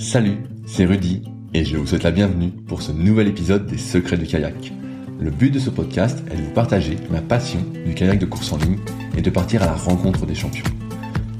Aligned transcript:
Salut, 0.00 0.38
c'est 0.64 0.86
Rudy 0.86 1.20
et 1.52 1.62
je 1.62 1.76
vous 1.76 1.86
souhaite 1.86 2.04
la 2.04 2.10
bienvenue 2.10 2.52
pour 2.66 2.80
ce 2.80 2.90
nouvel 2.90 3.28
épisode 3.28 3.66
des 3.66 3.76
Secrets 3.76 4.16
du 4.16 4.26
kayak. 4.26 4.72
Le 5.20 5.30
but 5.30 5.50
de 5.50 5.58
ce 5.58 5.68
podcast 5.68 6.22
est 6.30 6.38
de 6.38 6.42
vous 6.42 6.52
partager 6.52 6.96
ma 7.10 7.20
passion 7.20 7.60
du 7.84 7.92
kayak 7.92 8.18
de 8.18 8.24
course 8.24 8.50
en 8.50 8.56
ligne 8.56 8.78
et 9.14 9.20
de 9.20 9.28
partir 9.28 9.62
à 9.62 9.66
la 9.66 9.74
rencontre 9.74 10.24
des 10.24 10.34
champions. 10.34 10.64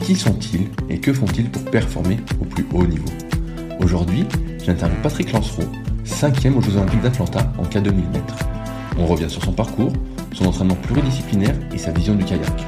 Qui 0.01 0.15
sont-ils 0.15 0.69
et 0.91 1.01
que 1.01 1.15
font-ils 1.15 1.49
pour 1.49 1.65
performer 1.65 2.19
au 2.39 2.45
plus 2.45 2.67
haut 2.75 2.87
niveau? 2.87 3.09
Aujourd'hui, 3.83 4.27
j'interviewe 4.63 5.01
Patrick 5.03 5.33
Lancereau, 5.33 5.65
cinquième 6.05 6.59
aux 6.59 6.61
Jeux 6.61 6.77
Olympiques 6.77 7.01
d'Atlanta 7.01 7.51
en 7.57 7.65
K 7.65 7.83
2000 7.83 8.11
mètres. 8.11 8.37
On 8.99 9.07
revient 9.07 9.31
sur 9.31 9.43
son 9.43 9.53
parcours, 9.53 9.95
son 10.35 10.45
entraînement 10.45 10.77
pluridisciplinaire 10.77 11.57
et 11.73 11.79
sa 11.79 11.93
vision 11.93 12.15
du 12.15 12.27
kayak. 12.27 12.67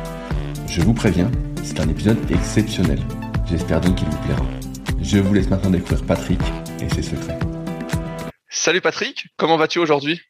Je 0.67 0.81
vous 0.81 0.95
préviens, 0.95 1.31
c'est 1.63 1.81
un 1.81 1.89
épisode 1.91 2.17
exceptionnel. 2.31 3.01
J'espère 3.47 3.83
donc 3.83 3.97
qu'il 3.97 4.09
vous 4.09 4.19
plaira. 4.25 4.47
Je 5.03 5.19
vous 5.19 5.35
laisse 5.35 5.49
maintenant 5.49 5.71
découvrir 5.71 6.07
Patrick 6.07 6.41
et 6.81 6.89
ses 6.89 7.03
secrets. 7.03 7.39
Salut 8.49 8.81
Patrick, 8.81 9.27
comment 9.37 9.57
vas-tu 9.57 9.81
aujourd'hui? 9.81 10.21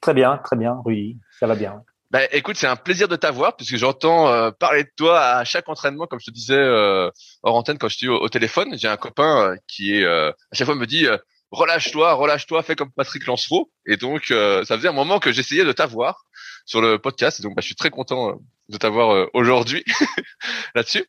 Très 0.00 0.12
bien, 0.12 0.38
très 0.38 0.56
bien, 0.56 0.82
oui, 0.84 1.18
ça 1.38 1.46
va 1.46 1.54
bien. 1.54 1.84
Bah, 2.10 2.20
écoute, 2.32 2.56
c'est 2.56 2.66
un 2.66 2.74
plaisir 2.74 3.06
de 3.06 3.14
t'avoir 3.14 3.54
puisque 3.54 3.76
j'entends 3.76 4.26
euh, 4.26 4.50
parler 4.50 4.82
de 4.82 4.90
toi 4.96 5.20
à 5.20 5.44
chaque 5.44 5.68
entraînement, 5.68 6.06
comme 6.06 6.18
je 6.18 6.26
te 6.26 6.30
disais 6.32 6.58
euh, 6.58 7.10
hors 7.44 7.54
antenne 7.54 7.78
quand 7.78 7.88
je 7.88 7.96
suis 7.96 8.08
au, 8.08 8.16
au 8.16 8.28
téléphone. 8.28 8.76
J'ai 8.76 8.88
un 8.88 8.96
copain 8.96 9.52
euh, 9.52 9.56
qui 9.68 9.94
est 9.94 10.04
à 10.04 10.34
chaque 10.52 10.66
fois 10.66 10.74
me 10.74 10.86
dit 10.86 11.06
relâche-toi, 11.52 12.14
relâche-toi, 12.14 12.64
fais 12.64 12.74
comme 12.74 12.90
Patrick 12.90 13.24
Lancereau. 13.26 13.70
Et 13.86 13.96
donc 13.96 14.24
ça 14.26 14.76
faisait 14.76 14.88
un 14.88 14.92
moment 14.92 15.20
que 15.20 15.30
j'essayais 15.30 15.64
de 15.64 15.72
t'avoir 15.72 16.24
sur 16.66 16.80
le 16.80 16.98
podcast. 16.98 17.38
Et 17.38 17.44
donc 17.44 17.54
bah, 17.54 17.60
je 17.60 17.66
suis 17.66 17.76
très 17.76 17.90
content 17.90 18.40
de 18.68 18.76
t'avoir 18.78 19.28
aujourd'hui 19.32 19.84
là-dessus. 20.74 21.06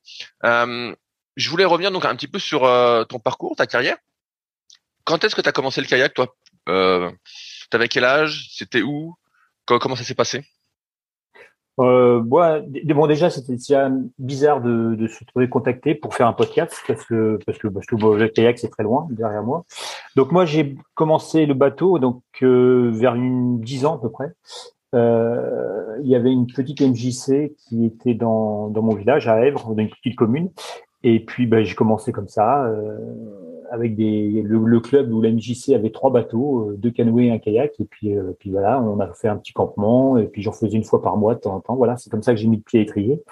Je 1.36 1.50
voulais 1.50 1.66
revenir 1.66 1.92
donc 1.92 2.06
un 2.06 2.16
petit 2.16 2.28
peu 2.28 2.40
sur 2.40 2.62
ton 3.10 3.20
parcours, 3.20 3.56
ta 3.56 3.68
carrière. 3.68 3.98
Quand 5.04 5.24
est-ce 5.24 5.36
que 5.36 5.42
tu 5.42 5.50
as 5.50 5.54
commencé 5.54 5.82
le 5.82 5.88
kayak, 5.88 6.14
toi? 6.14 6.36
T'avais 7.70 7.88
quel 7.88 8.04
âge? 8.04 8.50
C'était 8.52 8.82
où? 8.82 9.16
Comment 9.66 9.96
ça 9.96 10.04
s'est 10.04 10.16
passé? 10.16 10.44
Euh, 11.80 12.22
bon, 12.24 13.08
déjà, 13.08 13.30
c'était 13.30 13.56
bizarre 14.20 14.62
de, 14.62 14.96
de, 14.96 15.08
se 15.08 15.24
trouver 15.24 15.50
contacté 15.50 15.96
pour 15.96 16.14
faire 16.14 16.28
un 16.28 16.34
podcast 16.34 16.76
parce 16.88 17.06
que 17.06 17.40
parce 17.46 17.58
que, 17.58 17.68
parce 17.70 17.86
que 17.86 17.96
le 17.96 18.28
kayak 18.28 18.60
c'est 18.60 18.70
très 18.70 18.84
loin 18.84 19.08
derrière 19.10 19.44
moi. 19.44 19.66
Donc 20.16 20.32
moi, 20.32 20.46
j'ai 20.46 20.76
commencé 20.96 21.46
le 21.46 21.54
bateau 21.54 21.98
donc 21.98 22.22
euh, 22.44 22.92
vers 22.94 23.16
une 23.16 23.62
dix 23.62 23.86
ans 23.86 23.96
à 23.96 24.02
peu 24.02 24.10
près. 24.10 24.32
Euh, 24.94 25.98
il 26.04 26.10
y 26.10 26.16
avait 26.16 26.32
une 26.32 26.48
petite 26.48 26.82
MJC 26.82 27.54
qui 27.58 27.86
était 27.86 28.14
dans, 28.14 28.68
dans 28.68 28.82
mon 28.82 28.94
village 28.94 29.28
à 29.30 29.40
Èvre, 29.46 29.74
dans 29.74 29.82
une 29.82 29.90
petite 29.90 30.18
commune. 30.18 30.50
Et 31.04 31.20
puis, 31.26 31.48
ben, 31.48 31.64
j'ai 31.64 31.76
commencé 31.76 32.12
comme 32.12 32.28
ça. 32.28 32.66
Euh, 32.66 32.98
avec 33.72 33.96
des, 33.96 34.44
le, 34.44 34.80
club 34.82 35.14
où 35.14 35.22
la 35.22 35.32
MJC 35.32 35.74
avait 35.74 35.92
trois 35.92 36.12
bateaux, 36.12 36.70
euh, 36.70 36.76
deux 36.78 36.92
canoës 36.92 37.24
et 37.24 37.32
un 37.32 37.40
kayak. 37.40 37.80
Et 37.80 37.86
puis, 37.86 38.16
euh, 38.16 38.34
puis 38.38 38.52
voilà, 38.52 38.82
on 38.82 39.00
a 39.00 39.08
fait 39.14 39.30
un 39.30 39.38
petit 39.38 39.54
campement. 39.54 40.18
Et 40.18 40.26
puis 40.26 40.42
j'en 40.42 40.52
faisais 40.52 40.76
une 40.76 40.84
fois 40.84 41.02
par 41.02 41.16
mois 41.16 41.36
de 41.36 41.40
temps 41.40 41.56
en 41.56 41.62
temps. 41.62 41.76
Voilà, 41.76 41.96
c'est 41.96 42.10
comme 42.10 42.22
ça 42.22 42.34
que 42.34 42.40
j'ai 42.40 42.48
mis 42.48 42.58
le 42.58 42.64
pied 42.64 42.82
à 42.82 42.84
étrier. 42.84 43.24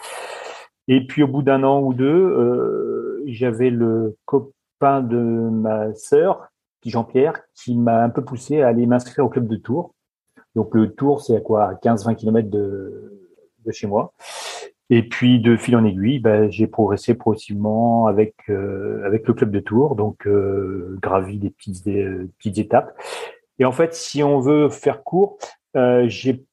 Et 0.87 1.05
puis 1.05 1.23
au 1.23 1.27
bout 1.27 1.41
d'un 1.41 1.63
an 1.63 1.81
ou 1.81 1.93
deux, 1.93 2.05
euh, 2.05 3.21
j'avais 3.27 3.69
le 3.69 4.15
copain 4.25 5.01
de 5.01 5.17
ma 5.17 5.93
sœur, 5.93 6.47
Jean-Pierre, 6.85 7.41
qui 7.53 7.75
m'a 7.77 8.01
un 8.01 8.09
peu 8.09 8.23
poussé 8.23 8.61
à 8.61 8.69
aller 8.69 8.85
m'inscrire 8.85 9.25
au 9.25 9.29
club 9.29 9.45
de 9.45 9.57
Tours. 9.57 9.93
Donc 10.55 10.73
le 10.73 10.89
Tours, 10.89 11.21
c'est 11.21 11.35
à 11.35 11.41
quoi 11.41 11.73
15-20 11.83 12.15
km 12.15 12.49
de, 12.49 13.27
de 13.65 13.71
chez 13.71 13.87
moi. 13.87 14.13
Et 14.91 15.03
puis 15.03 15.39
de 15.39 15.55
fil 15.55 15.75
en 15.75 15.85
aiguille, 15.85 16.19
ben, 16.19 16.49
j'ai 16.49 16.65
progressé 16.65 17.13
progressivement 17.13 18.07
avec 18.07 18.35
euh, 18.49 19.05
avec 19.05 19.27
le 19.27 19.33
club 19.35 19.51
de 19.51 19.59
Tours, 19.59 19.95
donc 19.95 20.25
euh, 20.25 20.97
gravi 21.01 21.37
des 21.37 21.51
petites 21.51 21.83
des, 21.85 22.07
petites 22.39 22.57
étapes. 22.57 22.97
Et 23.59 23.65
en 23.65 23.71
fait, 23.71 23.93
si 23.93 24.23
on 24.23 24.39
veut 24.39 24.69
faire 24.69 25.03
court, 25.03 25.37
euh, 25.75 26.05
j'ai 26.07 26.43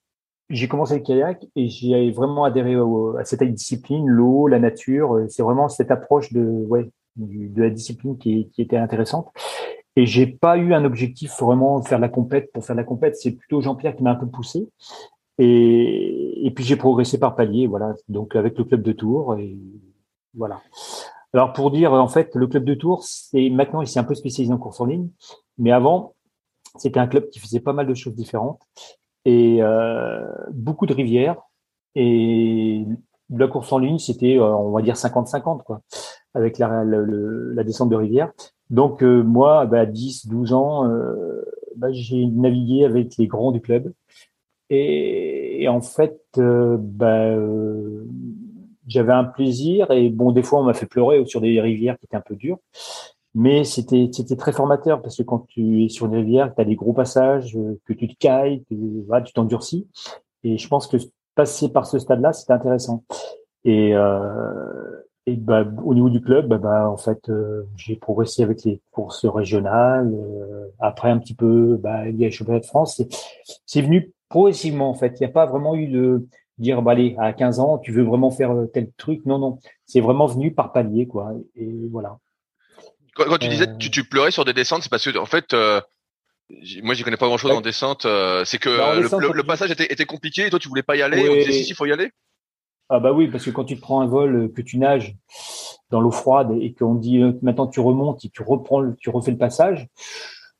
j'ai 0.50 0.68
commencé 0.68 0.96
le 0.96 1.00
kayak 1.00 1.44
et 1.56 1.68
j'ai 1.68 2.10
vraiment 2.10 2.44
adhéré 2.44 2.76
à 3.18 3.24
cette 3.24 3.42
discipline, 3.42 4.06
l'eau, 4.06 4.46
la 4.48 4.58
nature. 4.58 5.24
C'est 5.28 5.42
vraiment 5.42 5.68
cette 5.68 5.90
approche 5.90 6.32
de 6.32 6.42
ouais 6.42 6.90
de 7.16 7.62
la 7.62 7.70
discipline 7.70 8.18
qui, 8.18 8.50
qui 8.50 8.62
était 8.62 8.76
intéressante. 8.76 9.32
Et 9.96 10.04
j'ai 10.04 10.26
pas 10.26 10.58
eu 10.58 10.74
un 10.74 10.84
objectif 10.84 11.32
vraiment 11.40 11.80
de 11.80 11.88
faire 11.88 11.98
la 11.98 12.10
compète 12.10 12.52
pour 12.52 12.64
faire 12.64 12.76
la 12.76 12.84
compète. 12.84 13.16
C'est 13.16 13.32
plutôt 13.32 13.62
Jean-Pierre 13.62 13.96
qui 13.96 14.02
m'a 14.02 14.10
un 14.10 14.16
peu 14.16 14.26
poussé. 14.26 14.68
Et, 15.38 16.46
et 16.46 16.50
puis 16.50 16.64
j'ai 16.64 16.76
progressé 16.76 17.18
par 17.18 17.34
palier, 17.36 17.66
voilà. 17.66 17.94
Donc 18.08 18.36
avec 18.36 18.56
le 18.58 18.64
club 18.64 18.82
de 18.82 18.92
Tours 18.92 19.36
et 19.36 19.58
voilà. 20.34 20.60
Alors 21.32 21.52
pour 21.52 21.70
dire 21.70 21.92
en 21.92 22.08
fait, 22.08 22.34
le 22.34 22.46
club 22.46 22.64
de 22.64 22.74
Tours, 22.74 23.04
c'est 23.04 23.50
maintenant 23.50 23.82
il 23.82 23.88
s'est 23.88 24.00
un 24.00 24.04
peu 24.04 24.14
spécialisé 24.14 24.52
en 24.52 24.58
course 24.58 24.80
en 24.80 24.86
ligne, 24.86 25.08
mais 25.58 25.72
avant 25.72 26.14
c'était 26.76 27.00
un 27.00 27.06
club 27.06 27.28
qui 27.30 27.38
faisait 27.38 27.60
pas 27.60 27.72
mal 27.72 27.86
de 27.86 27.94
choses 27.94 28.14
différentes 28.14 28.60
et 29.24 29.62
euh, 29.62 30.26
beaucoup 30.52 30.86
de 30.86 30.92
rivières 30.92 31.36
et 31.94 32.84
la 33.30 33.48
course 33.48 33.72
en 33.72 33.78
ligne 33.78 33.98
c'était 33.98 34.38
euh, 34.38 34.54
on 34.54 34.72
va 34.72 34.82
dire 34.82 34.94
50-50 34.94 35.62
quoi 35.62 35.80
avec 36.36 36.58
la, 36.58 36.84
la, 36.84 37.64
descente 37.64 37.88
de 37.88 37.96
rivière. 37.96 38.30
Donc 38.68 39.02
euh, 39.02 39.22
moi, 39.22 39.64
bah, 39.66 39.80
à 39.80 39.86
10, 39.86 40.26
12 40.28 40.52
ans, 40.52 40.88
euh, 40.88 41.42
bah, 41.76 41.88
j'ai 41.92 42.26
navigué 42.26 42.84
avec 42.84 43.16
les 43.16 43.26
grands 43.26 43.52
du 43.52 43.60
club. 43.60 43.92
Et, 44.70 45.66
en 45.68 45.80
fait, 45.80 46.20
euh, 46.38 46.76
bah, 46.78 47.26
euh, 47.26 48.04
j'avais 48.86 49.12
un 49.12 49.24
plaisir 49.24 49.90
et 49.90 50.08
bon, 50.10 50.32
des 50.32 50.42
fois, 50.42 50.60
on 50.60 50.64
m'a 50.64 50.74
fait 50.74 50.86
pleurer 50.86 51.24
sur 51.26 51.40
des 51.40 51.60
rivières 51.60 51.98
qui 51.98 52.06
étaient 52.06 52.16
un 52.16 52.20
peu 52.20 52.36
dures. 52.36 52.58
Mais 53.34 53.64
c'était 53.64 54.08
c'était 54.12 54.36
très 54.36 54.52
formateur 54.52 55.02
parce 55.02 55.18
que 55.18 55.22
quand 55.22 55.46
tu 55.48 55.84
es 55.84 55.88
sur 55.90 56.06
une 56.06 56.14
rivière, 56.14 56.54
tu 56.54 56.60
as 56.62 56.64
des 56.64 56.74
gros 56.74 56.94
passages, 56.94 57.54
euh, 57.56 57.78
que 57.84 57.92
tu 57.92 58.08
te 58.08 58.14
cailles, 58.18 58.64
que, 58.70 58.74
voilà, 59.06 59.22
tu 59.22 59.32
t'endurcis. 59.34 59.86
Et 60.42 60.58
je 60.58 60.68
pense 60.68 60.86
que 60.86 60.96
passer 61.34 61.68
par 61.70 61.86
ce 61.86 61.98
stade-là, 61.98 62.32
c'était 62.32 62.54
intéressant. 62.54 63.04
Et, 63.64 63.94
euh, 63.94 65.02
et 65.26 65.36
bah, 65.36 65.64
au 65.84 65.94
niveau 65.94 66.08
du 66.08 66.22
club, 66.22 66.48
bah, 66.48 66.58
bah 66.58 66.88
en 66.90 66.96
fait, 66.96 67.30
j'ai 67.76 67.96
progressé 67.96 68.42
avec 68.42 68.64
les 68.64 68.80
courses 68.92 69.26
régionales. 69.26 70.14
après, 70.78 71.10
un 71.10 71.18
petit 71.18 71.34
peu, 71.34 71.76
bah, 71.82 72.08
il 72.08 72.16
y 72.18 72.24
a 72.24 72.28
le 72.28 72.32
championnat 72.32 72.60
de 72.60 72.66
France. 72.66 73.02
C'est 73.66 73.82
venu 73.82 74.14
progressivement 74.28 74.90
en 74.90 74.94
fait. 74.94 75.16
Il 75.18 75.20
n'y 75.20 75.26
a 75.26 75.32
pas 75.32 75.46
vraiment 75.46 75.74
eu 75.74 75.88
de 75.88 76.26
dire 76.58 76.82
bah 76.82 76.92
allez 76.92 77.14
à 77.18 77.32
15 77.32 77.60
ans 77.60 77.78
tu 77.78 77.92
veux 77.92 78.02
vraiment 78.02 78.30
faire 78.30 78.52
euh, 78.52 78.66
tel 78.66 78.90
truc. 78.96 79.24
Non 79.26 79.38
non, 79.38 79.58
c'est 79.84 80.00
vraiment 80.00 80.26
venu 80.26 80.52
par 80.52 80.72
palier 80.72 81.06
quoi. 81.06 81.32
Et 81.54 81.70
voilà. 81.90 82.18
Quand, 83.16 83.38
tu 83.38 83.48
disais 83.48 83.68
euh. 83.68 83.76
tu, 83.78 83.90
tu 83.90 84.04
pleurais 84.04 84.30
sur 84.30 84.44
des 84.44 84.52
descentes, 84.52 84.82
c'est 84.82 84.90
parce 84.90 85.04
que 85.04 85.16
en 85.18 85.26
fait 85.26 85.54
euh, 85.54 85.80
Moi, 86.82 86.94
j'y 86.94 87.02
connais 87.02 87.16
pas 87.16 87.26
grand 87.26 87.38
chose 87.38 87.50
en 87.50 87.62
descente. 87.62 88.04
Euh, 88.04 88.44
c'est 88.44 88.58
que 88.58 88.76
bah, 88.76 88.94
le, 88.94 89.42
passage 89.42 89.70
était, 89.70 89.90
était, 89.90 90.04
compliqué 90.04 90.46
et 90.46 90.50
toi, 90.50 90.58
tu 90.58 90.68
voulais 90.68 90.82
pas 90.82 90.96
y 90.96 91.02
aller. 91.02 91.22
Oui. 91.22 91.28
On 91.30 91.34
disait 91.34 91.64
si, 91.64 91.74
faut 91.74 91.86
y 91.86 91.92
aller. 91.92 92.10
Ah 92.88 93.00
bah 93.00 93.12
oui, 93.12 93.28
parce 93.28 93.44
que 93.44 93.50
quand 93.50 93.64
tu 93.64 93.76
prends 93.76 94.00
un 94.00 94.06
vol, 94.06 94.52
que 94.54 94.62
tu 94.62 94.78
nages 94.78 95.16
dans 95.90 96.00
l'eau 96.00 96.10
froide 96.10 96.52
et 96.60 96.72
qu'on 96.74 96.94
dit 96.94 97.20
euh, 97.22 97.32
maintenant 97.42 97.66
tu 97.66 97.80
remontes 97.80 98.24
et 98.24 98.28
tu 98.28 98.42
reprends, 98.42 98.92
tu 98.92 99.10
refais 99.10 99.30
le 99.30 99.38
passage, 99.38 99.88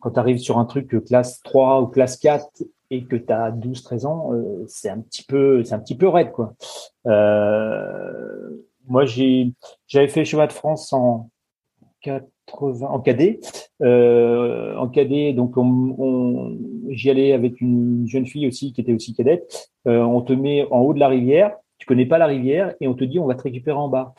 quand 0.00 0.12
tu 0.12 0.18
arrives 0.18 0.38
sur 0.38 0.58
un 0.58 0.64
truc 0.64 1.04
classe 1.04 1.40
3 1.42 1.82
ou 1.82 1.86
classe 1.86 2.16
4 2.16 2.46
et 2.90 3.04
que 3.04 3.16
tu 3.16 3.32
as 3.32 3.50
12 3.50 3.82
13 3.82 4.06
ans, 4.06 4.32
euh, 4.32 4.64
c'est 4.68 4.88
un 4.88 5.00
petit 5.00 5.24
peu 5.24 5.64
c'est 5.64 5.74
un 5.74 5.78
petit 5.78 5.96
peu 5.96 6.08
raide 6.08 6.32
quoi. 6.32 6.54
Euh, 7.06 8.50
moi 8.86 9.04
j'ai 9.04 9.52
j'avais 9.86 10.08
fait 10.08 10.20
le 10.20 10.26
chemin 10.26 10.46
de 10.46 10.52
France 10.52 10.92
en 10.92 11.30
80 12.02 12.86
en 12.86 13.00
cadet 13.00 13.40
euh, 13.82 14.76
en 14.76 14.88
cadet 14.88 15.32
donc 15.32 15.56
on, 15.56 15.94
on 15.98 16.58
j'y 16.90 17.10
allais 17.10 17.32
avec 17.32 17.60
une 17.60 18.06
jeune 18.08 18.26
fille 18.26 18.46
aussi 18.46 18.72
qui 18.72 18.80
était 18.80 18.92
aussi 18.92 19.14
cadette. 19.14 19.70
Euh, 19.86 20.00
on 20.00 20.22
te 20.22 20.32
met 20.32 20.66
en 20.70 20.80
haut 20.80 20.94
de 20.94 21.00
la 21.00 21.08
rivière, 21.08 21.56
tu 21.78 21.86
connais 21.86 22.06
pas 22.06 22.18
la 22.18 22.26
rivière 22.26 22.74
et 22.80 22.88
on 22.88 22.94
te 22.94 23.04
dit 23.04 23.18
on 23.18 23.26
va 23.26 23.34
te 23.34 23.42
récupérer 23.42 23.76
en 23.76 23.88
bas. 23.88 24.14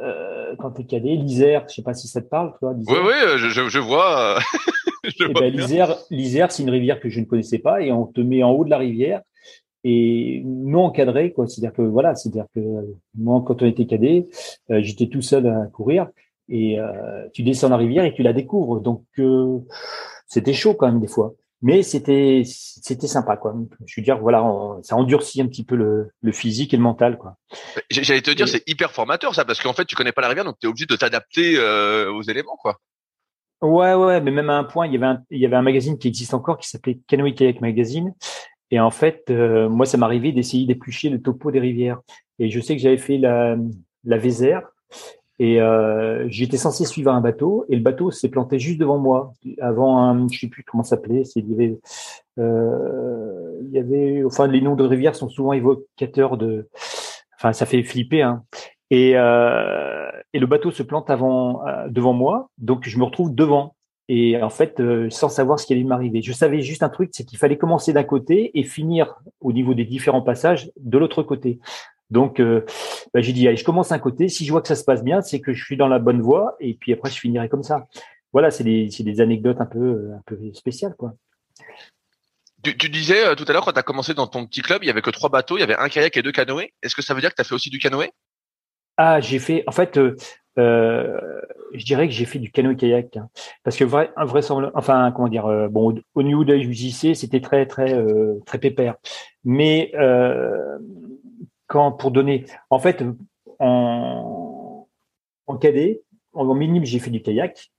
Euh, 0.00 0.54
quand 0.58 0.72
tu 0.72 0.82
es 0.82 0.84
cadet, 0.84 1.16
l'Isère, 1.16 1.64
je 1.68 1.74
sais 1.74 1.82
pas 1.82 1.94
si 1.94 2.08
ça 2.08 2.20
te 2.20 2.28
parle, 2.28 2.54
toi. 2.58 2.72
Oui, 2.76 2.96
oui, 3.04 3.12
je, 3.36 3.48
je, 3.48 3.68
je 3.68 3.78
vois. 3.78 4.38
eh 5.20 5.32
ben, 5.32 5.52
l'Isère, 6.10 6.52
c'est 6.52 6.62
une 6.62 6.70
rivière 6.70 7.00
que 7.00 7.08
je 7.08 7.20
ne 7.20 7.24
connaissais 7.24 7.58
pas 7.58 7.82
et 7.82 7.90
on 7.90 8.06
te 8.06 8.20
met 8.20 8.42
en 8.42 8.50
haut 8.50 8.64
de 8.64 8.70
la 8.70 8.78
rivière 8.78 9.22
et 9.84 10.42
non 10.44 10.84
encadré, 10.84 11.32
quoi. 11.32 11.46
C'est-à-dire 11.48 11.74
que 11.74 11.82
voilà, 11.82 12.14
c'est-à-dire 12.14 12.46
que 12.54 12.60
moi, 13.16 13.42
quand 13.46 13.62
on 13.62 13.66
était 13.66 13.86
cadet, 13.86 14.28
euh, 14.70 14.80
j'étais 14.82 15.08
tout 15.08 15.22
seul 15.22 15.46
à 15.46 15.66
courir 15.72 16.08
et 16.48 16.78
euh, 16.78 17.28
tu 17.32 17.42
descends 17.42 17.68
la 17.68 17.76
rivière 17.76 18.04
et 18.04 18.14
tu 18.14 18.22
la 18.22 18.32
découvres. 18.32 18.80
Donc 18.80 19.04
euh, 19.18 19.58
c'était 20.26 20.52
chaud 20.52 20.74
quand 20.74 20.86
même 20.86 21.00
des 21.00 21.08
fois, 21.08 21.34
mais 21.62 21.82
c'était 21.82 22.42
c'était 22.44 23.08
sympa 23.08 23.36
quoi. 23.36 23.54
Je 23.86 24.00
veux 24.00 24.04
dire 24.04 24.18
voilà, 24.18 24.44
ça 24.82 24.96
endurcit 24.96 25.40
un 25.40 25.48
petit 25.48 25.64
peu 25.64 25.74
le, 25.74 26.10
le 26.20 26.32
physique 26.32 26.74
et 26.74 26.76
le 26.76 26.82
mental 26.82 27.18
quoi. 27.18 27.36
J'allais 27.90 28.22
te 28.22 28.30
dire, 28.30 28.48
c'est 28.48 28.68
hyper 28.68 28.92
formateur 28.92 29.34
ça, 29.34 29.44
parce 29.44 29.60
qu'en 29.60 29.72
fait 29.72 29.84
tu 29.84 29.96
connais 29.96 30.12
pas 30.12 30.22
la 30.22 30.28
rivière, 30.28 30.44
donc 30.44 30.58
tu 30.60 30.66
es 30.66 30.68
obligé 30.68 30.86
de 30.86 30.96
t'adapter 30.96 31.58
aux 31.58 32.22
éléments 32.22 32.56
quoi. 32.56 32.78
Ouais, 33.62 33.94
ouais, 33.94 34.20
mais 34.20 34.32
même 34.32 34.50
à 34.50 34.58
un 34.58 34.64
point, 34.64 34.86
il 34.88 34.92
y 34.92 35.46
avait 35.46 35.56
un, 35.56 35.62
magazine 35.62 35.96
qui 35.96 36.08
existe 36.08 36.34
encore 36.34 36.58
qui 36.58 36.68
s'appelait 36.68 36.98
Canoë 37.06 37.34
Kayak 37.34 37.60
Magazine. 37.60 38.12
Et 38.72 38.80
en 38.80 38.90
fait, 38.90 39.24
euh, 39.30 39.68
moi, 39.68 39.86
ça 39.86 39.98
m'arrivait 39.98 40.32
d'essayer 40.32 40.66
d'éplucher 40.66 41.10
le 41.10 41.22
topo 41.22 41.50
des 41.52 41.60
rivières. 41.60 42.00
Et 42.40 42.50
je 42.50 42.58
sais 42.60 42.74
que 42.74 42.82
j'avais 42.82 42.96
fait 42.96 43.18
la, 43.18 43.56
la 44.04 44.18
Vézère 44.18 44.72
et 45.38 45.60
euh, 45.60 46.24
j'étais 46.28 46.56
censé 46.56 46.84
suivre 46.84 47.12
un 47.12 47.20
bateau 47.20 47.64
et 47.68 47.76
le 47.76 47.82
bateau 47.82 48.10
s'est 48.10 48.28
planté 48.28 48.58
juste 48.58 48.78
devant 48.78 48.98
moi. 48.98 49.32
Avant 49.60 49.98
un, 49.98 50.28
je 50.28 50.38
sais 50.38 50.48
plus 50.48 50.64
comment 50.64 50.82
ça 50.82 50.96
s'appelait, 50.96 51.22
il 51.36 51.78
euh, 52.38 53.60
il 53.62 53.70
y 53.70 53.78
avait, 53.78 54.24
enfin, 54.24 54.46
les 54.46 54.60
noms 54.60 54.76
de 54.76 54.84
rivières 54.84 55.14
sont 55.14 55.28
souvent 55.28 55.52
évocateurs 55.52 56.36
de, 56.36 56.68
enfin, 57.36 57.52
ça 57.52 57.66
fait 57.66 57.82
flipper, 57.82 58.22
hein. 58.22 58.44
Et, 58.92 59.14
euh, 59.16 60.10
et 60.34 60.38
le 60.38 60.46
bateau 60.46 60.70
se 60.70 60.82
plante 60.82 61.08
euh, 61.08 61.88
devant 61.88 62.12
moi, 62.12 62.50
donc 62.58 62.86
je 62.86 62.98
me 62.98 63.04
retrouve 63.04 63.34
devant. 63.34 63.74
Et 64.10 64.40
en 64.42 64.50
fait, 64.50 64.80
euh, 64.80 65.08
sans 65.08 65.30
savoir 65.30 65.58
ce 65.58 65.64
qui 65.64 65.72
allait 65.72 65.82
m'arriver. 65.82 66.20
Je 66.20 66.32
savais 66.32 66.60
juste 66.60 66.82
un 66.82 66.90
truc, 66.90 67.08
c'est 67.14 67.24
qu'il 67.24 67.38
fallait 67.38 67.56
commencer 67.56 67.94
d'un 67.94 68.04
côté 68.04 68.50
et 68.52 68.64
finir 68.64 69.14
au 69.40 69.54
niveau 69.54 69.72
des 69.72 69.86
différents 69.86 70.20
passages 70.20 70.70
de 70.78 70.98
l'autre 70.98 71.22
côté. 71.22 71.58
Donc, 72.10 72.42
bah, 72.42 73.22
j'ai 73.22 73.32
dit, 73.32 73.48
allez, 73.48 73.56
je 73.56 73.64
commence 73.64 73.88
d'un 73.88 73.98
côté. 73.98 74.28
Si 74.28 74.44
je 74.44 74.52
vois 74.52 74.60
que 74.60 74.68
ça 74.68 74.76
se 74.76 74.84
passe 74.84 75.02
bien, 75.02 75.22
c'est 75.22 75.40
que 75.40 75.54
je 75.54 75.64
suis 75.64 75.78
dans 75.78 75.88
la 75.88 75.98
bonne 75.98 76.20
voie. 76.20 76.56
Et 76.60 76.74
puis 76.74 76.92
après, 76.92 77.08
je 77.08 77.18
finirai 77.18 77.48
comme 77.48 77.62
ça. 77.62 77.86
Voilà, 78.34 78.50
c'est 78.50 78.64
des, 78.64 78.88
des 78.88 79.20
anecdotes 79.22 79.62
un 79.62 79.66
peu, 79.66 80.10
un 80.14 80.20
peu 80.26 80.36
spéciales, 80.52 80.94
quoi. 80.98 81.14
Tu, 82.62 82.76
tu 82.76 82.90
disais 82.90 83.34
tout 83.36 83.46
à 83.48 83.54
l'heure, 83.54 83.64
quand 83.64 83.72
tu 83.72 83.78
as 83.78 83.82
commencé 83.82 84.12
dans 84.12 84.26
ton 84.26 84.44
petit 84.46 84.60
club, 84.60 84.84
il 84.84 84.88
y 84.88 84.90
avait 84.90 85.00
que 85.00 85.08
trois 85.08 85.30
bateaux, 85.30 85.56
il 85.56 85.60
y 85.60 85.64
avait 85.64 85.78
un 85.78 85.88
kayak 85.88 86.14
et 86.18 86.22
deux 86.22 86.32
canoës. 86.32 86.68
Est-ce 86.82 86.94
que 86.94 87.00
ça 87.00 87.14
veut 87.14 87.22
dire 87.22 87.30
que 87.30 87.36
tu 87.36 87.40
as 87.40 87.44
fait 87.44 87.54
aussi 87.54 87.70
du 87.70 87.78
canoë? 87.78 88.10
Ah, 88.96 89.20
j'ai 89.20 89.38
fait. 89.38 89.64
En 89.66 89.72
fait, 89.72 89.96
euh, 89.96 90.16
euh, 90.58 91.40
je 91.72 91.84
dirais 91.84 92.06
que 92.08 92.14
j'ai 92.14 92.26
fait 92.26 92.38
du 92.38 92.50
canoë-kayak, 92.50 93.16
hein. 93.16 93.30
parce 93.64 93.76
que 93.76 93.84
vrai, 93.84 94.12
enfin, 94.16 95.12
comment 95.12 95.28
dire, 95.28 95.46
euh, 95.46 95.68
bon, 95.68 95.94
au 96.14 96.22
niveau 96.22 96.44
de 96.44 96.52
la 96.52 97.14
c'était 97.14 97.40
très, 97.40 97.66
très, 97.66 98.04
très 98.44 98.58
pépère. 98.58 98.96
Mais 99.44 99.92
quand 101.66 101.92
pour 101.92 102.10
donner, 102.10 102.44
en 102.68 102.78
fait, 102.78 103.02
en, 103.58 104.86
cadet, 105.60 106.02
en, 106.32 106.54
minime, 106.54 106.84
j'ai 106.84 106.98
fait 106.98 107.10
du 107.10 107.22
kayak. 107.22 107.70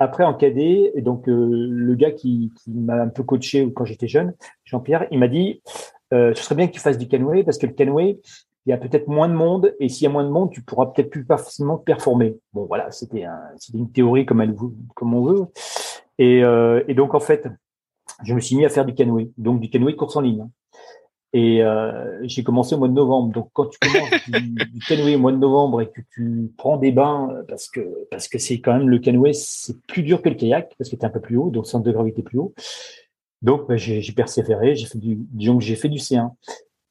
Après, 0.00 0.24
en 0.24 0.34
cadet, 0.34 0.92
donc 0.96 1.24
le 1.26 1.94
gars 1.94 2.10
qui, 2.10 2.52
qui 2.56 2.70
m'a 2.72 2.94
un 3.02 3.08
peu 3.08 3.22
coaché 3.22 3.72
quand 3.72 3.84
j'étais 3.84 4.08
jeune, 4.08 4.34
Jean-Pierre, 4.64 5.06
il 5.12 5.20
m'a 5.20 5.28
dit, 5.28 5.62
ce 6.10 6.32
serait 6.34 6.56
bien 6.56 6.66
que 6.66 6.72
tu 6.72 6.80
fasses 6.80 6.98
du 6.98 7.06
canoë 7.06 7.44
parce 7.44 7.58
que 7.58 7.66
le 7.66 7.72
canoë, 7.72 8.18
il 8.66 8.70
y 8.70 8.72
a 8.72 8.78
peut-être 8.78 9.08
moins 9.08 9.28
de 9.28 9.34
monde, 9.34 9.74
et 9.78 9.88
s'il 9.88 10.04
y 10.04 10.06
a 10.06 10.10
moins 10.10 10.24
de 10.24 10.30
monde, 10.30 10.50
tu 10.50 10.62
pourras 10.62 10.86
peut-être 10.86 11.10
plus 11.10 11.24
facilement 11.24 11.76
performer. 11.76 12.38
Bon, 12.52 12.64
voilà, 12.64 12.90
c'était 12.90 13.24
un, 13.24 13.38
une 13.74 13.90
théorie 13.92 14.24
comme, 14.24 14.40
elle, 14.40 14.54
comme 14.94 15.14
on 15.14 15.24
veut. 15.24 15.46
Et, 16.18 16.42
euh, 16.42 16.82
et, 16.88 16.94
donc, 16.94 17.14
en 17.14 17.20
fait, 17.20 17.46
je 18.24 18.34
me 18.34 18.40
suis 18.40 18.56
mis 18.56 18.64
à 18.64 18.70
faire 18.70 18.86
du 18.86 18.94
canoë, 18.94 19.32
donc 19.36 19.60
du 19.60 19.68
canoë 19.68 19.92
de 19.92 19.96
course 19.96 20.16
en 20.16 20.22
ligne. 20.22 20.48
Et 21.34 21.62
euh, 21.62 22.20
j'ai 22.22 22.44
commencé 22.44 22.74
au 22.74 22.78
mois 22.78 22.88
de 22.88 22.94
novembre. 22.94 23.32
Donc, 23.32 23.50
quand 23.52 23.66
tu 23.66 23.78
commences 23.78 24.10
du, 24.28 24.40
du, 24.72 24.78
canoë 24.86 25.16
au 25.16 25.18
mois 25.18 25.32
de 25.32 25.36
novembre 25.36 25.82
et 25.82 25.90
que 25.90 26.00
tu 26.14 26.50
prends 26.56 26.78
des 26.78 26.92
bains, 26.92 27.28
parce 27.48 27.68
que 27.68 27.80
parce 28.10 28.28
que 28.28 28.38
c'est 28.38 28.60
quand 28.60 28.78
même 28.78 28.88
le 28.88 28.98
canoë, 28.98 29.34
c'est 29.34 29.76
plus 29.86 30.04
dur 30.04 30.22
que 30.22 30.28
le 30.28 30.36
kayak, 30.36 30.74
parce 30.78 30.88
que 30.88 30.96
tu 30.96 31.02
es 31.02 31.04
un 31.04 31.10
peu 31.10 31.20
plus 31.20 31.36
haut, 31.36 31.50
donc 31.50 31.66
centre 31.66 31.84
de 31.84 31.92
gravité 31.92 32.22
plus 32.22 32.38
haut. 32.38 32.54
Donc, 33.42 33.68
bah, 33.68 33.76
j'ai 33.76 34.00
persévéré, 34.12 34.74
j'ai 34.74 34.86
fait 34.86 34.98
du, 34.98 35.18
j'ai 35.36 35.76
fait 35.76 35.90
du 35.90 35.98
C1. 35.98 36.30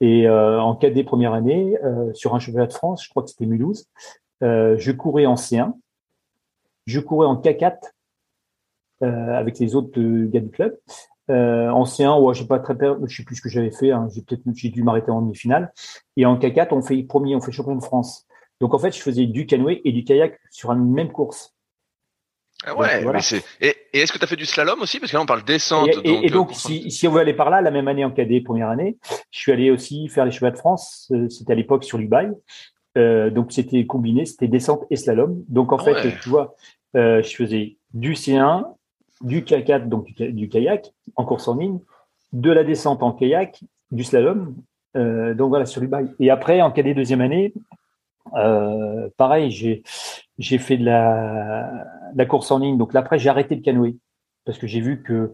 Et 0.02 0.28
euh, 0.28 0.62
en 0.62 0.76
cadet 0.76 1.04
première 1.04 1.34
année, 1.34 1.78
euh, 1.84 2.14
sur 2.14 2.36
un 2.36 2.40
cheval 2.40 2.68
de 2.68 2.74
France, 2.74 3.04
je 3.04 3.10
crois 3.10 3.24
que 3.24 3.30
c'était 3.30 3.46
Mulhouse, 3.46 3.88
euh, 4.44 4.76
je 4.78 4.92
courais 4.92 5.26
en 5.26 5.36
C1, 5.36 5.74
je 6.86 7.00
courais 7.00 7.28
en 7.28 7.36
K4 7.36 7.78
avec 9.02 9.60
les 9.60 9.76
autres 9.76 10.00
gars 10.00 10.40
du 10.40 10.50
club. 10.50 10.78
en 11.28 11.84
C1, 11.84 12.22
ouais, 12.22 12.34
je 12.34 12.42
sais 12.42 12.48
pas 12.48 12.60
très, 12.60 12.74
je 13.06 13.16
sais 13.16 13.24
plus 13.24 13.36
ce 13.36 13.42
que 13.42 13.50
j'avais 13.50 13.72
fait. 13.72 13.92
Hein, 13.92 14.08
j'ai 14.14 14.22
peut-être 14.22 14.44
j'ai 14.56 14.70
dû 14.70 14.82
m'arrêter 14.82 15.12
en 15.12 15.22
demi-finale. 15.22 15.74
Et 16.16 16.26
en 16.26 16.38
K4, 16.38 16.70
on 16.72 16.82
fait 16.82 17.04
premier, 17.04 17.36
on 17.36 17.42
fait 17.42 17.52
champion 17.52 17.76
de 17.76 17.84
France. 17.84 18.26
Donc 18.62 18.74
en 18.74 18.80
fait, 18.80 18.96
je 18.96 19.02
faisais 19.02 19.26
du 19.26 19.46
canoë 19.46 19.82
et 19.84 19.92
du 19.92 20.06
kayak 20.06 20.40
sur 20.52 20.72
une 20.72 20.90
même 20.90 21.12
course. 21.12 21.53
Ah 22.66 22.78
ouais, 22.78 23.04
et, 23.62 23.76
est-ce 23.94 24.14
que 24.14 24.18
tu 24.18 24.24
as 24.24 24.28
fait 24.28 24.36
du 24.36 24.46
slalom 24.46 24.82
aussi? 24.82 25.00
Parce 25.00 25.12
que 25.12 25.18
là, 25.18 25.24
on 25.24 25.26
parle 25.26 25.44
descente. 25.44 25.90
Et, 26.04 26.30
donc, 26.30 26.52
euh, 26.52 26.54
si, 26.54 26.90
si, 26.90 27.08
on 27.08 27.12
veut 27.12 27.20
aller 27.20 27.34
par 27.34 27.50
là, 27.50 27.62
la 27.62 27.72
même 27.72 27.88
année 27.88 28.06
en 28.06 28.12
cadet, 28.12 28.42
première 28.42 28.70
année, 28.70 28.98
je 29.32 29.40
suis 29.40 29.52
allé 29.52 29.70
aussi 29.70 30.08
faire 30.08 30.26
les 30.26 30.32
chevaux 30.32 30.50
de 30.50 30.56
France. 30.56 31.12
Euh, 31.14 31.28
c'était 31.30 31.54
à 31.54 31.56
l'époque 31.56 31.84
sur 31.84 31.98
l'Ubaï. 31.98 32.32
Euh, 32.98 33.30
donc, 33.30 33.52
c'était 33.52 33.86
combiné, 33.86 34.26
c'était 34.26 34.48
descente 34.48 34.86
et 34.90 34.96
slalom. 34.96 35.44
Donc, 35.48 35.72
en 35.72 35.78
ah 35.78 35.84
fait, 35.84 36.20
tu 36.22 36.30
vois, 36.30 36.56
euh, 36.96 37.22
je 37.24 37.36
faisais 37.36 37.78
du 37.94 38.14
C1, 38.14 38.66
du 39.22 39.42
K4, 39.42 39.88
donc 39.88 40.14
du, 40.14 40.50
kayak, 40.50 40.92
en 41.16 41.26
course 41.26 41.48
en 41.48 41.58
ligne, 41.58 41.80
de 42.32 42.52
la 42.52 42.64
descente 42.64 43.04
en 43.04 43.12
kayak, 43.12 43.64
du 43.92 44.04
slalom. 44.04 44.56
Euh, 44.96 45.34
donc, 45.34 45.50
voilà, 45.50 45.66
sur 45.66 45.82
l'Ubaï. 45.82 46.08
Et 46.20 46.30
après, 46.30 46.62
en 46.62 46.72
cadet 46.72 46.94
deuxième 46.94 47.22
année, 47.22 47.54
pareil, 49.18 49.52
j'ai 49.52 49.84
j'ai 50.38 50.58
fait 50.58 50.78
de 50.78 50.86
la, 50.86 51.86
la 52.16 52.26
course 52.26 52.52
en 52.52 52.60
ligne. 52.60 52.78
Donc 52.78 52.94
là, 52.94 53.02
après, 53.02 53.20
j'ai 53.20 53.30
arrêté 53.30 53.56
le 53.56 53.62
canoë 53.62 53.98
parce 54.46 54.58
que 54.58 54.68
j'ai 54.68 54.82
vu 54.82 55.04
que 55.04 55.34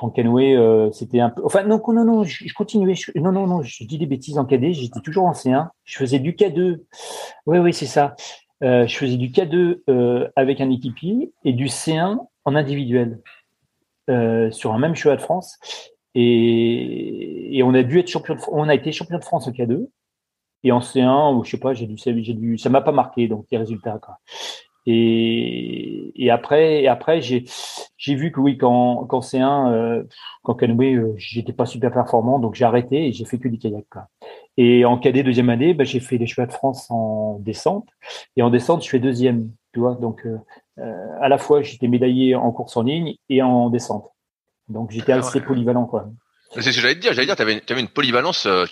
en 0.00 0.10
canoë, 0.10 0.56
euh, 0.56 0.90
c'était 0.92 1.20
un 1.20 1.30
peu. 1.30 1.42
Enfin, 1.44 1.64
non, 1.64 1.80
non, 1.88 2.04
non, 2.04 2.24
je, 2.24 2.52
continuais. 2.54 2.94
non, 3.16 3.32
non, 3.32 3.46
non, 3.46 3.62
je 3.62 3.84
dis 3.84 3.98
des 3.98 4.06
bêtises 4.06 4.38
en 4.38 4.44
cadet. 4.44 4.72
J'étais 4.72 5.00
toujours 5.00 5.24
en 5.24 5.32
C1. 5.32 5.68
Je 5.84 5.98
faisais 5.98 6.18
du 6.18 6.32
K2. 6.32 6.80
Oui, 7.46 7.58
oui, 7.58 7.72
c'est 7.72 7.86
ça. 7.86 8.14
Euh, 8.62 8.86
je 8.86 8.96
faisais 8.96 9.16
du 9.16 9.28
K2 9.30 9.82
euh, 9.88 10.28
avec 10.36 10.60
un 10.60 10.70
équipier 10.70 11.32
et 11.44 11.52
du 11.52 11.66
C1 11.66 12.18
en 12.44 12.54
individuel 12.54 13.20
euh, 14.10 14.50
sur 14.50 14.72
un 14.72 14.78
même 14.78 14.94
cheval 14.94 15.18
de 15.18 15.22
France. 15.22 15.58
Et, 16.14 17.58
et 17.58 17.62
on 17.64 17.74
a 17.74 17.82
dû 17.82 17.98
être 17.98 18.08
champion 18.08 18.36
de, 18.36 18.40
on 18.52 18.68
a 18.68 18.74
été 18.74 18.92
champion 18.92 19.18
de 19.18 19.24
France 19.24 19.48
au 19.48 19.50
K2 19.50 19.88
et 20.64 20.72
en 20.72 20.80
C1, 20.80 21.36
ou 21.36 21.44
je 21.44 21.50
sais 21.50 21.58
pas, 21.58 21.74
j'ai 21.74 21.86
dû, 21.86 21.96
j'ai 21.96 22.34
dû, 22.34 22.58
ça 22.58 22.70
m'a 22.70 22.80
pas 22.80 22.92
marqué, 22.92 23.28
donc 23.28 23.46
les 23.50 23.58
résultats. 23.58 23.98
Quoi. 24.02 24.18
Et, 24.86 26.12
et 26.16 26.30
après, 26.30 26.82
et 26.82 26.88
après, 26.88 27.20
j'ai, 27.20 27.44
j'ai 27.96 28.14
vu 28.14 28.32
que 28.32 28.40
oui, 28.40 28.58
quand, 28.58 29.04
quand 29.06 29.20
C1, 29.20 29.72
euh, 29.72 30.02
quand 30.42 30.54
canoë, 30.54 30.94
euh, 30.94 31.14
j'étais 31.16 31.52
pas 31.52 31.66
super 31.66 31.92
performant, 31.92 32.38
donc 32.38 32.54
j'ai 32.54 32.64
arrêté 32.64 33.06
et 33.06 33.12
j'ai 33.12 33.24
fait 33.24 33.38
que 33.38 33.48
du 33.48 33.58
kayak. 33.58 33.84
Quoi. 33.90 34.08
Et 34.56 34.84
en 34.84 34.98
cadet 34.98 35.22
deuxième 35.22 35.50
année, 35.50 35.74
ben, 35.74 35.84
j'ai 35.84 36.00
fait 36.00 36.18
les 36.18 36.26
chevaux 36.26 36.46
de 36.46 36.52
France 36.52 36.90
en 36.90 37.38
descente. 37.40 37.88
Et 38.36 38.42
en 38.42 38.50
descente, 38.50 38.84
je 38.84 38.88
fais 38.88 38.98
deuxième. 38.98 39.50
Tu 39.72 39.80
vois, 39.80 39.94
donc 39.94 40.24
euh, 40.24 40.38
euh 40.78 41.08
à 41.20 41.28
la 41.28 41.36
fois 41.36 41.62
j'étais 41.62 41.88
médaillé 41.88 42.36
en 42.36 42.52
course 42.52 42.76
en 42.76 42.82
ligne 42.82 43.16
et 43.28 43.42
en 43.42 43.70
descente. 43.70 44.06
Donc 44.68 44.92
j'étais 44.92 45.12
ah 45.12 45.18
assez 45.18 45.40
polyvalent, 45.40 45.86
quoi. 45.86 46.06
C'est 46.52 46.70
ce 46.70 46.76
que 46.76 46.82
j'allais 46.82 46.94
te 46.94 47.00
dire. 47.00 47.12
J'allais 47.12 47.26
dire, 47.26 47.36
tu 47.36 47.42
avais, 47.42 47.80
une 47.80 47.88
polyvalence, 47.88 48.46
euh, 48.46 48.66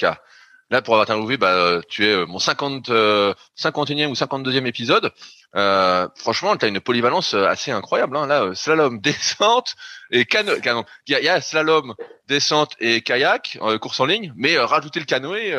Là, 0.72 0.80
pour 0.80 0.94
avoir 0.94 1.02
interviewé, 1.02 1.36
bah, 1.36 1.82
tu 1.86 2.06
es 2.06 2.24
mon 2.24 2.38
50, 2.38 2.88
51e 2.88 4.06
ou 4.06 4.14
52e 4.14 4.64
épisode. 4.64 5.10
Euh, 5.54 6.08
franchement, 6.16 6.56
tu 6.56 6.64
as 6.64 6.68
une 6.68 6.80
polyvalence 6.80 7.34
assez 7.34 7.70
incroyable. 7.70 8.16
Hein. 8.16 8.26
Là, 8.26 8.54
slalom, 8.54 8.98
descente 9.02 9.74
et 10.10 10.24
canoë. 10.24 10.60
Il 11.08 11.18
y, 11.22 11.28
a 11.28 11.42
slalom, 11.42 11.92
descente 12.26 12.70
et 12.80 13.02
kayak, 13.02 13.58
course 13.82 14.00
en 14.00 14.06
ligne, 14.06 14.32
mais 14.34 14.58
rajouter 14.58 14.98
le 14.98 15.04
canoë. 15.04 15.54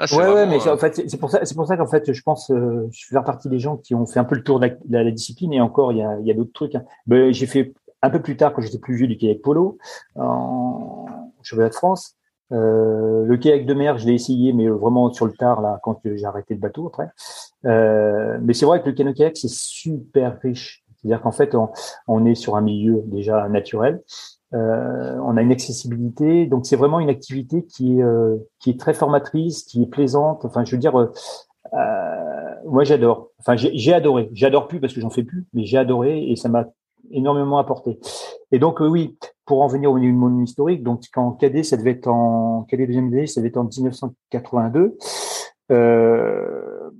Ouais, 0.00 0.26
ouais, 0.26 0.46
mais 0.46 0.66
en 0.66 0.78
fait, 0.78 1.08
c'est 1.08 1.18
pour 1.18 1.30
ça, 1.30 1.44
c'est 1.44 1.54
pour 1.54 1.68
ça 1.68 1.76
qu'en 1.76 1.86
fait, 1.86 2.12
je 2.12 2.22
pense, 2.22 2.50
je 2.50 3.06
fais 3.08 3.14
partie 3.24 3.48
des 3.48 3.60
gens 3.60 3.76
qui 3.76 3.94
ont 3.94 4.04
fait 4.04 4.18
un 4.18 4.24
peu 4.24 4.34
le 4.34 4.42
tour 4.42 4.58
de 4.58 4.68
la, 4.90 5.10
discipline 5.12 5.52
et 5.52 5.60
encore, 5.60 5.92
il 5.92 5.98
y 5.98 6.02
a, 6.02 6.16
il 6.20 6.26
y 6.26 6.32
a 6.32 6.34
d'autres 6.34 6.52
trucs. 6.52 6.74
Hein. 6.74 6.82
Ben, 7.06 7.32
j'ai 7.32 7.46
fait 7.46 7.72
un 8.02 8.10
peu 8.10 8.20
plus 8.20 8.36
tard, 8.36 8.52
quand 8.52 8.62
j'étais 8.62 8.78
plus 8.78 8.96
vieux, 8.96 9.06
du 9.06 9.16
kayak 9.16 9.42
polo 9.42 9.78
en 10.16 11.06
championnat 11.42 11.68
de 11.68 11.74
France. 11.74 12.17
Euh, 12.52 13.24
le 13.24 13.36
kayak 13.36 13.66
de 13.66 13.74
mer, 13.74 13.98
je 13.98 14.06
l'ai 14.06 14.14
essayé, 14.14 14.52
mais 14.52 14.68
vraiment 14.68 15.12
sur 15.12 15.26
le 15.26 15.32
tard 15.32 15.60
là, 15.60 15.78
quand 15.82 16.00
j'ai 16.04 16.24
arrêté 16.24 16.54
le 16.54 16.60
bateau 16.60 16.86
après. 16.86 17.10
Euh, 17.66 18.38
mais 18.42 18.54
c'est 18.54 18.66
vrai 18.66 18.80
que 18.82 18.88
le 18.88 18.94
canoë 18.94 19.14
kayak 19.14 19.36
c'est 19.36 19.50
super 19.50 20.38
riche. 20.42 20.84
C'est-à-dire 21.00 21.20
qu'en 21.20 21.32
fait, 21.32 21.56
on, 22.08 22.26
est 22.26 22.34
sur 22.34 22.56
un 22.56 22.60
milieu 22.60 23.02
déjà 23.06 23.48
naturel. 23.48 24.02
Euh, 24.54 25.18
on 25.22 25.36
a 25.36 25.42
une 25.42 25.52
accessibilité, 25.52 26.46
donc 26.46 26.66
c'est 26.66 26.76
vraiment 26.76 27.00
une 27.00 27.10
activité 27.10 27.64
qui 27.64 27.98
est 27.98 28.02
euh, 28.02 28.36
qui 28.58 28.70
est 28.70 28.80
très 28.80 28.94
formatrice, 28.94 29.62
qui 29.64 29.82
est 29.82 29.86
plaisante. 29.86 30.44
Enfin, 30.44 30.64
je 30.64 30.72
veux 30.72 30.80
dire, 30.80 30.96
euh, 30.96 31.06
moi 32.64 32.82
j'adore. 32.84 33.30
Enfin, 33.38 33.56
j'ai 33.56 33.92
adoré. 33.92 34.30
J'adore 34.32 34.66
plus 34.66 34.80
parce 34.80 34.94
que 34.94 35.00
j'en 35.00 35.10
fais 35.10 35.22
plus, 35.22 35.46
mais 35.52 35.64
j'ai 35.64 35.78
adoré 35.78 36.30
et 36.30 36.34
ça 36.34 36.48
m'a 36.48 36.64
énormément 37.10 37.58
apporté. 37.58 38.00
Et 38.50 38.58
donc 38.58 38.80
oui, 38.80 39.16
pour 39.48 39.62
en 39.62 39.66
venir 39.66 39.90
au 39.90 39.98
niveau 39.98 40.12
de 40.12 40.32
mon 40.32 40.44
historique, 40.44 40.82
donc 40.82 41.04
quand 41.10 41.32
cadet, 41.32 41.62
ça 41.62 41.78
devait 41.78 41.92
être 41.92 42.06
en 42.06 42.64
cadet 42.64 42.86
deuxième 42.86 43.06
année, 43.06 43.26
ça 43.26 43.40
devait 43.40 43.48
être 43.48 43.56
en 43.56 43.64
1982. 43.64 44.98
Euh, 45.72 46.90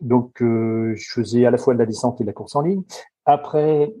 donc 0.00 0.42
euh, 0.42 0.94
je 0.96 1.12
faisais 1.12 1.46
à 1.46 1.52
la 1.52 1.56
fois 1.56 1.72
de 1.72 1.78
la 1.78 1.86
descente 1.86 2.20
et 2.20 2.24
de 2.24 2.26
la 2.26 2.32
course 2.32 2.56
en 2.56 2.62
ligne. 2.62 2.82
Après, 3.26 3.94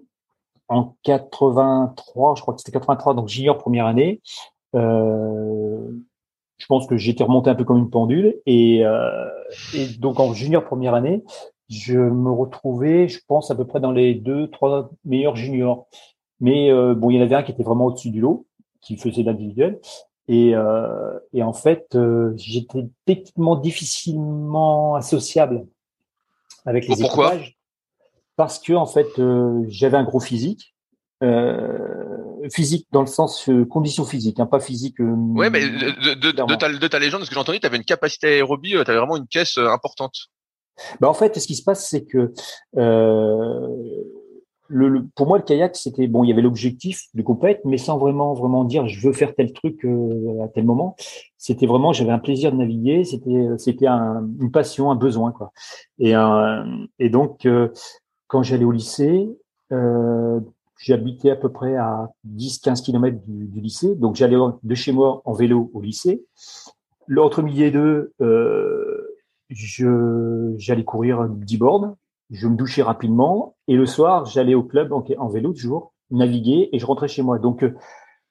en 0.66 0.96
83, 1.04 2.34
je 2.34 2.42
crois 2.42 2.54
que 2.54 2.60
c'était 2.60 2.72
83, 2.72 3.14
donc 3.14 3.28
junior 3.28 3.56
première 3.58 3.86
année. 3.86 4.20
Euh, 4.74 5.88
je 6.56 6.66
pense 6.66 6.88
que 6.88 6.96
j'étais 6.96 7.22
remonté 7.22 7.48
un 7.48 7.54
peu 7.54 7.64
comme 7.64 7.78
une 7.78 7.90
pendule 7.90 8.34
et 8.44 8.82
donc 10.00 10.18
en 10.18 10.34
junior 10.34 10.64
première 10.64 10.94
année, 10.94 11.22
je 11.68 11.98
me 11.98 12.30
retrouvais, 12.32 13.06
je 13.06 13.20
pense, 13.28 13.52
à 13.52 13.54
peu 13.54 13.64
près 13.64 13.78
dans 13.78 13.92
les 13.92 14.14
deux, 14.14 14.50
trois 14.50 14.90
meilleurs 15.04 15.36
juniors. 15.36 15.86
Mais 16.44 16.70
euh, 16.70 16.94
bon, 16.94 17.08
il 17.08 17.16
y 17.16 17.18
en 17.18 17.22
avait 17.22 17.36
un 17.36 17.42
qui 17.42 17.52
était 17.52 17.62
vraiment 17.62 17.86
au-dessus 17.86 18.10
du 18.10 18.20
lot, 18.20 18.44
qui 18.82 18.98
faisait 18.98 19.22
l'individuel. 19.22 19.80
Et, 20.28 20.54
euh, 20.54 21.18
et 21.32 21.42
en 21.42 21.54
fait, 21.54 21.86
euh, 21.94 22.34
j'étais 22.36 22.84
techniquement 23.06 23.56
difficilement 23.56 24.94
associable 24.94 25.66
avec 26.66 26.86
les 26.86 26.96
Pourquoi? 27.00 27.32
Parce 28.36 28.58
que 28.58 28.74
en 28.74 28.84
fait, 28.84 29.18
euh, 29.18 29.64
j'avais 29.68 29.96
un 29.96 30.04
gros 30.04 30.20
physique. 30.20 30.74
Euh, 31.22 32.48
physique 32.52 32.86
dans 32.92 33.00
le 33.00 33.06
sens 33.06 33.48
euh, 33.48 33.64
condition 33.64 34.04
physique, 34.04 34.38
hein, 34.38 34.44
pas 34.44 34.60
physique. 34.60 34.96
Ouais, 34.98 35.48
mais 35.48 35.62
de, 35.62 36.14
de, 36.14 36.30
de, 36.32 36.54
ta, 36.56 36.70
de 36.70 36.88
ta 36.88 36.98
légende, 36.98 37.22
ce 37.22 37.28
que 37.30 37.34
j'ai 37.34 37.40
entendu, 37.40 37.60
tu 37.60 37.66
avais 37.66 37.78
une 37.78 37.84
capacité 37.84 38.26
aérobie, 38.26 38.72
tu 38.72 38.76
avais 38.76 38.98
vraiment 38.98 39.16
une 39.16 39.28
caisse 39.28 39.56
importante. 39.56 40.14
Ben 41.00 41.08
en 41.08 41.14
fait, 41.14 41.38
ce 41.38 41.46
qui 41.46 41.54
se 41.54 41.62
passe, 41.62 41.88
c'est 41.88 42.04
que 42.04 42.34
euh, 42.76 43.68
pour 45.14 45.26
moi, 45.26 45.38
le 45.38 45.44
kayak, 45.44 45.76
c'était 45.76 46.06
bon. 46.06 46.24
Il 46.24 46.28
y 46.28 46.32
avait 46.32 46.42
l'objectif 46.42 47.02
de 47.14 47.22
compète, 47.22 47.60
mais 47.64 47.78
sans 47.78 47.98
vraiment 47.98 48.34
vraiment 48.34 48.64
dire 48.64 48.86
je 48.86 49.06
veux 49.06 49.12
faire 49.12 49.34
tel 49.34 49.52
truc 49.52 49.84
euh, 49.84 50.42
à 50.44 50.48
tel 50.48 50.64
moment. 50.64 50.96
C'était 51.38 51.66
vraiment 51.66 51.92
j'avais 51.92 52.12
un 52.12 52.18
plaisir 52.18 52.52
de 52.52 52.56
naviguer. 52.56 53.04
C'était 53.04 53.48
c'était 53.58 53.86
un, 53.86 54.28
une 54.40 54.50
passion, 54.50 54.90
un 54.90 54.96
besoin 54.96 55.32
quoi. 55.32 55.52
Et 55.98 56.16
euh, 56.16 56.64
et 56.98 57.08
donc 57.08 57.46
euh, 57.46 57.68
quand 58.26 58.42
j'allais 58.42 58.64
au 58.64 58.72
lycée, 58.72 59.28
j'habitais 60.84 61.30
à 61.30 61.36
peu 61.36 61.50
près 61.50 61.76
à 61.76 62.10
10-15 62.28 62.82
km 62.82 63.16
du, 63.26 63.60
lycée. 63.60 63.94
Donc 63.94 64.16
j'allais 64.16 64.36
de 64.62 64.74
chez 64.74 64.92
moi 64.92 65.22
en 65.24 65.32
vélo 65.32 65.70
au 65.72 65.80
lycée. 65.80 66.24
L'autre 67.06 67.42
millier 67.42 67.70
deux. 67.70 68.12
Euh, 68.20 69.08
je 69.50 70.54
j'allais 70.56 70.84
courir 70.84 71.28
10 71.28 71.58
bornes, 71.58 71.96
je 72.30 72.48
me 72.48 72.56
douchais 72.56 72.82
rapidement 72.82 73.56
et 73.68 73.76
le 73.76 73.86
soir, 73.86 74.24
j'allais 74.26 74.54
au 74.54 74.62
club 74.62 74.92
en, 74.92 75.04
en, 75.18 75.28
vélo 75.28 75.52
toujours, 75.52 75.92
naviguer 76.10 76.68
et 76.72 76.78
je 76.78 76.86
rentrais 76.86 77.08
chez 77.08 77.22
moi. 77.22 77.38
Donc 77.38 77.62
euh, 77.62 77.74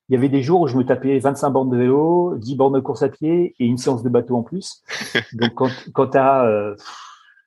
il 0.10 0.14
y 0.14 0.16
avait 0.18 0.30
des 0.30 0.42
jours 0.42 0.62
où 0.62 0.68
je 0.68 0.78
me 0.78 0.86
tapais 0.86 1.18
25 1.20 1.50
bornes 1.50 1.70
de 1.70 1.78
vélo, 1.78 2.36
10 2.38 2.56
bornes 2.56 2.74
de 2.74 2.80
course 2.80 3.04
à 3.04 3.10
pied 3.10 3.56
et 3.60 3.66
une 3.66 3.78
séance 3.78 4.04
de 4.04 4.10
bateau 4.10 4.36
en 4.36 4.44
plus. 4.44 4.84
Donc 5.34 5.54
quand 5.56 5.70
quand 5.94 6.08
tu 6.08 6.18
as 6.18 6.46
euh, 6.46 6.76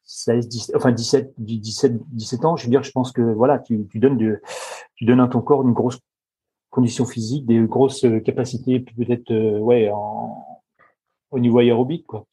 16 0.04 0.48
17 0.48 0.76
enfin 0.76 0.92
17 0.92 1.34
17 1.38 2.00
17 2.12 2.44
ans, 2.44 2.56
je 2.56 2.64
veux 2.64 2.70
dire 2.70 2.82
je 2.82 2.92
pense 2.92 3.12
que 3.12 3.22
voilà, 3.22 3.58
tu 3.58 3.86
tu 3.90 3.98
donnes 3.98 4.16
de 4.16 4.40
tu 4.94 5.04
donnes 5.04 5.20
à 5.20 5.28
ton 5.28 5.42
corps 5.42 5.62
une 5.62 5.72
grosse 5.72 5.98
condition 6.70 7.04
physique, 7.04 7.46
des 7.46 7.60
grosses 7.60 8.06
capacités 8.24 8.80
peut-être 8.80 9.30
euh, 9.30 9.58
ouais 9.58 9.90
en, 9.90 10.62
au 11.30 11.38
niveau 11.38 11.58
aérobique 11.58 12.06
quoi. 12.06 12.26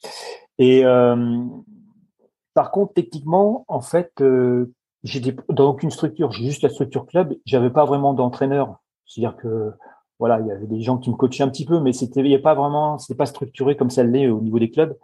Et 0.57 0.85
euh, 0.85 1.45
par 2.53 2.71
contre, 2.71 2.93
techniquement, 2.93 3.65
en 3.67 3.81
fait, 3.81 4.11
euh, 4.21 4.73
j'étais 5.03 5.35
dans 5.49 5.69
aucune 5.69 5.91
structure. 5.91 6.31
J'ai 6.31 6.45
juste 6.45 6.63
la 6.63 6.69
structure 6.69 7.05
club. 7.05 7.35
J'avais 7.45 7.69
pas 7.69 7.85
vraiment 7.85 8.13
d'entraîneur. 8.13 8.77
C'est-à-dire 9.05 9.37
que 9.37 9.71
voilà, 10.19 10.39
il 10.39 10.47
y 10.47 10.51
avait 10.51 10.67
des 10.67 10.81
gens 10.81 10.97
qui 10.97 11.09
me 11.09 11.15
coachaient 11.15 11.43
un 11.43 11.49
petit 11.49 11.65
peu, 11.65 11.79
mais 11.79 11.91
c'était, 11.93 12.21
il 12.21 12.27
y 12.27 12.35
a 12.35 12.39
pas 12.39 12.53
vraiment, 12.53 12.97
c'était 12.97 13.17
pas 13.17 13.25
structuré 13.25 13.75
comme 13.75 13.89
ça 13.89 14.03
l'est 14.03 14.27
au 14.27 14.39
niveau 14.41 14.59
des 14.59 14.71
clubs. 14.71 14.97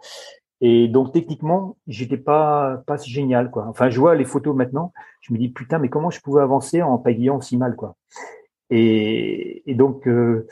Et 0.62 0.88
donc 0.88 1.12
techniquement, 1.12 1.76
j'étais 1.86 2.18
pas 2.18 2.82
pas 2.86 2.98
si 2.98 3.10
génial 3.10 3.50
quoi. 3.50 3.66
Enfin, 3.68 3.88
je 3.88 3.98
vois 3.98 4.14
les 4.14 4.26
photos 4.26 4.54
maintenant, 4.54 4.92
je 5.22 5.32
me 5.32 5.38
dis 5.38 5.48
putain, 5.48 5.78
mais 5.78 5.88
comment 5.88 6.10
je 6.10 6.20
pouvais 6.20 6.42
avancer 6.42 6.82
en 6.82 6.98
pagayant 6.98 7.38
aussi 7.38 7.56
mal 7.56 7.76
quoi. 7.76 7.96
Et, 8.68 9.62
et 9.70 9.74
donc 9.74 10.06
euh, 10.06 10.46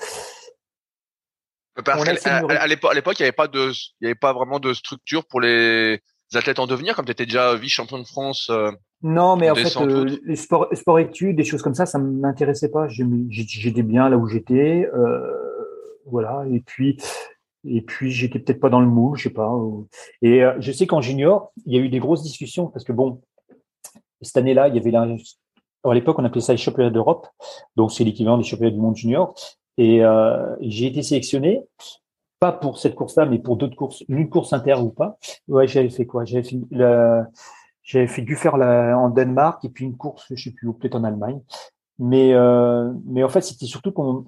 parce 1.85 2.05
qu'à 2.05 2.67
l'époque, 2.67 3.21
il 3.21 3.23
n'y 3.23 3.27
avait 3.27 3.33
pas 3.33 3.49
de, 3.49 3.71
il 4.01 4.05
y 4.05 4.07
avait 4.07 4.15
pas 4.15 4.33
vraiment 4.33 4.59
de 4.59 4.73
structure 4.73 5.25
pour 5.27 5.41
les 5.41 6.01
athlètes 6.35 6.59
en 6.59 6.67
devenir, 6.67 6.95
comme 6.95 7.05
tu 7.05 7.13
étais 7.13 7.25
déjà 7.25 7.55
vice-champion 7.57 7.99
de 7.99 8.07
France. 8.07 8.49
Euh, 8.51 8.71
non, 9.03 9.37
mais 9.37 9.51
en 9.51 9.55
fait, 9.55 9.77
euh, 9.81 10.17
les 10.25 10.37
sports, 10.37 10.69
sport 10.73 10.99
études, 10.99 11.37
des 11.37 11.45
choses 11.45 11.63
comme 11.63 11.75
ça, 11.75 11.87
ça 11.87 11.99
m'intéressait 11.99 12.71
pas. 12.71 12.87
J'étais 12.89 13.83
bien 13.83 14.09
là 14.09 14.17
où 14.17 14.27
j'étais, 14.27 14.89
euh, 14.95 15.21
voilà. 16.07 16.45
Et 16.53 16.61
puis, 16.61 16.99
et 17.65 17.83
puis 17.83 18.11
j'étais 18.11 18.39
peut-être 18.39 18.61
pas 18.61 18.71
dans 18.71 18.81
le 18.81 18.89
moule, 18.89 19.17
je 19.17 19.25
sais 19.25 19.31
pas. 19.31 19.53
Et 20.23 20.43
je 20.59 20.73
sais 20.73 20.87
qu'en 20.87 21.01
junior, 21.01 21.53
il 21.67 21.75
y 21.75 21.79
a 21.79 21.81
eu 21.81 21.89
des 21.89 21.99
grosses 22.01 22.23
discussions 22.23 22.67
parce 22.67 22.85
que 22.85 22.93
bon, 22.93 23.21
cette 24.21 24.37
année-là, 24.37 24.69
il 24.69 24.75
y 24.75 24.79
avait 24.79 24.91
la, 24.91 25.07
à 25.85 25.95
l'époque, 25.95 26.19
on 26.19 26.25
appelait 26.25 26.41
ça 26.41 26.53
les 26.53 26.59
championnats 26.59 26.91
d'Europe, 26.91 27.27
donc 27.77 27.93
c'est 27.93 28.05
l'équivalent 28.05 28.39
des 28.39 28.45
championnats 28.45 28.73
du 28.73 28.81
monde 28.81 28.97
junior. 28.97 29.35
Et 29.77 30.05
euh, 30.05 30.57
j'ai 30.61 30.87
été 30.87 31.03
sélectionné, 31.03 31.63
pas 32.41 32.53
pour 32.53 32.79
cette 32.79 32.95
course-là, 32.95 33.27
mais 33.27 33.39
pour 33.39 33.57
d'autres 33.57 33.77
courses, 33.77 34.05
une 34.09 34.29
course 34.29 34.53
inter 34.53 34.75
ou 34.75 34.91
pas. 34.91 35.19
Ouais, 35.49 35.67
j'avais 35.67 35.91
fait 35.91 36.07
quoi? 36.07 36.25
J'avais 36.25 36.45
fait 36.45 36.59
j'avais 37.83 38.07
fait 38.07 38.21
dû 38.21 38.37
faire 38.37 38.59
la, 38.59 38.99
en 38.99 39.09
Danemark 39.09 39.65
et 39.65 39.71
puis 39.71 39.87
une 39.87 39.97
course, 39.97 40.27
je 40.31 40.43
sais 40.43 40.51
plus, 40.51 40.71
peut-être 40.75 40.95
en 40.95 41.05
Allemagne. 41.05 41.41
Mais 41.99 42.35
euh, 42.35 42.93
mais 43.07 43.25
en 43.25 43.31
fait, 43.31 43.41
c'était 43.41 43.67
surtout 43.67 43.93
qu'on 43.93 44.27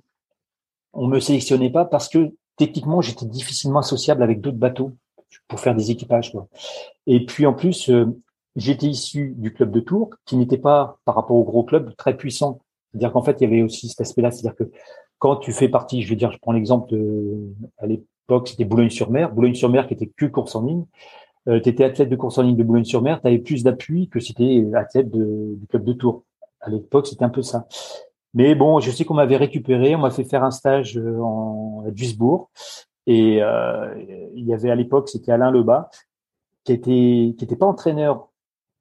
on 0.94 1.06
me 1.06 1.20
sélectionnait 1.20 1.70
pas 1.70 1.84
parce 1.84 2.08
que 2.08 2.32
techniquement, 2.56 3.00
j'étais 3.02 3.26
difficilement 3.26 3.80
associable 3.80 4.22
avec 4.22 4.40
d'autres 4.40 4.56
bateaux 4.56 4.92
pour 5.46 5.60
faire 5.60 5.74
des 5.74 5.90
équipages. 5.90 6.32
Quoi. 6.32 6.48
Et 7.06 7.26
puis 7.26 7.46
en 7.46 7.52
plus, 7.52 7.90
euh, 7.90 8.06
j'étais 8.56 8.86
issu 8.86 9.34
du 9.36 9.52
club 9.52 9.70
de 9.70 9.80
Tours, 9.80 10.10
qui 10.24 10.36
n'était 10.36 10.58
pas 10.58 10.98
par 11.04 11.14
rapport 11.14 11.36
au 11.36 11.44
gros 11.44 11.62
club 11.62 11.94
très 11.96 12.16
puissant. 12.16 12.60
C'est-à-dire 12.90 13.12
qu'en 13.12 13.22
fait, 13.22 13.36
il 13.40 13.44
y 13.44 13.46
avait 13.46 13.62
aussi 13.62 13.88
cet 13.88 14.00
aspect-là, 14.00 14.30
c'est-à-dire 14.30 14.56
que 14.56 14.70
quand 15.20 15.36
tu 15.36 15.52
fais 15.52 15.68
partie, 15.68 16.02
je 16.02 16.08
veux 16.08 16.16
dire, 16.16 16.32
je 16.32 16.38
prends 16.38 16.52
l'exemple 16.52 16.90
de, 16.90 17.52
à 17.78 17.86
l'époque, 17.86 18.48
c'était 18.48 18.64
Boulogne-sur-Mer, 18.64 19.32
Boulogne-sur-Mer 19.32 19.86
qui 19.86 19.94
était 19.94 20.10
que 20.16 20.26
course 20.26 20.56
en 20.56 20.64
ligne. 20.64 20.84
Euh, 21.46 21.60
tu 21.60 21.68
étais 21.68 21.84
athlète 21.84 22.08
de 22.08 22.16
course 22.16 22.38
en 22.38 22.42
ligne 22.42 22.56
de 22.56 22.64
Boulogne-sur-Mer, 22.64 23.20
tu 23.20 23.28
avais 23.28 23.38
plus 23.38 23.62
d'appui 23.62 24.08
que 24.08 24.18
si 24.18 24.34
tu 24.34 24.74
athlète 24.74 25.10
de, 25.10 25.54
du 25.56 25.66
club 25.68 25.84
de 25.84 25.92
Tours. 25.92 26.24
À 26.62 26.70
l'époque, 26.70 27.06
c'était 27.06 27.24
un 27.24 27.30
peu 27.30 27.42
ça. 27.42 27.66
Mais 28.32 28.54
bon, 28.54 28.80
je 28.80 28.90
sais 28.90 29.04
qu'on 29.04 29.14
m'avait 29.14 29.36
récupéré, 29.36 29.94
on 29.94 29.98
m'a 29.98 30.10
fait 30.10 30.24
faire 30.24 30.42
un 30.42 30.50
stage 30.50 30.96
euh, 30.96 31.20
en, 31.20 31.84
à 31.86 31.90
Duisbourg. 31.90 32.50
Et 33.06 33.42
euh, 33.42 33.94
il 34.34 34.46
y 34.46 34.54
avait 34.54 34.70
à 34.70 34.74
l'époque, 34.74 35.10
c'était 35.10 35.32
Alain 35.32 35.50
Lebas, 35.50 35.90
qui 36.64 36.72
était 36.72 37.34
qui 37.36 37.44
était 37.44 37.56
pas 37.56 37.66
entraîneur 37.66 38.28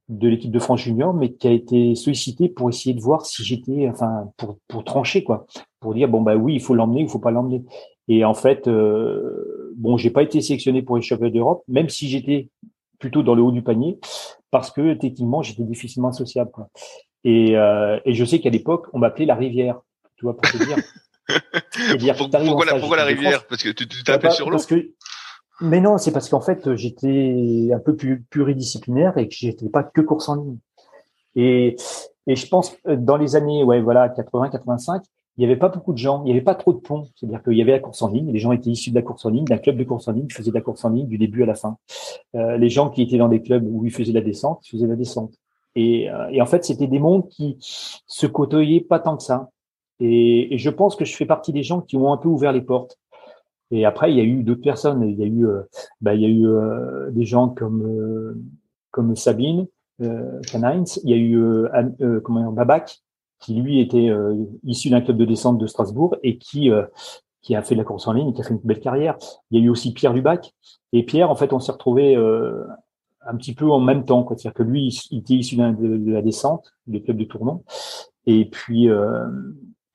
de 0.08 0.28
l'équipe 0.28 0.52
de 0.52 0.60
France 0.60 0.82
junior, 0.82 1.14
mais 1.14 1.34
qui 1.34 1.48
a 1.48 1.52
été 1.52 1.96
sollicité 1.96 2.50
pour 2.50 2.70
essayer 2.70 2.96
de 2.96 3.02
voir 3.02 3.26
si 3.26 3.44
j'étais, 3.44 3.88
enfin, 3.90 4.32
pour, 4.38 4.58
pour 4.68 4.84
trancher 4.84 5.24
quoi, 5.24 5.46
pour 5.80 5.94
dire 5.94 6.08
bon 6.08 6.22
bah 6.22 6.36
oui, 6.36 6.56
il 6.56 6.62
faut 6.62 6.76
l'emmener, 6.76 7.02
il 7.02 7.10
faut 7.10 7.20
pas 7.20 7.32
l'emmener. 7.32 7.64
Et 8.08 8.26
en 8.26 8.34
fait, 8.34 8.68
euh, 8.68 9.72
bon, 9.76 9.98
j'ai 9.98 10.10
pas 10.10 10.24
été 10.24 10.42
sélectionné 10.42 10.82
pour 10.82 10.98
les 10.98 11.04
championnats 11.04 11.32
d'Europe, 11.32 11.64
même 11.68 11.90
si 11.90 12.10
j'étais 12.10 12.50
plutôt 12.98 13.24
dans 13.24 13.36
le 13.36 13.42
haut 13.42 13.52
du 13.52 13.62
panier, 13.62 14.00
parce 14.52 14.72
que 14.72 14.94
techniquement 14.96 15.42
j'étais 15.42 15.64
difficilement 15.64 16.10
associable. 16.10 16.52
Quoi. 16.52 16.70
Et, 17.24 17.56
euh, 17.56 18.00
et 18.06 18.14
je 18.14 18.26
sais 18.26 18.40
qu'à 18.40 18.50
l'époque, 18.50 18.88
on 18.94 19.00
m'appelait 19.00 19.26
la 19.26 19.36
rivière, 19.36 19.80
tu 20.18 20.26
vois, 20.26 20.36
pour 20.36 20.52
te 20.52 20.58
dire. 20.58 20.78
dire 22.00 22.16
pourquoi, 22.18 22.66
la, 22.66 22.80
pourquoi 22.80 22.98
la 22.98 23.06
rivière 23.06 23.46
Parce 23.46 23.62
que 23.62 23.70
tu 23.70 24.04
t'appelles 24.04 24.32
sur 24.32 24.50
l'eau. 24.50 24.58
Mais 25.62 25.82
non, 25.82 25.98
c'est 25.98 26.12
parce 26.12 26.30
qu'en 26.30 26.42
fait, 26.42 26.76
j'étais 26.76 27.70
un 27.74 27.80
peu 27.80 27.96
plus 27.96 28.24
pluridisciplinaire 28.30 29.18
et 29.18 29.28
que 29.28 29.36
j'étais 29.36 29.70
pas 29.70 29.84
que 29.84 30.02
course 30.02 30.30
en 30.30 30.36
ligne. 30.36 30.58
Et, 31.36 31.76
et 32.26 32.36
je 32.36 32.48
pense 32.48 32.76
dans 32.86 33.18
les 33.18 33.36
années, 33.36 33.64
ouais, 33.64 33.82
voilà, 33.82 34.10
80, 34.10 34.50
85, 34.50 35.04
il 35.40 35.44
n'y 35.44 35.46
avait 35.46 35.58
pas 35.58 35.70
beaucoup 35.70 35.94
de 35.94 35.98
gens, 35.98 36.22
il 36.24 36.26
n'y 36.26 36.32
avait 36.32 36.42
pas 36.42 36.54
trop 36.54 36.74
de 36.74 36.80
ponts. 36.80 37.08
C'est-à-dire 37.16 37.42
qu'il 37.42 37.54
y 37.54 37.62
avait 37.62 37.72
la 37.72 37.80
course 37.80 38.02
en 38.02 38.10
ligne, 38.10 38.30
les 38.30 38.40
gens 38.40 38.52
étaient 38.52 38.72
issus 38.72 38.90
de 38.90 38.96
la 38.96 39.02
course 39.02 39.26
en 39.26 39.30
ligne, 39.30 39.46
d'un 39.46 39.58
club 39.58 39.78
de 39.78 39.86
course 39.86 40.10
en 40.10 40.12
ligne, 40.12 40.26
ils 40.30 40.34
faisaient 40.34 40.52
de 40.52 40.56
la 40.56 40.60
course 40.60 40.84
en 40.84 40.90
ligne 40.90 41.08
du 41.08 41.18
début 41.18 41.44
à 41.44 41.46
la 41.46 41.56
fin. 41.56 41.78
Euh, 42.36 42.58
les 42.58 42.68
gens 42.68 42.90
qui 42.90 43.02
étaient 43.02 43.18
dans 43.18 43.30
des 43.30 43.42
clubs 43.42 43.66
où 43.66 43.86
ils 43.86 43.92
faisaient 43.92 44.12
la 44.12 44.20
descente, 44.20 44.68
ils 44.68 44.72
faisaient 44.72 44.88
la 44.88 44.98
descente. 44.98 45.34
Et, 45.76 46.12
euh, 46.12 46.28
et 46.30 46.42
en 46.42 46.46
fait, 46.46 46.66
c'était 46.66 46.88
des 46.88 47.00
mondes 47.00 47.30
qui 47.30 47.56
se 47.62 48.28
côtoyaient 48.28 48.82
pas 48.82 49.00
tant 49.00 49.16
que 49.16 49.24
ça. 49.24 49.50
Et, 50.02 50.58
je 50.58 50.70
pense 50.70 50.98
que 50.98 51.06
je 51.06 51.16
fais 51.16 51.26
partie 51.26 51.54
des 51.54 51.64
gens 51.64 51.80
qui 51.80 51.96
ont 51.96 52.12
un 52.12 52.18
peu 52.18 52.28
ouvert 52.28 52.52
les 52.52 52.62
portes. 52.62 53.00
Et 53.72 53.86
après, 53.86 54.12
il 54.12 54.18
y 54.18 54.22
a 54.22 54.26
eu 54.26 54.44
d'autres 54.44 54.62
personnes. 54.62 55.08
Il 55.08 55.18
y 55.18 55.24
a 55.24 55.26
eu, 55.26 55.48
euh, 55.48 55.62
bah, 56.02 56.18
des 56.18 57.24
gens 57.24 57.48
comme 57.48 58.44
comme 58.92 59.16
Sabine 59.16 59.68
euh, 60.02 60.42
Il 60.54 61.10
y 61.10 61.14
a 61.14 61.18
eu 61.18 62.22
comment 62.24 62.52
Babac, 62.52 63.00
qui 63.40 63.56
lui 63.56 63.80
était 63.80 64.10
issu 64.64 64.90
d'un 64.90 65.02
club 65.02 65.18
de 65.18 65.26
descente 65.26 65.58
de 65.58 65.68
Strasbourg 65.68 66.16
et 66.24 66.38
qui 66.38 66.70
qui 67.42 67.56
a 67.56 67.62
fait 67.62 67.74
de 67.74 67.80
la 67.80 67.86
course 67.86 68.08
en 68.08 68.14
ligne, 68.14 68.34
qui 68.34 68.42
a 68.42 68.44
fait 68.44 68.54
une 68.54 68.60
belle 68.64 68.82
carrière. 68.82 69.16
Il 69.50 69.60
y 69.60 69.62
a 69.62 69.66
eu 69.66 69.70
aussi 69.70 69.94
Pierre 69.94 70.14
Lubac. 70.14 70.54
Et 70.92 71.04
Pierre, 71.04 71.32
en 71.32 71.36
fait, 71.36 71.54
on 71.54 71.60
s'est 71.60 71.72
retrouvé 71.72 72.16
un 72.16 73.38
petit 73.38 73.54
peu 73.54 73.70
en 73.70 73.80
même 73.80 74.06
temps. 74.06 74.28
C'est-à-dire 74.28 74.54
que 74.54 74.64
lui, 74.64 74.88
il 75.12 75.20
était 75.20 75.36
issu 75.36 75.56
de, 75.56 75.98
de, 75.98 76.12
la 76.12 76.22
descente, 76.22 76.74
du 76.88 77.02
club 77.02 77.18
de 77.18 77.24
Tournon. 77.24 77.64
Et 78.26 78.46
puis, 78.46 78.90
euh, 78.90 79.26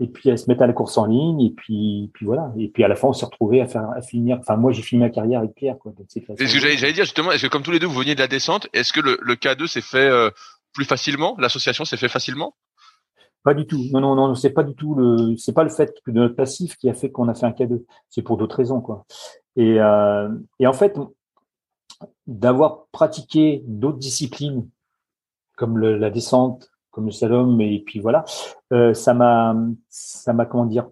et 0.00 0.08
puis 0.08 0.28
elle 0.28 0.38
se 0.38 0.48
mettre 0.48 0.62
à 0.62 0.66
la 0.66 0.72
course 0.72 0.98
en 0.98 1.06
ligne 1.06 1.40
et 1.40 1.50
puis 1.50 2.10
puis 2.14 2.26
voilà 2.26 2.52
et 2.58 2.68
puis 2.68 2.82
à 2.82 2.88
la 2.88 2.96
fin 2.96 3.08
on 3.08 3.12
s'est 3.12 3.26
retrouvé 3.26 3.60
à 3.60 3.66
faire 3.66 3.88
à 3.96 4.02
finir 4.02 4.38
enfin 4.40 4.56
moi 4.56 4.72
j'ai 4.72 4.82
fini 4.82 5.00
ma 5.00 5.08
carrière 5.08 5.38
avec 5.38 5.54
Pierre 5.54 5.78
quoi 5.78 5.92
donc 5.96 6.06
c'est 6.08 6.20
ce 6.20 6.34
que 6.34 6.46
j'allais 6.46 6.92
dire 6.92 7.04
justement 7.04 7.30
est-ce 7.30 7.44
que 7.44 7.48
comme 7.48 7.62
tous 7.62 7.70
les 7.70 7.78
deux 7.78 7.86
vous 7.86 8.00
veniez 8.00 8.16
de 8.16 8.20
la 8.20 8.26
descente 8.26 8.66
est-ce 8.72 8.92
que 8.92 8.98
le, 8.98 9.18
le 9.22 9.34
K2 9.36 9.68
s'est 9.68 9.80
fait 9.80 10.08
euh, 10.08 10.30
plus 10.74 10.84
facilement? 10.84 11.36
L'association 11.38 11.86
s'est 11.86 11.96
fait 11.96 12.08
facilement? 12.08 12.54
Pas 13.44 13.54
du 13.54 13.66
tout. 13.66 13.78
Non 13.92 14.00
non 14.00 14.16
non 14.16 14.34
c'est 14.34 14.50
pas 14.50 14.64
du 14.64 14.74
tout 14.74 14.94
le 14.94 15.36
c'est 15.36 15.52
pas 15.52 15.62
le 15.62 15.70
fait 15.70 15.94
de 16.06 16.12
notre 16.12 16.34
passif 16.34 16.76
qui 16.76 16.88
a 16.88 16.94
fait 16.94 17.10
qu'on 17.10 17.28
a 17.28 17.34
fait 17.34 17.46
un 17.46 17.50
K2 17.50 17.84
c'est 18.08 18.22
pour 18.22 18.36
d'autres 18.36 18.56
raisons 18.56 18.80
quoi. 18.80 19.04
Et 19.54 19.80
euh, 19.80 20.28
et 20.58 20.66
en 20.66 20.72
fait 20.72 20.98
d'avoir 22.26 22.86
pratiqué 22.90 23.62
d'autres 23.66 23.98
disciplines 23.98 24.68
comme 25.56 25.78
la 25.78 26.10
descente 26.10 26.70
comme 26.90 27.06
le 27.06 27.12
slalom 27.12 27.60
et 27.60 27.80
puis 27.86 28.00
voilà 28.00 28.24
euh, 28.72 28.94
ça 28.94 29.14
m'a 29.14 29.54
ça 29.88 30.32
m'a 30.32 30.46
comment 30.46 30.66
dire 30.66 30.88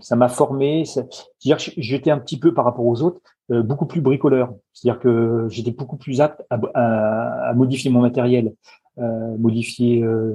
ça 0.00 0.16
m'a 0.16 0.28
formé 0.28 0.84
c'est-à-dire 0.84 1.58
j'étais 1.58 2.10
un 2.10 2.18
petit 2.18 2.38
peu 2.38 2.54
par 2.54 2.64
rapport 2.64 2.86
aux 2.86 3.02
autres 3.02 3.20
euh, 3.50 3.62
beaucoup 3.62 3.86
plus 3.86 4.00
bricoleur. 4.00 4.54
C'est-à-dire 4.72 5.00
que 5.00 5.46
j'étais 5.50 5.72
beaucoup 5.72 5.96
plus 5.96 6.20
apte 6.20 6.42
à 6.50 7.52
modifier 7.54 7.90
mon 7.90 8.00
matériel 8.00 8.54
euh, 8.98 9.38
modifier 9.38 10.02
euh, 10.02 10.34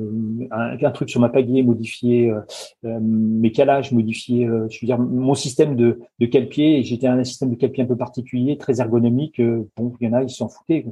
un, 0.49 0.83
un, 0.83 0.91
truc 0.91 1.11
sur 1.11 1.21
ma 1.21 1.29
pagaie, 1.29 1.61
modifier 1.61 2.31
euh, 2.31 2.99
mes 2.99 3.51
calages, 3.51 3.91
modifier, 3.91 4.47
je 4.47 4.79
veux 4.81 4.87
dire, 4.87 4.97
mon 4.97 5.35
système 5.35 5.75
de, 5.75 5.99
de 6.19 6.25
cale-pied. 6.25 6.81
J'étais 6.83 7.05
un 7.05 7.23
système 7.23 7.51
de 7.51 7.55
cale-pied 7.55 7.83
un 7.83 7.87
peu 7.87 7.95
particulier, 7.95 8.57
très 8.57 8.81
ergonomique. 8.81 9.39
bon, 9.39 9.93
il 10.01 10.07
y 10.07 10.09
en 10.09 10.13
a, 10.13 10.23
ils 10.23 10.29
s'en 10.31 10.49
foutaient. 10.49 10.85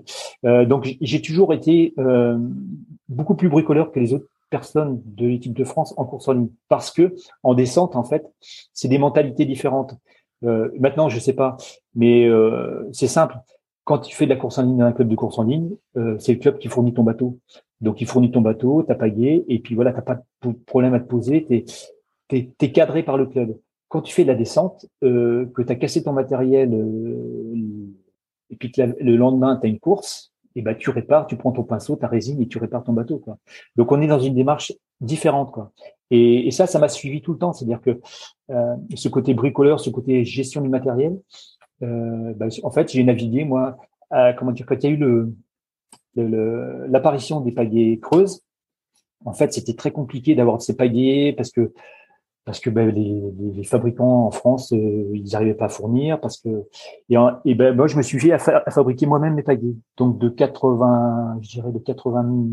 donc, 0.44 0.96
j'ai 1.02 1.22
toujours 1.22 1.54
été 1.54 1.96
beaucoup 3.10 3.36
plus 3.36 3.50
bricoleur 3.50 3.92
que 3.92 4.00
les 4.00 4.14
autres 4.14 4.28
personnes 4.52 5.02
de 5.04 5.26
l'équipe 5.26 5.54
de 5.54 5.64
France 5.64 5.94
en 5.98 6.06
course 6.06 6.28
en 6.28 6.34
ligne, 6.34 6.50
parce 6.70 6.92
que 6.92 7.16
en 7.42 7.56
descente, 7.56 7.96
en 7.96 8.04
fait, 8.04 8.32
c'est 8.74 8.88
des 8.88 9.00
mentalités 9.00 9.46
différentes. 9.46 9.96
maintenant, 10.44 11.10
je 11.10 11.20
sais 11.20 11.34
pas, 11.34 11.58
mais 11.96 12.30
c'est 12.92 13.08
simple 13.08 13.38
quand 13.86 14.00
tu 14.00 14.16
fais 14.16 14.26
de 14.26 14.32
la 14.32 14.36
course 14.36 14.58
en 14.58 14.64
ligne 14.64 14.78
dans 14.78 14.86
un 14.86 14.92
club 14.92 15.08
de 15.08 15.16
course 15.16 15.40
en 15.40 15.44
ligne, 15.44 15.76
euh, 15.96 16.18
c'est 16.20 16.34
le 16.34 16.40
club 16.40 16.58
qui 16.58 16.68
fournit 16.68 16.94
ton 16.94 17.04
bateau. 17.04 17.40
Donc, 17.82 18.02
il 18.02 18.08
fournit 18.08 18.32
ton 18.32 18.42
bateau, 18.42 18.84
ta 18.84 18.96
pagaie, 18.96 19.46
et 19.48 19.60
puis 19.60 19.76
voilà, 19.76 19.94
t'as 19.94 20.02
pas 20.02 20.22
de 20.44 20.52
problème 20.66 20.96
à 20.96 21.00
te 21.00 21.08
poser, 21.08 21.46
t'es 21.46 21.66
es, 22.32 22.50
es, 22.60 22.72
cadré 22.72 23.04
par 23.04 23.18
le 23.18 23.28
club. 23.28 23.56
Quand 23.88 24.02
tu 24.02 24.14
fais 24.14 24.24
de 24.24 24.28
la 24.28 24.36
descente, 24.36 24.88
euh, 25.04 25.46
que 25.54 25.62
tu 25.62 25.72
as 25.72 25.76
cassé 25.76 26.04
ton 26.04 26.14
matériel, 26.14 26.74
euh, 26.74 27.54
et 28.50 28.56
puis 28.56 28.72
que 28.72 28.82
le 28.82 29.16
lendemain, 29.16 29.58
tu 29.58 29.68
as 29.68 29.70
une 29.70 29.80
course, 29.80 30.34
et 30.56 30.62
ben 30.62 30.76
tu 30.76 30.90
répares, 30.90 31.28
tu 31.28 31.38
prends 31.38 31.52
ton 31.52 31.64
pinceau, 31.64 31.96
ta 31.96 32.08
résine, 32.08 32.42
et 32.42 32.48
tu 32.48 32.58
répares 32.58 32.84
ton 32.84 32.94
bateau. 32.94 33.22
Donc, 33.76 33.92
on 33.92 34.02
est 34.02 34.08
dans 34.08 34.20
une 34.20 34.34
démarche 34.34 34.74
différente. 35.00 35.52
Quoi. 35.52 35.72
Et, 36.12 36.48
et 36.48 36.52
ça, 36.52 36.66
ça 36.66 36.80
m'a 36.80 36.88
suivi 36.88 37.22
tout 37.22 37.34
le 37.34 37.38
temps. 37.40 37.54
C'est-à-dire 37.54 37.82
que 37.82 38.00
euh, 38.52 38.76
ce 38.96 39.10
côté 39.10 39.34
bricoleur, 39.34 39.80
ce 39.80 39.90
côté 39.90 40.24
gestion 40.24 40.62
du 40.62 40.70
matériel, 40.70 41.20
euh, 41.84 42.34
bah, 42.36 42.48
en 42.64 42.72
fait, 42.72 42.92
j'ai 42.92 43.04
navigué, 43.04 43.44
moi, 43.44 43.78
comment 44.38 44.52
dire, 44.52 44.66
quand 44.66 44.76
il 44.84 44.90
y 44.90 44.94
a 44.94 44.96
eu 44.96 45.34
l'apparition 46.88 47.42
des 47.42 47.52
pagaies 47.52 48.00
creuses, 48.02 48.42
en 49.26 49.34
fait, 49.34 49.54
c'était 49.54 49.74
très 49.74 49.92
compliqué 49.92 50.36
d'avoir 50.36 50.62
ces 50.62 50.76
pagaies 50.76 51.34
parce 51.36 51.52
que 51.52 51.74
parce 52.46 52.60
que 52.60 52.70
ben, 52.70 52.90
les, 52.92 53.64
fabricants 53.64 54.28
en 54.28 54.32
France, 54.32 54.72
euh, 54.72 55.10
ils 55.16 55.32
n'arrivaient 55.32 55.56
pas 55.56 55.66
à 55.66 55.70
fournir 55.70 56.20
parce 56.20 56.38
que 56.38 56.68
et, 57.10 57.56
ben 57.56 57.76
moi 57.76 57.88
je 57.88 57.98
me 57.98 58.04
suis 58.04 58.20
fait 58.20 58.32
à, 58.32 58.38
fabriquer 58.38 59.08
moi-même 59.08 59.34
mes 59.34 59.42
pagaies. 59.42 59.76
Donc 59.98 60.20
de 60.20 60.30
80, 60.30 61.40
je 61.42 61.50
dirais 61.50 61.72
de 61.72 61.80
80 61.80 62.48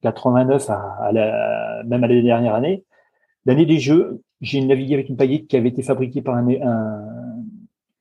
89 0.00 0.70
à, 0.70 0.96
à 1.02 1.12
la, 1.12 1.82
même 1.84 2.02
à 2.02 2.08
l'année 2.08 2.22
dernière 2.22 2.54
année, 2.54 2.84
l'année 3.44 3.66
des 3.66 3.78
Jeux, 3.78 4.22
j'ai 4.40 4.64
navigué 4.64 4.94
avec 4.94 5.10
une 5.10 5.18
pagaie 5.18 5.42
qui 5.42 5.54
avait 5.56 5.68
été 5.68 5.82
fabriquée 5.82 6.22
par 6.22 6.36
un, 6.36 6.46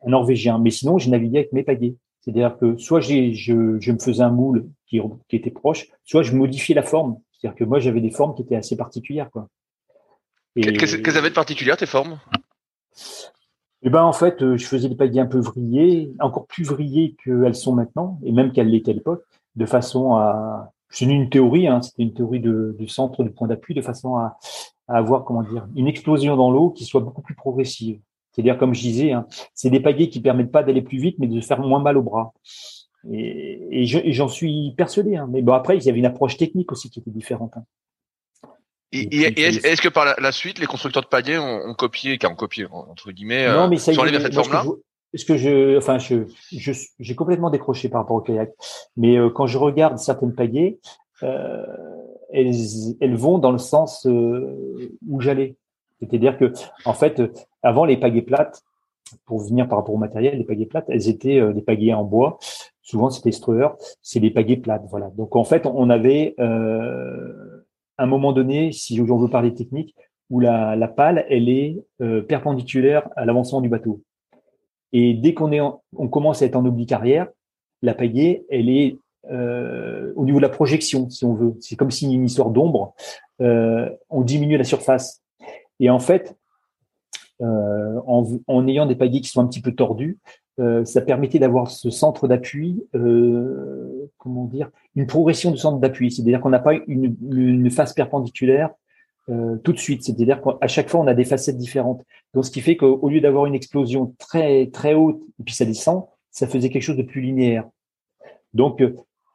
un 0.06 0.10
Norvégien. 0.10 0.60
Mais 0.60 0.70
sinon, 0.70 0.98
je 0.98 1.10
naviguais 1.10 1.40
avec 1.40 1.54
mes 1.54 1.64
pagaies. 1.64 1.96
C'est-à-dire 2.22 2.58
que 2.58 2.78
soit 2.78 3.00
j'ai, 3.00 3.34
je, 3.34 3.80
je, 3.80 3.92
me 3.92 4.00
faisais 4.00 4.24
un 4.24 4.30
moule 4.30 4.70
qui, 4.88 5.00
qui, 5.30 5.36
était 5.36 5.52
proche, 5.52 5.88
soit 6.04 6.24
je 6.24 6.36
modifiais 6.36 6.76
la 6.76 6.84
forme. 6.84 7.18
C'est-à-dire 7.32 7.58
que 7.58 7.64
moi, 7.64 7.80
j'avais 7.80 8.02
des 8.02 8.12
formes 8.12 8.36
qui 8.36 8.42
étaient 8.42 8.56
assez 8.56 8.76
particulières. 8.76 9.30
Quoi. 9.32 9.48
Qu'est-ce 10.56 10.98
qu'elles 10.98 11.18
avaient 11.18 11.30
de 11.30 11.36
particulière, 11.36 11.78
tes 11.78 11.86
formes? 11.86 12.20
Eh 13.82 13.90
ben 13.90 14.04
en 14.04 14.12
fait, 14.12 14.42
euh, 14.42 14.58
je 14.58 14.66
faisais 14.66 14.90
des 14.90 14.96
pagaies 14.96 15.22
un 15.22 15.26
peu 15.26 15.40
vrillées, 15.40 16.12
encore 16.20 16.48
plus 16.48 16.66
vrillées 16.66 17.16
qu'elles 17.24 17.56
sont 17.56 17.74
maintenant, 17.74 18.20
et 18.24 18.34
même 18.34 18.52
qu'elles 18.52 18.68
l'étaient 18.68 18.92
à 18.92 18.94
l'époque, 18.94 19.24
de 19.56 19.66
façon 19.66 20.16
à. 20.16 20.72
C'est 20.90 21.06
une 21.06 21.30
théorie, 21.30 21.68
hein, 21.68 21.82
c'était 21.84 22.02
une 22.02 22.14
théorie 22.14 22.40
de, 22.40 22.76
du 22.78 22.88
centre 22.88 23.24
de 23.24 23.30
point 23.30 23.48
d'appui, 23.48 23.76
de 23.76 23.82
façon 23.82 24.16
à, 24.16 24.38
à 24.88 24.98
avoir 24.98 25.24
comment 25.24 25.44
dire 25.44 25.68
une 25.76 25.88
explosion 25.88 26.36
dans 26.36 26.52
l'eau 26.52 26.72
qui 26.72 26.84
soit 26.84 27.00
beaucoup 27.00 27.22
plus 27.22 27.36
progressive. 27.36 28.02
C'est-à-dire, 28.32 28.58
comme 28.58 28.74
je 28.74 28.82
disais, 28.82 29.12
hein, 29.12 29.26
c'est 29.54 29.70
des 29.70 29.80
pagaies 29.80 30.10
qui 30.10 30.22
permettent 30.22 30.52
pas 30.52 30.64
d'aller 30.64 30.82
plus 30.82 31.00
vite, 31.00 31.18
mais 31.20 31.28
de 31.28 31.42
faire 31.42 31.60
moins 31.60 31.82
mal 31.82 31.98
au 31.98 32.04
bras. 32.04 32.34
Et, 33.12 33.82
et 33.82 33.86
j'en 33.86 34.28
suis 34.28 34.74
persuadé. 34.78 35.16
Hein. 35.16 35.28
Mais 35.32 35.42
bon, 35.42 35.54
après, 35.54 35.78
il 35.78 35.84
y 35.84 35.90
avait 35.90 36.00
une 36.00 36.06
approche 36.06 36.38
technique 36.38 36.72
aussi 36.72 36.90
qui 36.90 37.00
était 37.00 37.12
différente. 37.12 37.54
Hein. 37.58 37.64
Et, 38.92 39.02
et 39.02 39.40
est-ce 39.44 39.82
que 39.82 39.90
par 39.90 40.16
la, 40.20 40.32
suite, 40.32 40.58
les 40.60 40.66
constructeurs 40.66 41.04
de 41.04 41.08
pagaies 41.08 41.38
ont, 41.38 41.70
ont 41.70 41.74
copié, 41.76 42.18
ont 42.26 42.36
copié 42.36 42.66
entre 42.72 43.12
guillemets, 43.12 43.48
non, 43.48 43.68
mais 43.68 43.78
ça, 43.78 43.94
sont 43.94 44.02
allés 44.02 44.12
vers 44.12 44.22
cette 44.22 44.34
forme-là? 44.34 44.64
ce 45.14 45.26
que 45.26 45.38
je, 45.38 45.78
enfin, 45.78 45.98
je, 45.98 46.24
j'ai 46.52 47.16
complètement 47.16 47.50
décroché 47.50 47.90
par 47.90 48.02
rapport 48.02 48.18
au 48.18 48.22
kayak. 48.22 48.52
Mais 48.96 49.18
euh, 49.18 49.30
quand 49.30 49.48
je 49.48 49.58
regarde 49.58 49.98
certaines 49.98 50.36
pagaies, 50.36 50.80
euh, 51.24 51.66
elles, 52.32 52.54
elles 53.02 53.16
vont 53.16 53.40
dans 53.40 53.52
le 53.52 53.58
sens 53.58 54.06
euh, 54.06 54.98
où 55.08 55.20
j'allais. 55.20 55.56
C'est-à-dire 56.00 56.38
que, 56.38 56.54
en 56.86 56.94
fait, 56.94 57.22
avant 57.62 57.86
les 57.86 57.98
pagaies 57.98 58.22
plates, 58.22 58.62
pour 59.26 59.40
venir 59.40 59.68
par 59.68 59.80
rapport 59.80 59.96
au 59.96 59.98
matériel, 59.98 60.38
les 60.38 60.44
pagaies 60.44 60.66
plates, 60.66 60.86
elles 60.90 61.10
étaient 61.10 61.40
euh, 61.40 61.54
des 61.54 61.62
pagaies 61.62 61.94
en 61.94 62.04
bois. 62.04 62.38
Souvent, 62.82 63.10
c'était 63.10 63.32
Streuer, 63.32 63.70
c'est 64.02 64.20
des 64.20 64.32
pagaies 64.32 64.58
plates. 64.58 64.84
Voilà. 64.90 65.10
Donc, 65.18 65.36
en 65.36 65.44
fait, 65.44 65.66
on 65.66 65.90
avait 65.90 66.36
euh, 66.40 67.66
un 67.98 68.06
moment 68.06 68.34
donné, 68.34 68.72
si 68.72 69.00
on 69.02 69.18
veut 69.18 69.30
parler 69.30 69.54
technique, 69.54 69.96
où 70.30 70.40
la, 70.40 70.76
la 70.76 70.88
pale, 70.88 71.26
elle 71.30 71.50
est 71.50 71.84
euh, 72.02 72.22
perpendiculaire 72.22 73.10
à 73.16 73.26
l'avancement 73.26 73.62
du 73.62 73.70
bateau. 73.70 74.02
Et 74.94 75.14
dès 75.14 75.34
qu'on 75.34 75.52
est, 75.52 75.62
on 75.62 76.08
commence 76.08 76.42
à 76.42 76.46
être 76.46 76.56
en 76.56 76.66
oblique 76.66 76.92
arrière, 76.92 77.28
la 77.82 77.94
pagaie, 77.94 78.46
elle 78.50 78.70
est 78.70 78.98
euh, 79.32 80.14
au 80.16 80.26
niveau 80.26 80.38
de 80.38 80.44
la 80.44 80.50
projection, 80.50 81.10
si 81.10 81.26
on 81.26 81.34
veut. 81.34 81.56
C'est 81.60 81.76
comme 81.76 81.92
si 81.92 82.12
une 82.12 82.26
histoire 82.26 82.50
d'ombre. 82.50 82.94
Euh, 83.42 83.90
on 84.10 84.22
diminue 84.22 84.58
la 84.58 84.64
surface. 84.64 85.22
Et 85.80 85.90
en 85.90 86.00
fait, 86.00 86.36
euh, 87.42 88.02
en, 88.06 88.68
ayant 88.68 88.86
des 88.86 88.96
pagaies 88.96 89.22
qui 89.22 89.30
sont 89.30 89.42
un 89.42 89.48
petit 89.48 89.62
peu 89.62 89.74
tordus, 89.74 90.20
euh, 90.60 90.84
ça 90.84 91.00
permettait 91.00 91.40
d'avoir 91.40 91.72
ce 91.72 91.90
centre 91.90 92.28
d'appui, 92.28 92.84
euh, 92.96 94.10
comment 94.18 94.44
dire, 94.44 94.70
une 94.96 95.08
progression 95.08 95.52
du 95.52 95.58
centre 95.58 95.80
d'appui. 95.80 96.12
C'est-à-dire 96.12 96.42
qu'on 96.42 96.50
n'a 96.50 96.60
pas 96.60 96.74
une, 96.88 97.16
une, 97.32 97.72
face 97.72 97.94
perpendiculaire 97.94 98.72
tout 99.64 99.74
de 99.74 99.78
suite. 99.78 100.04
C'est-à-dire 100.04 100.42
qu'à 100.42 100.68
chaque 100.68 100.90
fois, 100.90 101.02
on 101.02 101.06
a 101.06 101.14
des 101.14 101.24
facettes 101.24 101.56
différentes. 101.56 102.04
Donc, 102.34 102.46
ce 102.46 102.50
qui 102.50 102.62
fait 102.62 102.76
qu'au 102.76 103.08
lieu 103.10 103.22
d'avoir 103.22 103.46
une 103.46 103.54
explosion 103.54 104.16
très 104.18 104.72
très 104.72 104.96
haute 104.96 105.22
et 105.40 105.44
puis 105.44 105.54
ça 105.54 105.66
descend, 105.66 106.06
ça 106.32 106.48
faisait 106.48 106.70
quelque 106.70 106.82
chose 106.82 106.98
de 106.98 107.04
plus 107.04 107.22
linéaire. 107.22 107.70
Donc, 108.56 108.82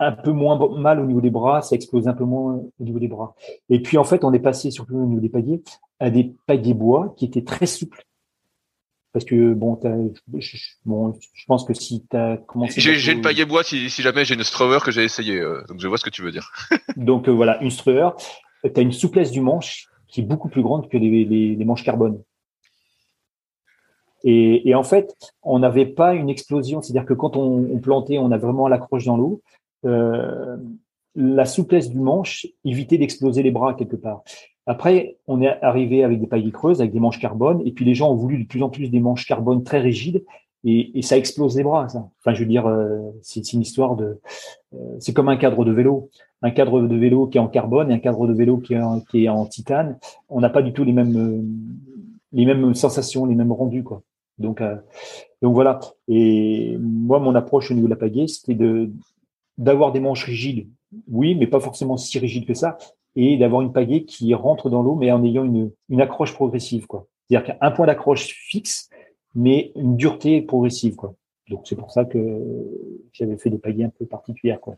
un 0.01 0.13
peu 0.13 0.33
moins 0.33 0.59
mal 0.79 1.01
au 1.01 1.07
niveau 1.07 1.21
des 1.21 1.31
bras, 1.31 1.63
ça 1.63 1.77
explose 1.77 2.09
un 2.09 2.15
peu 2.15 2.25
moins 2.25 2.55
au 2.79 2.85
niveau 2.85 2.99
des 2.99 3.09
bras. 3.09 3.35
Et 3.69 3.81
puis 3.81 3.99
en 3.99 4.05
fait, 4.05 4.25
on 4.25 4.33
est 4.33 4.41
passé 4.41 4.71
surtout 4.71 4.97
au 4.97 5.07
niveau 5.07 5.21
des 5.21 5.29
pagaies 5.29 5.63
à 6.01 6.11
des 6.11 6.35
pagaies 6.47 6.75
bois 6.75 7.15
qui 7.17 7.25
étaient 7.25 7.45
très 7.45 7.67
souples. 7.67 8.05
Parce 9.13 9.25
que 9.25 9.55
bon, 9.55 9.79
je, 10.39 10.57
bon, 10.85 11.17
je 11.33 11.45
pense 11.47 11.65
que 11.65 11.73
si 11.73 12.05
tu 12.11 12.17
as 12.17 12.37
commencé. 12.37 12.81
J'ai 12.81 13.13
une 13.13 13.23
pagaie 13.23 13.45
bois 13.45 13.63
si, 13.63 13.89
si 13.89 14.03
jamais 14.03 14.25
j'ai 14.25 14.35
une 14.35 14.43
Strower 14.43 14.81
que 14.85 14.91
j'ai 14.91 15.05
essayé, 15.05 15.39
euh, 15.39 15.63
donc 15.69 15.81
je 15.81 15.87
vois 15.87 15.99
ce 15.99 16.05
que 16.05 16.11
tu 16.11 16.23
veux 16.23 16.33
dire. 16.33 16.51
donc 16.97 17.29
euh, 17.29 17.33
voilà, 17.33 17.63
une 17.63 17.71
Strower, 17.71 18.11
tu 18.65 18.73
as 18.75 18.81
une 18.81 18.91
souplesse 18.91 19.31
du 19.31 19.41
manche 19.41 19.87
qui 20.09 20.21
est 20.21 20.25
beaucoup 20.25 20.49
plus 20.49 20.63
grande 20.63 20.89
que 20.89 20.97
les, 20.97 21.25
les, 21.25 21.55
les 21.55 21.65
manches 21.65 21.85
carbone. 21.85 22.21
Et, 24.25 24.69
et, 24.69 24.75
en 24.75 24.83
fait, 24.83 25.15
on 25.43 25.59
n'avait 25.59 25.87
pas 25.87 26.15
une 26.15 26.31
explosion, 26.31 26.81
c'est-à-dire 26.81 27.05
que 27.05 27.13
quand 27.13 27.37
on, 27.37 27.69
on, 27.71 27.79
plantait, 27.79 28.19
on 28.19 28.33
a 28.33 28.39
vraiment 28.39 28.69
l'accroche 28.69 29.05
dans 29.05 29.19
l'eau. 29.19 29.43
Euh, 29.85 30.57
la 31.15 31.45
souplesse 31.45 31.91
du 31.91 31.99
manche 31.99 32.47
évitait 32.65 32.99
d'exploser 32.99 33.43
les 33.43 33.51
bras 33.51 33.75
quelque 33.75 33.97
part. 33.97 34.25
Après, 34.67 35.19
on 35.27 35.43
est 35.43 35.63
arrivé 35.63 36.03
avec 36.03 36.21
des 36.21 36.27
pailles 36.27 36.51
creuses, 36.51 36.81
avec 36.81 36.93
des 36.93 37.01
manches 37.01 37.21
carbone, 37.21 37.63
et 37.65 37.73
puis 37.73 37.85
les 37.85 37.95
gens 37.95 38.11
ont 38.11 38.17
voulu 38.17 38.43
de 38.43 38.49
plus 38.49 38.63
en 38.63 38.71
plus 38.71 38.89
des 38.89 39.01
manches 39.01 39.27
carbone 39.27 39.63
très 39.63 39.81
rigides, 39.81 40.25
et, 40.67 41.03
ça 41.03 41.19
explose 41.19 41.57
les 41.57 41.63
bras. 41.63 41.87
Enfin, 41.87 42.33
je 42.33 42.41
veux 42.41 42.49
dire, 42.49 42.67
euh, 42.67 42.99
c'est 43.21 43.53
une 43.53 43.61
histoire 43.61 43.97
de, 43.97 44.19
euh, 44.73 44.97
c'est 44.99 45.13
comme 45.13 45.29
un 45.29 45.37
cadre 45.37 45.65
de 45.65 45.71
vélo, 45.71 46.09
un 46.41 46.51
cadre 46.51 46.81
de 46.81 46.97
vélo 46.97 47.27
qui 47.27 47.37
est 47.37 47.41
en 47.41 47.49
carbone 47.49 47.91
et 47.91 47.95
un 47.95 47.99
cadre 47.99 48.27
de 48.27 48.33
vélo 48.33 48.57
qui 48.57 48.73
est 48.75 49.29
en, 49.29 49.47
titane. 49.47 49.99
On 50.31 50.41
n'a 50.41 50.49
pas 50.49 50.63
du 50.63 50.73
tout 50.73 50.83
les 50.83 50.93
mêmes, 50.93 51.47
les 52.33 52.47
mêmes 52.47 52.75
sensations, 52.75 53.27
les 53.27 53.35
mêmes 53.35 53.53
rendus, 53.53 53.85
quoi. 53.85 54.03
Donc, 54.39 54.63
donc 55.43 55.55
voilà. 55.55 55.79
Et 56.09 56.77
moi, 56.81 57.19
mon 57.19 57.35
approche 57.35 57.71
au 57.71 57.75
niveau 57.75 57.87
de 57.87 57.93
la 57.93 57.99
pagaie, 57.99 58.27
c'était 58.27 58.55
de 58.55 58.91
d'avoir 59.59 59.93
des 59.93 60.01
manches 60.01 60.25
rigides, 60.25 60.69
oui, 61.09 61.35
mais 61.35 61.47
pas 61.47 61.61
forcément 61.61 61.97
si 61.97 62.19
rigides 62.19 62.47
que 62.47 62.55
ça, 62.55 62.77
et 63.17 63.37
d'avoir 63.37 63.63
une 63.63 63.73
pagaie 63.73 64.05
qui 64.05 64.35
rentre 64.35 64.71
dans 64.71 64.83
l'eau, 64.83 64.97
mais 64.97 65.13
en 65.13 65.25
ayant 65.25 65.45
une, 65.45 65.71
une 65.89 66.01
accroche 66.01 66.35
progressive, 66.35 66.87
quoi. 66.87 67.07
C'est-à-dire 67.29 67.57
qu'un 67.59 67.71
point 67.71 67.87
d'accroche 67.87 68.27
fixe, 68.27 68.89
mais 69.35 69.73
une 69.77 69.97
dureté 69.97 70.43
progressive, 70.43 70.97
quoi. 70.97 71.15
Donc 71.49 71.63
c'est 71.65 71.77
pour 71.77 71.91
ça 71.91 72.05
que 72.05 72.19
j'avais 73.13 73.37
fait 73.37 73.51
des 73.51 73.59
pagaies 73.59 73.85
un 73.85 73.93
peu 73.97 74.07
particulières, 74.07 74.61
quoi. 74.61 74.77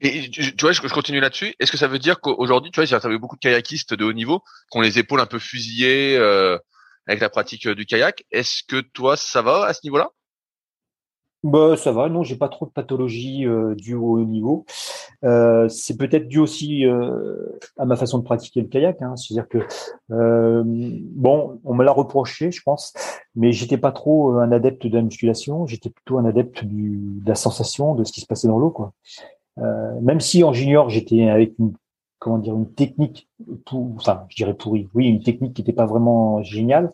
Et 0.00 0.28
tu 0.28 0.42
vois, 0.60 0.72
je, 0.72 0.80
continue 0.82 1.20
là-dessus. 1.20 1.54
Est-ce 1.58 1.72
que 1.72 1.78
ça 1.78 1.88
veut 1.88 1.98
dire 1.98 2.20
qu'aujourd'hui, 2.20 2.70
tu 2.70 2.80
vois, 2.80 2.84
j'ai 2.84 3.08
vu 3.08 3.18
beaucoup 3.18 3.36
de 3.36 3.40
kayakistes 3.40 3.94
de 3.94 4.04
haut 4.04 4.12
niveau 4.12 4.40
qui 4.70 4.76
ont 4.76 4.82
les 4.82 4.98
épaules 4.98 5.20
un 5.20 5.26
peu 5.26 5.38
fusillées 5.38 6.16
euh, 6.18 6.58
avec 7.06 7.20
la 7.20 7.30
pratique 7.30 7.66
du 7.66 7.86
kayak. 7.86 8.24
Est-ce 8.30 8.62
que 8.68 8.80
toi, 8.80 9.16
ça 9.16 9.40
va 9.40 9.64
à 9.64 9.72
ce 9.72 9.80
niveau-là? 9.84 10.10
Bah, 11.46 11.76
ça 11.76 11.92
va, 11.92 12.08
non, 12.08 12.22
j'ai 12.22 12.36
pas 12.36 12.48
trop 12.48 12.66
de 12.66 12.70
pathologie 12.72 13.46
euh, 13.46 13.74
due 13.76 13.94
au 13.94 14.18
haut 14.18 14.24
niveau. 14.24 14.64
Euh, 15.24 15.68
c'est 15.68 15.96
peut-être 15.96 16.26
dû 16.26 16.38
aussi 16.40 16.84
euh, 16.84 17.36
à 17.78 17.84
ma 17.84 17.94
façon 17.94 18.18
de 18.18 18.24
pratiquer 18.24 18.60
le 18.60 18.66
kayak. 18.66 19.00
Hein. 19.00 19.14
C'est-à-dire 19.16 19.48
que 19.48 19.58
euh, 20.10 20.62
bon, 20.66 21.60
on 21.64 21.74
me 21.74 21.84
l'a 21.84 21.92
reproché, 21.92 22.50
je 22.50 22.62
pense, 22.62 22.92
mais 23.36 23.52
j'étais 23.52 23.78
pas 23.78 23.92
trop 23.92 24.32
un 24.38 24.50
adepte 24.50 24.86
de 24.86 24.96
la 24.96 25.02
musculation. 25.02 25.66
J'étais 25.66 25.90
plutôt 25.90 26.18
un 26.18 26.24
adepte 26.24 26.64
du, 26.64 26.98
de 27.22 27.28
la 27.28 27.36
sensation 27.36 27.94
de 27.94 28.02
ce 28.02 28.12
qui 28.12 28.20
se 28.20 28.26
passait 28.26 28.48
dans 28.48 28.58
l'eau, 28.58 28.70
quoi. 28.70 28.92
même 30.02 30.20
si 30.20 30.42
en 30.42 30.52
junior 30.52 30.90
j'étais 30.90 31.28
avec 31.28 31.54
une 31.58 31.74
comment 32.18 32.38
dire 32.38 32.54
une 32.54 32.72
technique, 32.72 33.28
pour, 33.66 33.92
enfin 33.96 34.24
je 34.30 34.36
dirais 34.36 34.54
pourrie, 34.54 34.88
oui, 34.94 35.06
une 35.06 35.22
technique 35.22 35.54
qui 35.54 35.62
n'était 35.62 35.72
pas 35.72 35.86
vraiment 35.86 36.42
géniale 36.42 36.92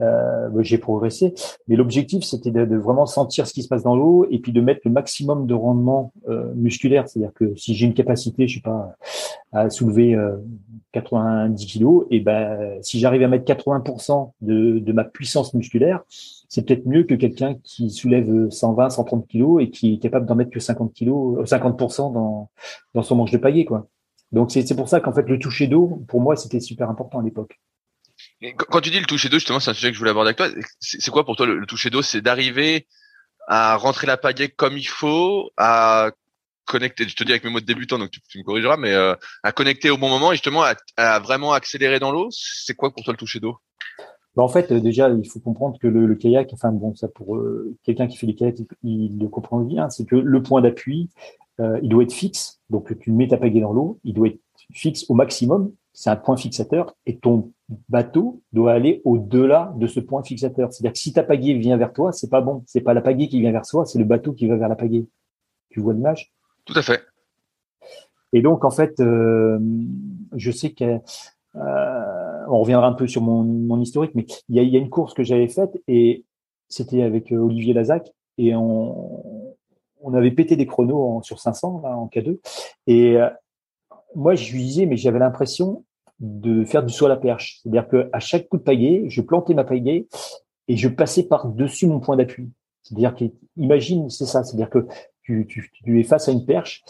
euh, 0.00 0.48
j'ai 0.60 0.78
progressé. 0.78 1.34
Mais 1.68 1.76
l'objectif, 1.76 2.24
c'était 2.24 2.50
de, 2.50 2.64
de, 2.64 2.76
vraiment 2.76 3.06
sentir 3.06 3.46
ce 3.46 3.52
qui 3.52 3.62
se 3.62 3.68
passe 3.68 3.82
dans 3.82 3.96
l'eau 3.96 4.26
et 4.30 4.38
puis 4.38 4.52
de 4.52 4.60
mettre 4.60 4.80
le 4.84 4.90
maximum 4.90 5.46
de 5.46 5.54
rendement 5.54 6.12
euh, 6.28 6.52
musculaire. 6.54 7.08
C'est-à-dire 7.08 7.32
que 7.34 7.54
si 7.56 7.74
j'ai 7.74 7.86
une 7.86 7.94
capacité, 7.94 8.48
je 8.48 8.56
sais 8.56 8.62
pas, 8.62 8.94
à 9.52 9.70
soulever 9.70 10.14
euh, 10.14 10.36
90 10.92 11.66
kilos, 11.66 12.06
et 12.10 12.20
ben 12.20 12.78
si 12.82 12.98
j'arrive 12.98 13.22
à 13.22 13.28
mettre 13.28 13.44
80% 13.44 14.32
de, 14.40 14.78
de 14.78 14.92
ma 14.92 15.04
puissance 15.04 15.54
musculaire, 15.54 16.00
c'est 16.48 16.66
peut-être 16.66 16.86
mieux 16.86 17.04
que 17.04 17.14
quelqu'un 17.14 17.54
qui 17.62 17.90
soulève 17.90 18.48
120, 18.50 18.90
130 18.90 19.26
kilos 19.26 19.62
et 19.62 19.70
qui 19.70 19.94
est 19.94 19.98
capable 19.98 20.26
d'en 20.26 20.34
mettre 20.34 20.50
que 20.50 20.60
50 20.60 20.92
kilos, 20.92 21.48
50% 21.48 22.12
dans 22.12 22.50
dans 22.94 23.02
son 23.02 23.16
manche 23.16 23.30
de 23.30 23.38
paillet, 23.38 23.64
quoi. 23.64 23.86
Donc 24.32 24.52
c'est 24.52 24.76
pour 24.76 24.88
ça 24.88 25.00
qu'en 25.00 25.12
fait 25.12 25.28
le 25.28 25.38
toucher 25.38 25.66
d'eau, 25.66 26.02
pour 26.08 26.20
moi, 26.20 26.36
c'était 26.36 26.60
super 26.60 26.88
important 26.88 27.18
à 27.18 27.22
l'époque. 27.22 27.60
Quand 28.56 28.80
tu 28.80 28.90
dis 28.90 29.00
le 29.00 29.06
toucher 29.06 29.28
d'eau, 29.28 29.36
justement, 29.36 29.60
c'est 29.60 29.70
un 29.70 29.74
sujet 29.74 29.88
que 29.88 29.94
je 29.94 29.98
voulais 29.98 30.12
aborder 30.12 30.28
avec 30.28 30.38
toi. 30.38 30.48
C'est 30.80 31.10
quoi 31.10 31.24
pour 31.24 31.36
toi 31.36 31.46
le, 31.46 31.66
toucher 31.66 31.90
d'eau? 31.90 32.00
C'est 32.00 32.22
d'arriver 32.22 32.86
à 33.46 33.76
rentrer 33.76 34.06
la 34.06 34.16
pagaie 34.16 34.48
comme 34.48 34.78
il 34.78 34.88
faut, 34.88 35.50
à 35.58 36.10
connecter, 36.64 37.06
je 37.06 37.16
te 37.16 37.24
dis 37.24 37.32
avec 37.32 37.44
mes 37.44 37.50
mots 37.50 37.60
de 37.60 37.66
débutant, 37.66 37.98
donc 37.98 38.10
tu, 38.10 38.38
me 38.38 38.44
corrigeras, 38.44 38.76
mais 38.76 38.92
euh, 38.92 39.14
à 39.42 39.52
connecter 39.52 39.90
au 39.90 39.98
bon 39.98 40.08
moment 40.08 40.30
et 40.30 40.36
justement 40.36 40.62
à, 40.96 41.18
vraiment 41.18 41.52
accélérer 41.52 41.98
dans 41.98 42.12
l'eau. 42.12 42.28
C'est 42.30 42.74
quoi 42.74 42.92
pour 42.92 43.02
toi 43.02 43.12
le 43.12 43.18
toucher 43.18 43.40
d'eau? 43.40 43.56
Bah, 44.36 44.44
en 44.44 44.48
fait, 44.48 44.70
euh, 44.70 44.80
déjà, 44.80 45.10
il 45.10 45.28
faut 45.28 45.40
comprendre 45.40 45.78
que 45.78 45.88
le, 45.88 46.14
kayak, 46.14 46.50
enfin 46.52 46.70
bon, 46.70 46.94
ça 46.94 47.08
pour 47.08 47.36
euh, 47.36 47.76
quelqu'un 47.82 48.06
qui 48.06 48.16
fait 48.16 48.26
du 48.26 48.36
kayak, 48.36 48.56
il, 48.84 49.18
le 49.18 49.28
comprend 49.28 49.60
bien, 49.60 49.90
c'est 49.90 50.06
que 50.06 50.16
le 50.16 50.42
point 50.42 50.62
d'appui, 50.62 51.10
il 51.82 51.90
doit 51.90 52.04
être 52.04 52.14
fixe. 52.14 52.58
Donc 52.70 52.98
tu 53.00 53.12
mets 53.12 53.28
ta 53.28 53.36
pagaie 53.36 53.60
dans 53.60 53.74
l'eau, 53.74 54.00
il 54.02 54.14
doit 54.14 54.28
être 54.28 54.40
fixe 54.72 55.04
au 55.10 55.14
maximum. 55.14 55.72
C'est 55.92 56.10
un 56.10 56.16
point 56.16 56.36
fixateur 56.36 56.94
et 57.06 57.18
ton 57.18 57.52
bateau 57.88 58.42
doit 58.52 58.72
aller 58.72 59.02
au-delà 59.04 59.72
de 59.76 59.86
ce 59.86 60.00
point 60.00 60.22
fixateur. 60.22 60.72
C'est-à-dire 60.72 60.92
que 60.92 60.98
si 60.98 61.12
ta 61.12 61.22
pagaie 61.22 61.54
vient 61.54 61.76
vers 61.76 61.92
toi, 61.92 62.12
c'est 62.12 62.30
pas 62.30 62.40
bon. 62.40 62.62
C'est 62.66 62.80
pas 62.80 62.94
la 62.94 63.00
pagaie 63.00 63.28
qui 63.28 63.40
vient 63.40 63.52
vers 63.52 63.66
soi, 63.66 63.86
c'est 63.86 63.98
le 63.98 64.04
bateau 64.04 64.32
qui 64.32 64.46
va 64.46 64.56
vers 64.56 64.68
la 64.68 64.76
pagaie. 64.76 65.06
Tu 65.70 65.80
vois 65.80 65.92
l'image? 65.92 66.32
Tout 66.64 66.74
à 66.76 66.82
fait. 66.82 67.02
Et 68.32 68.42
donc 68.42 68.64
en 68.64 68.70
fait, 68.70 69.00
euh, 69.00 69.58
je 70.34 70.50
sais 70.50 70.70
que 70.70 70.98
euh, 71.56 72.44
on 72.48 72.60
reviendra 72.60 72.86
un 72.86 72.92
peu 72.92 73.08
sur 73.08 73.22
mon, 73.22 73.42
mon 73.42 73.80
historique, 73.80 74.14
mais 74.14 74.26
il 74.48 74.56
y 74.56 74.60
a, 74.60 74.62
y 74.62 74.76
a, 74.76 74.80
une 74.80 74.90
course 74.90 75.14
que 75.14 75.24
j'avais 75.24 75.48
faite 75.48 75.80
et 75.88 76.24
c'était 76.68 77.02
avec 77.02 77.32
euh, 77.32 77.38
Olivier 77.38 77.74
Lazac 77.74 78.12
et 78.38 78.54
on, 78.54 79.56
on 80.00 80.14
avait 80.14 80.30
pété 80.30 80.54
des 80.54 80.66
chronos 80.66 81.20
sur 81.24 81.40
500 81.40 81.80
là, 81.82 81.96
en 81.96 82.06
K2 82.06 82.38
et 82.86 83.18
moi 84.14 84.34
je 84.34 84.52
disais 84.52 84.86
mais 84.86 84.96
j'avais 84.96 85.18
l'impression 85.18 85.84
de 86.20 86.64
faire 86.64 86.84
du 86.84 86.92
saut 86.92 87.06
à 87.06 87.08
la 87.08 87.16
perche. 87.16 87.60
C'est-à-dire 87.62 87.88
qu'à 87.88 88.20
chaque 88.20 88.48
coup 88.48 88.58
de 88.58 88.62
pagaie, 88.62 89.04
je 89.08 89.22
plantais 89.22 89.54
ma 89.54 89.64
pagaie 89.64 90.06
et 90.68 90.76
je 90.76 90.88
passais 90.88 91.24
par-dessus 91.24 91.86
mon 91.86 91.98
point 91.98 92.16
d'appui. 92.16 92.50
C'est-à-dire 92.82 93.14
que, 93.14 93.24
imagine, 93.56 94.10
c'est 94.10 94.26
ça, 94.26 94.44
c'est-à-dire 94.44 94.70
que 94.70 94.86
tu, 95.22 95.46
tu, 95.48 95.70
tu, 95.72 96.00
es 96.00 96.02
face 96.02 96.28
à 96.28 96.32
une 96.32 96.44
perche, 96.44 96.82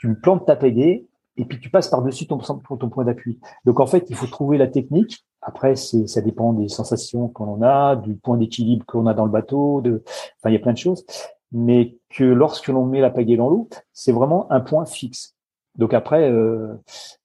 tu 0.00 0.14
plantes 0.14 0.46
ta 0.46 0.56
pagaie 0.56 1.06
et 1.36 1.44
puis 1.44 1.60
tu 1.60 1.70
passes 1.70 1.88
par-dessus 1.88 2.26
ton, 2.26 2.38
ton 2.38 2.88
point 2.88 3.04
d'appui. 3.04 3.38
Donc 3.64 3.80
en 3.80 3.86
fait, 3.86 4.06
il 4.08 4.16
faut 4.16 4.26
trouver 4.26 4.58
la 4.58 4.66
technique. 4.66 5.24
Après, 5.40 5.76
ça 5.76 6.20
dépend 6.20 6.52
des 6.52 6.68
sensations 6.68 7.28
qu'on 7.28 7.62
a, 7.62 7.96
du 7.96 8.16
point 8.16 8.36
d'équilibre 8.36 8.84
qu'on 8.86 9.06
a 9.06 9.14
dans 9.14 9.24
le 9.24 9.30
bateau, 9.30 9.80
de, 9.80 10.02
enfin, 10.06 10.50
il 10.50 10.54
y 10.54 10.56
a 10.56 10.60
plein 10.60 10.72
de 10.72 10.78
choses. 10.78 11.06
Mais 11.52 11.96
que 12.10 12.24
lorsque 12.24 12.68
l'on 12.68 12.84
met 12.84 13.00
la 13.00 13.10
pagaie 13.10 13.36
dans 13.36 13.48
l'eau, 13.48 13.68
c'est 13.92 14.12
vraiment 14.12 14.50
un 14.50 14.60
point 14.60 14.84
fixe. 14.84 15.37
Donc 15.78 15.94
après, 15.94 16.28
euh, 16.28 16.74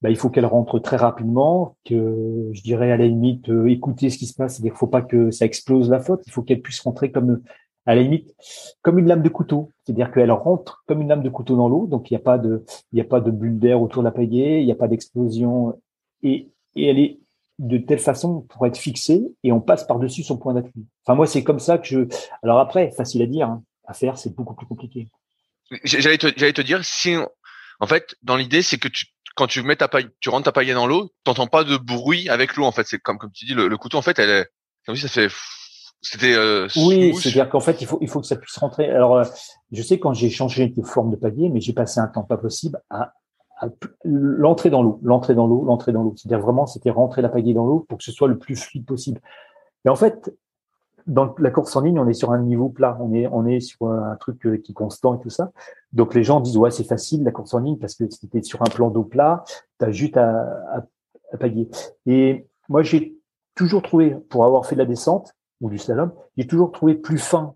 bah, 0.02 0.12
il 0.12 0.16
faut 0.16 0.30
qu'elle 0.30 0.46
rentre 0.46 0.78
très 0.80 0.96
rapidement, 0.96 1.76
que 1.86 2.50
je 2.52 2.62
dirais 2.62 2.92
à 2.92 2.98
la 2.98 3.08
limite 3.08 3.50
euh, 3.50 3.68
écouter 3.68 4.12
ce 4.12 4.18
qui 4.20 4.28
se 4.28 4.36
passe. 4.36 4.60
Il 4.60 4.66
ne 4.66 4.72
faut 4.72 4.88
pas 4.88 5.02
que 5.02 5.32
ça 5.32 5.46
explose 5.46 5.90
la 5.90 6.00
flotte. 6.00 6.22
Il 6.28 6.32
faut 6.32 6.44
qu'elle 6.44 6.62
puisse 6.62 6.80
rentrer 6.82 7.12
comme 7.12 7.42
à 7.86 7.96
la 7.96 8.02
limite 8.02 8.34
comme 8.82 9.00
une 9.00 9.08
lame 9.08 9.24
de 9.24 9.30
couteau, 9.30 9.72
c'est-à-dire 9.84 10.12
qu'elle 10.12 10.32
rentre 10.32 10.84
comme 10.88 11.02
une 11.02 11.10
lame 11.10 11.24
de 11.24 11.30
couteau 11.30 11.56
dans 11.56 11.68
l'eau. 11.68 11.88
Donc 11.88 12.10
il 12.10 12.14
n'y 12.14 12.18
a 12.18 12.24
pas 12.24 12.38
de 12.38 12.64
il 12.92 12.98
y 13.00 13.02
a 13.02 13.06
pas 13.06 13.20
de 13.20 13.32
bulle 13.32 13.60
d'air 13.60 13.82
autour 13.82 14.04
de 14.04 14.08
la 14.08 14.12
pagaie, 14.12 14.62
il 14.62 14.66
n'y 14.66 14.72
a 14.72 14.76
pas 14.76 14.88
d'explosion 14.88 15.80
et, 16.22 16.50
elle 16.76 16.98
est 16.98 17.20
de 17.60 17.78
telle 17.78 18.00
façon 18.00 18.42
pour 18.50 18.66
être 18.66 18.78
fixée 18.78 19.22
et 19.44 19.52
on 19.52 19.62
passe 19.62 19.86
par 19.86 20.00
dessus 20.00 20.24
son 20.24 20.38
point 20.38 20.54
d'appui. 20.54 20.86
Enfin 21.06 21.16
moi 21.16 21.28
c'est 21.28 21.44
comme 21.44 21.60
ça 21.60 21.78
que 21.78 21.88
je. 21.88 22.00
Alors 22.42 22.60
après 22.60 22.92
facile 22.92 23.22
à 23.22 23.28
dire, 23.28 23.48
hein. 23.48 23.64
à 23.86 23.94
faire 23.94 24.18
c'est 24.18 24.34
beaucoup 24.34 24.56
plus 24.56 24.66
compliqué. 24.66 25.08
J'allais 25.84 26.18
te, 26.18 26.28
te 26.28 26.62
dire 26.62 26.84
si 26.84 27.16
en 27.80 27.88
fait, 27.88 28.16
dans 28.24 28.36
l'idée, 28.36 28.62
c'est 28.62 28.78
que 28.78 28.88
tu, 28.88 29.08
quand 29.36 29.48
tu 29.48 29.64
mets 29.64 29.76
ta 29.76 29.88
paille, 29.88 30.08
tu 30.20 30.30
rentres 30.30 30.46
ta 30.46 30.52
paille 30.52 30.74
dans 30.74 30.88
l'eau, 30.88 31.12
t'entends 31.24 31.48
pas 31.48 31.64
de 31.64 31.78
bruit 31.78 32.30
avec 32.30 32.56
l'eau. 32.56 32.66
En 32.66 32.72
fait, 32.72 32.86
c'est 32.88 33.00
comme 33.00 33.18
comme 33.18 33.32
tu 33.32 33.46
dis, 33.46 33.54
le, 33.54 33.78
couteau, 33.78 33.98
en 33.98 34.02
fait, 34.02 34.20
elle 34.20 34.30
est, 34.30 34.48
comme 34.86 34.96
si 34.96 35.02
ça 35.02 35.08
fait, 35.08 35.30
c'était. 36.02 36.34
Euh, 36.34 36.68
oui, 36.76 37.16
c'est-à-dire 37.16 37.50
qu'en 37.50 37.60
fait, 37.60 37.82
il 37.82 37.88
faut 37.88 37.98
il 38.02 38.10
faut 38.10 38.22
que 38.22 38.28
ça 38.28 38.36
puisse 38.36 38.58
rentrer. 38.58 38.90
Alors, 38.90 39.18
euh, 39.18 39.24
je 39.72 39.82
sais 39.82 40.00
quand 40.00 40.14
j'ai 40.14 40.30
changé 40.30 40.68
de 40.68 40.82
forme 40.84 41.12
de 41.12 41.16
palier, 41.16 41.50
mais 41.50 41.62
j'ai 41.62 41.74
passé 41.74 42.00
un 42.00 42.08
temps 42.08 42.24
pas 42.24 42.38
possible 42.38 42.80
à, 42.90 43.14
l'entrée 44.04 44.70
dans 44.70 44.84
l'eau, 44.84 45.00
l'entrée 45.04 45.36
dans 45.36 45.48
l'eau, 45.48 45.64
l'entrée 45.64 45.92
dans 45.92 46.04
l'eau. 46.04 46.14
C'est-à-dire 46.18 46.44
vraiment, 46.44 46.66
c'était 46.66 46.90
rentrer 46.90 47.22
la 47.22 47.30
pagaie 47.30 47.54
dans 47.54 47.66
l'eau 47.66 47.86
pour 47.88 47.98
que 47.98 48.04
ce 48.04 48.12
soit 48.12 48.28
le 48.28 48.38
plus 48.38 48.56
fluide 48.56 48.86
possible. 48.86 49.22
Et 49.86 49.90
en 49.90 49.96
fait, 49.96 50.32
dans 51.08 51.36
la 51.38 51.52
course 51.52 51.76
en 51.76 51.82
ligne, 51.82 52.00
on 52.00 52.08
est 52.08 52.14
sur 52.14 52.32
un 52.32 52.42
niveau 52.42 52.70
plat, 52.70 52.98
on 53.00 53.14
est 53.14 53.28
on 53.28 53.46
est 53.46 53.60
sur 53.60 53.88
un 53.88 54.16
truc 54.16 54.46
euh, 54.46 54.58
qui 54.58 54.72
est 54.72 54.76
constant 54.76 55.16
et 55.16 55.20
tout 55.20 55.30
ça. 55.30 55.52
Donc 55.92 56.14
les 56.16 56.24
gens 56.24 56.40
disent 56.40 56.58
ouais 56.58 56.72
c'est 56.72 56.84
facile 56.84 57.24
la 57.24 57.32
course 57.32 57.54
en 57.54 57.60
ligne 57.60 57.78
parce 57.78 57.96
que 57.96 58.10
c'était 58.10 58.42
sur 58.42 58.62
un 58.62 58.70
plan 58.70 58.90
d'eau 58.90 59.04
plat, 59.04 59.44
tu 59.80 59.86
as 59.86 59.92
juste 59.92 60.18
à, 60.18 60.42
à, 60.72 60.86
à 61.32 61.38
pailler. 61.38 61.70
Et 62.06 62.48
moi 62.70 62.84
j'ai 62.84 63.18
toujours 63.56 63.82
trouvé 63.82 64.16
pour 64.30 64.46
avoir 64.46 64.66
fait 64.66 64.76
de 64.76 64.82
la 64.82 64.86
descente 64.86 65.34
ou 65.62 65.70
du 65.70 65.78
slalom, 65.78 66.12
j'ai 66.38 66.48
toujours 66.48 66.72
trouvé 66.72 66.96
plus 66.96 67.18
fin 67.18 67.56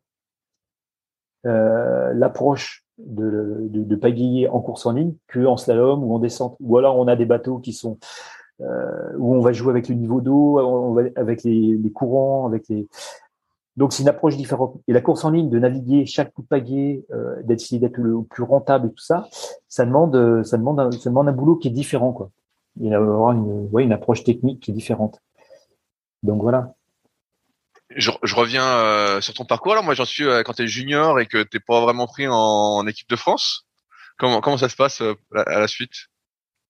euh, 1.45 2.13
l'approche 2.13 2.86
de, 2.97 3.67
de, 3.69 3.83
de 3.83 3.95
pagayer 3.95 4.49
en 4.49 4.60
course 4.60 4.86
en 4.86 4.91
ligne 4.91 5.13
que 5.27 5.45
en 5.45 5.57
slalom 5.57 6.03
ou 6.03 6.15
en 6.15 6.19
descente. 6.19 6.55
Ou 6.60 6.77
alors 6.77 6.97
on 6.97 7.07
a 7.07 7.15
des 7.15 7.25
bateaux 7.25 7.60
qui 7.60 7.73
sont 7.73 7.97
euh, 8.62 9.13
où 9.17 9.36
on 9.36 9.39
va 9.39 9.53
jouer 9.53 9.69
avec 9.69 9.88
le 9.88 9.95
niveau 9.95 10.19
d'eau, 10.19 10.97
avec 11.15 11.43
les, 11.43 11.77
les 11.77 11.91
courants, 11.91 12.47
avec 12.47 12.67
les 12.69 12.88
Donc 13.78 13.94
c'est 13.94 14.04
une 14.04 14.10
approche 14.10 14.36
différente. 14.36 14.76
Et 14.88 14.94
la 14.94 15.02
course 15.02 15.24
en 15.24 15.30
ligne, 15.30 15.50
de 15.50 15.60
naviguer 15.60 16.06
chaque 16.06 16.34
coup 16.34 16.42
de 16.42 16.48
pagaie, 16.48 17.06
euh, 17.12 17.42
d'essayer 17.44 17.80
d'être 17.80 17.98
le 17.98 18.24
plus 18.24 18.44
rentable 18.44 18.88
et 18.88 18.90
tout 18.90 19.04
ça, 19.04 19.28
ça 19.68 19.86
demande, 19.86 20.44
ça 20.44 20.58
demande, 20.58 20.80
un, 20.80 20.92
ça 20.92 21.10
demande 21.10 21.30
un 21.30 21.34
boulot 21.34 21.56
qui 21.56 21.70
est 21.70 21.72
différent, 21.72 22.12
quoi. 22.12 22.32
Il 22.80 22.88
y 22.88 22.94
a 22.94 23.00
une, 23.00 23.70
ouais, 23.72 23.84
une 23.84 23.94
approche 23.94 24.24
technique 24.24 24.62
qui 24.62 24.72
est 24.72 24.74
différente. 24.74 25.20
Donc 26.24 26.42
voilà. 26.42 26.74
Je, 27.96 28.12
reviens 28.36 28.66
euh, 28.66 29.22
sur 29.22 29.34
ton 29.34 29.46
parcours. 29.46 29.72
Alors 29.72 29.84
moi, 29.84 29.94
j'en 29.94 30.06
suis 30.06 30.26
euh, 30.26 30.44
quand 30.44 30.54
tu 30.54 30.63
es 30.63 30.68
junior 30.68 31.20
et 31.20 31.26
que 31.26 31.42
t'es 31.42 31.60
pas 31.60 31.80
vraiment 31.82 32.06
pris 32.06 32.28
en, 32.28 32.34
en, 32.34 32.88
équipe 32.88 33.10
de 33.10 33.16
France. 33.16 33.66
Comment 34.18 34.42
comment 34.42 34.58
ça 34.58 34.70
se 34.70 34.76
passe 34.76 35.02
euh, 35.02 35.16
à 35.34 35.60
la 35.60 35.68
suite? 35.68 36.10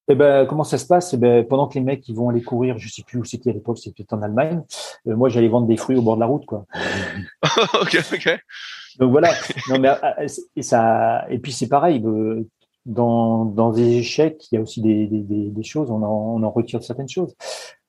Eh 0.10 0.16
ben, 0.16 0.46
comment 0.46 0.64
ça 0.64 0.78
se 0.78 0.86
passe? 0.86 1.14
Eh 1.14 1.18
ben, 1.18 1.46
Pendant 1.46 1.68
que 1.68 1.76
les 1.76 1.82
mecs 1.82 2.08
ils 2.08 2.16
vont 2.16 2.30
aller 2.30 2.42
courir, 2.42 2.78
je 2.78 2.88
sais 2.90 3.04
plus 3.04 3.20
où 3.20 3.26
c'était 3.26 3.50
à 3.50 3.54
l'époque, 3.54 3.78
c'était 3.78 4.06
en 4.14 4.22
Allemagne. 4.22 4.62
Euh, 5.08 5.16
moi, 5.16 5.30
j'allais 5.30 5.50
vendre 5.50 5.68
des 5.68 5.78
fruits 5.78 5.98
au 5.98 6.02
bord 6.02 6.16
de 6.16 6.22
la 6.22 6.28
route, 6.28 6.46
quoi. 6.46 6.66
ok, 7.82 7.98
ok. 8.14 8.40
Donc 9.00 9.12
voilà. 9.12 9.32
Non 9.70 9.80
mais 9.80 9.90
ah, 9.90 10.16
et 10.56 10.62
ça 10.64 11.26
et 11.30 11.40
puis 11.40 11.52
c'est 11.52 11.68
pareil. 11.68 12.02
Euh, 12.06 12.48
dans, 12.88 13.44
dans 13.44 13.72
des 13.72 13.98
échecs, 13.98 14.48
il 14.52 14.56
y 14.56 14.58
a 14.58 14.62
aussi 14.62 14.82
des, 14.82 15.08
des, 15.08 15.22
des 15.22 15.64
choses. 15.64 15.92
On 15.92 16.02
en, 16.02 16.36
on 16.36 16.44
en 16.44 16.50
retire 16.50 16.82
certaines 16.82 17.10
choses. 17.10 17.36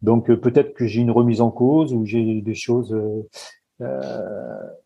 Donc 0.02 0.28
euh, 0.28 0.36
peut-être 0.36 0.74
que 0.74 0.86
j'ai 0.86 1.00
une 1.00 1.12
remise 1.12 1.40
en 1.40 1.50
cause 1.50 1.92
ou 1.94 2.04
j'ai 2.04 2.40
des 2.42 2.54
choses. 2.54 2.92
Euh, 2.92 3.26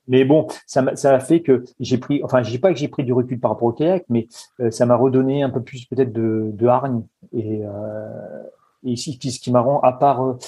mais 0.09 0.25
bon, 0.25 0.47
ça 0.67 0.83
m'a, 0.83 0.97
ça 0.97 1.15
a 1.15 1.21
fait 1.21 1.43
que 1.43 1.65
j'ai 1.81 1.99
pris, 1.99 2.23
enfin, 2.25 2.43
je 2.43 2.51
dis 2.51 2.59
pas 2.59 2.73
que 2.73 2.79
j'ai 2.79 2.89
pris 2.89 3.05
du 3.05 3.13
recul 3.13 3.39
par 3.39 3.53
rapport 3.53 3.69
au 3.69 3.73
kayak, 3.73 4.05
mais 4.09 4.29
euh, 4.61 4.71
ça 4.71 4.87
m'a 4.87 4.97
redonné 4.97 5.43
un 5.43 5.51
peu 5.51 5.63
plus 5.63 5.87
peut-être 5.87 6.13
de, 6.13 6.51
de 6.53 6.67
hargne. 6.67 7.03
Et, 7.33 7.63
euh, 7.65 8.43
et 8.85 8.91
ici, 8.93 9.13
ce 9.13 9.41
qui 9.41 9.51
m'a 9.53 9.61
rend, 9.61 9.81
à 9.81 9.93
part, 9.93 10.23
euh, 10.23 10.39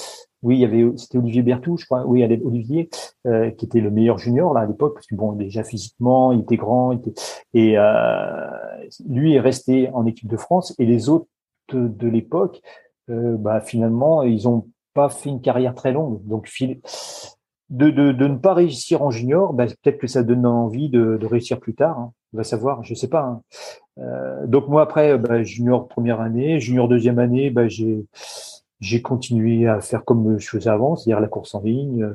oui, 0.42 0.57
il 0.57 0.61
y 0.61 0.64
avait, 0.64 0.85
c'était 0.96 1.18
Olivier 1.18 1.42
Bertou, 1.42 1.76
je 1.76 1.87
crois, 1.87 2.04
oui, 2.04 2.24
Olivier, 2.44 2.90
euh, 3.26 3.50
qui 3.50 3.64
était 3.64 3.80
le 3.80 3.90
meilleur 3.90 4.18
junior 4.18 4.52
là 4.52 4.62
à 4.62 4.66
l'époque, 4.66 4.94
parce 4.94 5.07
que 5.07 5.14
bon, 5.14 5.33
déjà 5.33 5.62
physiquement, 5.62 6.33
il 6.33 6.40
était 6.40 6.57
grand, 6.57 6.92
il 6.92 6.98
était, 6.98 7.14
et 7.54 7.76
lui 9.09 9.35
est 9.35 9.40
resté 9.40 9.88
en 9.94 10.04
équipe 10.04 10.28
de 10.28 10.37
France, 10.37 10.74
et 10.78 10.85
les 10.85 11.09
autres 11.09 11.28
de, 11.72 12.09
l'époque, 12.09 12.61
bah 13.09 13.62
finalement, 13.62 14.22
ils 14.22 14.46
ont 14.46 14.66
pas 14.92 15.09
fait 15.09 15.30
une 15.30 15.40
carrière 15.40 15.74
très 15.74 15.92
longue, 15.92 16.22
donc 16.26 16.46
de, 17.70 17.90
de, 17.90 18.12
de, 18.12 18.27
ne 18.27 18.37
pas 18.37 18.55
réussir 18.55 19.03
en 19.03 19.11
junior, 19.11 19.55
ben, 19.55 19.66
peut-être 19.66 19.98
que 19.98 20.07
ça 20.07 20.22
donne 20.22 20.46
envie 20.46 20.88
de, 20.88 21.16
de, 21.16 21.27
réussir 21.27 21.61
plus 21.61 21.74
tard. 21.74 21.98
Hein. 21.98 22.12
On 22.33 22.38
va 22.38 22.44
savoir, 22.44 22.85
je 22.85 22.94
sais 22.94 23.09
pas. 23.09 23.22
Hein. 23.22 23.42
Euh, 23.98 24.46
donc 24.46 24.68
moi 24.68 24.83
après, 24.83 25.16
ben, 25.18 25.42
junior 25.42 25.88
première 25.88 26.20
année, 26.20 26.61
junior 26.61 26.88
deuxième 26.88 27.18
année, 27.18 27.50
ben, 27.50 27.68
j'ai 27.68 28.05
j'ai 28.81 29.00
continué 29.00 29.66
à 29.66 29.81
faire 29.81 30.05
comme 30.05 30.38
je 30.38 30.48
faisais 30.48 30.68
avant, 30.68 30.96
c'est-à-dire 30.96 31.20
la 31.20 31.29
course 31.29 31.55
en 31.55 31.62
ligne, 31.62 32.14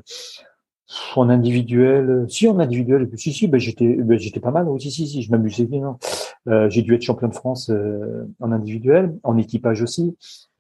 en 1.15 1.29
individuel. 1.29 2.25
Si 2.29 2.47
en 2.47 2.59
individuel, 2.59 3.09
si 3.15 3.33
si, 3.33 3.47
ben, 3.47 3.59
j'étais 3.59 3.95
ben, 3.95 4.17
j'étais 4.17 4.39
pas 4.39 4.51
mal. 4.51 4.67
aussi 4.69 4.91
si 4.91 5.07
si, 5.07 5.21
je 5.21 5.31
m'amusais 5.31 5.65
bien. 5.65 5.97
Euh, 6.47 6.69
j'ai 6.69 6.81
dû 6.81 6.95
être 6.95 7.01
champion 7.01 7.27
de 7.27 7.33
France 7.33 7.69
euh, 7.69 8.27
en 8.39 8.51
individuel, 8.51 9.17
en 9.23 9.37
équipage 9.37 9.81
aussi. 9.81 10.15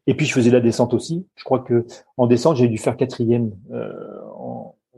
Et 0.07 0.15
puis 0.15 0.25
je 0.25 0.33
faisais 0.33 0.49
la 0.49 0.59
descente 0.59 0.93
aussi. 0.93 1.25
Je 1.35 1.43
crois 1.43 1.59
que 1.59 1.85
en 2.17 2.27
descente, 2.27 2.57
j'ai 2.57 2.67
dû 2.67 2.77
faire 2.77 2.97
quatrième 2.97 3.51
euh, 3.71 3.93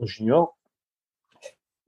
junior. 0.06 0.56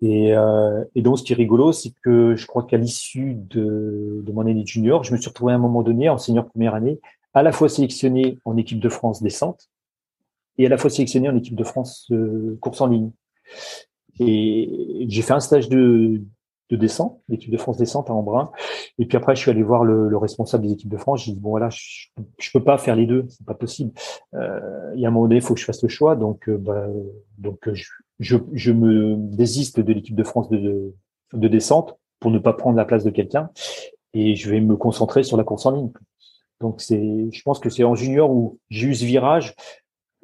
Et, 0.01 0.37
euh, 0.37 0.85
et, 0.95 1.03
donc, 1.03 1.19
ce 1.19 1.23
qui 1.23 1.33
est 1.33 1.37
rigolo, 1.37 1.73
c'est 1.73 1.93
que 2.03 2.37
je 2.37 2.47
crois 2.47 2.65
qu'à 2.65 2.77
l'issue 2.77 3.35
de, 3.35 4.21
de, 4.23 4.33
mon 4.33 4.43
année 4.43 4.67
junior, 4.67 5.03
je 5.03 5.13
me 5.13 5.19
suis 5.19 5.29
retrouvé 5.29 5.53
à 5.53 5.57
un 5.57 5.59
moment 5.59 5.83
donné, 5.83 6.09
en 6.09 6.19
senior 6.19 6.47
première 6.47 6.75
année, 6.75 7.01
à 7.33 7.43
la 7.43 7.53
fois 7.53 7.69
sélectionné 7.69 8.39
en 8.45 8.57
équipe 8.57 8.81
de 8.81 8.89
France 8.89 9.23
descente 9.23 9.71
et 10.59 10.67
à 10.67 10.69
la 10.69 10.77
fois 10.77 10.91
sélectionné 10.91 11.29
en 11.29 11.37
équipe 11.37 11.57
de 11.57 11.65
France 11.65 12.07
euh, 12.13 12.59
course 12.61 12.81
en 12.81 12.87
ligne. 12.87 13.11
Et 14.21 15.07
j'ai 15.09 15.23
fait 15.23 15.33
un 15.33 15.41
stage 15.41 15.69
de, 15.69 16.21
de 16.71 16.77
descente, 16.77 17.21
l'équipe 17.29 17.51
de 17.51 17.57
France 17.57 17.79
descente 17.79 18.11
à 18.11 18.13
Embrun. 18.13 18.53
Et 18.99 19.07
puis 19.07 19.17
après, 19.17 19.35
je 19.35 19.41
suis 19.41 19.51
allé 19.51 19.63
voir 19.63 19.85
le, 19.85 20.09
le 20.09 20.17
responsable 20.17 20.65
des 20.65 20.73
équipes 20.73 20.91
de 20.91 20.99
France. 20.99 21.25
J'ai 21.25 21.33
dit 21.33 21.41
bon 21.41 21.51
voilà, 21.51 21.71
je, 21.71 22.09
je 22.39 22.51
peux 22.53 22.63
pas 22.63 22.79
faire 22.79 22.95
les 22.95 23.07
deux, 23.07 23.27
c'est 23.29 23.47
pas 23.47 23.55
possible. 23.55 23.93
Euh, 24.35 24.93
il 24.95 25.01
y 25.01 25.07
a 25.07 25.09
un 25.09 25.11
moment 25.11 25.27
donné, 25.27 25.37
il 25.37 25.43
faut 25.43 25.55
que 25.55 25.61
je 25.61 25.65
fasse 25.65 25.83
le 25.83 25.89
choix. 25.89 26.15
Donc, 26.15 26.49
bah, 26.49 26.87
donc 27.39 27.73
je, 27.73 27.85
je, 28.21 28.37
je, 28.53 28.73
me 28.73 29.17
désiste 29.17 29.81
de 29.81 29.93
l'équipe 29.93 30.15
de 30.15 30.25
France 30.25 30.49
de, 30.49 30.95
de, 31.33 31.49
descente 31.49 31.99
pour 32.21 32.31
ne 32.31 32.39
pas 32.39 32.53
prendre 32.53 32.77
la 32.77 32.85
place 32.85 33.05
de 33.05 33.11
quelqu'un 33.11 33.51
et 34.13 34.37
je 34.37 34.51
vais 34.51 34.61
me 34.61 34.77
concentrer 34.77 35.23
sur 35.23 35.37
la 35.37 35.45
course 35.45 35.67
en 35.67 35.73
ligne. 35.73 35.91
Donc 36.61 36.81
c'est, 36.81 37.31
je 37.31 37.43
pense 37.43 37.59
que 37.59 37.71
c'est 37.71 37.85
en 37.85 37.95
junior 37.95 38.31
où 38.31 38.59
j'ai 38.71 38.89
eu 38.89 38.95
ce 38.95 39.05
virage 39.05 39.55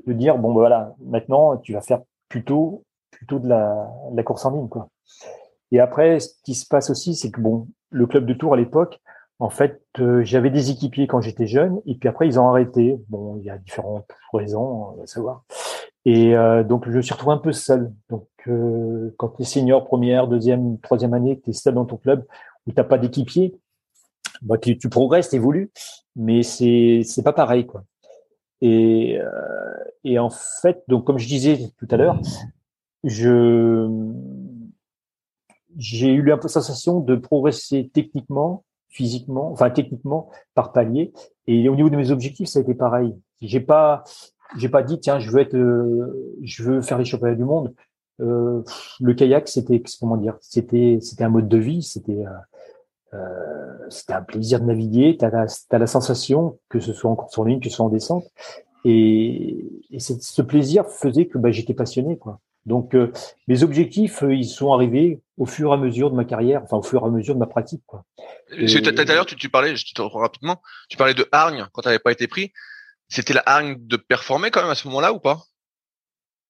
de 0.07 0.13
dire 0.13 0.39
bon 0.39 0.49
bah, 0.49 0.61
voilà, 0.61 0.95
maintenant 1.05 1.57
tu 1.59 1.73
vas 1.73 1.83
faire 1.83 2.01
plutôt 2.29 2.85
plutôt 3.11 3.39
de 3.39 3.49
la, 3.49 3.91
de 4.13 4.17
la 4.17 4.23
course 4.23 4.45
en 4.47 4.53
ligne 4.53 4.69
quoi. 4.69 4.89
Et 5.73 5.81
après, 5.81 6.21
ce 6.21 6.35
qui 6.45 6.55
se 6.55 6.67
passe 6.67 6.91
aussi, 6.91 7.15
c'est 7.15 7.31
que 7.31 7.41
bon, 7.41 7.69
le 7.91 8.07
club 8.07 8.27
de 8.27 8.35
Tours 8.35 8.55
à 8.55 8.57
l'époque, 8.57 9.01
en 9.39 9.51
fait, 9.51 9.83
euh, 9.99 10.23
j'avais 10.23 10.51
des 10.51 10.71
équipiers 10.71 11.07
quand 11.07 11.21
j'étais 11.21 11.47
jeune, 11.47 11.81
et 11.87 11.95
puis 11.95 12.09
après 12.09 12.27
ils 12.27 12.39
ont 12.39 12.49
arrêté. 12.49 12.99
Bon, 13.09 13.37
il 13.39 13.45
y 13.45 13.51
a 13.51 13.57
différentes 13.57 14.11
raisons, 14.33 14.93
on 14.93 14.97
va 14.97 15.07
savoir. 15.07 15.45
Et 16.05 16.35
euh, 16.35 16.65
donc, 16.65 16.89
je 16.89 16.97
me 16.97 17.03
suis 17.03 17.13
retrouvé 17.13 17.35
un 17.35 17.39
peu 17.39 17.53
seul. 17.53 17.93
Donc, 18.09 18.29
euh, 18.49 19.15
quand 19.19 19.31
tu 19.31 19.43
es 19.43 19.45
senior, 19.45 19.85
première, 19.85 20.29
deuxième, 20.29 20.79
troisième 20.79 21.15
année, 21.15 21.39
que 21.39 21.45
tu 21.45 21.51
es 21.51 21.53
seul 21.53 21.75
dans 21.75 21.85
ton 21.85 21.97
club, 21.97 22.25
où 22.67 22.73
tu 22.73 22.83
pas 22.83 22.99
d'équipier, 22.99 23.59
bah, 24.43 24.57
tu, 24.59 24.77
progresses, 24.89 25.31
tu 25.31 25.37
évolues, 25.37 25.71
mais 26.17 26.43
c'est 26.43 27.03
c'est 27.05 27.23
pas 27.23 27.33
pareil. 27.33 27.67
quoi. 27.67 27.85
Et, 28.63 29.19
euh, 29.19 29.75
et 30.05 30.19
en 30.19 30.31
fait, 30.31 30.83
donc 30.89 31.05
comme 31.05 31.19
je 31.19 31.27
disais 31.27 31.59
tout 31.79 31.89
à 31.91 31.97
l'heure, 31.97 32.21
je 33.05 33.89
j'ai 35.77 36.09
eu 36.13 36.23
la 36.23 36.41
sensation 36.41 37.01
de 37.01 37.15
progresser 37.17 37.91
techniquement, 37.93 38.65
physiquement, 38.89 39.51
enfin 39.53 39.71
techniquement 39.71 40.31
par 40.55 40.73
palier. 40.73 41.13
Et 41.47 41.69
au 41.69 41.77
niveau 41.77 41.91
de 41.91 41.97
mes 41.97 42.11
objectifs, 42.11 42.49
ça 42.49 42.59
a 42.59 42.63
été 42.63 42.75
pareil. 42.75 43.15
J'ai 43.41 43.61
pas 43.61 44.05
j'ai 44.57 44.69
pas 44.69 44.83
dit 44.83 45.01
tiens 45.01 45.19
je 45.19 45.31
veux 45.31 45.41
être 45.41 45.57
euh, 45.57 46.37
je 46.43 46.63
veux 46.63 46.83
faire 46.83 46.99
les 46.99 47.05
championnats 47.05 47.35
du 47.35 47.45
monde. 47.45 47.75
Euh, 48.21 48.63
le 49.01 49.15
kayak 49.15 49.49
c'était 49.49 49.83
comment 49.99 50.17
dire? 50.17 50.37
C'était 50.41 50.99
c'était 51.01 51.25
un 51.25 51.29
mode 51.29 51.49
de 51.49 51.59
vie 51.59 51.83
c'était 51.83 52.25
euh, 52.27 53.15
euh 53.15 53.77
c'était 53.89 54.13
un 54.13 54.23
plaisir 54.23 54.61
de 54.61 54.67
naviguer. 54.67 55.17
Tu 55.19 55.25
as, 55.25 55.67
as, 55.71 55.79
la 55.79 55.87
sensation 55.87 56.59
que 56.69 56.81
ce 56.81 56.93
soit 56.93 57.11
en 57.11 57.17
course 57.17 57.39
en 57.39 57.45
ligne 57.45 57.61
que 57.61 57.69
ce 57.69 57.77
soit 57.77 57.87
en 57.87 57.89
descente. 57.89 58.25
Et, 58.85 59.85
et 59.91 59.99
ce 59.99 60.43
plaisir 60.43 60.87
faisait 60.87 61.27
que 61.27 61.37
bah, 61.37 61.51
j'étais 61.51 61.75
passionné 61.75 62.17
quoi. 62.17 62.41
Donc 62.67 62.95
euh, 62.95 63.11
mes 63.49 63.63
objectifs 63.63 64.23
ils 64.29 64.45
sont 64.45 64.73
arrivés 64.73 65.21
au 65.39 65.47
fur 65.47 65.71
et 65.71 65.75
à 65.75 65.77
mesure 65.77 66.11
de 66.11 66.17
ma 66.17 66.25
carrière 66.25 66.63
enfin 66.63 66.77
au 66.77 66.83
fur 66.83 67.03
et 67.03 67.07
à 67.07 67.11
mesure 67.11 67.35
de 67.35 67.41
ma 67.41 67.47
pratique 67.47 67.83
quoi. 67.87 68.05
Tout 68.51 68.95
à 68.97 69.15
l'heure 69.15 69.27
tu, 69.27 69.37
tu 69.37 69.49
parlais 69.49 69.77
je 69.77 69.95
te 69.95 70.03
rapidement 70.03 70.61
tu 70.89 70.97
parlais 70.97 71.15
de 71.15 71.27
hargne 71.33 71.67
quand 71.73 71.83
tu 71.83 71.89
n'avais 71.89 71.99
pas 71.99 72.13
été 72.13 72.27
pris 72.27 72.53
c'était 73.11 73.35
la 73.35 73.43
hargne 73.45 73.77
de 73.79 73.97
performer 73.97 74.51
quand 74.51 74.63
même 74.63 74.71
à 74.71 74.75
ce 74.75 74.89
moment-là 74.89 75.13
ou 75.13 75.19
pas? 75.19 75.43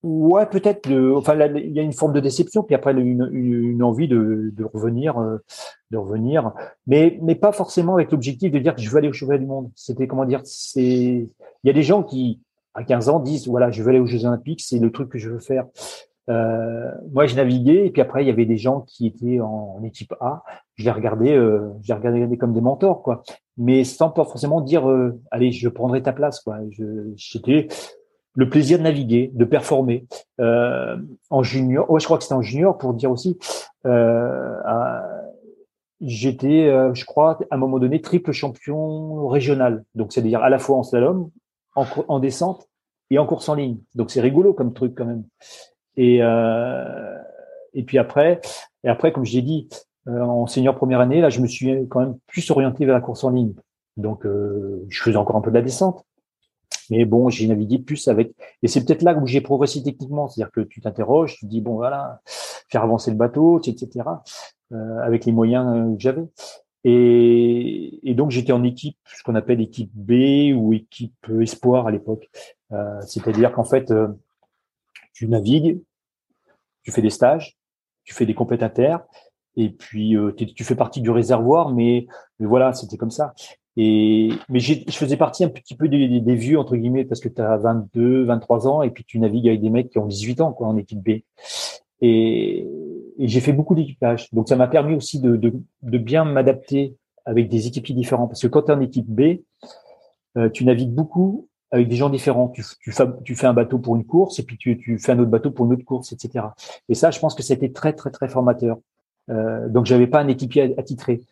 Ouais, 0.03 0.47
peut-être. 0.47 0.91
Enfin, 1.15 1.35
il 1.57 1.73
y 1.73 1.81
a 1.81 1.83
une 1.83 1.93
forme 1.93 2.15
de 2.15 2.21
déception, 2.21 2.63
puis 2.63 2.75
après 2.75 2.93
une, 2.93 3.29
une 3.33 3.83
envie 3.83 4.09
de, 4.09 4.51
de 4.55 4.65
revenir, 4.65 5.19
euh, 5.19 5.39
de 5.91 5.99
revenir, 5.99 6.53
mais 6.87 7.19
mais 7.21 7.35
pas 7.35 7.53
forcément 7.53 7.95
avec 7.95 8.11
l'objectif 8.11 8.51
de 8.51 8.59
dire 8.59 8.75
que 8.75 8.81
je 8.81 8.89
veux 8.89 8.97
aller 8.97 9.09
au 9.09 9.13
championnat 9.13 9.41
du 9.41 9.47
monde. 9.47 9.71
C'était 9.75 10.07
comment 10.07 10.25
dire 10.25 10.41
C'est 10.45 10.81
il 10.81 11.29
y 11.65 11.71
a 11.71 11.75
des 11.75 11.83
gens 11.83 12.03
qui 12.03 12.41
à 12.73 12.85
15 12.85 13.11
ans 13.11 13.21
disent 13.21 13.47
voilà, 13.47 13.71
je 13.71 13.83
veux 13.83 13.91
aller 13.91 13.99
aux 13.99 14.07
Jeux 14.07 14.25
Olympiques, 14.25 14.63
c'est 14.63 14.79
le 14.79 14.91
truc 14.91 15.11
que 15.11 15.19
je 15.19 15.29
veux 15.29 15.41
faire. 15.41 15.67
Euh, 16.31 16.91
moi, 17.13 17.27
je 17.27 17.35
naviguais 17.35 17.87
et 17.87 17.91
puis 17.91 18.03
après, 18.03 18.23
il 18.23 18.29
y 18.29 18.31
avait 18.31 18.47
des 18.47 18.57
gens 18.57 18.83
qui 18.83 19.07
étaient 19.07 19.41
en, 19.41 19.83
équipe 19.83 20.15
A. 20.21 20.45
Je 20.77 20.85
les 20.85 20.91
regardais, 20.91 21.35
euh, 21.35 21.71
je 21.83 21.89
les 21.89 21.95
regardais 21.95 22.37
comme 22.37 22.53
des 22.53 22.61
mentors, 22.61 23.03
quoi. 23.03 23.23
Mais 23.63 23.85
sans 23.85 24.09
pas 24.09 24.25
forcément 24.25 24.63
dire, 24.63 24.89
euh, 24.89 25.21
allez, 25.31 25.53
je 25.53 25.69
prendrai 25.69 26.03
ta 26.03 26.15
place, 26.15 26.41
quoi. 26.41 26.57
J'étais 27.15 27.69
le 28.35 28.49
plaisir 28.49 28.79
de 28.79 28.85
naviguer, 28.85 29.31
de 29.35 29.45
performer. 29.45 30.07
Euh, 30.41 30.97
en 31.29 31.43
junior, 31.43 31.89
ouais, 31.91 32.01
je 32.01 32.07
crois 32.07 32.17
que 32.17 32.25
c'était 32.25 32.35
en 32.35 32.41
junior 32.41 32.79
pour 32.79 32.95
dire 32.95 33.11
aussi. 33.11 33.39
Euh, 33.87 34.57
J'étais, 36.01 36.73
je 36.95 37.05
crois, 37.05 37.39
à 37.51 37.57
un 37.57 37.59
moment 37.59 37.79
donné, 37.79 38.01
triple 38.01 38.33
champion 38.33 39.29
régional. 39.29 39.85
Donc, 39.95 40.15
c'est-à-dire 40.15 40.43
à 40.43 40.49
la 40.49 40.59
fois 40.59 40.79
en 40.79 40.83
slalom, 40.83 41.31
en, 41.77 41.85
en 42.09 42.19
descente 42.19 42.67
et 43.11 43.19
en 43.19 43.27
course 43.27 43.51
en 43.51 43.55
ligne. 43.55 43.77
Donc, 43.95 44.11
c'est 44.11 44.23
rigolo 44.23 44.55
comme 44.55 44.73
truc 44.73 44.95
quand 44.97 45.05
même. 45.05 45.25
Et, 45.99 46.21
et 47.75 47.83
puis 47.83 47.99
après, 47.99 48.41
et 48.83 48.89
après, 48.89 49.13
comme 49.13 49.27
je 49.27 49.35
l'ai 49.35 49.43
dit, 49.43 49.69
en 50.19 50.47
senior 50.47 50.75
première 50.75 51.01
année, 51.01 51.21
là, 51.21 51.31
je 51.31 51.41
me 51.41 51.47
suis 51.47 51.87
quand 51.89 52.01
même 52.01 52.19
plus 52.27 52.51
orienté 52.51 52.85
vers 52.85 52.95
la 52.95 53.01
course 53.01 53.25
en 53.25 53.31
ligne. 53.31 53.55
Donc, 53.97 54.25
euh, 54.27 54.85
je 54.89 55.03
faisais 55.03 55.17
encore 55.17 55.37
un 55.37 55.41
peu 55.41 55.51
de 55.51 55.57
la 55.57 55.63
descente. 55.63 56.05
Mais 56.91 57.05
bon, 57.05 57.29
j'ai 57.29 57.47
navigué 57.47 57.79
plus 57.79 58.09
avec. 58.09 58.35
Et 58.63 58.69
c'est 58.69 58.85
peut-être 58.85 59.03
là 59.03 59.15
où 59.15 59.27
j'ai 59.27 59.41
progressé 59.41 59.83
techniquement. 59.83 60.29
C'est-à-dire 60.29 60.53
que 60.53 60.61
tu 60.61 60.81
t'interroges, 60.81 61.37
tu 61.37 61.47
te 61.47 61.51
dis, 61.51 61.61
bon, 61.61 61.75
voilà, 61.75 62.21
faire 62.69 62.83
avancer 62.83 63.11
le 63.11 63.17
bateau, 63.17 63.61
etc. 63.61 64.09
Euh, 64.73 64.99
avec 64.99 65.25
les 65.25 65.33
moyens 65.33 65.97
que 65.97 66.03
j'avais. 66.03 66.27
Et, 66.83 68.15
donc, 68.17 68.31
j'étais 68.31 68.53
en 68.53 68.65
équipe, 68.65 68.97
ce 69.05 69.23
qu'on 69.23 69.35
appelle 69.35 69.61
équipe 69.61 69.91
B 69.95 70.53
ou 70.57 70.73
équipe 70.73 71.27
espoir 71.41 71.87
à 71.87 71.91
l'époque. 71.91 72.29
Euh, 72.73 73.01
C'est-à-dire 73.03 73.53
qu'en 73.53 73.65
fait, 73.65 73.93
tu 75.13 75.29
navigues, 75.29 75.81
tu 76.83 76.91
fais 76.91 77.03
des 77.03 77.11
stages, 77.11 77.57
tu 78.05 78.15
fais 78.15 78.27
des 78.27 78.35
complémentaires, 78.35 79.05
et 79.57 79.71
puis 79.71 80.17
euh, 80.17 80.33
tu 80.33 80.65
fais 80.65 80.75
partie 80.75 81.01
du 81.01 81.11
réservoir, 81.11 81.73
mais, 81.73 82.07
voilà, 82.39 82.73
c'était 82.73 82.97
comme 82.97 83.11
ça. 83.11 83.35
Et 83.77 84.31
mais 84.49 84.59
je 84.59 84.83
faisais 84.91 85.17
partie 85.17 85.45
un 85.45 85.49
petit 85.49 85.77
peu 85.77 85.89
des, 85.89 86.21
des, 86.21 86.35
vieux 86.35 86.59
entre 86.59 86.77
guillemets 86.77 87.05
parce 87.05 87.21
que 87.21 87.29
tu 87.29 87.41
as 87.41 87.57
22, 87.57 88.25
23 88.25 88.67
ans 88.67 88.83
et 88.83 88.91
puis 88.91 89.05
tu 89.05 89.19
navigues 89.21 89.49
avec 89.49 89.61
des 89.61 89.71
mecs 89.71 89.91
qui 89.91 89.99
ont 89.99 90.07
18 90.07 90.41
ans 90.41 90.53
quoi 90.53 90.67
en 90.67 90.77
équipe 90.77 90.99
B. 90.99 91.21
Et, 92.01 92.67
et 93.19 93.29
j'ai 93.29 93.41
fait 93.41 93.53
beaucoup 93.53 93.75
d'équipage. 93.77 94.29
Donc 94.33 94.49
ça 94.49 94.57
m'a 94.57 94.67
permis 94.67 94.95
aussi 94.95 95.21
de, 95.21 95.37
de, 95.37 95.53
de 95.83 95.99
bien 95.99 96.25
m'adapter 96.25 96.97
avec 97.25 97.49
des 97.49 97.69
équipiers 97.69 97.95
différents 97.95 98.27
parce 98.27 98.43
que 98.43 98.49
quand 98.49 98.63
tu 98.63 98.73
es 98.73 98.75
en 98.75 98.81
équipe 98.81 99.07
B, 99.07 99.41
euh, 100.37 100.49
tu 100.51 100.65
navigues 100.65 100.93
beaucoup 100.93 101.49
avec 101.71 101.89
des 101.89 101.97
gens 101.97 102.11
différents. 102.11 102.49
Tu, 102.49 102.65
tu, 102.81 102.93
tu 103.25 103.37
fais 103.37 103.47
un 103.47 103.55
bateau 103.55 103.79
pour 103.79 103.97
une 103.97 104.05
course 104.05 104.39
et 104.39 104.43
puis 104.43 104.57
tu, 104.57 104.79
tu 104.79 104.99
fais 104.99 105.13
un 105.13 105.19
autre 105.19 105.31
bateau 105.31 105.51
pour 105.51 105.67
une 105.67 105.73
autre 105.73 105.85
course, 105.85 106.13
etc. 106.13 106.47
Et 106.89 106.95
ça, 106.95 107.11
je 107.11 107.21
pense 107.21 107.35
que 107.35 107.43
c'était 107.43 107.71
très 107.71 107.93
très 107.93 108.11
très 108.11 108.29
formateur. 108.29 108.79
Euh, 109.31 109.69
donc 109.69 109.87
j'avais 109.87 110.07
pas 110.07 110.21
un 110.21 110.29
équipier 110.29 110.75
attitré 110.79 111.23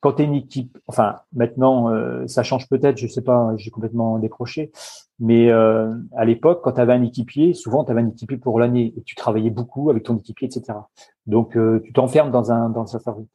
quand 0.00 0.14
tu 0.14 0.22
es 0.22 0.24
une 0.26 0.34
équipe, 0.34 0.76
enfin 0.86 1.20
maintenant 1.32 1.88
euh, 1.88 2.26
ça 2.26 2.42
change 2.42 2.68
peut-être, 2.68 2.98
je 2.98 3.06
sais 3.06 3.22
pas, 3.22 3.54
j'ai 3.56 3.70
complètement 3.70 4.18
décroché, 4.18 4.70
mais 5.18 5.50
euh, 5.50 5.94
à 6.14 6.26
l'époque 6.26 6.60
quand 6.62 6.72
tu 6.72 6.80
avais 6.80 6.92
un 6.92 7.02
équipier, 7.02 7.54
souvent 7.54 7.84
tu 7.84 7.90
avais 7.90 8.02
un 8.02 8.08
équipier 8.08 8.36
pour 8.36 8.60
l'année 8.60 8.92
et 8.98 9.02
tu 9.02 9.14
travaillais 9.14 9.48
beaucoup 9.48 9.88
avec 9.88 10.02
ton 10.02 10.18
équipier, 10.18 10.46
etc. 10.46 10.78
Donc 11.26 11.56
tu 11.82 11.92
t'enfermes 11.94 12.30
dans 12.30 12.52
un 12.52 12.68
dans 12.68 12.84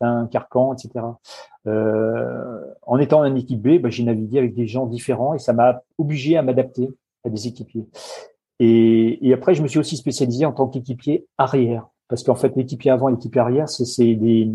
un 0.01 0.27
carcan, 0.27 0.75
etc. 0.75 1.05
en 1.65 2.97
étant 2.99 3.23
un 3.23 3.33
équipe 3.33 3.61
B, 3.61 3.81
bah, 3.81 3.89
j'ai 3.89 4.03
navigué 4.03 4.37
avec 4.37 4.53
des 4.53 4.67
gens 4.67 4.85
différents 4.85 5.33
et 5.33 5.39
ça 5.39 5.53
m'a 5.53 5.81
obligé 5.97 6.37
à 6.37 6.43
m'adapter 6.43 6.87
à 7.25 7.29
des 7.29 7.47
équipiers. 7.47 7.87
Et 8.59 9.33
après 9.33 9.55
je 9.55 9.63
me 9.63 9.67
suis 9.67 9.79
aussi 9.79 9.97
spécialisé 9.97 10.45
en 10.45 10.51
tant 10.51 10.67
qu'équipier 10.67 11.25
arrière 11.39 11.87
parce 12.09 12.23
qu'en 12.23 12.35
fait 12.35 12.55
l'équipier 12.57 12.91
avant 12.91 13.07
et 13.07 13.13
l'équipier 13.13 13.39
arrière 13.39 13.69
c'est 13.69 14.15
des 14.15 14.51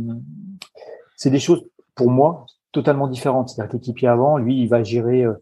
c'est 1.17 1.31
des 1.31 1.41
choses 1.41 1.65
pour 1.95 2.11
moi, 2.11 2.47
totalement 2.73 3.09
différente. 3.09 3.49
C'est-à-dire 3.49 3.71
que 3.71 3.77
l'équipier 3.77 4.09
avant, 4.09 4.37
lui, 4.37 4.61
il 4.61 4.69
va 4.69 4.83
gérer, 4.83 5.25
euh, 5.25 5.35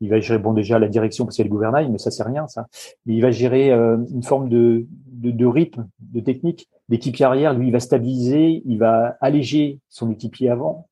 il 0.00 0.10
va 0.10 0.20
gérer 0.20 0.38
bon 0.38 0.52
déjà 0.52 0.78
la 0.78 0.88
direction 0.88 1.24
parce 1.24 1.36
qu'il 1.36 1.44
y 1.44 1.46
a 1.46 1.48
le 1.48 1.54
gouvernail, 1.54 1.90
mais 1.90 1.98
ça 1.98 2.10
c'est 2.10 2.22
rien 2.22 2.46
ça. 2.46 2.66
Mais 3.06 3.14
il 3.14 3.20
va 3.20 3.30
gérer 3.30 3.72
euh, 3.72 3.96
une 4.12 4.22
forme 4.22 4.48
de, 4.48 4.86
de, 5.06 5.30
de, 5.30 5.46
rythme, 5.46 5.88
de 5.98 6.20
technique. 6.20 6.68
L'équipier 6.88 7.24
arrière, 7.24 7.54
lui, 7.54 7.68
il 7.68 7.72
va 7.72 7.80
stabiliser, 7.80 8.62
il 8.66 8.78
va 8.78 9.16
alléger 9.20 9.80
son 9.88 10.10
équipier 10.10 10.50
avant. 10.50 10.88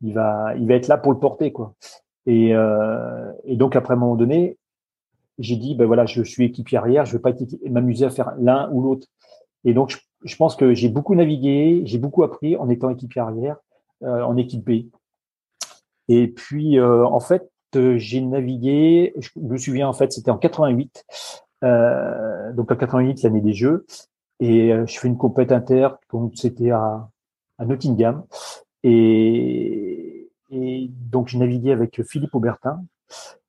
Il 0.00 0.14
va, 0.14 0.54
il 0.56 0.66
va 0.66 0.74
être 0.74 0.88
là 0.88 0.96
pour 0.96 1.12
le 1.12 1.18
porter 1.18 1.52
quoi. 1.52 1.74
Et, 2.26 2.54
euh, 2.54 3.32
et 3.44 3.56
donc 3.56 3.74
après 3.74 3.94
un 3.94 3.96
moment 3.96 4.16
donné, 4.16 4.56
j'ai 5.38 5.56
dit 5.56 5.74
ben 5.74 5.86
voilà, 5.86 6.06
je 6.06 6.22
suis 6.22 6.44
équipier 6.44 6.78
arrière, 6.78 7.04
je 7.04 7.12
vais 7.12 7.22
pas 7.22 7.32
m'amuser 7.68 8.06
à 8.06 8.10
faire 8.10 8.32
l'un 8.38 8.70
ou 8.72 8.80
l'autre. 8.80 9.08
Et 9.64 9.74
donc 9.74 9.98
je 10.24 10.36
pense 10.36 10.56
que 10.56 10.74
j'ai 10.74 10.88
beaucoup 10.88 11.14
navigué, 11.14 11.82
j'ai 11.84 11.98
beaucoup 11.98 12.22
appris 12.22 12.56
en 12.56 12.68
étant 12.68 12.90
équipier 12.90 13.20
arrière 13.20 13.56
euh, 14.02 14.22
en 14.22 14.36
équipe 14.36 14.64
B. 14.64 14.86
Et 16.08 16.28
puis, 16.28 16.78
euh, 16.78 17.04
en 17.06 17.20
fait, 17.20 17.50
euh, 17.76 17.96
j'ai 17.98 18.20
navigué, 18.20 19.14
je 19.18 19.30
me 19.36 19.56
souviens, 19.56 19.88
en 19.88 19.92
fait, 19.92 20.12
c'était 20.12 20.30
en 20.30 20.38
88, 20.38 21.04
donc 21.62 22.70
en 22.70 22.76
88, 22.76 23.22
l'année 23.22 23.40
des 23.40 23.52
Jeux, 23.52 23.86
et 24.40 24.72
je 24.86 24.98
fais 24.98 25.06
une 25.06 25.16
compète 25.16 25.52
inter, 25.52 25.88
donc 26.12 26.32
c'était 26.34 26.70
à, 26.70 27.08
à 27.58 27.64
Nottingham, 27.64 28.24
et, 28.82 30.28
et 30.50 30.90
donc 30.90 31.28
j'ai 31.28 31.38
navigué 31.38 31.70
avec 31.70 32.02
Philippe 32.02 32.34
Aubertin. 32.34 32.82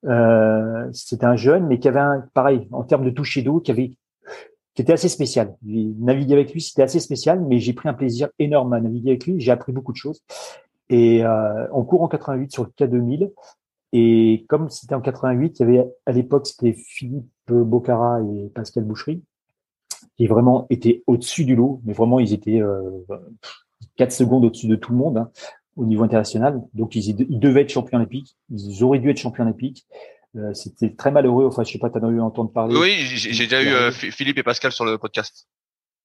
Euh, 0.06 0.88
c'était 0.92 1.26
un 1.26 1.36
jeune, 1.36 1.66
mais 1.66 1.78
qui 1.78 1.88
avait 1.88 2.00
un, 2.00 2.24
pareil, 2.34 2.68
en 2.72 2.82
termes 2.84 3.04
de 3.04 3.10
toucher 3.10 3.42
d'eau, 3.42 3.60
qui 3.60 3.70
avait 3.70 3.92
qui 4.74 4.82
était 4.82 4.92
assez 4.92 5.08
spécial. 5.08 5.54
Naviguer 5.62 6.34
avec 6.34 6.52
lui, 6.52 6.60
c'était 6.60 6.82
assez 6.82 7.00
spécial, 7.00 7.40
mais 7.40 7.60
j'ai 7.60 7.72
pris 7.72 7.88
un 7.88 7.94
plaisir 7.94 8.28
énorme 8.38 8.72
à 8.72 8.80
naviguer 8.80 9.10
avec 9.10 9.26
lui. 9.26 9.40
J'ai 9.40 9.52
appris 9.52 9.72
beaucoup 9.72 9.92
de 9.92 9.96
choses. 9.96 10.22
Et 10.90 11.24
euh, 11.24 11.66
on 11.72 11.84
court 11.84 12.02
en 12.02 12.08
88 12.08 12.52
sur 12.52 12.64
le 12.64 12.70
K2000. 12.70 13.30
Et 13.92 14.44
comme 14.48 14.68
c'était 14.70 14.96
en 14.96 15.00
88, 15.00 15.60
il 15.60 15.62
y 15.62 15.64
avait 15.64 15.88
à 16.06 16.12
l'époque, 16.12 16.48
c'était 16.48 16.72
Philippe 16.72 17.28
Bocara 17.46 18.20
et 18.22 18.48
Pascal 18.48 18.82
Boucherie, 18.82 19.22
qui 20.16 20.26
vraiment 20.26 20.66
étaient 20.70 21.04
au-dessus 21.06 21.44
du 21.44 21.54
lot, 21.54 21.80
mais 21.84 21.92
vraiment, 21.92 22.18
ils 22.18 22.32
étaient 22.32 22.60
euh, 22.60 23.06
4 23.96 24.10
secondes 24.10 24.44
au-dessus 24.44 24.66
de 24.66 24.74
tout 24.74 24.90
le 24.90 24.98
monde 24.98 25.18
hein, 25.18 25.30
au 25.76 25.86
niveau 25.86 26.02
international. 26.02 26.60
Donc, 26.74 26.96
ils, 26.96 27.10
ils 27.20 27.38
devaient 27.38 27.62
être 27.62 27.70
champions 27.70 27.98
olympiques. 27.98 28.36
Ils 28.50 28.82
auraient 28.82 28.98
dû 28.98 29.10
être 29.10 29.18
champions 29.18 29.44
olympiques. 29.44 29.86
Euh, 30.36 30.52
c'était 30.54 30.94
très 30.94 31.10
malheureux. 31.10 31.46
Enfin, 31.46 31.62
je 31.62 31.72
sais 31.72 31.78
pas, 31.78 31.90
tu 31.90 31.98
as 31.98 32.08
eu 32.08 32.20
entendre 32.20 32.50
parler. 32.50 32.76
Oui, 32.76 32.94
j'ai 32.98 33.44
déjà 33.44 33.62
eu 33.62 33.68
euh, 33.68 33.90
Philippe 33.92 34.38
et 34.38 34.42
Pascal 34.42 34.72
sur 34.72 34.84
le 34.84 34.98
podcast. 34.98 35.48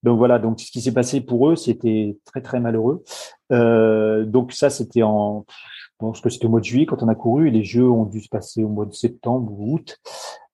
Donc 0.04 0.18
voilà, 0.18 0.39
donc 0.39 0.60
ce 0.62 0.72
qui 0.72 0.82
s'est 0.82 0.94
passé 0.94 1.20
pour 1.20 1.50
eux, 1.50 1.56
c'était 1.56 2.18
très 2.26 2.42
très 2.42 2.60
malheureux. 2.60 3.04
Euh, 3.52 4.24
donc 4.26 4.54
ça, 4.54 4.70
c'était 4.70 5.04
en, 5.04 5.46
je 5.50 5.88
pense 5.98 6.22
que 6.22 6.30
c'était 6.30 6.46
au 6.46 6.50
mois 6.50 6.62
de 6.62 6.65
juillet 6.65 6.86
quand 6.86 7.04
on 7.04 7.08
a 7.08 7.15
couru. 7.15 7.48
Et 7.48 7.52
les 7.52 7.63
Jeux 7.63 7.89
ont 7.89 8.06
dû 8.06 8.22
se 8.22 8.30
passer 8.30 8.63
au 8.63 8.70
mois 8.70 8.86
de 8.86 8.94
septembre 8.94 9.52
ou 9.52 9.76
août 9.76 9.98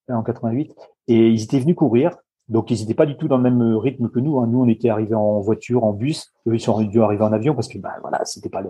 en 0.09 0.23
88. 0.23 0.73
Et 1.07 1.29
ils 1.29 1.43
étaient 1.43 1.59
venus 1.59 1.75
courir. 1.75 2.17
Donc 2.47 2.71
ils 2.71 2.79
n'étaient 2.79 2.95
pas 2.95 3.07
du 3.07 3.17
tout 3.17 3.27
dans 3.27 3.37
le 3.37 3.43
même 3.43 3.75
rythme 3.77 4.09
que 4.09 4.19
nous. 4.19 4.39
Hein. 4.39 4.47
Nous, 4.47 4.61
on 4.61 4.67
était 4.67 4.89
arrivés 4.89 5.15
en 5.15 5.41
voiture, 5.41 5.83
en 5.83 5.93
bus. 5.93 6.31
Eux, 6.47 6.55
ils 6.55 6.59
sont 6.59 6.81
dû 6.81 7.01
arriver 7.01 7.23
en 7.23 7.33
avion 7.33 7.53
parce 7.53 7.67
que 7.67 7.77
bah 7.77 7.95
voilà, 8.01 8.23
c'était 8.23 8.49
pas 8.49 8.61
le, 8.61 8.69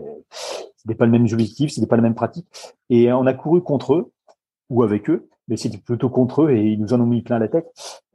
c'était 0.76 0.96
pas 0.96 1.06
le 1.06 1.12
même 1.12 1.24
objectif, 1.24 1.72
c'était 1.72 1.88
pas 1.88 1.98
la 1.98 2.02
même 2.02 2.15
pratique. 2.15 2.48
Et 2.89 3.12
on 3.12 3.26
a 3.26 3.34
couru 3.34 3.62
contre 3.62 3.96
eux 3.96 4.12
ou 4.69 4.84
avec 4.84 5.10
eux, 5.10 5.28
mais 5.47 5.58
c'était 5.58 5.78
plutôt 5.78 6.10
contre 6.10 6.43
eux 6.43 6.51
et 6.51 6.63
ils 6.63 6.80
nous 6.80 6.93
en 6.93 7.01
ont 7.01 7.06
mis 7.06 7.21
plein 7.21 7.39
la 7.39 7.47
tête. 7.47 7.67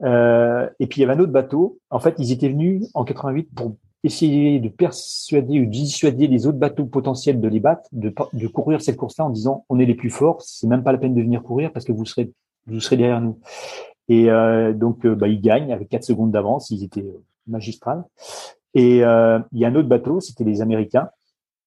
Euh, 0.03 0.69
et 0.79 0.87
puis 0.87 0.99
il 0.99 1.01
y 1.01 1.09
avait 1.09 1.19
un 1.19 1.23
autre 1.23 1.31
bateau. 1.31 1.79
En 1.89 1.99
fait, 1.99 2.15
ils 2.17 2.31
étaient 2.31 2.49
venus 2.49 2.89
en 2.93 3.03
88 3.03 3.49
pour 3.55 3.75
essayer 4.03 4.59
de 4.59 4.69
persuader 4.69 5.61
ou 5.61 5.65
dissuader 5.65 6.27
les 6.27 6.47
autres 6.47 6.57
bateaux 6.57 6.85
potentiels 6.85 7.39
de 7.39 7.47
les 7.47 7.59
battre, 7.59 7.87
de, 7.91 8.09
courir 8.47 8.81
cette 8.81 8.97
course-là 8.97 9.25
en 9.25 9.29
disant 9.29 9.65
on 9.69 9.79
est 9.79 9.85
les 9.85 9.95
plus 9.95 10.09
forts, 10.09 10.41
c'est 10.41 10.67
même 10.67 10.83
pas 10.83 10.91
la 10.91 10.97
peine 10.97 11.13
de 11.13 11.21
venir 11.21 11.43
courir 11.43 11.71
parce 11.71 11.85
que 11.85 11.91
vous 11.91 12.05
serez 12.05 12.31
vous 12.67 12.79
serez 12.79 12.97
derrière 12.97 13.21
nous. 13.21 13.39
Et 14.09 14.29
euh, 14.29 14.73
donc 14.73 15.05
euh, 15.05 15.15
bah, 15.15 15.27
ils 15.27 15.41
gagnent 15.41 15.71
avec 15.71 15.89
4 15.89 16.03
secondes 16.03 16.31
d'avance, 16.31 16.71
ils 16.71 16.83
étaient 16.83 17.01
euh, 17.01 17.23
magistrales. 17.47 18.03
Et 18.73 19.03
euh, 19.03 19.39
il 19.51 19.59
y 19.59 19.65
a 19.65 19.67
un 19.67 19.75
autre 19.75 19.87
bateau, 19.87 20.19
c'était 20.19 20.43
les 20.43 20.61
Américains. 20.61 21.09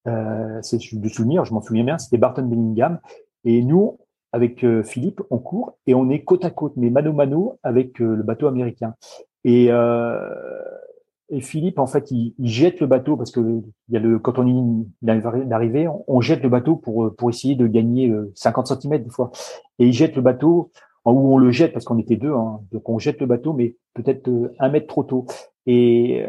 Euh, 0.06 0.58
c'est 0.62 0.78
de 0.92 1.08
souvenir, 1.08 1.44
je 1.44 1.54
m'en 1.54 1.62
souviens 1.62 1.84
bien, 1.84 1.98
c'était 1.98 2.18
Barton 2.18 2.42
Bellingham. 2.42 3.00
Et 3.44 3.62
nous, 3.62 3.98
avec 4.34 4.64
euh, 4.64 4.82
Philippe, 4.82 5.22
on 5.30 5.38
court 5.38 5.78
et 5.86 5.94
on 5.94 6.10
est 6.10 6.24
côte 6.24 6.44
à 6.44 6.50
côte, 6.50 6.72
mais 6.74 6.90
mano 6.90 7.12
mano 7.12 7.60
avec 7.62 8.02
euh, 8.02 8.16
le 8.16 8.24
bateau 8.24 8.48
américain. 8.48 8.94
Et, 9.44 9.68
euh, 9.70 10.18
Philippe, 11.40 11.78
en 11.78 11.86
fait, 11.86 12.10
il, 12.10 12.34
jette 12.40 12.80
le 12.80 12.88
bateau 12.88 13.16
parce 13.16 13.30
que 13.30 13.40
il 13.40 13.94
y 13.94 13.96
a 13.96 14.00
le 14.00 14.18
quand 14.18 14.38
on 14.38 14.46
est 14.46 14.86
d'arriver, 15.02 15.88
on, 16.08 16.20
jette 16.20 16.42
le 16.42 16.48
bateau 16.48 16.76
pour 16.76 17.14
pour 17.16 17.30
essayer 17.30 17.54
de 17.54 17.66
gagner 17.66 18.12
50 18.34 18.66
cm 18.66 19.02
des 19.02 19.10
fois. 19.10 19.30
Et 19.78 19.86
il 19.86 19.92
jette 19.92 20.16
le 20.16 20.22
bateau 20.22 20.70
où 21.04 21.34
on 21.34 21.38
le 21.38 21.50
jette 21.50 21.72
parce 21.72 21.84
qu'on 21.84 21.98
était 21.98 22.16
deux, 22.16 22.32
hein, 22.32 22.60
donc 22.72 22.88
on 22.88 22.98
jette 22.98 23.20
le 23.20 23.26
bateau, 23.26 23.52
mais 23.52 23.76
peut-être 23.94 24.30
un 24.58 24.68
mètre 24.68 24.86
trop 24.86 25.02
tôt. 25.02 25.26
Et 25.66 26.24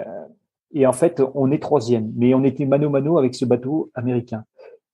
et 0.73 0.87
en 0.87 0.93
fait, 0.93 1.21
on 1.35 1.51
est 1.51 1.61
troisième, 1.61 2.11
mais 2.15 2.33
on 2.33 2.43
était 2.43 2.65
mano 2.65 2.89
mano 2.89 3.17
avec 3.17 3.35
ce 3.35 3.45
bateau 3.45 3.91
américain. 3.95 4.45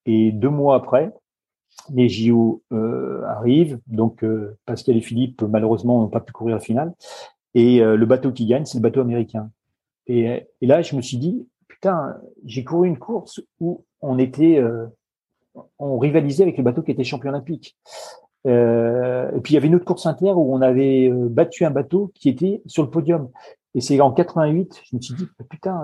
Et 0.06 0.32
deux 0.32 0.50
mois 0.50 0.76
après, 0.76 1.12
les 1.94 2.10
JO 2.10 2.64
euh, 2.72 3.24
arrivent, 3.26 3.80
donc 3.88 4.24
euh, 4.24 4.58
Pascal 4.66 4.98
et 4.98 5.02
Philippe 5.02 5.42
malheureusement 5.42 6.02
n'ont 6.02 6.10
pas 6.10 6.20
pu 6.20 6.34
courir 6.34 6.56
la 6.56 6.62
finale, 6.62 6.94
et 7.54 7.82
euh, 7.82 7.96
le 7.96 8.06
bateau 8.06 8.32
qui 8.32 8.46
gagne, 8.46 8.66
c'est 8.66 8.78
le 8.78 8.84
bateau 8.84 9.02
américain. 9.02 9.50
Et, 10.08 10.48
là, 10.62 10.82
je 10.82 10.96
me 10.96 11.02
suis 11.02 11.18
dit, 11.18 11.48
putain, 11.68 12.18
j'ai 12.44 12.64
couru 12.64 12.88
une 12.88 12.98
course 12.98 13.42
où 13.60 13.86
on 14.02 14.18
était, 14.18 14.62
on 15.80 15.98
rivalisait 16.00 16.44
avec 16.44 16.58
le 16.58 16.64
bateau 16.64 16.82
qui 16.82 16.92
était 16.92 17.04
champion 17.06 17.30
olympique. 17.30 17.78
et 18.46 19.40
puis 19.44 19.54
il 19.54 19.54
y 19.54 19.58
avait 19.58 19.68
une 19.68 19.76
autre 19.76 19.86
course 19.86 20.06
inter 20.06 20.32
où 20.32 20.54
on 20.54 20.62
avait 20.62 21.10
battu 21.14 21.64
un 21.64 21.72
bateau 21.72 22.12
qui 22.16 22.28
était 22.28 22.62
sur 22.66 22.84
le 22.84 22.90
podium. 22.90 23.30
Et 23.74 23.80
c'est 23.80 24.02
en 24.02 24.12
88, 24.12 24.82
je 24.84 24.96
me 24.98 25.02
suis 25.02 25.14
dit, 25.14 25.28
putain, 25.50 25.82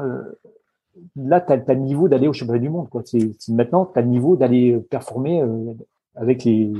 là, 1.15 1.41
tu 1.41 1.53
as, 1.53 1.73
le 1.73 1.79
niveau 1.81 2.07
d'aller 2.07 2.27
au 2.27 2.33
championnat 2.33 2.59
du 2.59 2.69
monde. 2.69 2.89
Quoi. 2.89 3.03
Maintenant, 3.49 3.85
tu 3.85 3.99
as 3.99 4.01
le 4.01 4.07
niveau 4.07 4.35
d'aller 4.35 4.77
performer 4.89 5.41
euh, 5.41 5.73
avec 6.15 6.43
les, 6.43 6.71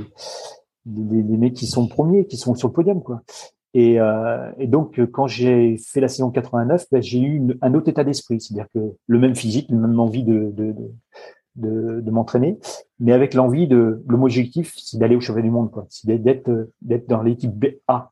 les, 0.86 1.36
mecs 1.36 1.54
qui 1.54 1.66
sont 1.66 1.86
premiers, 1.88 2.26
qui 2.26 2.36
sont 2.36 2.54
sur 2.54 2.68
le 2.68 2.72
podium. 2.72 3.02
Quoi. 3.02 3.22
Et, 3.74 4.00
euh, 4.00 4.50
donc, 4.66 5.00
quand 5.12 5.26
j'ai 5.26 5.76
fait 5.78 6.00
la 6.00 6.08
saison 6.08 6.30
89, 6.30 6.86
ben, 6.90 7.02
j'ai 7.02 7.20
eu 7.20 7.58
un 7.62 7.74
autre 7.74 7.88
état 7.88 8.04
d'esprit. 8.04 8.40
C'est-à-dire 8.40 8.68
que 8.74 8.80
le 9.06 9.18
même 9.18 9.34
physique, 9.34 9.68
la 9.70 9.76
même 9.76 10.00
envie 10.00 10.24
de, 10.24 10.52
de, 10.54 10.74
de, 12.00 12.10
m'entraîner, 12.10 12.58
mais 13.00 13.12
avec 13.12 13.34
l'envie 13.34 13.66
de... 13.66 14.02
Le 14.06 14.16
mot 14.16 14.26
objectif, 14.26 14.74
c'est 14.76 14.98
d'aller 14.98 15.16
au 15.16 15.20
championnat 15.20 15.48
du 15.48 15.52
monde. 15.52 15.70
Quoi. 15.70 15.86
C'est 15.90 16.06
d'être, 16.22 16.70
d'être 16.82 17.08
dans 17.08 17.22
l'équipe 17.22 17.52
BA. 17.52 18.10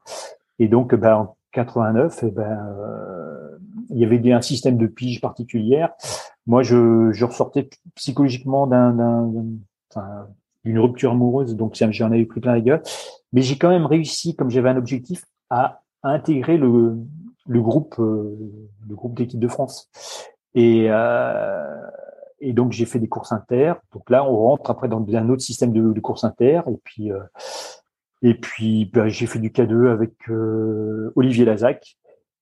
Et 0.59 0.69
donc, 0.69 0.95
ben, 0.95 1.15
en 1.15 1.36
89, 1.57 2.21
eh 2.23 2.31
ben, 2.31 2.43
euh, 2.43 3.59
il 3.91 3.99
y 3.99 4.05
avait 4.05 4.33
un 4.33 4.43
système 4.43 4.77
de 4.77 4.87
pige 4.87 5.21
particulière. 5.21 5.93
Moi, 6.47 6.63
je, 6.63 7.11
je 7.13 7.25
ressortais 7.25 7.69
psychologiquement 7.95 8.67
d'un, 8.67 9.23
d'une 10.65 10.79
rupture 10.79 11.13
amoureuse, 11.13 11.57
donc 11.57 11.75
j'en 11.75 12.13
avais 12.13 12.27
pris 12.27 12.41
plein 12.41 12.53
la 12.53 12.61
gueule. 12.61 12.83
Mais 13.33 13.43
j'ai 13.43 13.57
quand 13.57 13.71
même 13.71 13.87
réussi, 13.87 14.37
comme 14.37 14.51
j'avais 14.51 14.69
un 14.69 14.77
objectif, 14.77 15.25
à, 15.51 15.83
intégrer 16.03 16.57
le, 16.57 16.97
groupe, 17.49 17.97
le 17.99 18.95
groupe 18.95 19.17
d'équipe 19.17 19.41
de 19.41 19.49
France. 19.49 19.89
Et, 20.55 20.89
et 22.41 22.53
donc 22.53 22.73
j'ai 22.73 22.85
fait 22.85 23.01
des 23.01 23.09
courses 23.09 23.33
inter. 23.33 23.75
Donc 23.93 24.09
là, 24.11 24.25
on 24.25 24.37
rentre 24.37 24.71
après 24.71 24.89
dans 24.89 25.05
un 25.05 25.29
autre 25.31 25.43
système 25.43 25.73
de, 25.73 25.93
de 25.93 26.01
courses 26.01 26.23
inter. 26.23 26.61
Et 26.69 26.77
puis 26.85 27.11
et 28.23 28.35
puis 28.35 28.87
bah, 28.87 29.09
j'ai 29.09 29.27
fait 29.27 29.39
du 29.39 29.51
K2 29.51 29.89
avec 29.89 30.13
Olivier 31.17 31.45
Lazac. 31.45 31.97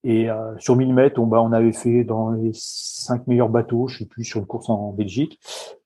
Et 0.06 0.28
sur 0.58 0.76
1000 0.76 0.92
mètres, 0.92 1.18
on, 1.18 1.26
bah, 1.26 1.40
on 1.40 1.52
avait 1.52 1.72
fait 1.72 2.04
dans 2.04 2.30
les 2.30 2.50
cinq 2.52 3.26
meilleurs 3.26 3.48
bateaux, 3.48 3.88
je 3.88 3.98
sais 3.98 4.06
plus, 4.06 4.24
sur 4.24 4.38
une 4.38 4.46
course 4.46 4.68
en 4.68 4.92
Belgique. 4.92 5.40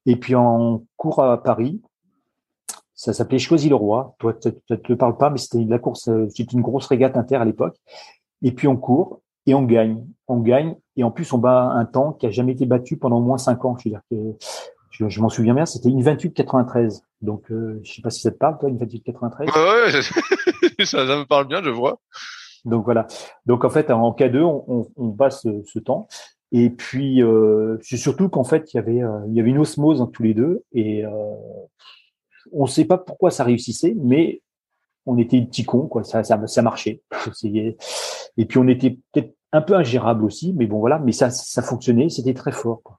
Et 0.06 0.16
puis 0.16 0.34
en 0.34 0.82
cours 0.96 1.22
à 1.22 1.40
Paris, 1.42 1.80
ça 2.98 3.12
s'appelait 3.12 3.38
Choisy-le-Roi. 3.38 4.16
Toi, 4.18 4.34
ça 4.40 4.50
ne 4.70 4.76
te 4.76 4.92
parle 4.92 5.16
pas, 5.16 5.30
mais 5.30 5.38
c'était 5.38 5.64
la 5.64 5.78
course, 5.78 6.08
euh, 6.08 6.26
c'était 6.34 6.54
une 6.54 6.62
grosse 6.62 6.86
régate 6.86 7.16
inter 7.16 7.36
à 7.36 7.44
l'époque. 7.44 7.76
Et 8.42 8.50
puis 8.50 8.66
on 8.66 8.76
court 8.76 9.20
et 9.46 9.54
on 9.54 9.62
gagne. 9.62 10.04
On 10.26 10.40
gagne. 10.40 10.74
Et 10.96 11.04
en 11.04 11.12
plus, 11.12 11.32
on 11.32 11.38
bat 11.38 11.70
un 11.70 11.84
temps 11.84 12.12
qui 12.12 12.26
a 12.26 12.30
jamais 12.30 12.52
été 12.52 12.66
battu 12.66 12.96
pendant 12.96 13.20
moins 13.20 13.38
cinq 13.38 13.64
ans. 13.64 13.76
Je 13.78 13.88
veux 13.88 13.92
dire 13.92 14.02
que, 14.10 14.16
je, 14.90 15.20
m'en 15.20 15.28
souviens 15.28 15.54
bien, 15.54 15.66
c'était 15.66 15.88
une 15.88 16.02
28-93. 16.02 17.02
Donc, 17.20 17.50
euh, 17.50 17.80
je 17.84 17.92
sais 17.92 18.02
pas 18.02 18.10
si 18.10 18.20
ça 18.20 18.30
te 18.30 18.36
parle, 18.36 18.58
toi, 18.58 18.68
une 18.68 18.78
28-93. 18.78 19.46
Ouais, 19.46 20.02
ça, 20.84 21.06
ça 21.06 21.16
me 21.16 21.24
parle 21.24 21.46
bien, 21.46 21.62
je 21.62 21.70
vois. 21.70 22.00
Donc 22.64 22.84
voilà. 22.84 23.06
Donc 23.46 23.64
en 23.64 23.70
fait, 23.70 23.90
en 23.90 24.12
K2, 24.12 24.42
on, 24.42 24.64
on, 24.68 24.88
on 24.96 25.10
passe 25.12 25.42
ce, 25.42 25.62
ce, 25.64 25.78
temps. 25.78 26.08
Et 26.52 26.70
puis, 26.70 27.22
euh, 27.22 27.76
c'est 27.82 27.96
surtout 27.96 28.28
qu'en 28.28 28.44
fait, 28.44 28.72
il 28.72 28.76
y 28.76 28.80
avait, 28.80 29.02
euh, 29.02 29.20
il 29.28 29.34
y 29.34 29.40
avait 29.40 29.50
une 29.50 29.58
osmose 29.58 30.00
entre 30.00 30.12
tous 30.12 30.22
les 30.22 30.34
deux. 30.34 30.64
Et 30.72 31.04
euh, 31.04 31.10
on 32.52 32.62
ne 32.62 32.68
sait 32.68 32.84
pas 32.84 32.98
pourquoi 32.98 33.30
ça 33.30 33.44
réussissait, 33.44 33.94
mais 33.98 34.42
on 35.06 35.18
était 35.18 35.40
petits 35.40 35.64
cons, 35.64 35.86
quoi. 35.86 36.04
Ça, 36.04 36.24
ça, 36.24 36.40
ça 36.46 36.62
marchait. 36.62 37.02
Et 37.44 38.44
puis 38.44 38.58
on 38.58 38.68
était 38.68 38.98
peut-être 39.12 39.34
un 39.52 39.62
peu 39.62 39.74
ingérable 39.74 40.24
aussi, 40.24 40.52
mais 40.54 40.66
bon 40.66 40.78
voilà. 40.78 40.98
Mais 40.98 41.12
ça, 41.12 41.30
ça 41.30 41.62
fonctionnait, 41.62 42.08
c'était 42.08 42.34
très 42.34 42.52
fort. 42.52 42.82
Quoi. 42.82 42.98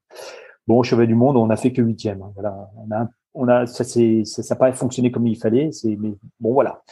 Bon, 0.69 0.77
au 0.77 0.83
chevet 0.83 1.07
du 1.07 1.15
monde, 1.15 1.35
on 1.35 1.47
n'a 1.47 1.55
fait 1.55 1.73
que 1.73 1.81
huitième. 1.81 2.21
Hein, 2.21 2.31
voilà, 2.35 2.69
on 2.77 2.91
a, 2.91 3.09
on 3.33 3.47
a, 3.47 3.65
ça, 3.65 3.83
n'a 3.83 4.55
pas 4.55 4.71
fonctionné 4.71 5.09
comme 5.09 5.25
il 5.25 5.35
fallait. 5.35 5.71
C'est, 5.71 5.95
mais 5.95 6.13
bon 6.39 6.53
voilà. 6.53 6.83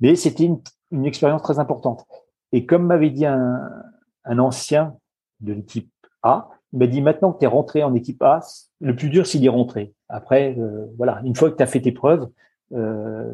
Mais 0.00 0.16
c'était 0.16 0.44
une, 0.44 1.04
expérience 1.04 1.42
très 1.42 1.58
importante. 1.58 2.06
Et 2.52 2.64
comme 2.64 2.86
m'avait 2.86 3.10
dit 3.10 3.26
un, 3.26 3.70
un 4.24 4.38
ancien 4.38 4.96
de 5.40 5.52
l'équipe 5.52 5.90
A, 6.22 6.48
il 6.72 6.78
m'a 6.78 6.86
dit 6.86 7.02
maintenant 7.02 7.34
que 7.34 7.40
tu 7.40 7.44
es 7.44 7.48
rentré 7.48 7.82
en 7.82 7.94
équipe 7.94 8.22
A, 8.22 8.40
le 8.80 8.96
plus 8.96 9.10
dur 9.10 9.26
c'est 9.26 9.38
d'y 9.38 9.50
rentrer. 9.50 9.92
Après, 10.08 10.56
euh, 10.58 10.86
voilà, 10.96 11.20
une 11.22 11.36
fois 11.36 11.50
que 11.50 11.56
tu 11.58 11.62
as 11.62 11.66
fait 11.66 11.82
tes 11.82 11.92
preuves, 11.92 12.30
euh, 12.72 13.30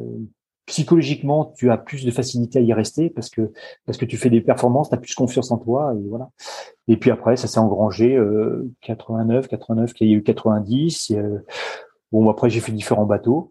psychologiquement, 0.67 1.53
tu 1.57 1.71
as 1.71 1.79
plus 1.79 2.05
de 2.05 2.11
facilité 2.11 2.59
à 2.59 2.63
y 2.63 2.73
rester 2.73 3.11
parce 3.11 3.29
que 3.31 3.53
parce 3.87 3.99
que 3.99 4.05
tu 4.05 4.17
fais 4.17 4.31
des 4.31 4.41
performances, 4.41 4.89
tu 4.89 4.95
as 4.95 4.99
plus 4.99 5.15
confiance 5.15 5.51
en 5.51 5.59
toi 5.59 5.95
et 5.95 6.09
voilà. 6.09 6.31
Et 6.89 6.97
puis 6.97 7.11
après, 7.11 7.37
ça 7.37 7.49
s'est 7.49 7.59
engrangé 7.59 8.17
euh, 8.17 8.71
89, 8.83 9.49
89, 9.49 9.93
qu'il 9.93 10.09
y 10.09 10.15
a 10.15 10.17
eu 10.17 10.23
90. 10.23 11.13
Euh, 11.13 11.45
bon, 12.13 12.29
après 12.31 12.51
j'ai 12.51 12.61
fait 12.61 12.73
différents 12.73 13.07
bateaux 13.07 13.51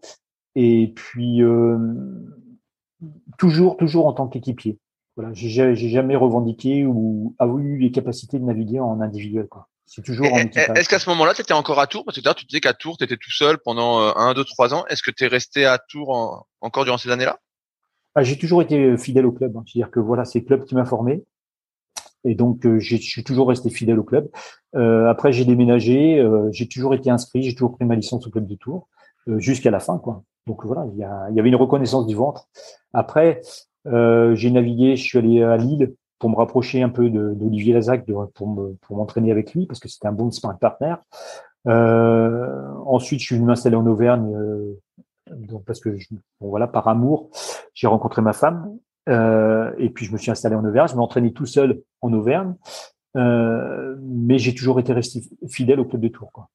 et 0.54 0.92
puis 0.94 1.42
euh, 1.42 1.78
toujours 3.38 3.76
toujours 3.76 4.06
en 4.06 4.12
tant 4.12 4.28
qu'équipier. 4.28 4.78
Voilà, 5.16 5.32
j'ai 5.32 5.76
jamais 5.76 6.16
revendiqué 6.16 6.84
ou 6.86 7.36
eu 7.40 7.78
les 7.78 7.92
capacités 7.92 8.40
de 8.40 8.44
naviguer 8.44 8.80
en 8.80 9.00
individuel. 9.00 9.46
C'est 9.86 10.02
toujours 10.02 10.32
en 10.32 10.38
Est-ce 10.38 10.88
qu'à 10.88 10.98
ce 10.98 11.08
moment-là, 11.10 11.34
tu 11.34 11.42
étais 11.42 11.52
encore 11.52 11.78
à 11.78 11.86
Tours? 11.86 12.04
Parce 12.04 12.18
que 12.18 12.32
tu 12.34 12.46
disais 12.46 12.60
qu'à 12.60 12.72
Tours, 12.74 12.96
tu 12.96 13.04
étais 13.04 13.16
tout 13.16 13.30
seul 13.30 13.58
pendant 13.58 14.00
euh, 14.00 14.12
un, 14.16 14.34
deux, 14.34 14.44
trois 14.44 14.74
ans. 14.74 14.84
Est-ce 14.86 15.02
que 15.02 15.10
tu 15.10 15.24
es 15.24 15.26
resté 15.26 15.66
à 15.66 15.78
Tours 15.78 16.46
encore 16.60 16.84
durant 16.84 16.98
ces 16.98 17.10
années-là? 17.10 17.38
Ah, 18.14 18.22
J'ai 18.22 18.38
toujours 18.38 18.62
été 18.62 18.78
euh, 18.78 18.96
fidèle 18.96 19.26
au 19.26 19.32
club. 19.32 19.56
Hein. 19.56 19.64
C'est-à-dire 19.66 19.90
que 19.90 20.00
voilà, 20.00 20.24
c'est 20.24 20.40
le 20.40 20.46
club 20.46 20.64
qui 20.64 20.74
m'a 20.74 20.84
formé. 20.84 21.22
Et 22.24 22.34
donc, 22.34 22.64
euh, 22.66 22.78
je 22.80 22.96
suis 22.96 23.22
toujours 23.22 23.48
resté 23.48 23.70
fidèle 23.70 23.98
au 23.98 24.04
club. 24.04 24.28
Euh, 24.74 25.08
après, 25.08 25.32
j'ai 25.32 25.44
déménagé. 25.44 26.18
Euh, 26.18 26.48
j'ai 26.52 26.66
toujours 26.66 26.94
été 26.94 27.10
inscrit. 27.10 27.42
J'ai 27.42 27.54
toujours 27.54 27.76
pris 27.76 27.84
ma 27.84 27.94
licence 27.94 28.26
au 28.26 28.30
club 28.30 28.46
de 28.46 28.54
Tours 28.54 28.88
jusqu'à 29.38 29.70
la 29.70 29.80
fin. 29.80 29.98
quoi. 29.98 30.22
Donc 30.46 30.66
voilà, 30.66 30.84
il 30.92 30.98
y, 30.98 31.36
y, 31.36 31.40
avait 31.40 31.48
une 31.48 31.56
reconnaissance 31.56 32.06
du 32.06 32.14
ventre. 32.14 32.48
Après, 32.92 33.40
j'ai 33.86 34.50
navigué. 34.50 34.96
Je 34.96 35.02
suis 35.02 35.18
allé 35.18 35.42
à 35.42 35.56
Lille 35.56 35.94
pour 36.24 36.30
me 36.30 36.36
rapprocher 36.36 36.80
un 36.82 36.88
peu 36.88 37.10
d'Olivier 37.10 37.74
Lazac, 37.74 38.06
pour 38.06 38.48
me, 38.48 38.72
pour 38.80 38.96
m'entraîner 38.96 39.30
avec 39.30 39.52
lui 39.52 39.66
parce 39.66 39.78
que 39.78 39.88
c'était 39.88 40.06
un 40.06 40.12
bon 40.12 40.30
sparring 40.30 40.58
partner. 40.58 40.94
Euh, 41.68 42.66
ensuite, 42.86 43.20
je 43.20 43.26
suis 43.26 43.34
venu 43.34 43.46
m'installer 43.46 43.76
en 43.76 43.86
Auvergne, 43.86 44.34
euh, 44.34 44.80
donc 45.32 45.66
parce 45.66 45.80
que 45.80 45.90
bon, 45.90 46.48
voilà, 46.48 46.66
par 46.66 46.88
amour, 46.88 47.28
j'ai 47.74 47.88
rencontré 47.88 48.22
ma 48.22 48.32
femme 48.32 48.74
euh, 49.06 49.70
et 49.76 49.90
puis 49.90 50.06
je 50.06 50.12
me 50.12 50.16
suis 50.16 50.30
installé 50.30 50.56
en 50.56 50.64
Auvergne. 50.64 50.88
Je 50.88 50.96
m'entraînais 50.96 51.32
tout 51.32 51.44
seul 51.44 51.82
en 52.00 52.10
Auvergne, 52.14 52.54
mais 53.14 54.38
j'ai 54.38 54.54
toujours 54.54 54.80
été 54.80 54.94
resté 54.94 55.20
fidèle 55.50 55.78
au 55.78 55.84
club 55.84 56.00
de 56.00 56.08
Tours. 56.08 56.32
Quoi. 56.32 56.48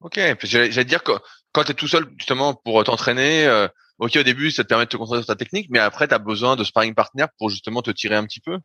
Ok, 0.00 0.18
j'allais 0.42 0.84
dire 0.84 1.04
que 1.04 1.12
quand 1.52 1.62
tu 1.62 1.70
es 1.70 1.74
tout 1.74 1.86
seul 1.86 2.08
justement 2.16 2.54
pour 2.54 2.82
t'entraîner, 2.82 3.68
ok 3.98 4.16
au 4.16 4.22
début 4.22 4.50
ça 4.50 4.62
te 4.64 4.68
permet 4.68 4.84
de 4.84 4.90
te 4.90 4.96
concentrer 4.96 5.22
sur 5.22 5.26
ta 5.26 5.36
technique, 5.36 5.68
mais 5.70 5.78
après 5.78 6.08
tu 6.08 6.14
as 6.14 6.18
besoin 6.18 6.56
de 6.56 6.64
sparring 6.64 6.94
partner 6.94 7.26
pour 7.38 7.50
justement 7.50 7.82
te 7.82 7.90
tirer 7.90 8.16
un 8.16 8.24
petit 8.24 8.40
peu? 8.40 8.58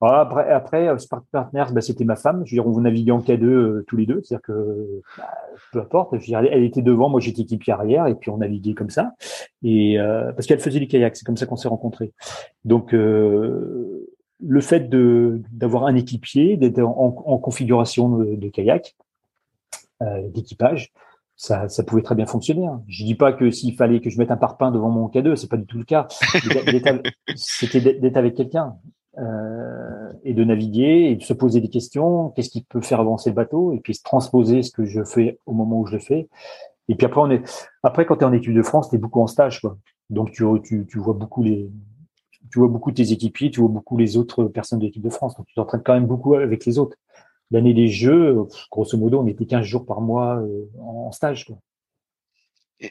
après, 0.00 0.50
après 0.50 0.88
euh, 0.88 0.98
sparring 0.98 1.26
partner, 1.32 1.64
bah, 1.72 1.80
c'était 1.80 2.04
ma 2.04 2.16
femme. 2.16 2.42
Je 2.44 2.56
veux 2.56 2.62
on 2.62 2.80
naviguait 2.80 3.12
en 3.12 3.20
K2 3.20 3.44
euh, 3.44 3.84
tous 3.88 3.96
les 3.96 4.06
deux, 4.06 4.20
c'est-à-dire 4.22 4.42
que 4.42 5.02
bah, 5.16 5.24
peu 5.72 5.80
importe. 5.80 6.14
Elle 6.14 6.64
était 6.64 6.82
devant, 6.82 7.08
moi 7.08 7.20
j'étais 7.20 7.42
équipier 7.42 7.72
arrière, 7.72 8.06
et 8.06 8.14
puis 8.14 8.30
on 8.30 8.38
naviguait 8.38 8.74
comme 8.74 8.90
ça. 8.90 9.14
Et 9.62 9.98
euh, 9.98 10.32
parce 10.32 10.46
qu'elle 10.46 10.60
faisait 10.60 10.80
du 10.80 10.88
kayak, 10.88 11.16
c'est 11.16 11.24
comme 11.24 11.36
ça 11.36 11.46
qu'on 11.46 11.56
s'est 11.56 11.68
rencontrés. 11.68 12.12
Donc 12.64 12.92
le 12.92 14.60
fait 14.60 14.88
de 14.88 15.40
d'avoir 15.50 15.86
un 15.86 15.94
équipier, 15.94 16.56
d'être 16.56 16.80
en, 16.80 17.38
configuration 17.38 18.08
de 18.18 18.48
kayak, 18.48 18.96
d'équipage, 20.28 20.92
ça, 21.36 21.68
ça 21.68 21.82
pouvait 21.84 22.02
très 22.02 22.14
bien 22.14 22.26
fonctionner. 22.26 22.66
Hein. 22.66 22.82
Je 22.88 23.04
dis 23.04 23.14
pas 23.14 23.32
que 23.32 23.50
s'il 23.50 23.74
fallait 23.76 24.00
que 24.00 24.08
je 24.08 24.18
mette 24.18 24.30
un 24.30 24.36
parpaing 24.36 24.70
devant 24.70 24.88
mon 24.88 25.08
K2, 25.08 25.36
c'est 25.36 25.50
pas 25.50 25.58
du 25.58 25.66
tout 25.66 25.78
le 25.78 25.84
cas. 25.84 26.08
C'était 27.36 27.80
d'être 27.80 28.16
avec 28.16 28.34
quelqu'un 28.34 28.76
euh, 29.18 30.12
et 30.24 30.32
de 30.32 30.44
naviguer 30.44 31.10
et 31.10 31.16
de 31.16 31.22
se 31.22 31.34
poser 31.34 31.60
des 31.60 31.68
questions. 31.68 32.30
Qu'est-ce 32.30 32.48
qui 32.48 32.64
peut 32.64 32.80
faire 32.80 33.00
avancer 33.00 33.30
le 33.30 33.36
bateau? 33.36 33.72
Et 33.72 33.80
puis 33.80 33.94
se 33.94 34.02
transposer 34.02 34.62
ce 34.62 34.70
que 34.70 34.86
je 34.86 35.04
fais 35.04 35.38
au 35.44 35.52
moment 35.52 35.80
où 35.80 35.86
je 35.86 35.92
le 35.92 36.00
fais. 36.00 36.28
Et 36.88 36.94
puis 36.94 37.04
après, 37.04 37.20
on 37.20 37.30
est 37.30 37.42
après 37.82 38.06
quand 38.06 38.16
tu 38.16 38.22
es 38.22 38.26
en 38.26 38.32
équipe 38.32 38.54
de 38.54 38.62
France, 38.62 38.88
tu 38.88 38.96
es 38.96 38.98
beaucoup 38.98 39.20
en 39.20 39.26
stage, 39.26 39.60
quoi. 39.60 39.76
Donc 40.08 40.30
tu, 40.30 40.44
tu, 40.64 40.86
tu 40.88 40.98
vois 40.98 41.14
beaucoup 41.14 41.42
les 41.42 41.70
tu 42.50 42.60
vois 42.60 42.68
beaucoup 42.68 42.92
tes 42.92 43.12
équipiers, 43.12 43.50
tu 43.50 43.60
vois 43.60 43.68
beaucoup 43.68 43.96
les 43.96 44.16
autres 44.16 44.44
personnes 44.44 44.78
de 44.78 44.86
l'équipe 44.86 45.02
de 45.02 45.10
France. 45.10 45.36
Donc 45.36 45.46
tu 45.46 45.54
t'entraînes 45.54 45.82
quand 45.84 45.94
même 45.94 46.06
beaucoup 46.06 46.34
avec 46.34 46.64
les 46.64 46.78
autres 46.78 46.96
l'année 47.50 47.74
des 47.74 47.88
Jeux, 47.88 48.36
grosso 48.70 48.96
modo, 48.96 49.20
on 49.20 49.26
était 49.26 49.46
15 49.46 49.64
jours 49.64 49.86
par 49.86 50.00
mois 50.00 50.36
euh, 50.36 50.68
en 50.80 51.12
stage. 51.12 51.46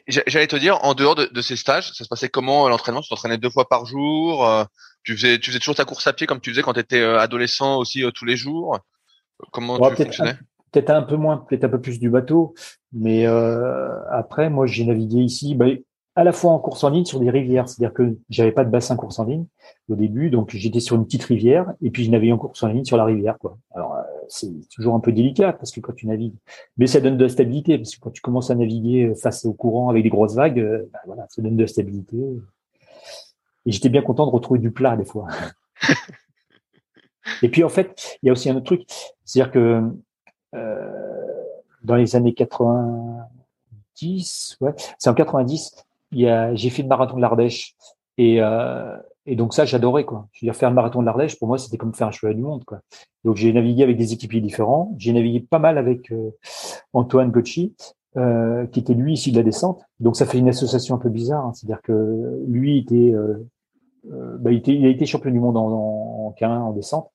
J'allais 0.08 0.48
te 0.48 0.56
dire, 0.56 0.82
en 0.82 0.94
dehors 0.94 1.14
de, 1.14 1.40
ces 1.40 1.54
stages, 1.54 1.92
ça 1.92 2.02
se 2.02 2.08
passait 2.08 2.28
comment 2.28 2.66
euh, 2.66 2.70
l'entraînement? 2.70 3.02
Tu 3.02 3.08
t'entraînais 3.08 3.38
deux 3.38 3.50
fois 3.50 3.68
par 3.68 3.86
jour 3.86 4.46
euh, 4.46 4.64
tu 5.04 5.16
faisais, 5.16 5.38
tu 5.38 5.50
faisais 5.50 5.60
toujours 5.60 5.76
ta 5.76 5.84
course 5.84 6.06
à 6.08 6.12
pied 6.12 6.26
comme 6.26 6.40
tu 6.40 6.50
faisais 6.50 6.62
quand 6.62 6.72
tu 6.72 6.80
étais 6.80 7.00
adolescent 7.00 7.78
aussi 7.78 8.02
tous 8.12 8.24
les 8.24 8.36
jours? 8.36 8.80
Comment 9.52 9.78
tu 9.90 9.96
fonctionnais? 9.96 10.34
Peut-être 10.72 10.90
un 10.90 11.02
peu 11.02 11.14
moins, 11.14 11.36
peut-être 11.36 11.62
un 11.64 11.68
peu 11.68 11.80
plus 11.80 12.00
du 12.00 12.10
bateau, 12.10 12.54
mais 12.92 13.24
après, 14.10 14.50
moi, 14.50 14.66
j'ai 14.66 14.84
navigué 14.84 15.18
ici. 15.18 15.54
Bah, 15.54 15.66
à 16.16 16.24
la 16.24 16.32
fois 16.32 16.50
en 16.50 16.58
course 16.58 16.82
en 16.82 16.88
ligne 16.88 17.04
sur 17.04 17.20
des 17.20 17.28
rivières, 17.28 17.68
c'est-à-dire 17.68 17.92
que 17.92 18.16
j'avais 18.30 18.50
pas 18.50 18.64
de 18.64 18.70
bassin 18.70 18.96
course 18.96 19.18
en 19.18 19.24
ligne 19.24 19.44
au 19.90 19.96
début, 19.96 20.30
donc 20.30 20.48
j'étais 20.50 20.80
sur 20.80 20.96
une 20.96 21.04
petite 21.04 21.24
rivière 21.24 21.74
et 21.82 21.90
puis 21.90 22.04
je 22.04 22.10
naviguais 22.10 22.32
en 22.32 22.38
course 22.38 22.62
en 22.62 22.68
ligne 22.68 22.86
sur 22.86 22.96
la 22.96 23.04
rivière. 23.04 23.36
Quoi. 23.38 23.58
Alors 23.74 23.96
euh, 23.96 24.02
c'est 24.26 24.50
toujours 24.70 24.94
un 24.94 25.00
peu 25.00 25.12
délicat 25.12 25.52
parce 25.52 25.70
que 25.70 25.80
quand 25.80 25.92
tu 25.92 26.06
navigues, 26.06 26.32
mais 26.78 26.86
ça 26.86 27.00
donne 27.00 27.18
de 27.18 27.24
la 27.24 27.28
stabilité 27.28 27.76
parce 27.76 27.94
que 27.94 28.00
quand 28.00 28.10
tu 28.10 28.22
commences 28.22 28.50
à 28.50 28.54
naviguer 28.54 29.14
face 29.14 29.44
au 29.44 29.52
courant 29.52 29.90
avec 29.90 30.04
des 30.04 30.08
grosses 30.08 30.34
vagues, 30.34 30.58
euh, 30.58 30.88
bah, 30.90 31.00
voilà, 31.04 31.26
ça 31.28 31.42
donne 31.42 31.56
de 31.56 31.62
la 31.62 31.68
stabilité. 31.68 32.16
Et 33.66 33.72
j'étais 33.72 33.90
bien 33.90 34.00
content 34.00 34.26
de 34.26 34.30
retrouver 34.30 34.58
du 34.58 34.70
plat 34.70 34.96
des 34.96 35.04
fois. 35.04 35.28
et 37.42 37.50
puis 37.50 37.62
en 37.62 37.68
fait, 37.68 38.18
il 38.22 38.26
y 38.26 38.30
a 38.30 38.32
aussi 38.32 38.48
un 38.48 38.56
autre 38.56 38.64
truc, 38.64 38.86
c'est-à-dire 39.26 39.52
que 39.52 39.82
euh, 40.54 40.92
dans 41.82 41.96
les 41.96 42.16
années 42.16 42.32
90, 42.32 44.56
ouais, 44.62 44.72
c'est 44.98 45.10
en 45.10 45.14
90 45.14 45.84
j'ai 46.54 46.70
fait 46.70 46.82
le 46.82 46.88
marathon 46.88 47.16
de 47.16 47.22
l'Ardèche 47.22 47.74
et, 48.18 48.40
euh, 48.40 48.96
et 49.26 49.36
donc 49.36 49.54
ça, 49.54 49.64
j'adorais 49.64 50.04
quoi. 50.04 50.28
Je 50.32 50.44
veux 50.44 50.50
dire, 50.50 50.56
faire 50.56 50.70
le 50.70 50.74
marathon 50.74 51.00
de 51.00 51.06
l'Ardèche, 51.06 51.38
pour 51.38 51.48
moi, 51.48 51.58
c'était 51.58 51.76
comme 51.76 51.94
faire 51.94 52.08
un 52.08 52.12
cheval 52.12 52.34
du 52.34 52.42
monde 52.42 52.64
quoi. 52.64 52.80
Donc 53.24 53.36
j'ai 53.36 53.52
navigué 53.52 53.82
avec 53.82 53.96
des 53.96 54.12
équipiers 54.12 54.40
différents. 54.40 54.94
J'ai 54.98 55.12
navigué 55.12 55.40
pas 55.40 55.58
mal 55.58 55.78
avec 55.78 56.12
euh, 56.12 56.30
Antoine 56.92 57.30
Gocci, 57.30 57.74
euh, 58.16 58.66
qui 58.66 58.80
était 58.80 58.94
lui 58.94 59.14
ici 59.14 59.32
de 59.32 59.36
la 59.36 59.42
descente. 59.42 59.82
Donc 60.00 60.16
ça 60.16 60.26
fait 60.26 60.38
une 60.38 60.48
association 60.48 60.94
un 60.94 60.98
peu 60.98 61.10
bizarre. 61.10 61.44
Hein. 61.44 61.52
C'est-à-dire 61.54 61.82
que 61.82 62.42
lui 62.46 62.78
était, 62.78 63.12
euh 63.14 63.46
bah, 64.38 64.52
il, 64.52 64.58
était, 64.58 64.74
il 64.74 64.84
a 64.86 64.88
été 64.88 65.06
champion 65.06 65.30
du 65.30 65.40
monde 65.40 65.56
en, 65.56 65.66
en, 65.66 66.34
en, 66.40 66.46
en 66.46 66.72
descente. 66.72 67.10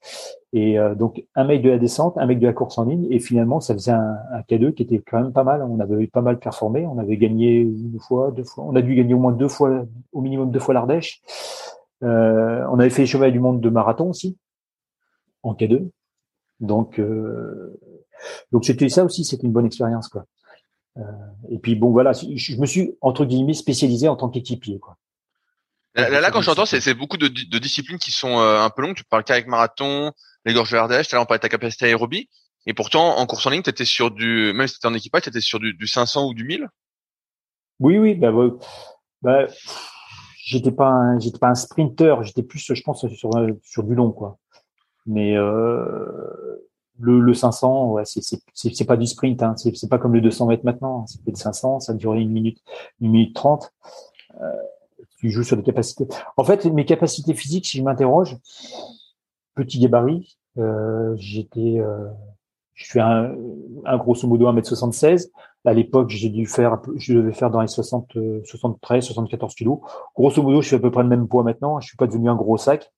Et 0.54 0.78
euh, 0.78 0.96
donc 0.96 1.24
un 1.36 1.46
mec 1.46 1.62
de 1.62 1.70
la 1.70 1.78
descente, 1.78 2.18
un 2.18 2.26
mec 2.26 2.40
de 2.40 2.46
la 2.46 2.54
course 2.54 2.78
en 2.78 2.84
ligne, 2.84 3.08
et 3.10 3.20
finalement 3.20 3.62
ça 3.62 3.74
faisait 3.74 3.92
un, 3.92 4.18
un 4.34 4.42
K2 4.42 4.74
qui 4.74 4.84
était 4.84 5.00
quand 5.00 5.22
même 5.22 5.32
pas 5.32 5.44
mal. 5.44 5.64
On 5.64 5.80
avait 5.80 6.08
pas 6.08 6.22
mal 6.22 6.40
performé, 6.40 6.86
on 6.86 6.98
avait 6.98 7.18
gagné 7.18 7.60
une 7.62 8.00
fois, 8.00 8.32
deux 8.32 8.44
fois, 8.44 8.66
on 8.66 8.76
a 8.76 8.82
dû 8.82 8.96
gagner 8.96 9.14
au 9.14 9.20
moins 9.20 9.32
deux 9.32 9.48
fois, 9.48 9.86
au 10.12 10.22
minimum 10.22 10.52
deux 10.52 10.60
fois 10.60 10.74
l'Ardèche. 10.74 11.22
Euh, 12.04 12.66
on 12.70 12.80
avait 12.80 12.90
fait 12.90 13.04
les 13.04 13.08
chevaliers 13.08 13.32
du 13.32 13.40
monde 13.40 13.62
de 13.62 13.70
marathon 13.70 14.10
aussi, 14.10 14.38
en 15.44 15.54
K2. 15.54 15.90
Donc, 16.60 17.00
euh, 17.00 17.80
donc 18.52 18.66
c'était 18.66 18.90
ça 18.90 19.06
aussi, 19.06 19.24
c'était 19.24 19.48
une 19.48 19.54
bonne 19.54 19.66
expérience, 19.66 20.10
quoi. 20.10 20.26
Euh, 20.98 21.02
et 21.50 21.58
puis 21.60 21.76
bon, 21.76 21.92
voilà, 21.92 22.12
je 22.12 22.60
me 22.60 22.66
suis 22.66 22.98
entre 23.00 23.24
guillemets 23.24 23.54
spécialisé 23.54 24.10
en 24.10 24.18
tant 24.18 24.28
qu'équipier, 24.28 24.80
quoi. 24.80 24.98
Là, 25.96 26.22
là, 26.22 26.32
quand 26.32 26.42
j'entends, 26.42 26.66
c'est 26.66 26.94
beaucoup 26.94 27.18
de, 27.18 27.28
de, 27.28 27.60
disciplines 27.60 28.00
qui 28.00 28.12
sont 28.12 28.40
un 28.40 28.70
peu 28.70 28.82
longues. 28.82 28.96
Tu 28.96 29.04
parles 29.04 29.26
qu'avec 29.26 29.48
marathon, 29.48 30.12
les 30.46 30.54
gorges 30.54 30.72
verdèches. 30.72 31.10
Tout 31.10 31.16
à 31.16 31.18
l'heure, 31.18 31.24
on 31.24 31.26
parlait 31.26 31.40
de 31.40 31.44
ta 31.44 31.50
capacité 31.50 31.86
aérobie. 31.86 32.30
Et 32.66 32.74
pourtant, 32.74 33.18
en 33.18 33.26
course 33.26 33.46
en 33.48 33.50
ligne, 33.50 33.64
tu 33.64 33.70
étais 33.70 33.86
sur 33.86 34.12
du, 34.12 34.54
même 34.54 34.68
si 34.68 34.80
tu 34.80 34.88
en 34.88 34.94
équipage, 34.94 35.24
tu 35.24 35.30
étais 35.30 35.42
sur 35.42 35.60
du, 35.60 35.74
du 35.74 35.88
500 35.88 36.28
ou 36.28 36.34
du 36.34 36.44
1000 36.46 36.68
Oui, 37.80 37.98
oui. 37.98 38.16
Bah, 38.16 38.32
bah, 39.22 39.48
j'étais 40.46 40.72
pas 40.72 40.88
un, 40.88 41.20
j'étais 41.20 41.40
pas 41.40 41.50
un 41.50 41.56
sprinter. 41.56 42.24
J'étais 42.24 42.44
plus, 42.44 42.74
je 42.74 42.82
pense, 42.84 43.06
sur, 43.08 43.30
sur 43.64 43.84
du 43.84 43.96
long, 43.96 44.12
quoi. 44.12 44.38
Mais 45.08 45.36
euh, 45.36 46.06
le, 47.00 47.20
le 47.20 47.34
500, 47.34 47.92
ouais, 47.92 48.06
c'est, 48.06 48.22
c'est, 48.22 48.40
c'est, 48.54 48.86
pas 48.86 48.98
du 48.98 49.08
sprint. 49.08 49.42
Hein. 49.42 49.56
C'est, 49.58 49.76
c'est 49.76 49.90
pas 49.90 49.98
comme 49.98 50.14
le 50.14 50.22
200 50.22 50.46
mètres 50.46 50.66
maintenant. 50.66 51.08
C'était 51.08 51.32
le 51.32 51.38
500, 51.38 51.80
ça 51.80 51.94
durait 51.96 52.22
une 52.22 52.32
minute, 52.32 52.60
une 53.00 53.12
minute 53.12 53.36
trente. 53.36 53.74
Euh, 54.40 54.46
tu 55.22 55.30
joues 55.30 55.44
sur 55.44 55.56
des 55.56 55.62
capacités. 55.64 56.08
En 56.36 56.44
fait, 56.44 56.66
mes 56.66 56.84
capacités 56.84 57.36
physiques, 57.36 57.68
si 57.68 57.78
je 57.78 57.84
m'interroge, 57.84 58.38
petit 59.54 59.80
gabarit, 59.80 60.40
euh, 60.58 61.14
j'étais 61.16 61.80
euh, 61.80 62.08
je 62.74 62.92
fais 62.92 63.00
un, 63.00 63.36
un 63.86 63.98
grosso 63.98 64.28
modo 64.28 64.52
1m76. 64.52 65.30
À 65.64 65.74
l'époque, 65.74 66.10
j'ai 66.10 66.30
dû 66.30 66.48
faire, 66.48 66.82
je 66.96 67.14
devais 67.14 67.34
faire 67.34 67.52
dans 67.52 67.62
les 67.62 67.68
60, 67.68 68.18
73, 68.44 69.06
74 69.06 69.54
kilos. 69.54 69.78
Grosso 70.16 70.42
modo, 70.42 70.60
je 70.60 70.68
suis 70.68 70.76
à 70.76 70.80
peu 70.80 70.90
près 70.90 71.04
le 71.04 71.10
même 71.10 71.28
poids 71.28 71.44
maintenant. 71.44 71.80
Je 71.80 71.90
suis 71.90 71.98
pas 71.98 72.08
devenu 72.08 72.28
un 72.28 72.36
gros 72.36 72.58
sac. 72.58 72.92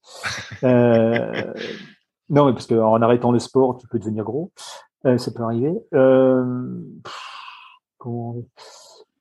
Euh, 0.63 1.53
non, 2.29 2.45
mais 2.45 2.53
parce 2.53 2.67
qu'en 2.67 3.01
arrêtant 3.01 3.33
le 3.33 3.39
sport, 3.39 3.77
tu 3.77 3.87
peux 3.89 3.99
devenir 3.99 4.23
gros. 4.23 4.53
Ça 5.03 5.31
peut 5.35 5.43
arriver. 5.43 5.73
Comment... 7.97 8.35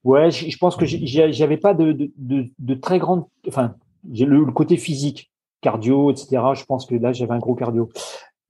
Ouais, 0.05 0.31
je, 0.31 0.49
je, 0.51 0.59
pense 0.59 0.77
que 0.77 0.85
j'avais 0.87 1.57
pas 1.57 1.75
de, 1.75 1.93
de, 1.93 2.11
de, 2.17 2.47
de, 2.59 2.75
très 2.75 2.99
grande, 2.99 3.25
enfin, 3.47 3.75
j'ai 4.11 4.25
le, 4.25 4.45
le, 4.45 4.53
côté 4.53 4.77
physique, 4.77 5.31
cardio, 5.61 6.11
etc. 6.11 6.43
Je 6.55 6.65
pense 6.65 6.87
que 6.87 6.95
là, 6.97 7.13
j'avais 7.13 7.33
un 7.33 7.39
gros 7.39 7.55
cardio. 7.55 7.89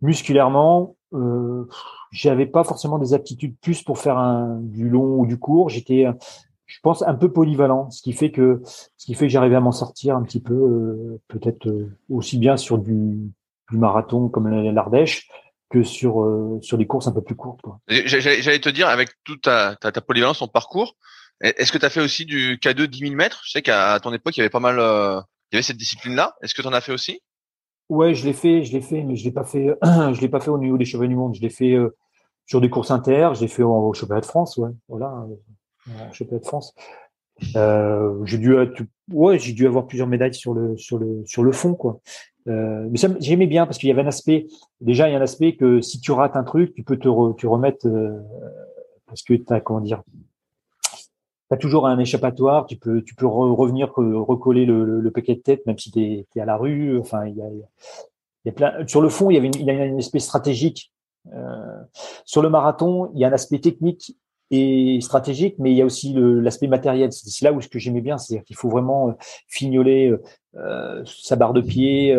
Musculairement, 0.00 0.96
euh, 1.12 1.66
j'avais 2.10 2.46
pas 2.46 2.64
forcément 2.64 2.98
des 2.98 3.12
aptitudes 3.12 3.54
plus 3.60 3.82
pour 3.82 3.98
faire 3.98 4.16
un, 4.18 4.58
du 4.62 4.88
long 4.88 5.20
ou 5.20 5.26
du 5.26 5.38
court. 5.38 5.68
J'étais, 5.68 6.06
je 6.72 6.80
pense, 6.80 7.02
un 7.02 7.14
peu 7.14 7.30
polyvalent, 7.30 7.90
ce 7.90 8.00
qui 8.00 8.14
fait 8.14 8.30
que, 8.30 8.62
ce 8.64 9.04
qui 9.04 9.12
fait 9.14 9.26
que 9.26 9.32
j'arrivais 9.32 9.56
à 9.56 9.60
m'en 9.60 9.72
sortir 9.72 10.16
un 10.16 10.22
petit 10.22 10.40
peu, 10.40 10.54
euh, 10.54 11.20
peut-être 11.28 11.68
euh, 11.68 11.94
aussi 12.08 12.38
bien 12.38 12.56
sur 12.56 12.78
du, 12.78 13.30
du 13.70 13.76
marathon 13.76 14.30
comme 14.30 14.48
l'Ardèche 14.48 15.28
que 15.68 15.82
sur 15.82 16.22
euh, 16.22 16.58
sur 16.62 16.78
des 16.78 16.86
courses 16.86 17.08
un 17.08 17.12
peu 17.12 17.20
plus 17.20 17.34
courtes. 17.34 17.60
J'allais 17.88 18.58
te 18.58 18.70
dire, 18.70 18.88
avec 18.88 19.10
toute 19.22 19.42
ta, 19.42 19.76
ta, 19.76 19.92
ta 19.92 20.00
polyvalence, 20.00 20.38
ton 20.38 20.48
parcours, 20.48 20.96
est-ce 21.40 21.72
que 21.72 21.78
tu 21.78 21.84
as 21.84 21.90
fait 21.90 22.00
aussi 22.00 22.24
du 22.24 22.56
K2 22.56 22.86
10 22.86 22.98
000 22.98 23.14
mètres? 23.14 23.42
Je 23.44 23.50
sais 23.50 23.62
qu'à 23.62 23.98
ton 24.00 24.12
époque, 24.12 24.36
il 24.36 24.40
y 24.40 24.42
avait 24.42 24.50
pas 24.50 24.60
mal, 24.60 24.76
il 24.76 25.54
y 25.54 25.56
avait 25.56 25.62
cette 25.62 25.76
discipline-là. 25.76 26.36
Est-ce 26.42 26.54
que 26.54 26.62
tu 26.62 26.68
en 26.68 26.72
as 26.72 26.80
fait 26.80 26.92
aussi? 26.92 27.20
Ouais, 27.88 28.14
je 28.14 28.24
l'ai 28.24 28.32
fait, 28.32 28.64
je 28.64 28.72
l'ai 28.72 28.80
fait, 28.80 29.02
mais 29.02 29.16
je 29.16 29.24
l'ai 29.24 29.32
pas 29.32 29.44
fait, 29.44 29.76
je 29.82 30.20
l'ai 30.20 30.28
pas 30.28 30.40
fait 30.40 30.50
au 30.50 30.58
niveau 30.58 30.78
des 30.78 30.84
chevaliers 30.84 31.08
du 31.08 31.16
monde. 31.16 31.34
Je 31.34 31.40
l'ai 31.40 31.50
fait 31.50 31.74
euh, 31.74 31.96
sur 32.46 32.60
des 32.60 32.70
courses 32.70 32.90
inter, 32.90 33.30
je 33.34 33.40
l'ai 33.40 33.48
fait 33.48 33.62
au, 33.62 33.92
championnat 33.92 34.20
de 34.20 34.26
France, 34.26 34.56
ouais, 34.56 34.70
voilà, 34.88 35.26
euh, 35.88 36.08
au 36.08 36.12
championnat 36.12 36.40
de 36.40 36.46
France. 36.46 36.74
Euh, 37.56 38.24
j'ai 38.24 38.38
dû, 38.38 39.66
avoir 39.66 39.86
plusieurs 39.86 40.08
médailles 40.08 40.34
sur 40.34 40.54
le, 40.54 41.52
fond, 41.52 41.74
quoi. 41.74 42.00
Euh, 42.48 42.88
mais 42.90 42.98
j'aimais 43.20 43.46
bien 43.46 43.66
parce 43.66 43.78
qu'il 43.78 43.88
y 43.88 43.92
avait 43.92 44.02
un 44.02 44.08
aspect. 44.08 44.46
Déjà, 44.80 45.08
il 45.08 45.12
y 45.12 45.14
a 45.14 45.18
un 45.18 45.22
aspect 45.22 45.56
que 45.56 45.80
si 45.80 46.00
tu 46.00 46.12
rates 46.12 46.36
un 46.36 46.44
truc, 46.44 46.74
tu 46.74 46.82
peux 46.82 46.98
te, 46.98 47.08
remettre 47.08 47.86
euh, 47.86 48.18
parce 49.06 49.22
que 49.22 49.34
tu 49.34 49.52
as 49.52 49.60
comment 49.60 49.80
dire, 49.80 50.02
toujours 51.56 51.86
un 51.86 51.98
échappatoire, 51.98 52.66
tu 52.66 52.76
peux, 52.76 53.02
revenir 53.20 53.92
recoller 53.94 54.64
le, 54.66 55.10
paquet 55.10 55.34
de 55.34 55.40
tête, 55.40 55.66
même 55.66 55.78
si 55.78 55.90
tu 55.90 56.00
es, 56.00 56.40
à 56.40 56.44
la 56.44 56.56
rue. 56.56 56.98
Enfin, 56.98 57.26
il 57.26 57.36
y 57.36 57.42
a, 57.42 57.48
y. 57.48 58.88
Sur 58.88 59.00
le 59.00 59.08
fond, 59.08 59.30
il 59.30 59.34
y 59.34 59.36
avait 59.36 59.48
une, 59.48 59.68
a 59.68 59.84
une 59.84 59.98
aspect 59.98 60.18
stratégique. 60.18 60.92
Euh, 61.32 61.82
sur 62.24 62.42
le 62.42 62.48
marathon, 62.48 63.10
il 63.14 63.20
y 63.20 63.24
a 63.24 63.28
un 63.28 63.32
aspect 63.32 63.60
technique 63.60 64.16
et 64.52 65.00
stratégique, 65.00 65.54
mais 65.58 65.72
il 65.72 65.78
y 65.78 65.80
a 65.80 65.86
aussi 65.86 66.14
l'aspect 66.14 66.66
matériel. 66.66 67.10
C'est 67.10 67.42
là 67.42 67.54
où 67.54 67.62
ce 67.62 67.68
que 67.68 67.78
j'aimais 67.78 68.02
bien, 68.02 68.18
c'est-à-dire 68.18 68.44
qu'il 68.44 68.54
faut 68.54 68.68
vraiment 68.68 69.08
euh, 69.08 69.12
fignoler 69.48 70.10
euh, 70.10 70.22
euh, 70.56 71.02
sa 71.06 71.36
barre 71.36 71.54
de 71.54 71.62
pied, 71.62 72.14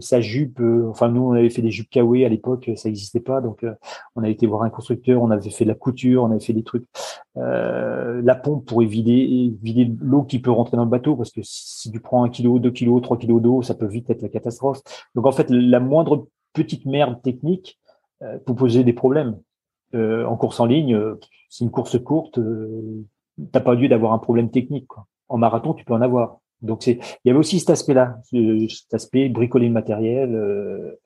sa 0.00 0.22
jupe. 0.22 0.58
Enfin, 0.88 1.10
nous, 1.10 1.20
on 1.20 1.32
avait 1.32 1.50
fait 1.50 1.60
des 1.60 1.70
jupes 1.70 1.90
Kawaii 1.90 2.24
à 2.24 2.30
l'époque, 2.30 2.70
ça 2.76 2.88
n'existait 2.88 3.20
pas, 3.20 3.42
donc 3.42 3.66
on 4.14 4.22
a 4.22 4.28
été 4.30 4.46
voir 4.46 4.62
un 4.62 4.70
constructeur, 4.70 5.20
on 5.20 5.30
avait 5.30 5.50
fait 5.50 5.64
de 5.64 5.68
la 5.68 5.74
couture, 5.74 6.22
on 6.22 6.30
avait 6.30 6.40
fait 6.40 6.54
des 6.54 6.64
trucs. 6.64 6.86
la 7.34 8.34
pompe 8.34 8.64
pour 8.64 8.80
vider, 8.80 9.52
vider 9.62 9.92
l'eau 10.00 10.22
qui 10.22 10.38
peut 10.38 10.50
rentrer 10.50 10.78
dans 10.78 10.84
le 10.84 10.90
bateau, 10.90 11.14
parce 11.14 11.30
que 11.30 11.42
si 11.42 11.90
tu 11.92 12.00
prends 12.00 12.24
un 12.24 12.30
kilo, 12.30 12.58
deux 12.58 12.70
kilos, 12.70 13.02
trois 13.02 13.18
kilos 13.18 13.42
d'eau, 13.42 13.60
ça 13.60 13.74
peut 13.74 13.86
vite 13.86 14.08
être 14.08 14.22
la 14.22 14.30
catastrophe. 14.30 14.80
Donc 15.14 15.26
en 15.26 15.32
fait, 15.32 15.50
la 15.50 15.80
moindre 15.80 16.26
petite 16.54 16.86
merde 16.86 17.20
technique 17.20 17.78
peut 18.20 18.54
poser 18.54 18.82
des 18.82 18.94
problèmes. 18.94 19.36
En 19.94 20.36
course 20.36 20.60
en 20.60 20.66
ligne, 20.66 20.98
c'est 21.48 21.64
une 21.64 21.70
course 21.70 21.98
courte, 21.98 22.38
t'as 23.52 23.60
pas 23.60 23.74
lieu 23.74 23.88
d'avoir 23.88 24.12
un 24.12 24.18
problème 24.18 24.50
technique. 24.50 24.86
Quoi. 24.86 25.06
En 25.28 25.38
marathon, 25.38 25.74
tu 25.74 25.84
peux 25.84 25.94
en 25.94 26.00
avoir. 26.00 26.38
Donc 26.62 26.82
c'est, 26.82 26.98
il 27.24 27.28
y 27.28 27.30
avait 27.30 27.38
aussi 27.38 27.60
cet 27.60 27.70
aspect-là, 27.70 28.18
cet 28.30 28.94
aspect 28.94 29.28
bricoler 29.28 29.68
le 29.68 29.72
matériel. 29.72 30.34
Euh, 30.34 30.98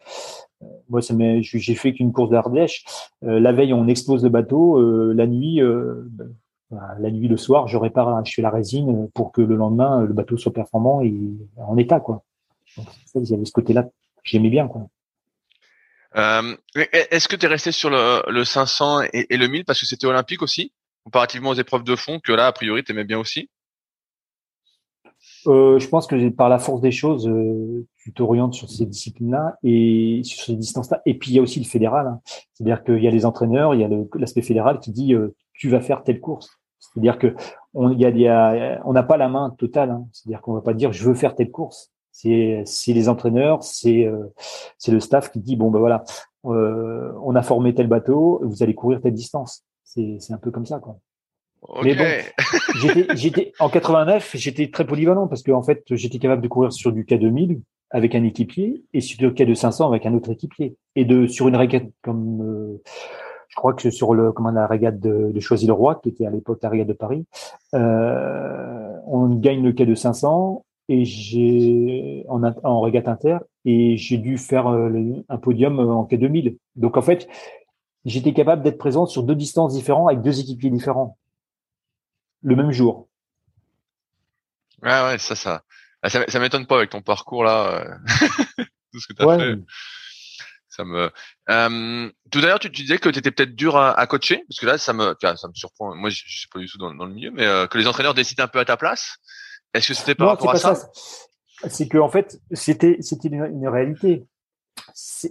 euh 0.62 0.66
moi, 0.89 1.03
ça 1.03 1.14
j'ai 1.41 1.74
fait 1.74 1.93
qu'une 1.93 2.12
course 2.12 2.31
d'Ardèche. 2.31 2.85
Euh, 3.24 3.41
la 3.41 3.53
veille, 3.53 3.72
on 3.72 3.89
explose 3.89 4.22
le 4.22 4.28
bateau. 4.28 4.78
Euh, 4.78 5.12
la 5.14 5.26
nuit, 5.26 5.61
euh, 5.61 6.07
ben, 6.70 6.81
la 6.99 7.11
nuit, 7.11 7.28
le 7.28 7.37
soir, 7.37 7.66
je 7.66 7.76
répare, 7.76 8.24
je 8.24 8.35
fais 8.35 8.43
la 8.43 8.51
résine 8.51 9.09
pour 9.14 9.33
que 9.33 9.41
le 9.41 9.57
lendemain, 9.57 10.03
le 10.03 10.12
bateau 10.12 10.37
soit 10.37 10.53
performant 10.53 11.01
et 11.01 11.14
en 11.57 11.76
état, 11.76 11.99
quoi. 11.99 12.22
Donc, 12.76 12.87
il 13.14 13.28
y 13.28 13.35
avait 13.35 13.45
ce 13.45 13.53
côté-là 13.53 13.85
que 13.85 13.91
j'aimais 14.22 14.51
bien, 14.51 14.68
quoi. 14.68 14.87
Euh, 16.17 16.57
Est-ce 16.75 17.29
que 17.29 17.37
tu 17.37 17.47
es 17.47 17.49
resté 17.49 17.73
sur 17.73 17.91
le, 17.91 18.23
le 18.31 18.45
500 18.45 19.03
et, 19.13 19.37
le 19.37 19.47
1000 19.47 19.65
parce 19.65 19.81
que 19.81 19.87
c'était 19.87 20.07
olympique 20.07 20.43
aussi, 20.43 20.73
comparativement 21.05 21.51
aux 21.51 21.55
épreuves 21.55 21.85
de 21.85 21.97
fond 21.97 22.21
que 22.21 22.33
là, 22.33 22.47
a 22.47 22.53
priori, 22.53 22.83
tu 22.83 22.93
aimais 22.93 23.05
bien 23.05 23.19
aussi? 23.19 23.49
Euh, 25.47 25.79
je 25.79 25.89
pense 25.89 26.07
que 26.07 26.29
par 26.31 26.49
la 26.49 26.59
force 26.59 26.81
des 26.81 26.91
choses, 26.91 27.29
euh, 27.29 27.87
tu 27.99 28.13
t'orientes 28.13 28.55
sur 28.55 28.69
ces 28.71 28.87
disciplines-là 28.87 29.57
et 29.63 30.21
sur 30.25 30.45
ces 30.45 30.57
distances-là. 30.57 31.01
Et 31.07 31.17
puis 31.17 31.31
il 31.31 31.35
y 31.35 31.39
a 31.39 31.43
aussi 31.43 31.61
le 31.61 31.67
fédéral. 31.67 32.07
Hein. 32.07 32.21
C'est-à-dire 32.53 32.85
qu'il 32.85 33.03
y 33.03 33.09
a 33.09 33.11
les 33.11 33.25
entraîneurs, 33.25 33.75
il 33.75 33.81
y 33.81 33.85
a 33.85 33.89
l'aspect 34.15 34.43
fédéral 34.43 34.81
qui 34.81 34.91
dit 34.93 35.15
euh, 35.15 35.35
tu 35.55 35.69
vas 35.69 35.81
faire 35.81 36.03
telle 36.03 36.21
course. 36.21 36.59
C'est-à-dire 36.79 37.19
que 37.19 37.35
on 37.75 37.89
n'a 37.91 39.03
pas 39.03 39.17
la 39.17 39.29
main 39.29 39.51
totale. 39.59 39.91
Hein. 39.91 40.07
C'est-à-dire 40.13 40.41
qu'on 40.41 40.55
va 40.55 40.63
pas 40.63 40.75
dire 40.75 40.93
je 40.93 41.05
veux 41.05 41.15
faire 41.15 41.35
telle 41.35 41.51
course. 41.51 41.91
C'est 42.13 42.65
les 42.89 43.09
entraîneurs, 43.09 43.63
c'est 43.63 44.05
euh, 44.05 44.33
c'est 44.79 44.93
le 44.93 45.01
staff 45.01 45.31
qui 45.31 45.41
dit 45.41 45.57
bon 45.57 45.71
ben 45.71 45.79
voilà, 45.79 46.05
on 46.45 47.35
a 47.35 47.43
formé 47.43 47.75
tel 47.75 47.87
bateau, 47.87 48.41
vous 48.45 48.63
allez 48.63 48.75
courir 48.75 49.01
telle 49.01 49.15
distance. 49.15 49.65
C'est 49.85 50.17
c'est 50.21 50.33
un 50.33 50.39
peu 50.39 50.51
comme 50.51 50.67
ça 50.67 50.79
quoi. 50.79 50.99
Mais 51.83 51.95
bon, 51.95 52.05
j'étais, 52.81 53.17
j'étais 53.17 53.53
en 53.59 53.69
89, 53.69 54.31
j'étais 54.35 54.71
très 54.71 54.87
polyvalent 54.87 55.29
parce 55.29 55.43
que 55.43 55.53
en 55.53 55.63
fait, 55.63 55.83
j'étais 55.91 56.19
capable 56.19 56.43
de 56.43 56.49
courir 56.49 56.73
sur 56.73 56.91
du 56.91 57.05
K2000 57.05 57.61
avec 57.91 58.15
un 58.15 58.25
équipier 58.25 58.83
et 58.93 59.01
sur 59.01 59.21
le 59.21 59.33
K2 59.33 59.87
avec 59.87 60.07
un 60.07 60.15
autre 60.15 60.31
équipier 60.31 60.77
et 60.95 61.05
de 61.05 61.27
sur 61.27 61.49
une 61.49 61.57
régate 61.57 61.87
comme 62.03 62.41
euh, 62.43 62.83
je 63.49 63.57
crois 63.57 63.75
que 63.75 63.91
sur 63.91 64.15
le 64.15 64.33
comment 64.33 64.53
la 64.53 64.67
régate 64.67 65.01
de, 65.01 65.33
de 65.33 65.41
Choisy-le-Roi 65.41 66.01
qui 66.03 66.11
était 66.11 66.25
à 66.25 66.31
l'époque 66.31 66.61
la 66.63 66.69
régate 66.69 66.87
de 66.87 66.93
Paris, 66.93 67.27
euh, 67.75 68.97
on 69.07 69.29
gagne 69.35 69.63
le 69.63 69.73
K2 69.73 69.97
500 69.97 70.65
et 70.91 71.05
j'ai 71.05 72.24
en, 72.28 72.43
en 72.43 72.80
régate 72.80 73.07
inter 73.07 73.38
et 73.64 73.97
j'ai 73.97 74.18
dû 74.18 74.36
faire 74.38 74.66
euh, 74.66 74.91
un 75.28 75.38
podium 75.38 75.78
en 75.78 76.05
K2000. 76.05 76.57
Donc 76.74 76.97
en 76.97 77.03
fait, 77.03 77.28
j'étais 78.05 78.32
capable 78.32 78.62
d'être 78.62 78.76
présent 78.76 79.07
sur 79.07 79.22
deux 79.22 79.36
distances 79.36 79.72
différentes 79.72 80.11
avec 80.11 80.20
deux 80.20 80.41
équipiers 80.41 80.68
différents 80.68 81.16
le 82.43 82.57
même 82.57 82.72
jour. 82.72 83.09
Ouais, 84.82 85.03
ouais, 85.05 85.18
ça, 85.18 85.36
ça, 85.36 85.62
ah, 86.03 86.09
ça, 86.09 86.24
ça 86.26 86.41
m'étonne 86.41 86.66
pas 86.66 86.76
avec 86.76 86.91
ton 86.91 87.03
parcours 87.03 87.45
là, 87.45 87.66
euh, 87.68 87.95
tout 88.93 89.01
ce 89.01 89.07
que 89.07 89.12
tu 89.12 89.22
as 89.22 89.38
fait. 89.38 89.59
Ça 90.70 90.84
me. 90.84 91.11
Euh, 91.51 92.11
tout 92.32 92.41
l'heure, 92.41 92.59
tu, 92.59 92.70
tu, 92.70 92.82
disais 92.82 92.99
que 92.99 93.09
tu 93.09 93.18
étais 93.18 93.30
peut-être 93.30 93.55
dur 93.55 93.76
à, 93.76 93.93
à, 93.93 94.07
coacher, 94.07 94.45
parce 94.49 94.59
que 94.59 94.66
là, 94.66 94.78
ça 94.78 94.93
me, 94.93 95.14
ça 95.20 95.49
me 95.49 95.55
surprend. 95.55 95.95
Moi, 95.95 96.11
je, 96.11 96.22
je 96.26 96.38
suis 96.38 96.49
pas 96.49 96.59
du 96.59 96.66
tout 96.66 96.78
dans, 96.78 96.95
dans 96.95 97.07
le 97.07 97.12
milieu, 97.12 97.30
mais 97.30 97.47
euh, 97.47 97.66
que 97.66 97.76
les 97.76 97.86
entraîneurs 97.86 98.14
décident 98.14 98.45
un 98.45 98.49
peu 98.49 98.59
à 98.59 98.64
ta 98.64 98.76
place. 98.76 99.18
Est-ce 99.75 99.89
que 99.89 99.95
c'était 99.95 100.14
par 100.14 100.29
rapport 100.29 100.51
à 100.51 100.57
ça, 100.57 100.91
C'est 101.68 101.89
que 101.89 101.99
en 101.99 102.09
fait, 102.09 102.41
c'était 102.53 102.97
c'était 103.01 103.29
une, 103.29 103.45
une, 103.45 103.68
réalité. 103.68 104.27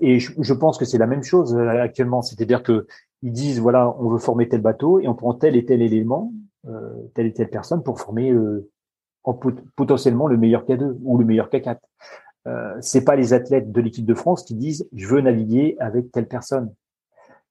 Et 0.01 0.19
je, 0.19 0.31
je 0.39 0.53
pense 0.53 0.77
que 0.77 0.85
c'est 0.85 0.97
la 0.97 1.07
même 1.07 1.23
chose 1.23 1.55
euh, 1.55 1.81
actuellement. 1.81 2.21
C'est-à-dire 2.21 2.63
que 2.63 2.87
ils 3.21 3.33
disent 3.33 3.59
voilà, 3.59 3.93
on 3.99 4.09
veut 4.09 4.19
former 4.19 4.47
tel 4.47 4.61
bateau 4.61 4.99
et 4.99 5.07
on 5.07 5.15
prend 5.15 5.33
tel 5.33 5.55
et 5.55 5.65
tel 5.65 5.81
élément 5.81 6.31
euh, 6.67 7.07
telle 7.15 7.27
et 7.27 7.33
telle 7.33 7.49
personne 7.49 7.83
pour 7.83 7.99
former 7.99 8.31
euh, 8.31 8.69
en 9.23 9.33
potentiellement 9.75 10.27
le 10.27 10.37
meilleur 10.37 10.65
K2 10.65 10.97
ou 11.03 11.17
le 11.17 11.25
meilleur 11.25 11.49
K4. 11.49 11.77
Euh, 12.47 12.77
c'est 12.81 13.03
pas 13.03 13.15
les 13.15 13.33
athlètes 13.33 13.71
de 13.71 13.81
l'équipe 13.81 14.05
de 14.05 14.13
France 14.13 14.43
qui 14.43 14.55
disent 14.55 14.87
je 14.93 15.07
veux 15.07 15.21
naviguer 15.21 15.75
avec 15.79 16.11
telle 16.11 16.27
personne. 16.27 16.73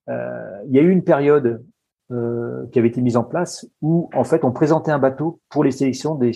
Euh, 0.08 0.62
il 0.66 0.74
y 0.74 0.78
a 0.78 0.82
eu 0.82 0.90
une 0.90 1.04
période 1.04 1.64
euh, 2.10 2.66
qui 2.72 2.78
avait 2.78 2.88
été 2.88 3.02
mise 3.02 3.18
en 3.18 3.24
place 3.24 3.66
où 3.82 4.08
en 4.14 4.24
fait 4.24 4.42
on 4.42 4.50
présentait 4.50 4.90
un 4.90 4.98
bateau 4.98 5.40
pour 5.50 5.62
les 5.62 5.70
sélections 5.70 6.14
des 6.14 6.32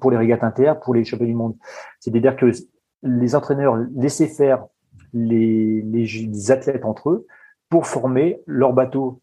pour 0.00 0.10
les 0.10 0.16
régates 0.16 0.42
inter, 0.42 0.72
pour 0.82 0.94
les 0.94 1.04
championnats 1.04 1.30
du 1.30 1.36
monde. 1.36 1.56
C'est-à-dire 2.00 2.34
que 2.34 2.50
les 3.04 3.34
entraîneurs 3.36 3.76
laissaient 3.94 4.26
faire 4.26 4.66
les, 5.12 5.80
les, 5.82 6.50
athlètes 6.50 6.84
entre 6.84 7.10
eux 7.10 7.26
pour 7.68 7.86
former 7.86 8.42
leur 8.46 8.72
bateau. 8.72 9.20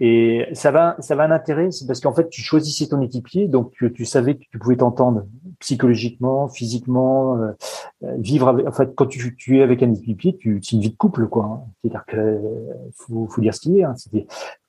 Et 0.00 0.46
ça 0.52 0.70
va, 0.70 0.96
ça 1.00 1.14
va 1.14 1.24
un 1.24 1.30
intérêt, 1.30 1.70
c'est 1.70 1.86
parce 1.86 2.00
qu'en 2.00 2.14
fait, 2.14 2.28
tu 2.28 2.42
choisissais 2.42 2.88
ton 2.88 3.00
équipier, 3.00 3.48
donc 3.48 3.72
tu, 3.94 4.04
savais 4.04 4.36
que 4.36 4.44
tu 4.50 4.58
pouvais 4.58 4.76
t'entendre 4.76 5.26
psychologiquement, 5.60 6.48
physiquement, 6.48 7.38
euh, 7.38 7.52
vivre 8.18 8.48
avec. 8.48 8.66
En 8.66 8.72
fait, 8.72 8.94
quand 8.94 9.06
tu, 9.06 9.36
tu 9.36 9.58
es 9.58 9.62
avec 9.62 9.82
un 9.82 9.92
équipier, 9.92 10.36
tu, 10.36 10.60
c'est 10.62 10.72
une 10.72 10.82
vie 10.82 10.90
de 10.90 10.96
couple, 10.96 11.28
quoi. 11.28 11.44
Hein. 11.44 11.60
C'est-à-dire 11.80 12.04
que 12.06 12.40
faut, 12.94 13.26
faut 13.26 13.40
dire 13.40 13.54
ce 13.54 13.60
qu'il 13.60 13.78
est. 13.78 13.84
Hein. 13.84 13.94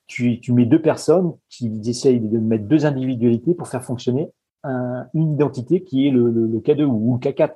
Tu, 0.08 0.40
tu 0.40 0.54
mets 0.54 0.66
deux 0.66 0.82
personnes 0.82 1.34
qui 1.50 1.72
essayent 1.86 2.20
de 2.20 2.40
mettre 2.40 2.66
deux 2.66 2.86
individualités 2.86 3.54
pour 3.54 3.68
faire 3.68 3.84
fonctionner 3.84 4.32
un, 4.64 5.06
une 5.14 5.32
identité 5.32 5.84
qui 5.84 6.08
est 6.08 6.12
le, 6.12 6.30
le, 6.30 6.48
le 6.48 6.60
K2 6.60 6.84
ou 6.84 7.14
le 7.14 7.20
K4. 7.20 7.54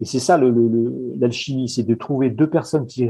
Et 0.00 0.04
c'est 0.04 0.18
ça 0.18 0.38
l'alchimie, 0.38 1.68
c'est 1.68 1.82
de 1.82 1.94
trouver 1.94 2.30
deux 2.30 2.50
personnes 2.50 2.86
qui 2.86 3.08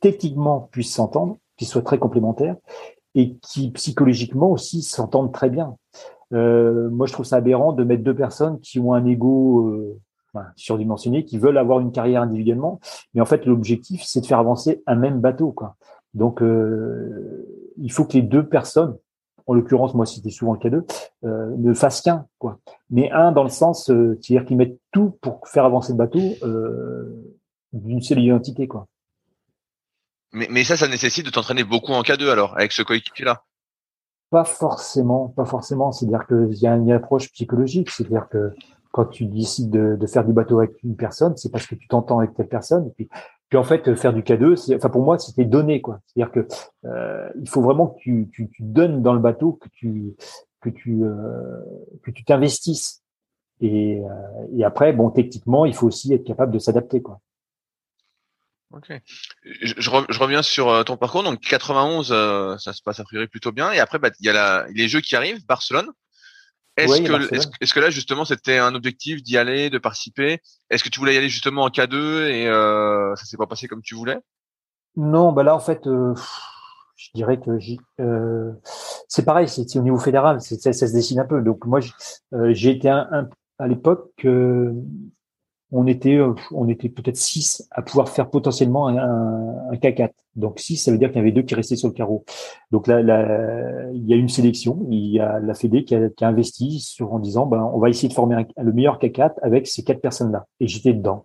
techniquement 0.00 0.68
puissent 0.72 0.94
s'entendre, 0.94 1.38
qui 1.56 1.64
soient 1.64 1.82
très 1.82 1.98
complémentaires 1.98 2.56
et 3.14 3.36
qui 3.36 3.70
psychologiquement 3.70 4.50
aussi 4.50 4.82
s'entendent 4.82 5.32
très 5.32 5.50
bien. 5.50 5.76
Euh, 6.32 6.90
moi, 6.90 7.06
je 7.06 7.12
trouve 7.12 7.26
ça 7.26 7.36
aberrant 7.36 7.72
de 7.72 7.84
mettre 7.84 8.02
deux 8.02 8.14
personnes 8.14 8.58
qui 8.60 8.80
ont 8.80 8.92
un 8.92 9.06
ego 9.06 9.68
euh, 9.68 10.00
surdimensionné, 10.56 11.24
qui 11.24 11.38
veulent 11.38 11.58
avoir 11.58 11.80
une 11.80 11.92
carrière 11.92 12.22
individuellement, 12.22 12.80
mais 13.14 13.20
en 13.20 13.24
fait, 13.24 13.46
l'objectif, 13.46 14.02
c'est 14.04 14.20
de 14.20 14.26
faire 14.26 14.40
avancer 14.40 14.82
un 14.86 14.96
même 14.96 15.20
bateau. 15.20 15.52
Quoi. 15.52 15.76
Donc, 16.14 16.42
euh, 16.42 17.44
il 17.76 17.92
faut 17.92 18.04
que 18.04 18.14
les 18.14 18.22
deux 18.22 18.46
personnes, 18.46 18.96
en 19.46 19.54
l'occurrence, 19.54 19.94
moi, 19.94 20.06
c'était 20.06 20.30
souvent 20.30 20.54
le 20.54 20.58
cas 20.58 20.70
d'eux, 20.70 20.86
euh, 21.24 21.54
ne 21.58 21.74
fassent 21.74 22.00
qu'un. 22.00 22.26
Quoi. 22.38 22.58
Mais 22.90 23.10
un 23.10 23.32
dans 23.32 23.42
le 23.42 23.50
sens, 23.50 23.90
euh, 23.90 24.18
c'est-à-dire 24.20 24.46
qu'ils 24.46 24.56
mettent 24.56 24.78
tout 24.90 25.18
pour 25.20 25.46
faire 25.46 25.64
avancer 25.64 25.92
le 25.92 25.98
bateau 25.98 26.20
euh, 26.42 27.34
d'une 27.72 28.00
seule 28.00 28.20
identité. 28.20 28.66
Quoi. 28.66 28.86
Mais, 30.32 30.48
mais 30.50 30.64
ça, 30.64 30.76
ça 30.76 30.88
nécessite 30.88 31.26
de 31.26 31.30
t'entraîner 31.30 31.64
beaucoup 31.64 31.92
en 31.92 32.02
K2 32.02 32.28
alors, 32.30 32.56
avec 32.56 32.72
ce 32.72 32.82
coéquipier-là 32.82 33.44
Pas 34.30 34.44
forcément, 34.44 35.28
pas 35.28 35.44
forcément. 35.44 35.92
C'est-à-dire 35.92 36.26
qu'il 36.26 36.58
y 36.58 36.66
a 36.66 36.74
une 36.74 36.90
approche 36.90 37.30
psychologique. 37.32 37.90
C'est-à-dire 37.90 38.28
que 38.30 38.52
quand 38.92 39.06
tu 39.06 39.26
décides 39.26 39.70
de, 39.70 39.96
de, 39.96 40.06
faire 40.06 40.24
du 40.24 40.32
bateau 40.32 40.58
avec 40.58 40.82
une 40.84 40.96
personne, 40.96 41.36
c'est 41.36 41.50
parce 41.50 41.66
que 41.66 41.74
tu 41.74 41.86
t'entends 41.88 42.20
avec 42.20 42.34
telle 42.34 42.48
personne. 42.48 42.86
Et 42.86 42.90
puis, 42.90 43.08
puis 43.48 43.58
en 43.58 43.64
fait, 43.64 43.94
faire 43.94 44.12
du 44.12 44.22
K2, 44.22 44.56
c'est, 44.56 44.76
enfin 44.76 44.90
pour 44.90 45.02
moi, 45.02 45.18
c'était 45.18 45.44
donné 45.44 45.80
quoi. 45.80 46.00
C'est-à-dire 46.06 46.32
que 46.32 46.48
euh, 46.86 47.28
il 47.40 47.48
faut 47.48 47.62
vraiment 47.62 47.88
que 47.88 47.98
tu, 48.00 48.28
tu, 48.32 48.48
tu, 48.50 48.62
donnes 48.62 49.02
dans 49.02 49.12
le 49.12 49.20
bateau, 49.20 49.52
que 49.52 49.68
tu 49.72 50.14
que 50.60 50.70
tu 50.70 51.04
euh, 51.04 51.60
que 52.02 52.10
tu 52.10 52.24
t'investisses. 52.24 53.02
Et, 53.60 54.00
euh, 54.00 54.46
et 54.58 54.64
après, 54.64 54.92
bon, 54.92 55.10
techniquement, 55.10 55.64
il 55.64 55.74
faut 55.74 55.86
aussi 55.86 56.12
être 56.12 56.24
capable 56.24 56.52
de 56.52 56.58
s'adapter 56.58 57.00
quoi. 57.00 57.20
Ok. 58.74 58.92
Je, 59.44 59.74
je, 59.78 60.18
reviens 60.18 60.42
sur 60.42 60.68
euh, 60.68 60.82
ton 60.82 60.96
parcours. 60.96 61.22
Donc 61.22 61.40
91, 61.40 62.10
euh, 62.10 62.58
ça 62.58 62.72
se 62.72 62.82
passe 62.82 62.98
a 62.98 63.04
priori 63.04 63.28
plutôt 63.28 63.52
bien. 63.52 63.70
Et 63.70 63.78
après, 63.78 64.00
bah, 64.00 64.10
il 64.18 64.26
y 64.26 64.28
a 64.28 64.32
la, 64.32 64.66
les 64.74 64.88
Jeux 64.88 65.00
qui 65.00 65.14
arrivent, 65.14 65.46
Barcelone. 65.46 65.88
Est-ce 66.76 67.02
que, 67.02 67.34
est-ce, 67.62 67.74
que 67.74 67.80
là 67.80 67.90
justement 67.90 68.24
c'était 68.24 68.58
un 68.58 68.74
objectif 68.74 69.22
d'y 69.22 69.38
aller, 69.38 69.70
de 69.70 69.78
participer? 69.78 70.40
Est-ce 70.70 70.82
que 70.82 70.88
tu 70.88 70.98
voulais 70.98 71.14
y 71.14 71.18
aller 71.18 71.28
justement 71.28 71.62
en 71.62 71.68
K2 71.68 72.28
et 72.28 72.48
euh, 72.48 73.14
ça 73.14 73.24
s'est 73.24 73.36
pas 73.36 73.46
passé 73.46 73.68
comme 73.68 73.82
tu 73.82 73.94
voulais? 73.94 74.18
Non, 74.96 75.32
bah 75.32 75.44
là 75.44 75.54
en 75.54 75.60
fait, 75.60 75.86
euh, 75.86 76.14
je 76.96 77.10
dirais 77.14 77.38
que 77.38 77.50
euh, 78.00 78.52
c'est 79.08 79.24
pareil, 79.24 79.48
c'est, 79.48 79.78
au 79.78 79.82
niveau 79.82 79.98
fédéral, 79.98 80.40
ça, 80.40 80.72
ça, 80.72 80.86
se 80.88 80.92
dessine 80.92 81.20
un 81.20 81.26
peu. 81.26 81.42
Donc 81.42 81.64
moi, 81.64 81.78
j'ai 82.50 82.70
été 82.70 82.88
un, 82.88 83.06
un, 83.12 83.28
à 83.58 83.68
l'époque 83.68 84.26
on 85.72 85.86
était, 85.86 86.16
euh, 86.16 86.34
on 86.52 86.68
était 86.68 86.88
peut-être 86.88 87.16
six 87.16 87.66
à 87.70 87.82
pouvoir 87.82 88.08
faire 88.08 88.30
potentiellement 88.30 88.88
un, 88.88 88.96
un, 88.96 89.74
K4. 89.74 90.10
Donc 90.36 90.60
six, 90.60 90.76
ça 90.76 90.90
veut 90.90 90.98
dire 90.98 91.08
qu'il 91.08 91.18
y 91.18 91.20
avait 91.20 91.32
deux 91.32 91.42
qui 91.42 91.54
restaient 91.54 91.76
sur 91.76 91.88
le 91.88 91.94
carreau. 91.94 92.24
Donc 92.70 92.86
là, 92.86 93.00
il 93.92 94.04
y 94.06 94.12
a 94.12 94.16
une 94.16 94.28
sélection, 94.28 94.86
il 94.90 95.06
y 95.06 95.20
a 95.20 95.40
la 95.40 95.54
Fédé 95.54 95.84
qui 95.84 95.94
a, 95.94 96.08
qui 96.10 96.24
a 96.24 96.28
investi 96.28 96.80
sur 96.80 97.12
en 97.12 97.18
disant, 97.18 97.46
ben, 97.46 97.70
on 97.72 97.78
va 97.78 97.88
essayer 97.88 98.08
de 98.08 98.14
former 98.14 98.46
le 98.56 98.72
meilleur 98.72 98.98
K4 98.98 99.34
avec 99.42 99.66
ces 99.66 99.82
quatre 99.82 100.00
personnes-là. 100.00 100.46
Et 100.60 100.68
j'étais 100.68 100.92
dedans. 100.92 101.22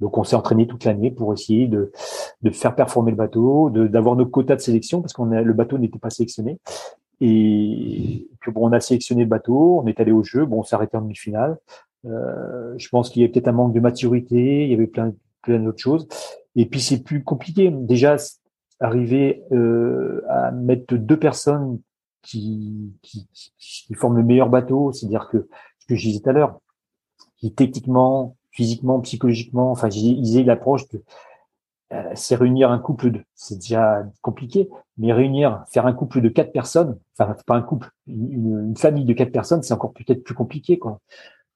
Donc 0.00 0.18
on 0.18 0.24
s'est 0.24 0.36
entraîné 0.36 0.66
toute 0.66 0.84
l'année 0.84 1.12
pour 1.12 1.32
essayer 1.32 1.68
de, 1.68 1.92
de 2.42 2.50
faire 2.50 2.74
performer 2.74 3.12
le 3.12 3.16
bateau, 3.16 3.70
d'avoir 3.70 4.16
nos 4.16 4.26
quotas 4.26 4.56
de 4.56 4.60
sélection 4.60 5.00
parce 5.00 5.12
qu'on 5.12 5.26
le 5.26 5.52
bateau 5.52 5.78
n'était 5.78 6.00
pas 6.00 6.10
sélectionné. 6.10 6.58
Et 7.20 8.28
que 8.40 8.50
bon, 8.50 8.68
on 8.68 8.72
a 8.72 8.80
sélectionné 8.80 9.22
le 9.22 9.28
bateau, 9.28 9.80
on 9.80 9.86
est 9.86 10.00
allé 10.00 10.10
au 10.10 10.24
jeu, 10.24 10.44
bon, 10.44 10.58
on 10.58 10.62
s'est 10.64 10.74
arrêté 10.74 10.96
en 10.96 11.02
demi-finale. 11.02 11.56
Euh, 12.06 12.74
je 12.78 12.88
pense 12.88 13.10
qu'il 13.10 13.22
y 13.22 13.24
a 13.24 13.28
peut-être 13.28 13.48
un 13.48 13.52
manque 13.52 13.74
de 13.74 13.80
maturité, 13.80 14.64
il 14.64 14.70
y 14.70 14.74
avait 14.74 14.86
plein, 14.86 15.12
plein 15.42 15.58
d'autres 15.60 15.80
choses. 15.80 16.08
Et 16.56 16.66
puis 16.66 16.80
c'est 16.80 17.02
plus 17.02 17.22
compliqué. 17.22 17.70
Déjà, 17.70 18.16
arriver 18.80 19.44
euh, 19.52 20.22
à 20.28 20.50
mettre 20.50 20.94
deux 20.94 21.18
personnes 21.18 21.80
qui, 22.22 22.92
qui, 23.02 23.28
qui, 23.58 23.94
forment 23.94 24.16
le 24.16 24.24
meilleur 24.24 24.48
bateau, 24.48 24.92
c'est-à-dire 24.92 25.28
que 25.28 25.48
ce 25.78 25.86
que 25.86 25.94
je 25.94 26.08
disais 26.08 26.20
tout 26.20 26.30
à 26.30 26.32
l'heure, 26.32 26.60
qui 27.36 27.52
techniquement, 27.52 28.36
physiquement, 28.50 29.00
psychologiquement, 29.00 29.70
enfin, 29.70 29.88
ils 29.88 30.38
aient 30.38 30.44
l'approche 30.44 30.88
de 30.88 31.02
euh, 31.92 32.10
c'est 32.14 32.36
réunir 32.36 32.70
un 32.70 32.78
couple 32.78 33.10
de, 33.10 33.20
c'est 33.34 33.56
déjà 33.58 34.02
compliqué, 34.22 34.70
mais 34.96 35.12
réunir, 35.12 35.62
faire 35.70 35.86
un 35.86 35.92
couple 35.92 36.22
de 36.22 36.28
quatre 36.30 36.52
personnes, 36.52 36.98
enfin 37.18 37.36
pas 37.46 37.54
un 37.54 37.62
couple, 37.62 37.90
une, 38.06 38.68
une 38.68 38.76
famille 38.76 39.04
de 39.04 39.12
quatre 39.12 39.32
personnes, 39.32 39.62
c'est 39.62 39.74
encore 39.74 39.92
peut-être 39.92 40.24
plus 40.24 40.34
compliqué, 40.34 40.78
quoi. 40.78 41.00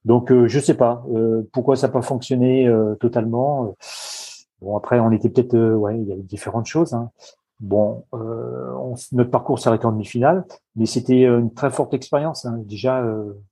Donc 0.05 0.31
euh, 0.31 0.47
je 0.47 0.59
sais 0.59 0.75
pas 0.75 1.03
euh, 1.13 1.47
pourquoi 1.51 1.75
ça 1.75 1.87
n'a 1.87 1.93
pas 1.93 2.01
fonctionné 2.01 2.67
euh, 2.67 2.95
totalement. 2.95 3.75
Bon 4.61 4.77
après 4.77 4.99
on 4.99 5.11
était 5.11 5.29
peut-être 5.29 5.57
ouais 5.57 5.99
il 5.99 6.07
y 6.07 6.13
avait 6.13 6.21
différentes 6.21 6.65
choses. 6.65 6.93
Hein. 6.93 7.11
Bon 7.59 8.05
on, 8.11 8.93
notre 9.11 9.31
parcours 9.31 9.59
arrêté 9.67 9.85
en 9.85 9.91
demi-finale, 9.91 10.45
mais 10.75 10.85
c'était 10.85 11.23
une 11.23 11.53
très 11.53 11.71
forte 11.71 11.93
expérience. 11.93 12.45
Hein. 12.45 12.59
Déjà 12.65 13.03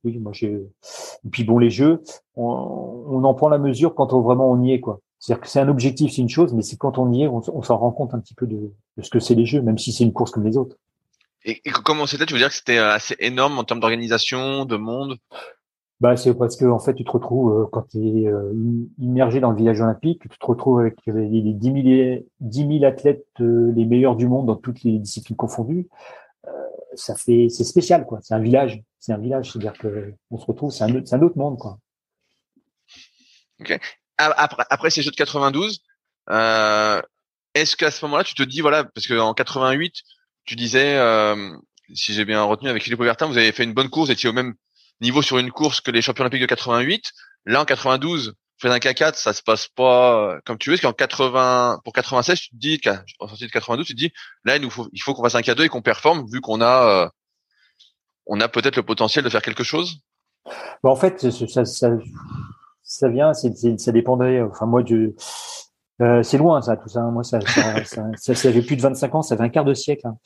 oui 0.03 0.17
moi 0.19 0.31
j'ai 0.33 0.51
et 0.51 1.29
puis 1.29 1.43
bon 1.43 1.57
les 1.59 1.69
jeux 1.69 2.01
on, 2.35 3.23
en 3.23 3.33
prend 3.33 3.49
la 3.49 3.57
mesure 3.57 3.93
quand 3.95 4.13
vraiment 4.21 4.49
on 4.49 4.61
y 4.63 4.71
est 4.71 4.79
quoi. 4.79 4.99
C'est 5.19 5.59
un 5.59 5.67
objectif 5.67 6.13
c'est 6.13 6.21
une 6.21 6.29
chose, 6.29 6.53
mais 6.53 6.61
c'est 6.61 6.77
quand 6.77 6.99
on 6.99 7.11
y 7.11 7.23
est 7.23 7.27
on, 7.27 7.41
s'en 7.63 7.77
rend 7.77 7.91
compte 7.91 8.13
un 8.13 8.19
petit 8.19 8.35
peu 8.35 8.45
de, 8.45 8.71
ce 9.01 9.09
que 9.09 9.19
c'est 9.19 9.35
les 9.35 9.45
jeux, 9.45 9.61
même 9.61 9.77
si 9.77 9.91
c'est 9.91 10.03
une 10.03 10.13
course 10.13 10.31
comme 10.31 10.45
les 10.45 10.55
autres. 10.55 10.77
Et 11.43 11.61
comment 11.83 12.07
c'était? 12.07 12.25
Tu 12.25 12.33
veux 12.33 12.39
dire 12.39 12.49
que 12.49 12.55
c'était 12.55 12.77
assez 12.77 13.15
énorme 13.19 13.59
en 13.59 13.63
termes 13.63 13.79
d'organisation, 13.79 14.65
de 14.65 14.77
monde? 14.77 15.17
Bah, 16.05 16.15
c'est 16.17 16.35
parce 16.35 16.55
que 16.55 16.65
en 16.65 16.77
fait, 16.77 16.93
tu 16.93 17.03
te 17.03 17.09
retrouves 17.09 17.51
euh, 17.51 17.65
quand 17.71 17.89
tu 17.89 17.97
es 17.97 18.27
euh, 18.27 18.53
immergé 18.99 19.39
dans 19.39 19.49
le 19.49 19.57
village 19.57 19.81
olympique, 19.81 20.21
tu 20.21 20.37
te 20.37 20.45
retrouves 20.45 20.79
avec 20.79 20.97
les, 21.07 21.51
10 21.51 22.23
000, 22.39 22.85
athlètes 22.85 23.25
euh, 23.39 23.73
les 23.75 23.85
meilleurs 23.85 24.15
du 24.15 24.27
monde 24.27 24.45
dans 24.45 24.55
toutes 24.55 24.83
les 24.83 24.99
disciplines 24.99 25.35
confondues. 25.35 25.87
ça 26.93 27.15
fait, 27.15 27.47
c'est 27.49 27.63
spécial, 27.63 28.05
quoi. 28.05 28.19
C'est 28.21 28.35
un 28.35 28.39
village, 28.39 28.83
c'est 28.99 29.13
un 29.13 29.17
village, 29.17 29.51
c'est-à-dire 29.51 29.73
que 29.73 30.13
on 30.29 30.37
se 30.37 30.45
retrouve, 30.45 30.71
c'est 30.71 30.83
un, 30.83 30.95
un, 30.95 31.21
autre 31.23 31.39
monde, 31.39 31.57
quoi. 31.57 31.79
Après, 34.19 34.63
après 34.69 34.91
ces 34.91 35.01
Jeux 35.01 35.09
de 35.09 35.15
92, 35.15 35.81
est-ce 36.29 37.75
qu'à 37.75 37.89
ce 37.89 38.05
moment-là, 38.05 38.23
tu 38.23 38.35
te 38.35 38.43
dis, 38.43 38.61
voilà, 38.61 38.83
parce 38.83 39.07
qu'en 39.07 39.33
88, 39.33 40.03
tu 40.43 40.55
disais, 40.55 40.99
si 41.95 42.13
j'ai 42.13 42.25
bien 42.25 42.43
retenu 42.43 42.69
avec 42.69 42.83
Philippe 42.83 42.99
Aubertin, 42.99 43.25
vous 43.25 43.39
avez 43.39 43.51
fait 43.51 43.63
une 43.63 43.73
bonne 43.73 43.89
course, 43.89 44.09
vous 44.09 44.13
étiez 44.13 44.29
au 44.29 44.33
même 44.33 44.53
niveau 45.01 45.21
sur 45.21 45.37
une 45.37 45.51
course 45.51 45.81
que 45.81 45.91
les 45.91 46.01
champions 46.01 46.23
olympiques 46.23 46.41
de 46.41 46.47
88. 46.47 47.11
Là, 47.45 47.61
en 47.61 47.65
92, 47.65 48.33
fais 48.57 48.69
un 48.69 48.77
K4, 48.77 49.15
ça 49.15 49.33
se 49.33 49.41
passe 49.41 49.67
pas 49.67 50.33
euh, 50.33 50.39
comme 50.45 50.57
tu 50.57 50.69
veux, 50.69 50.77
parce 50.77 50.93
qu'en 50.93 50.93
80, 50.93 51.81
pour 51.83 51.93
96, 51.93 52.39
tu 52.39 52.49
te 52.49 52.55
dis, 52.55 52.81
en 53.19 53.27
sortie 53.27 53.45
de 53.45 53.51
92, 53.51 53.85
tu 53.85 53.93
te 53.93 53.97
dis, 53.97 54.11
là, 54.45 54.55
il 54.55 54.61
nous 54.61 54.69
faut, 54.69 54.87
il 54.93 55.01
faut 55.01 55.13
qu'on 55.13 55.23
fasse 55.23 55.35
un 55.35 55.41
K2 55.41 55.65
et 55.65 55.69
qu'on 55.69 55.81
performe, 55.81 56.25
vu 56.31 56.41
qu'on 56.41 56.61
a, 56.61 57.05
euh, 57.05 57.09
on 58.25 58.39
a 58.39 58.47
peut-être 58.47 58.75
le 58.75 58.83
potentiel 58.83 59.23
de 59.23 59.29
faire 59.29 59.41
quelque 59.41 59.63
chose. 59.63 59.99
Bah, 60.83 60.89
en 60.89 60.95
fait, 60.95 61.29
ça, 61.31 61.65
ça, 61.65 61.89
ça 62.83 63.09
vient, 63.09 63.33
ça 63.33 63.91
dépendrait. 63.91 64.41
Enfin, 64.41 64.65
moi, 64.65 64.83
euh, 66.01 66.23
c'est 66.23 66.37
loin 66.37 66.61
ça, 66.61 66.77
tout 66.77 66.89
ça. 66.89 67.01
Moi, 67.03 67.23
ça, 67.23 67.39
ça, 67.41 67.83
ça, 68.15 68.35
ça, 68.35 68.51
plus 68.51 68.75
de 68.75 68.81
25 68.81 69.15
ans, 69.15 69.21
ça 69.21 69.37
fait 69.37 69.43
un 69.43 69.49
quart 69.49 69.65
de 69.65 69.73
siècle. 69.73 70.07
Hein. 70.07 70.17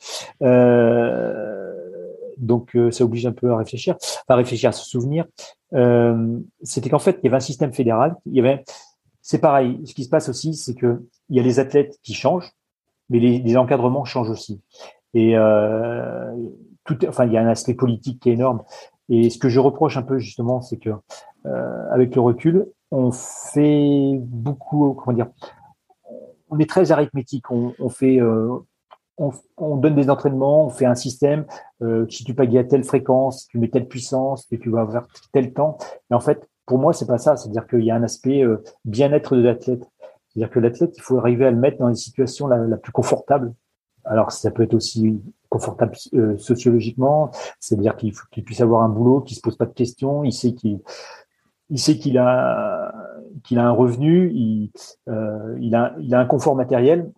Donc 2.40 2.74
euh, 2.74 2.90
ça 2.90 3.04
oblige 3.04 3.26
un 3.26 3.32
peu 3.32 3.52
à 3.52 3.56
réfléchir, 3.56 3.96
à 4.28 4.34
réfléchir, 4.34 4.70
à 4.70 4.72
se 4.72 4.84
souvenir. 4.84 5.26
Euh, 5.74 6.38
c'était 6.62 6.90
qu'en 6.90 6.98
fait, 6.98 7.18
il 7.22 7.26
y 7.26 7.28
avait 7.28 7.36
un 7.36 7.40
système 7.40 7.72
fédéral. 7.72 8.16
Il 8.26 8.44
y 8.44 8.64
c'est 9.22 9.38
pareil. 9.38 9.80
Ce 9.84 9.94
qui 9.94 10.04
se 10.04 10.08
passe 10.08 10.28
aussi, 10.28 10.54
c'est 10.54 10.74
que 10.74 11.02
il 11.28 11.36
y 11.36 11.40
a 11.40 11.42
les 11.42 11.60
athlètes 11.60 11.98
qui 12.02 12.14
changent, 12.14 12.50
mais 13.10 13.18
les, 13.18 13.56
encadrements 13.56 14.04
changent 14.04 14.30
aussi. 14.30 14.60
Et 15.14 15.36
euh, 15.36 16.34
tout, 16.84 16.98
enfin, 17.06 17.26
il 17.26 17.32
y 17.32 17.36
a 17.36 17.42
un 17.42 17.48
aspect 17.48 17.74
politique 17.74 18.20
qui 18.20 18.30
est 18.30 18.34
énorme. 18.34 18.62
Et 19.08 19.30
ce 19.30 19.38
que 19.38 19.48
je 19.48 19.60
reproche 19.60 19.96
un 19.96 20.02
peu 20.02 20.18
justement, 20.18 20.60
c'est 20.60 20.78
que 20.78 20.90
avec 21.92 22.14
le 22.14 22.20
recul, 22.20 22.66
on 22.90 23.12
fait 23.12 24.18
beaucoup, 24.20 24.94
comment 24.94 25.16
dire, 25.16 25.28
on 26.48 26.58
est 26.58 26.68
très 26.68 26.92
arithmétique. 26.92 27.50
On, 27.50 27.88
fait, 27.88 28.20
on, 29.56 29.76
donne 29.76 29.94
des 29.94 30.10
entraînements, 30.10 30.66
on 30.66 30.70
fait 30.70 30.86
un 30.86 30.94
système. 30.94 31.44
Euh, 31.82 32.06
si 32.08 32.24
tu 32.24 32.34
pagais 32.34 32.58
à 32.58 32.64
telle 32.64 32.84
fréquence, 32.84 33.46
tu 33.48 33.58
mets 33.58 33.68
telle 33.68 33.88
puissance, 33.88 34.46
et 34.52 34.58
tu 34.58 34.70
vas 34.70 34.82
avoir 34.82 35.06
tel 35.32 35.52
temps. 35.52 35.78
Mais 36.10 36.16
en 36.16 36.20
fait, 36.20 36.48
pour 36.66 36.78
moi, 36.78 36.92
c'est 36.92 37.06
pas 37.06 37.18
ça. 37.18 37.36
C'est-à-dire 37.36 37.66
qu'il 37.66 37.84
y 37.84 37.90
a 37.90 37.96
un 37.96 38.02
aspect 38.02 38.44
euh, 38.44 38.62
bien-être 38.84 39.36
de 39.36 39.42
l'athlète. 39.42 39.88
C'est-à-dire 40.28 40.50
que 40.50 40.60
l'athlète, 40.60 40.96
il 40.96 41.02
faut 41.02 41.18
arriver 41.18 41.46
à 41.46 41.50
le 41.50 41.56
mettre 41.56 41.78
dans 41.78 41.88
les 41.88 41.96
situations 41.96 42.46
la, 42.46 42.76
plus 42.76 42.92
confortable. 42.92 43.52
Alors, 44.04 44.30
ça 44.30 44.50
peut 44.50 44.62
être 44.62 44.74
aussi 44.74 45.20
confortable 45.48 45.94
euh, 46.14 46.38
sociologiquement, 46.38 47.32
c'est-à-dire 47.58 47.96
qu'il 47.96 48.14
faut 48.14 48.26
qu'il 48.30 48.44
puisse 48.44 48.60
avoir 48.60 48.82
un 48.82 48.88
boulot, 48.88 49.20
qu'il 49.20 49.36
se 49.36 49.42
pose 49.42 49.56
pas 49.56 49.66
de 49.66 49.72
questions, 49.72 50.22
il 50.22 50.32
sait 50.32 50.54
qu'il 50.54 50.78
il 51.70 51.78
sait 51.78 51.98
qu'il 51.98 52.18
a 52.18 52.94
qu'il 53.42 53.58
a 53.58 53.66
un 53.66 53.72
revenu, 53.72 54.70
euh, 55.08 55.58
il 55.60 55.74
a 55.74 55.94
il 55.98 56.14
a 56.14 56.20
un 56.20 56.26
confort 56.26 56.54
matériel 56.54 57.10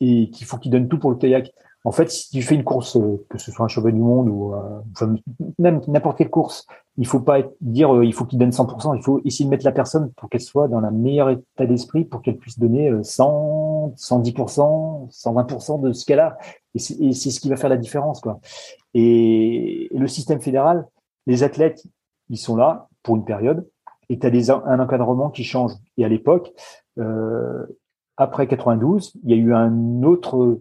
et 0.00 0.28
qu'il 0.30 0.46
faut 0.46 0.58
qu'il 0.58 0.72
donne 0.72 0.88
tout 0.88 0.98
pour 0.98 1.10
le 1.10 1.16
kayak. 1.16 1.52
En 1.84 1.92
fait, 1.92 2.10
si 2.10 2.30
tu 2.30 2.42
fais 2.42 2.54
une 2.54 2.64
course, 2.64 2.96
euh, 2.96 3.24
que 3.28 3.38
ce 3.38 3.52
soit 3.52 3.64
un 3.64 3.68
cheval 3.68 3.92
du 3.92 4.00
monde 4.00 4.28
ou 4.28 4.52
euh, 4.52 5.16
même 5.58 5.80
n'importe 5.86 6.18
quelle 6.18 6.30
course, 6.30 6.66
il 6.96 7.06
faut 7.06 7.20
pas 7.20 7.40
dire 7.60 7.94
euh, 7.94 8.04
il 8.04 8.12
faut 8.12 8.24
qu'il 8.24 8.38
donne 8.38 8.50
100%. 8.50 8.96
Il 8.96 9.02
faut 9.02 9.20
essayer 9.24 9.44
de 9.44 9.50
mettre 9.50 9.64
la 9.64 9.72
personne 9.72 10.12
pour 10.14 10.28
qu'elle 10.28 10.40
soit 10.40 10.66
dans 10.68 10.80
la 10.80 10.90
meilleure 10.90 11.30
état 11.30 11.66
d'esprit, 11.66 12.04
pour 12.04 12.22
qu'elle 12.22 12.36
puisse 12.36 12.58
donner 12.58 12.92
100, 13.02 13.94
110%, 13.96 15.10
120% 15.10 15.80
de 15.80 15.92
ce 15.92 16.04
qu'elle 16.04 16.20
a. 16.20 16.36
Et 16.74 16.78
c'est 16.78 17.30
ce 17.30 17.40
qui 17.40 17.48
va 17.48 17.56
faire 17.56 17.70
la 17.70 17.76
différence, 17.76 18.20
quoi. 18.20 18.40
Et, 18.94 19.88
le 19.94 20.06
système 20.06 20.40
fédéral, 20.40 20.86
les 21.26 21.42
athlètes, 21.42 21.84
ils 22.30 22.38
sont 22.38 22.56
là 22.56 22.88
pour 23.02 23.16
une 23.16 23.24
période, 23.24 23.66
et 24.08 24.18
tu 24.18 24.26
as 24.26 24.62
un 24.66 24.80
encadrement 24.80 25.30
qui 25.30 25.44
change. 25.44 25.72
Et 25.96 26.04
à 26.04 26.08
l'époque, 26.08 26.52
euh, 26.98 27.66
après 28.16 28.46
92, 28.46 29.12
il 29.22 29.30
y 29.30 29.34
a 29.34 29.36
eu 29.36 29.54
un 29.54 30.02
autre 30.02 30.60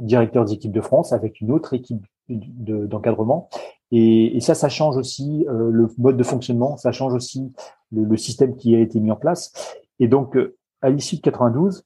directeur 0.00 0.44
d'équipe 0.44 0.72
de 0.72 0.80
France 0.80 1.12
avec 1.12 1.40
une 1.40 1.50
autre 1.50 1.74
équipe 1.74 2.04
d'encadrement. 2.28 3.48
et, 3.90 4.36
et, 4.36 4.40
ça, 4.40 4.54
ça 4.54 4.68
change 4.68 4.96
aussi 4.96 5.44
euh, 5.48 5.70
le 5.70 5.88
mode 5.98 6.16
de 6.16 6.22
fonctionnement, 6.22 6.76
ça 6.76 6.92
change 6.92 7.14
aussi 7.14 7.52
le, 7.92 8.04
le, 8.04 8.16
système 8.16 8.56
qui 8.56 8.74
a 8.74 8.80
été 8.80 8.98
mis 8.98 9.10
en 9.10 9.16
place. 9.16 9.52
Et 9.98 10.08
donc, 10.08 10.36
euh, 10.36 10.56
à 10.80 10.90
l'issue 10.90 11.16
de 11.16 11.20
92, 11.20 11.84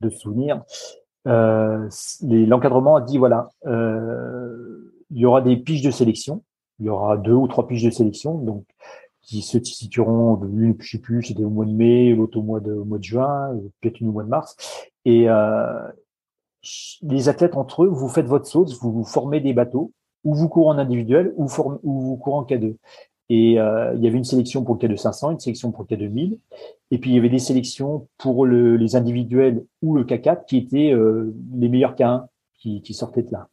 de 0.00 0.10
souvenir, 0.10 0.62
euh, 1.26 1.88
l'encadrement 2.22 2.96
a 2.96 3.00
dit 3.00 3.18
voilà, 3.18 3.50
euh, 3.66 4.94
il 5.10 5.18
y 5.18 5.26
aura 5.26 5.40
des 5.40 5.56
piges 5.56 5.82
de 5.82 5.90
sélection, 5.90 6.42
il 6.78 6.86
y 6.86 6.88
aura 6.88 7.16
deux 7.16 7.32
ou 7.32 7.48
trois 7.48 7.66
piges 7.66 7.84
de 7.84 7.90
sélection, 7.90 8.38
donc 8.38 8.64
qui 9.22 9.42
se 9.42 9.62
situeront, 9.62 10.40
une, 10.44 10.74
je 10.80 10.90
sais 10.92 10.98
plus, 10.98 11.22
c'était 11.22 11.44
au 11.44 11.50
mois 11.50 11.66
de 11.66 11.72
mai, 11.72 12.14
l'autre 12.14 12.38
au 12.38 12.42
mois 12.42 12.60
de, 12.60 12.72
au 12.72 12.84
mois 12.84 12.98
de 12.98 13.04
juin, 13.04 13.50
peut-être 13.80 14.00
une 14.00 14.08
au 14.08 14.12
mois 14.12 14.24
de 14.24 14.28
mars. 14.28 14.56
Et 15.04 15.28
euh, 15.28 15.82
les 17.02 17.28
athlètes 17.28 17.56
entre 17.56 17.84
eux, 17.84 17.88
vous 17.88 18.08
faites 18.08 18.26
votre 18.26 18.46
sauce, 18.46 18.78
vous, 18.80 19.04
formez 19.04 19.40
des 19.40 19.52
bateaux, 19.52 19.92
ou 20.24 20.34
vous 20.34 20.48
courez 20.48 20.74
en 20.74 20.78
individuel, 20.78 21.32
ou, 21.36 21.46
vous 21.46 22.16
courez 22.16 22.36
en 22.36 22.44
K2. 22.44 22.76
Et 23.30 23.60
euh, 23.60 23.92
il 23.94 24.02
y 24.02 24.08
avait 24.08 24.16
une 24.16 24.24
sélection 24.24 24.64
pour 24.64 24.76
le 24.76 24.80
K2 24.80 24.96
500, 24.96 25.32
une 25.32 25.40
sélection 25.40 25.70
pour 25.70 25.86
le 25.88 25.96
K2 25.96 26.08
1000, 26.08 26.38
et 26.90 26.98
puis 26.98 27.10
il 27.10 27.16
y 27.16 27.18
avait 27.18 27.28
des 27.28 27.38
sélections 27.38 28.08
pour 28.16 28.46
le, 28.46 28.76
les 28.76 28.96
individuels 28.96 29.64
ou 29.82 29.94
le 29.94 30.04
K4 30.04 30.46
qui 30.46 30.56
étaient 30.56 30.92
euh, 30.92 31.34
les 31.54 31.68
meilleurs 31.68 31.94
K1 31.94 32.26
qui, 32.58 32.80
qui 32.80 32.94
sortaient 32.94 33.22
de 33.22 33.32
là. 33.32 33.48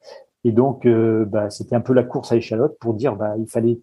Et 0.46 0.52
donc, 0.52 0.86
euh, 0.86 1.26
bah, 1.26 1.50
c'était 1.50 1.76
un 1.76 1.82
peu 1.82 1.94
la 1.94 2.04
course 2.04 2.32
à 2.32 2.38
échalote 2.38 2.78
pour 2.80 2.94
dire, 2.94 3.16
bah, 3.16 3.36
il 3.38 3.48
fallait 3.48 3.80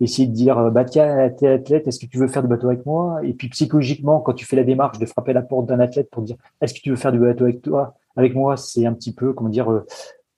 essayer 0.00 0.26
de 0.26 0.32
dire, 0.32 0.70
bah 0.72 0.84
tiens, 0.84 1.30
t'es 1.30 1.46
athlète, 1.46 1.86
est-ce 1.86 2.00
que 2.00 2.06
tu 2.06 2.18
veux 2.18 2.26
faire 2.26 2.42
du 2.42 2.48
bateau 2.48 2.66
avec 2.66 2.84
moi? 2.84 3.20
Et 3.22 3.32
puis 3.32 3.48
psychologiquement, 3.48 4.20
quand 4.20 4.32
tu 4.32 4.44
fais 4.44 4.56
la 4.56 4.64
démarche 4.64 4.98
de 4.98 5.06
frapper 5.06 5.32
la 5.32 5.42
porte 5.42 5.66
d'un 5.66 5.78
athlète 5.78 6.10
pour 6.10 6.22
dire, 6.22 6.36
est-ce 6.60 6.74
que 6.74 6.80
tu 6.80 6.90
veux 6.90 6.96
faire 6.96 7.12
du 7.12 7.20
bateau 7.20 7.44
avec 7.44 7.62
toi, 7.62 7.94
avec 8.16 8.34
moi, 8.34 8.56
c'est 8.56 8.86
un 8.86 8.92
petit 8.92 9.12
peu, 9.12 9.32
comment 9.32 9.50
dire, 9.50 9.70
euh, 9.70 9.86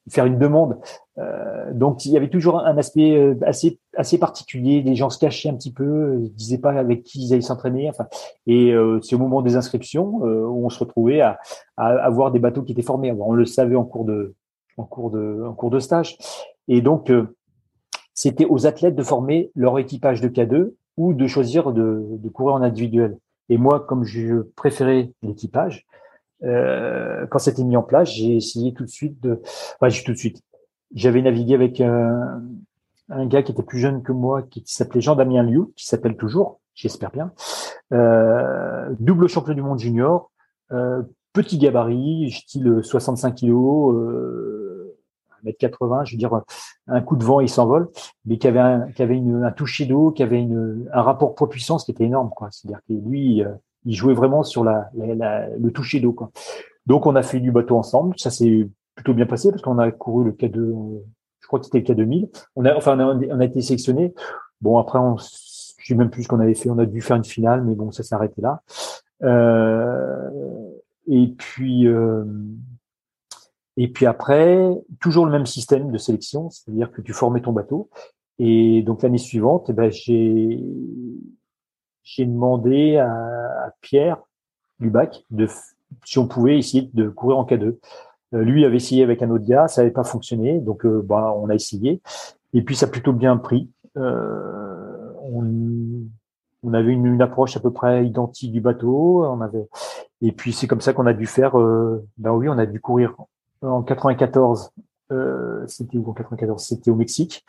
faire 0.09 0.27
une 0.27 0.39
demande. 0.39 0.79
Euh, 1.19 1.73
donc 1.73 2.05
il 2.05 2.13
y 2.13 2.17
avait 2.17 2.29
toujours 2.29 2.59
un 2.59 2.77
aspect 2.77 3.17
euh, 3.17 3.35
assez 3.43 3.79
assez 3.97 4.19
particulier. 4.19 4.83
Les 4.83 4.95
gens 4.95 5.11
se 5.11 5.19
cachaient 5.19 5.49
un 5.49 5.55
petit 5.55 5.73
peu, 5.73 6.19
ils 6.21 6.33
disaient 6.35 6.59
pas 6.59 6.73
avec 6.73 7.03
qui 7.03 7.25
ils 7.25 7.33
allaient 7.33 7.43
s'entraîner. 7.43 7.89
Enfin, 7.89 8.07
et 8.47 8.73
euh, 8.73 9.01
c'est 9.03 9.17
au 9.17 9.19
moment 9.19 9.43
des 9.43 9.57
inscriptions 9.57 10.25
euh, 10.25 10.47
où 10.47 10.67
on 10.67 10.71
se 10.71 10.79
retrouvait 10.79 11.21
à, 11.21 11.39
à, 11.77 11.89
avoir 12.05 12.31
des 12.31 12.39
bateaux 12.39 12.63
qui 12.63 12.73
étaient 12.73 12.83
formés. 12.83 13.13
on 13.13 13.33
le 13.33 13.45
savait 13.45 13.77
en 13.77 13.85
cours 13.85 14.05
de 14.05 14.35
en 14.77 14.85
cours 14.85 15.11
de 15.11 15.43
en 15.47 15.55
cours 15.55 15.71
de 15.71 15.81
stage. 15.81 16.19
Et 16.69 16.81
donc 16.81 17.11
euh, 17.11 17.35
c'était 18.15 18.47
aux 18.47 18.67
athlètes 18.67 18.97
de 18.97 19.03
former 19.03 19.51
leur 19.55 19.79
équipage 19.79 20.21
de 20.21 20.29
K2 20.29 20.73
ou 20.97 21.15
de 21.15 21.27
choisir 21.27 21.73
de, 21.73 22.07
de 22.11 22.29
courir 22.29 22.55
en 22.55 22.63
individuel. 22.63 23.19
Et 23.49 23.59
moi, 23.59 23.81
comme 23.81 24.05
je 24.05 24.43
préférais 24.57 25.13
l'équipage, 25.23 25.87
euh, 26.45 27.27
quand 27.27 27.39
c'était 27.39 27.65
mis 27.65 27.77
en 27.77 27.83
place, 27.83 28.11
j'ai 28.11 28.37
essayé 28.37 28.73
tout 28.73 28.85
de 28.85 28.91
suite 28.91 29.21
de, 29.23 29.41
enfin, 29.81 29.89
tout 30.05 30.13
de 30.13 30.17
suite. 30.17 30.43
J'avais 30.95 31.23
navigué 31.23 31.55
avec 31.55 31.81
un, 31.81 32.43
un, 33.09 33.27
gars 33.27 33.43
qui 33.43 33.53
était 33.53 33.63
plus 33.63 33.79
jeune 33.79 34.03
que 34.03 34.13
moi, 34.13 34.43
qui, 34.43 34.63
s'appelait 34.67 35.01
Jean-Damien 35.01 35.43
Liu, 35.43 35.73
qui 35.77 35.87
s'appelle 35.87 36.17
toujours, 36.17 36.61
j'espère 36.75 37.11
bien, 37.11 37.33
euh, 37.93 38.95
double 39.01 39.29
champion 39.29 39.55
du 39.55 39.63
monde 39.63 39.79
junior, 39.79 40.31
euh, 40.73 41.03
petit 41.33 41.59
gabarit, 41.59 42.31
style 42.31 42.81
65 42.83 43.35
kilos, 43.35 43.95
euh, 43.95 44.97
1m80, 45.45 46.05
je 46.05 46.13
veux 46.13 46.19
dire, 46.19 46.41
un 46.89 47.01
coup 47.01 47.17
de 47.17 47.25
vent, 47.25 47.41
il 47.41 47.49
s'envole, 47.49 47.89
mais 48.25 48.39
qui 48.39 48.47
avait 48.49 48.61
un, 48.61 48.91
qui 48.93 49.03
avait 49.03 49.17
une, 49.17 49.45
un 49.45 49.53
toucher 49.53 49.87
d'eau, 49.87 50.11
qui 50.11 50.23
avait 50.23 50.41
une, 50.41 50.89
un 50.93 51.03
rapport 51.03 51.35
poids-puissance 51.35 51.85
qui 51.85 51.91
était 51.91 52.05
énorme, 52.05 52.31
quoi. 52.31 52.49
C'est-à-dire 52.51 52.81
que 52.89 52.93
lui, 52.93 53.43
euh, 53.43 53.53
il 53.87 53.95
jouait 53.95 54.15
vraiment 54.15 54.43
sur 54.43 54.65
le 54.65 55.69
toucher 55.71 56.01
d'eau. 56.01 56.15
Donc 56.87 57.07
on 57.07 57.17
a 57.17 57.23
fait 57.23 57.41
du 57.41 57.53
bateau 57.53 57.79
ensemble. 57.79 58.19
Ça 58.19 58.31
s'est 58.31 58.69
plutôt 58.95 59.15
bien 59.15 59.27
passé 59.27 59.51
parce 59.51 59.63
qu'on 59.63 59.79
a 59.79 59.91
couru 59.91 60.25
le 60.25 60.33
K2, 60.33 61.03
je 61.41 61.47
crois 61.47 61.61
que 61.61 61.67
c'était 61.67 61.79
le 61.79 61.85
K2000. 61.85 62.29
On 62.57 62.65
a, 62.65 62.75
enfin, 62.77 62.99
on 62.99 63.23
a, 63.23 63.27
on 63.35 63.41
a 63.41 63.45
été 63.45 63.63
sélectionné. 63.63 64.13
Bon 64.61 64.79
après, 64.79 64.99
on, 64.99 65.17
je 65.17 65.93
sais 65.93 65.95
même 65.95 66.11
plus 66.11 66.25
ce 66.25 66.29
qu'on 66.29 66.41
avait 66.41 66.55
fait. 66.55 66.69
On 66.69 66.79
a 66.79 66.87
dû 66.87 67.01
faire 67.01 67.17
une 67.17 67.25
finale, 67.25 67.63
mais 67.63 67.75
bon, 67.75 67.93
ça 67.93 68.03
s'est 68.03 68.15
arrêté 68.15 68.43
là. 68.43 68.63
Euh, 69.23 70.31
et 71.07 71.29
puis, 71.29 71.87
euh, 71.87 72.25
et 73.77 73.89
puis 73.89 74.07
après, 74.07 74.69
toujours 75.01 75.27
le 75.27 75.33
même 75.33 75.47
système 75.47 75.93
de 75.93 75.99
sélection, 75.99 76.51
c'est-à-dire 76.51 76.91
que 76.91 77.03
tu 77.03 77.13
formais 77.13 77.41
ton 77.41 77.53
bateau. 77.53 77.89
Et 78.39 78.83
donc 78.83 79.03
l'année 79.03 79.19
suivante, 79.19 79.67
eh 79.71 79.73
ben, 79.73 79.91
j'ai 79.91 80.61
j'ai 82.07 82.25
demandé 82.25 82.97
à, 82.99 83.11
à, 83.11 83.71
Pierre 83.81 84.19
Lubac 84.79 85.25
de 85.31 85.49
si 86.05 86.19
on 86.19 86.29
pouvait 86.29 86.57
essayer 86.57 86.89
de 86.95 87.09
courir 87.09 87.39
en 87.39 87.45
K2. 87.45 87.77
Euh, 88.35 88.43
lui 88.43 88.65
avait 88.65 88.77
essayé 88.77 89.03
avec 89.03 89.23
un 89.23 89.31
autre 89.31 89.45
gars, 89.45 89.69
ça 89.69 89.83
n'avait 89.83 89.93
pas 89.93 90.05
fonctionné, 90.05 90.61
donc 90.61 90.87
euh, 90.87 91.03
bah, 91.05 91.35
on 91.37 91.49
a 91.49 91.55
essayé. 91.55 92.01
Et 92.55 92.63
puis 92.63 92.77
ça 92.77 92.87
a 92.87 92.89
plutôt 92.89 93.13
bien 93.13 93.37
pris. 93.37 93.71
Euh, 93.97 95.13
on, 95.23 95.45
on, 96.63 96.75
avait 96.75 96.93
une, 96.93 97.21
approche 97.21 97.57
à 97.57 97.61
peu 97.61 97.73
près 97.73 98.07
identique 98.07 98.53
du 98.53 98.61
bateau. 98.61 99.25
On 99.25 99.41
avait, 99.41 99.67
et 100.23 100.33
puis 100.33 100.53
c'est 100.53 100.69
comme 100.69 100.81
ça 100.81 100.93
qu'on 100.93 101.07
a 101.07 101.13
dû 101.13 101.27
faire. 101.27 101.57
Ben 102.19 102.33
oui, 102.33 102.49
on 102.49 102.59
a 102.59 102.67
dû 102.67 102.81
courir 102.81 103.17
en 103.63 103.83
94. 103.83 104.71
Euh, 105.13 105.65
c'était 105.67 105.99
où 105.99 106.09
en 106.09 106.13
94 106.13 106.63
C'était 106.63 106.91
au 106.91 106.97
Mexique. 106.97 107.45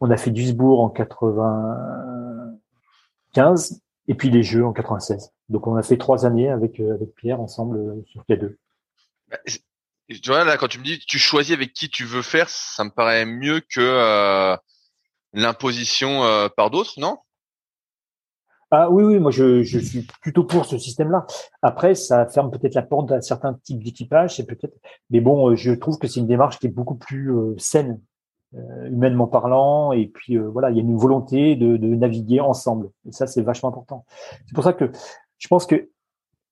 On 0.00 0.10
a 0.10 0.16
fait 0.16 0.30
Duisbourg 0.30 0.80
en 0.80 0.88
95 3.34 3.80
et 4.08 4.14
puis 4.14 4.30
les 4.30 4.42
Jeux 4.42 4.64
en 4.64 4.72
96. 4.72 5.32
Donc 5.48 5.66
on 5.66 5.76
a 5.76 5.82
fait 5.82 5.98
trois 5.98 6.26
années 6.26 6.50
avec 6.50 6.80
euh, 6.80 6.94
avec 6.94 7.14
Pierre 7.14 7.40
ensemble 7.40 7.78
euh, 7.78 8.02
sur 8.06 8.24
K2. 8.28 8.56
Bah, 9.30 9.38
tu 10.08 10.28
vois 10.28 10.44
là 10.44 10.56
quand 10.56 10.68
tu 10.68 10.78
me 10.78 10.84
dis 10.84 10.98
tu 10.98 11.18
choisis 11.18 11.54
avec 11.54 11.72
qui 11.72 11.88
tu 11.88 12.04
veux 12.04 12.22
faire, 12.22 12.48
ça 12.48 12.84
me 12.84 12.90
paraît 12.90 13.24
mieux 13.24 13.60
que 13.60 13.80
euh, 13.80 14.56
l'imposition 15.32 16.24
euh, 16.24 16.48
par 16.48 16.70
d'autres, 16.70 16.98
non? 16.98 17.18
Ah 18.74 18.88
oui, 18.88 19.04
oui, 19.04 19.18
moi 19.18 19.30
je, 19.30 19.62
je, 19.62 19.78
suis 19.78 20.06
plutôt 20.22 20.44
pour 20.44 20.64
ce 20.64 20.78
système-là. 20.78 21.26
Après, 21.60 21.94
ça 21.94 22.26
ferme 22.26 22.50
peut-être 22.50 22.74
la 22.74 22.80
porte 22.80 23.12
à 23.12 23.20
certains 23.20 23.52
types 23.52 23.84
d'équipage, 23.84 24.36
c'est 24.36 24.46
peut-être. 24.46 24.74
Mais 25.10 25.20
bon, 25.20 25.54
je 25.54 25.72
trouve 25.72 25.98
que 25.98 26.08
c'est 26.08 26.20
une 26.20 26.26
démarche 26.26 26.58
qui 26.58 26.68
est 26.68 26.70
beaucoup 26.70 26.94
plus 26.94 27.36
euh, 27.36 27.54
saine 27.58 28.00
humainement 28.90 29.26
parlant. 29.26 29.92
Et 29.92 30.06
puis 30.06 30.36
euh, 30.36 30.48
voilà, 30.48 30.70
il 30.70 30.76
y 30.76 30.80
a 30.80 30.82
une 30.82 30.96
volonté 30.96 31.56
de, 31.56 31.76
de 31.76 31.86
naviguer 31.88 32.40
ensemble. 32.40 32.90
Et 33.08 33.12
ça, 33.12 33.26
c'est 33.26 33.42
vachement 33.42 33.68
important. 33.68 34.04
C'est 34.46 34.54
pour 34.54 34.64
ça 34.64 34.72
que 34.72 34.90
je 35.38 35.48
pense 35.48 35.66
que 35.66 35.88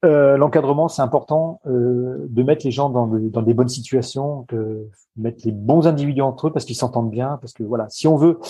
euh, 0.05 0.39
l'encadrement, 0.39 0.89
c'est 0.89 1.03
important 1.03 1.61
euh, 1.67 2.27
de 2.29 2.43
mettre 2.43 2.65
les 2.65 2.71
gens 2.71 2.89
dans, 2.89 3.07
dans 3.07 3.43
des 3.43 3.53
bonnes 3.53 3.69
situations, 3.69 4.47
de 4.49 4.89
mettre 5.17 5.43
les 5.45 5.53
bons 5.53 5.87
individus 5.87 6.23
entre 6.23 6.49
eux 6.49 6.53
parce 6.53 6.65
qu'ils 6.65 6.77
s'entendent 6.77 7.11
bien. 7.11 7.39
Parce 7.41 7.53
que 7.53 7.63
voilà, 7.63 7.89
si 7.91 8.09
on 8.09 8.17
veut, 8.17 8.41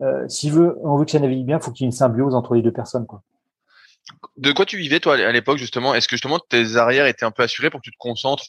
euh, 0.00 0.26
si 0.28 0.50
veut, 0.50 0.78
on 0.82 0.96
veut 0.96 1.04
que 1.04 1.10
ça 1.10 1.18
navigue 1.18 1.44
bien, 1.44 1.60
faut 1.60 1.72
qu'il 1.72 1.84
y 1.84 1.86
ait 1.86 1.88
une 1.88 1.92
symbiose 1.92 2.34
entre 2.34 2.54
les 2.54 2.62
deux 2.62 2.72
personnes. 2.72 3.06
Quoi. 3.06 3.22
De 4.38 4.52
quoi 4.52 4.64
tu 4.64 4.78
vivais 4.78 5.00
toi 5.00 5.14
à 5.14 5.32
l'époque 5.32 5.58
justement? 5.58 5.94
Est-ce 5.94 6.08
que 6.08 6.16
justement 6.16 6.38
tes 6.38 6.76
arrières 6.76 7.06
étaient 7.06 7.26
un 7.26 7.30
peu 7.30 7.42
assurés 7.42 7.70
pour 7.70 7.80
que 7.80 7.84
tu 7.84 7.92
te 7.92 7.98
concentres 7.98 8.44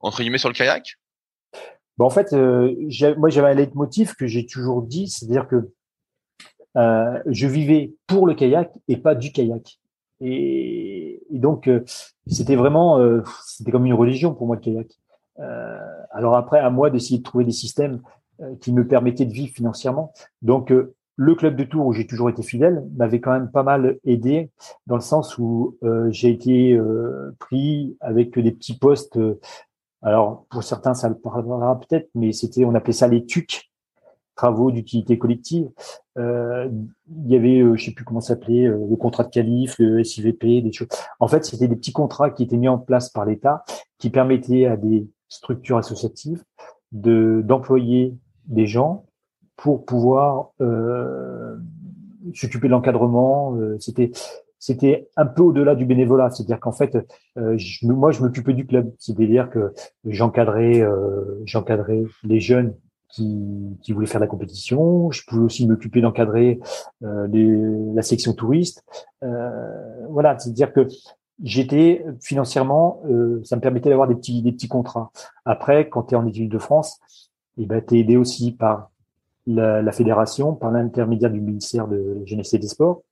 entre 0.00 0.22
guillemets 0.22 0.38
sur 0.38 0.48
le 0.48 0.54
kayak? 0.54 0.96
Bon, 1.98 2.06
en 2.06 2.10
fait, 2.10 2.32
euh, 2.32 2.74
moi, 3.18 3.28
j'avais 3.28 3.48
un 3.48 3.54
leitmotiv 3.54 4.14
que 4.14 4.26
j'ai 4.26 4.46
toujours 4.46 4.82
dit, 4.82 5.08
c'est-à-dire 5.08 5.48
que 5.48 5.72
euh, 6.76 7.20
je 7.26 7.46
vivais 7.46 7.94
pour 8.06 8.26
le 8.26 8.34
kayak 8.34 8.70
et 8.86 8.96
pas 8.96 9.14
du 9.14 9.32
kayak. 9.32 9.80
Et, 10.20 11.22
donc, 11.30 11.68
euh, 11.68 11.84
c'était 12.26 12.56
vraiment, 12.56 12.98
euh, 12.98 13.22
c'était 13.46 13.72
comme 13.72 13.86
une 13.86 13.94
religion 13.94 14.34
pour 14.34 14.46
moi 14.46 14.56
le 14.56 14.62
kayak. 14.62 14.88
alors 16.10 16.36
après, 16.36 16.58
à 16.58 16.70
moi 16.70 16.90
d'essayer 16.90 17.18
de 17.18 17.22
trouver 17.22 17.44
des 17.44 17.52
systèmes 17.52 18.00
qui 18.60 18.72
me 18.72 18.86
permettaient 18.86 19.26
de 19.26 19.32
vivre 19.32 19.52
financièrement. 19.52 20.12
Donc, 20.42 20.72
le 21.20 21.34
club 21.34 21.56
de 21.56 21.64
Tours 21.64 21.86
où 21.86 21.92
j'ai 21.92 22.06
toujours 22.06 22.30
été 22.30 22.42
fidèle 22.42 22.84
m'avait 22.96 23.20
quand 23.20 23.32
même 23.32 23.50
pas 23.50 23.64
mal 23.64 23.98
aidé 24.04 24.50
dans 24.86 24.94
le 24.94 25.00
sens 25.00 25.38
où 25.38 25.76
j'ai 26.10 26.30
été 26.30 26.80
pris 27.38 27.96
avec 28.00 28.38
des 28.38 28.52
petits 28.52 28.78
postes. 28.78 29.18
Alors 30.02 30.46
pour 30.50 30.62
certains 30.62 30.94
ça 30.94 31.08
le 31.08 31.16
parlera 31.16 31.78
peut-être, 31.80 32.08
mais 32.14 32.32
c'était 32.32 32.64
on 32.64 32.74
appelait 32.74 32.92
ça 32.92 33.08
les 33.08 33.24
TUC, 33.24 33.70
travaux 34.34 34.70
d'utilité 34.70 35.18
collective. 35.18 35.68
Euh, 36.16 36.68
il 37.08 37.30
y 37.30 37.36
avait, 37.36 37.60
euh, 37.60 37.76
je 37.76 37.86
sais 37.86 37.90
plus 37.92 38.04
comment 38.04 38.20
s'appelait, 38.20 38.66
euh, 38.66 38.86
le 38.88 38.96
contrat 38.96 39.24
de 39.24 39.30
qualif, 39.30 39.76
le 39.78 40.02
SIVP, 40.02 40.62
des 40.62 40.72
choses. 40.72 40.88
En 41.20 41.28
fait, 41.28 41.44
c'était 41.44 41.68
des 41.68 41.76
petits 41.76 41.92
contrats 41.92 42.30
qui 42.30 42.42
étaient 42.44 42.56
mis 42.56 42.68
en 42.68 42.78
place 42.78 43.10
par 43.10 43.24
l'État, 43.24 43.64
qui 43.98 44.10
permettaient 44.10 44.66
à 44.66 44.76
des 44.76 45.08
structures 45.28 45.76
associatives 45.76 46.42
de 46.92 47.42
d'employer 47.44 48.16
des 48.46 48.66
gens 48.66 49.04
pour 49.56 49.84
pouvoir 49.84 50.52
euh, 50.60 51.56
s'occuper 52.34 52.68
de 52.68 52.72
l'encadrement. 52.72 53.54
Euh, 53.56 53.76
c'était 53.80 54.12
c'était 54.58 55.08
un 55.16 55.26
peu 55.26 55.42
au-delà 55.42 55.74
du 55.74 55.86
bénévolat, 55.86 56.30
c'est-à-dire 56.30 56.60
qu'en 56.60 56.72
fait, 56.72 56.98
je, 57.36 57.86
moi, 57.86 58.10
je 58.10 58.20
m'occupais 58.22 58.54
du 58.54 58.66
club, 58.66 58.92
c'est-à-dire 58.98 59.50
que 59.50 59.72
j'encadrais, 60.04 60.84
j'encadrais 61.44 62.04
les 62.24 62.40
jeunes 62.40 62.74
qui, 63.08 63.92
voulait 63.92 64.06
faire 64.06 64.20
la 64.20 64.26
compétition. 64.26 65.10
Je 65.10 65.22
pouvais 65.26 65.42
aussi 65.42 65.66
m'occuper 65.66 66.00
d'encadrer 66.00 66.60
euh, 67.02 67.92
la 67.94 68.02
section 68.02 68.32
touriste. 68.32 68.84
Euh, 69.22 70.06
voilà, 70.08 70.38
c'est-à-dire 70.38 70.72
que 70.72 70.86
j'étais 71.42 72.04
financièrement, 72.20 73.02
euh, 73.08 73.40
ça 73.44 73.56
me 73.56 73.60
permettait 73.60 73.88
d'avoir 73.88 74.08
des 74.08 74.14
petits, 74.14 74.42
des 74.42 74.52
petits 74.52 74.68
contrats. 74.68 75.10
Après, 75.44 75.88
quand 75.88 76.04
tu 76.04 76.14
es 76.14 76.16
en 76.16 76.26
études 76.26 76.50
de 76.50 76.58
France, 76.58 77.00
eh 77.58 77.66
ben, 77.66 77.82
tu 77.84 77.96
es 77.96 78.00
aidé 78.00 78.16
aussi 78.16 78.52
par 78.52 78.90
la, 79.46 79.82
la 79.82 79.92
fédération, 79.92 80.54
par 80.54 80.70
l'intermédiaire 80.70 81.30
du 81.30 81.40
ministère 81.40 81.88
de 81.88 82.18
la 82.20 82.24
Jeunesse 82.26 82.52
et 82.54 82.58
des 82.58 82.68
Sports. 82.68 83.02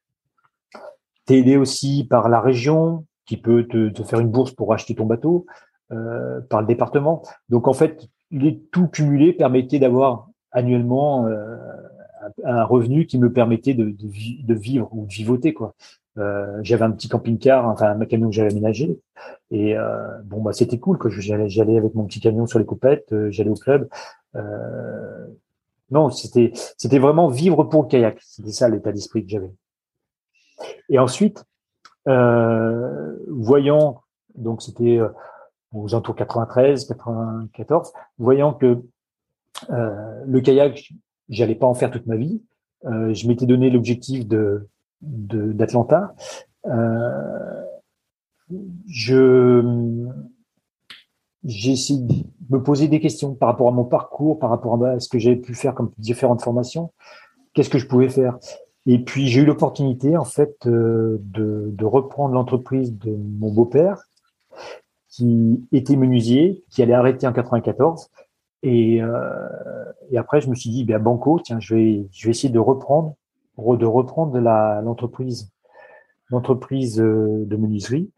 Tu 1.27 1.35
es 1.35 1.39
aidé 1.39 1.57
aussi 1.57 2.05
par 2.05 2.29
la 2.29 2.41
région 2.41 3.05
qui 3.27 3.37
peut 3.37 3.65
te, 3.65 3.89
te, 3.89 4.03
faire 4.03 4.21
une 4.21 4.31
bourse 4.31 4.53
pour 4.53 4.73
acheter 4.73 4.95
ton 4.95 5.07
bateau, 5.07 5.47
euh, 5.93 6.41
par 6.41 6.61
le 6.61 6.67
département. 6.67 7.23
Donc 7.49 7.69
en 7.69 7.73
fait, 7.73 8.09
les 8.31 8.59
tout 8.73 8.89
cumulé 8.89 9.33
permettait 9.33 9.79
d'avoir 9.79 10.29
annuellement 10.53 11.27
euh, 11.27 11.57
un 12.45 12.65
revenu 12.65 13.07
qui 13.07 13.19
me 13.19 13.33
permettait 13.33 13.75
de, 13.75 13.95
de, 13.99 14.55
vivre 14.55 14.89
ou 14.93 15.07
de 15.07 15.13
vivoter 15.13 15.55
quoi. 15.55 15.75
Euh, 16.19 16.59
j'avais 16.63 16.85
un 16.85 16.91
petit 16.93 17.09
camping-car, 17.09 17.69
enfin 17.69 18.01
un 18.01 18.07
camion 18.07 18.31
que 18.31 18.35
j'avais 18.35 18.51
aménagé, 18.51 18.99
et 19.51 19.77
euh, 19.77 20.19
bon 20.25 20.41
bah 20.41 20.55
c'était 20.55 20.79
cool 20.79 20.97
que 20.97 21.11
j'allais 21.11 21.51
j'allais 21.51 21.77
avec 21.77 21.95
mon 21.95 22.05
petit 22.05 22.21
camion 22.21 22.47
sur 22.47 22.59
les 22.59 22.65
coupettes, 22.65 23.13
euh, 23.13 23.31
j'allais 23.31 23.51
au 23.51 23.55
club. 23.55 23.89
Euh, 24.35 25.27
non, 25.91 26.11
c'était 26.11 26.53
c'était 26.79 26.99
vraiment 26.99 27.29
vivre 27.29 27.65
pour 27.65 27.83
le 27.83 27.89
kayak. 27.89 28.19
C'était 28.23 28.51
ça 28.51 28.69
l'état 28.69 28.93
d'esprit 28.93 29.25
que 29.25 29.31
j'avais. 29.31 29.51
Et 30.89 30.99
ensuite, 30.99 31.45
voyant 32.07 34.03
donc 34.37 34.63
c'était 34.63 35.01
aux 35.73 35.95
alentours 35.95 36.17
93, 36.17 36.87
94, 36.87 37.93
voyant 38.19 38.55
que 38.55 38.83
euh, 39.71 40.23
le 40.27 40.41
kayak, 40.41 40.93
j'allais 41.29 41.55
pas 41.55 41.67
en 41.67 41.75
faire 41.75 41.91
toute 41.91 42.07
ma 42.07 42.17
vie. 42.17 42.43
Euh, 42.85 43.13
je 43.15 43.27
m'étais 43.27 43.47
donné 43.47 43.71
l'objectif 43.71 44.27
de 44.27 44.69
d'Atlanta. 45.03 46.15
Euh, 46.67 47.63
je 48.89 50.07
j'ai 51.45 51.73
essayé 51.73 52.01
de 52.01 52.15
me 52.51 52.63
poser 52.63 52.89
des 52.89 53.01
questions 53.01 53.35
par 53.35 53.49
rapport 53.49 53.69
à 53.69 53.71
mon 53.71 53.85
parcours, 53.85 54.39
par 54.39 54.51
rapport 54.51 54.83
à 54.85 54.99
ce 54.99 55.09
que 55.09 55.19
j'avais 55.19 55.37
pu 55.37 55.55
faire 55.55 55.75
comme 55.75 55.93
différentes 55.99 56.43
formations. 56.43 56.93
Qu'est-ce 57.53 57.71
que 57.71 57.79
je 57.79 57.87
pouvais 57.87 58.09
faire? 58.09 58.39
Et 58.87 58.99
puis 59.01 59.27
j'ai 59.27 59.43
eu 59.43 59.45
l'opportunité 59.45 60.17
en 60.17 60.25
fait 60.25 60.57
de, 60.67 61.21
de 61.25 61.85
reprendre 61.85 62.35
l'entreprise 62.35 62.97
de 62.97 63.11
mon 63.11 63.53
beau-père 63.53 64.05
qui 65.17 65.67
était 65.73 65.97
menuisier, 65.97 66.63
qui 66.71 66.83
allait 66.83 66.93
arrêter 66.93 67.27
en 67.27 67.33
94. 67.33 68.11
Et, 68.63 69.01
euh, 69.01 69.49
et 70.11 70.19
après, 70.19 70.41
je 70.41 70.51
me 70.51 70.55
suis 70.55 70.71
dit, 70.71 70.85
bien 70.85 70.99
banco, 70.99 71.41
tiens, 71.43 71.59
je 71.59 71.75
vais, 71.75 72.09
je 72.13 72.27
vais 72.27 72.31
essayer 72.31 72.53
de 72.53 72.59
reprendre, 72.59 73.15
de 73.57 73.87
reprendre 73.87 74.39
l'entreprise, 74.39 75.51
l'entreprise 76.29 77.01
euh, 77.01 77.45
de 77.47 77.57
menuiserie 77.57 78.11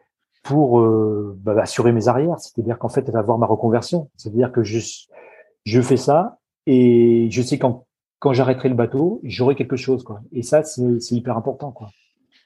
pour 0.42 0.80
euh, 0.80 1.36
bah, 1.40 1.54
assurer 1.60 1.92
mes 1.92 2.08
arrières. 2.08 2.40
C'est-à-dire 2.40 2.78
qu'en 2.78 2.88
fait, 2.88 3.04
elle 3.06 3.14
va 3.14 3.20
avoir 3.20 3.38
ma 3.38 3.46
reconversion. 3.46 4.10
C'est-à-dire 4.16 4.50
que 4.50 4.64
je, 4.64 4.80
je 5.64 5.80
fais 5.80 5.96
ça 5.96 6.38
et 6.66 7.28
je 7.30 7.42
sais 7.42 7.58
quand, 7.58 7.86
quand 8.18 8.32
j'arrêterai 8.32 8.68
le 8.68 8.74
bateau, 8.74 9.20
j'aurai 9.22 9.54
quelque 9.54 9.76
chose, 9.76 10.02
quoi. 10.02 10.20
Et 10.32 10.42
ça, 10.42 10.62
c'est, 10.62 10.82
hyper 11.10 11.36
important, 11.36 11.70
quoi. 11.70 11.90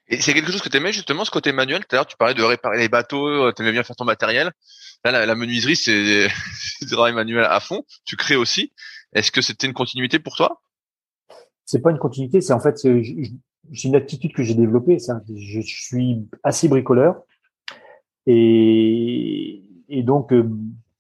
Et 0.09 0.21
c'est 0.21 0.35
quelque 0.35 0.53
chose 0.53 0.61
que 0.61 0.69
tu 0.69 0.77
aimais 0.77 0.93
justement, 0.93 1.25
ce 1.25 1.31
côté 1.31 1.53
manuel? 1.53 1.81
Tout 1.87 1.95
à 1.95 1.97
l'heure, 1.97 2.07
tu 2.07 2.17
parlais 2.17 2.35
de 2.35 2.43
réparer 2.43 2.79
les 2.79 2.89
bateaux, 2.89 3.27
euh, 3.27 3.53
tu 3.55 3.63
aimais 3.63 3.73
bien 3.73 3.83
faire 3.83 3.97
ton 3.97 4.05
matériel. 4.05 4.53
Là, 5.05 5.25
la, 5.25 5.35
menuiserie, 5.35 5.77
c'est 5.77 6.29
du 6.81 6.91
travail 6.91 7.15
manuel 7.15 7.45
à 7.45 7.61
fond. 7.61 7.85
Tu 8.05 8.17
crées 8.17 8.37
aussi. 8.37 8.73
Est-ce 9.15 9.31
que 9.31 9.41
c'était 9.41 9.67
une 9.67 9.73
continuité 9.73 10.19
pour 10.19 10.37
toi? 10.37 10.61
C'est 11.65 11.81
pas 11.81 11.91
une 11.91 11.99
continuité, 11.99 12.41
c'est 12.41 12.53
en 12.53 12.61
fait, 12.61 12.77
j'ai 12.83 13.89
une 13.89 13.97
attitude 13.97 14.33
que 14.35 14.43
j'ai 14.43 14.55
développée. 14.55 14.99
Je 14.99 15.61
suis 15.61 16.27
assez 16.43 16.69
bricoleur 16.69 17.23
et, 18.27 19.63
et 19.89 20.03
donc, 20.03 20.33
euh, 20.33 20.49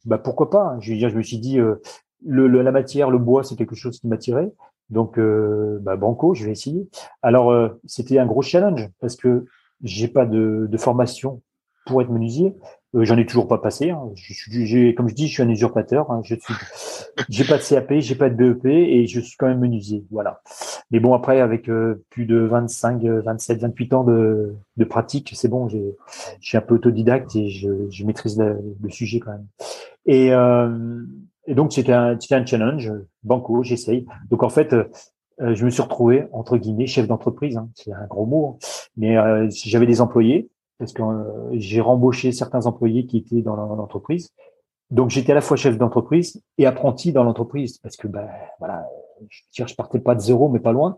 bah 0.04 0.18
pourquoi 0.18 0.50
pas? 0.50 0.76
Je 0.80 0.92
veux 0.92 0.98
dire, 0.98 1.10
je 1.10 1.16
me 1.16 1.22
suis 1.22 1.38
dit, 1.38 1.58
euh, 1.58 1.76
le, 2.24 2.46
la 2.46 2.72
matière, 2.72 3.10
le 3.10 3.18
bois, 3.18 3.44
c'est 3.44 3.56
quelque 3.56 3.74
chose 3.74 4.00
qui 4.00 4.06
m'attirait. 4.08 4.52
Donc, 4.90 5.18
euh, 5.18 5.78
bah, 5.80 5.96
banco, 5.96 6.34
je 6.34 6.44
vais 6.44 6.52
essayer. 6.52 6.88
Alors, 7.22 7.50
euh, 7.50 7.68
c'était 7.86 8.18
un 8.18 8.26
gros 8.26 8.42
challenge 8.42 8.88
parce 9.00 9.16
que 9.16 9.46
j'ai 9.82 10.08
pas 10.08 10.26
de, 10.26 10.66
de, 10.70 10.76
formation 10.76 11.40
pour 11.86 12.02
être 12.02 12.10
menuisier. 12.10 12.54
Euh, 12.94 13.04
J'en 13.04 13.16
ai 13.16 13.24
toujours 13.24 13.48
pas 13.48 13.58
passé. 13.58 13.90
Hein. 13.90 14.02
Comme 14.96 15.08
je 15.08 15.14
dis, 15.14 15.28
je 15.28 15.32
suis 15.32 15.42
un 15.42 15.48
usurpateur. 15.48 16.10
Hein. 16.10 16.20
Je 16.24 16.34
suis, 16.34 16.54
j'ai 17.30 17.44
pas 17.44 17.56
de 17.56 17.62
CAP, 17.62 17.94
j'ai 17.98 18.14
pas 18.14 18.28
de 18.28 18.34
BEP 18.34 18.66
et 18.66 19.06
je 19.06 19.20
suis 19.20 19.36
quand 19.36 19.48
même 19.48 19.60
menuisier. 19.60 20.04
Voilà. 20.10 20.42
Mais 20.90 21.00
bon, 21.00 21.14
après, 21.14 21.40
avec 21.40 21.68
euh, 21.68 22.04
plus 22.10 22.26
de 22.26 22.36
25, 22.36 23.02
27, 23.02 23.60
28 23.60 23.94
ans 23.94 24.04
de, 24.04 24.54
de 24.76 24.84
pratique, 24.84 25.32
c'est 25.34 25.48
bon. 25.48 25.68
Je 25.68 25.78
suis 26.40 26.58
un 26.58 26.60
peu 26.60 26.74
autodidacte 26.74 27.34
et 27.34 27.48
je, 27.48 27.88
je 27.90 28.04
maîtrise 28.04 28.38
le, 28.38 28.58
le, 28.82 28.90
sujet 28.90 29.20
quand 29.20 29.32
même. 29.32 29.46
Et 30.04 30.34
euh, 30.34 30.68
et 31.46 31.54
donc, 31.54 31.72
c'était 31.72 31.92
un, 31.92 32.16
un 32.30 32.46
challenge. 32.46 32.92
Banco, 33.22 33.62
j'essaye. 33.62 34.06
Donc, 34.30 34.42
en 34.42 34.48
fait, 34.48 34.72
euh, 34.72 34.84
je 35.40 35.64
me 35.64 35.70
suis 35.70 35.82
retrouvé, 35.82 36.26
entre 36.32 36.56
guillemets, 36.56 36.86
chef 36.86 37.06
d'entreprise. 37.08 37.56
Hein, 37.56 37.68
c'est 37.74 37.92
un 37.92 38.06
gros 38.06 38.26
mot. 38.26 38.46
Hein. 38.46 38.66
Mais 38.96 39.16
euh, 39.16 39.48
j'avais 39.50 39.86
des 39.86 40.00
employés, 40.00 40.50
parce 40.78 40.92
que 40.92 41.02
euh, 41.02 41.48
j'ai 41.52 41.80
rembauché 41.80 42.32
certains 42.32 42.66
employés 42.66 43.06
qui 43.06 43.18
étaient 43.18 43.42
dans 43.42 43.56
l'entreprise. 43.56 44.30
Donc, 44.90 45.10
j'étais 45.10 45.32
à 45.32 45.34
la 45.34 45.40
fois 45.40 45.56
chef 45.56 45.78
d'entreprise 45.78 46.42
et 46.58 46.66
apprenti 46.66 47.12
dans 47.12 47.24
l'entreprise, 47.24 47.78
parce 47.78 47.96
que, 47.96 48.08
ben, 48.08 48.28
voilà, 48.58 48.86
je, 49.28 49.64
je 49.66 49.74
partais 49.74 50.00
pas 50.00 50.14
de 50.14 50.20
zéro, 50.20 50.48
mais 50.48 50.60
pas 50.60 50.72
loin. 50.72 50.96